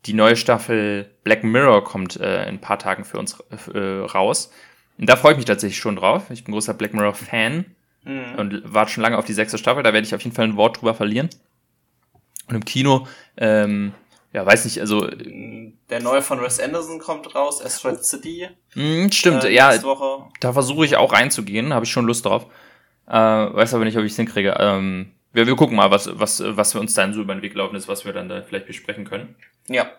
die 0.04 0.12
neue 0.12 0.36
Staffel 0.36 1.10
Black 1.24 1.44
Mirror 1.44 1.82
kommt 1.82 2.20
äh, 2.20 2.42
in 2.42 2.56
ein 2.56 2.60
paar 2.60 2.78
Tagen 2.78 3.04
für 3.04 3.18
uns 3.18 3.38
äh, 3.72 3.78
raus. 3.78 4.50
Und 4.98 5.08
da 5.08 5.16
freue 5.16 5.32
ich 5.32 5.38
mich 5.38 5.46
tatsächlich 5.46 5.78
schon 5.78 5.96
drauf. 5.96 6.30
Ich 6.30 6.44
bin 6.44 6.52
großer 6.52 6.74
Black 6.74 6.92
Mirror-Fan 6.92 7.64
mhm. 8.04 8.34
und 8.36 8.62
warte 8.66 8.92
schon 8.92 9.02
lange 9.02 9.18
auf 9.18 9.24
die 9.24 9.32
sechste 9.32 9.58
Staffel. 9.58 9.82
Da 9.82 9.92
werde 9.92 10.06
ich 10.06 10.14
auf 10.14 10.22
jeden 10.22 10.36
Fall 10.36 10.44
ein 10.44 10.56
Wort 10.56 10.78
drüber 10.80 10.94
verlieren. 10.94 11.30
Und 12.48 12.56
im 12.56 12.64
Kino, 12.64 13.06
ähm, 13.36 13.94
ja, 14.32 14.44
weiß 14.44 14.64
nicht, 14.64 14.80
also. 14.80 15.08
Der 15.88 16.00
neue 16.00 16.20
von 16.20 16.42
Wes 16.42 16.60
Anderson 16.60 16.98
kommt 16.98 17.34
raus, 17.34 17.64
Asteroid 17.64 18.04
City. 18.04 18.48
Mh, 18.74 19.12
stimmt, 19.12 19.44
äh, 19.44 19.50
ja. 19.50 19.72
Da 20.40 20.52
versuche 20.52 20.84
ich 20.84 20.96
auch 20.96 21.12
reinzugehen, 21.12 21.72
habe 21.72 21.86
ich 21.86 21.92
schon 21.92 22.04
Lust 22.04 22.26
drauf. 22.26 22.46
Äh, 23.06 23.12
weiß 23.12 23.74
aber 23.74 23.84
nicht, 23.84 23.96
ob 23.98 24.04
ich 24.04 24.12
es 24.12 24.16
hinkriege. 24.16 24.56
Ähm, 24.58 25.12
wir, 25.32 25.46
wir 25.46 25.56
gucken 25.56 25.76
mal, 25.76 25.90
was, 25.90 26.08
was, 26.18 26.42
was 26.44 26.74
wir 26.74 26.80
uns 26.80 26.94
dann 26.94 27.12
so 27.12 27.20
über 27.20 27.34
den 27.34 27.42
Weg 27.42 27.54
laufen 27.54 27.76
ist, 27.76 27.88
was 27.88 28.04
wir 28.04 28.12
dann 28.12 28.28
da 28.28 28.42
vielleicht 28.42 28.66
besprechen 28.66 29.04
können. 29.04 29.34
Ja. 29.68 29.90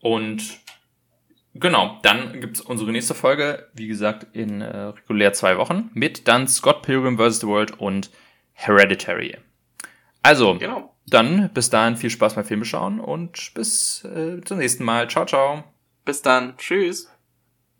Und 0.00 0.60
genau, 1.54 1.98
dann 2.02 2.40
gibt's 2.40 2.60
unsere 2.60 2.92
nächste 2.92 3.14
Folge, 3.14 3.68
wie 3.74 3.88
gesagt, 3.88 4.26
in 4.34 4.60
äh, 4.60 4.76
regulär 4.76 5.32
zwei 5.32 5.58
Wochen 5.58 5.90
mit 5.92 6.28
dann 6.28 6.48
Scott 6.48 6.82
Pilgrim 6.82 7.18
vs. 7.18 7.40
The 7.40 7.46
World 7.46 7.78
und 7.80 8.10
Hereditary. 8.52 9.36
Also, 10.22 10.56
genau. 10.58 10.94
dann 11.06 11.50
bis 11.52 11.70
dahin 11.70 11.96
viel 11.96 12.10
Spaß 12.10 12.34
beim 12.34 12.44
Filme 12.44 12.64
schauen 12.64 13.00
und 13.00 13.52
bis 13.54 14.04
äh, 14.04 14.40
zum 14.42 14.58
nächsten 14.58 14.84
Mal. 14.84 15.08
Ciao, 15.08 15.26
ciao. 15.26 15.64
Bis 16.04 16.22
dann. 16.22 16.56
Tschüss. 16.56 17.09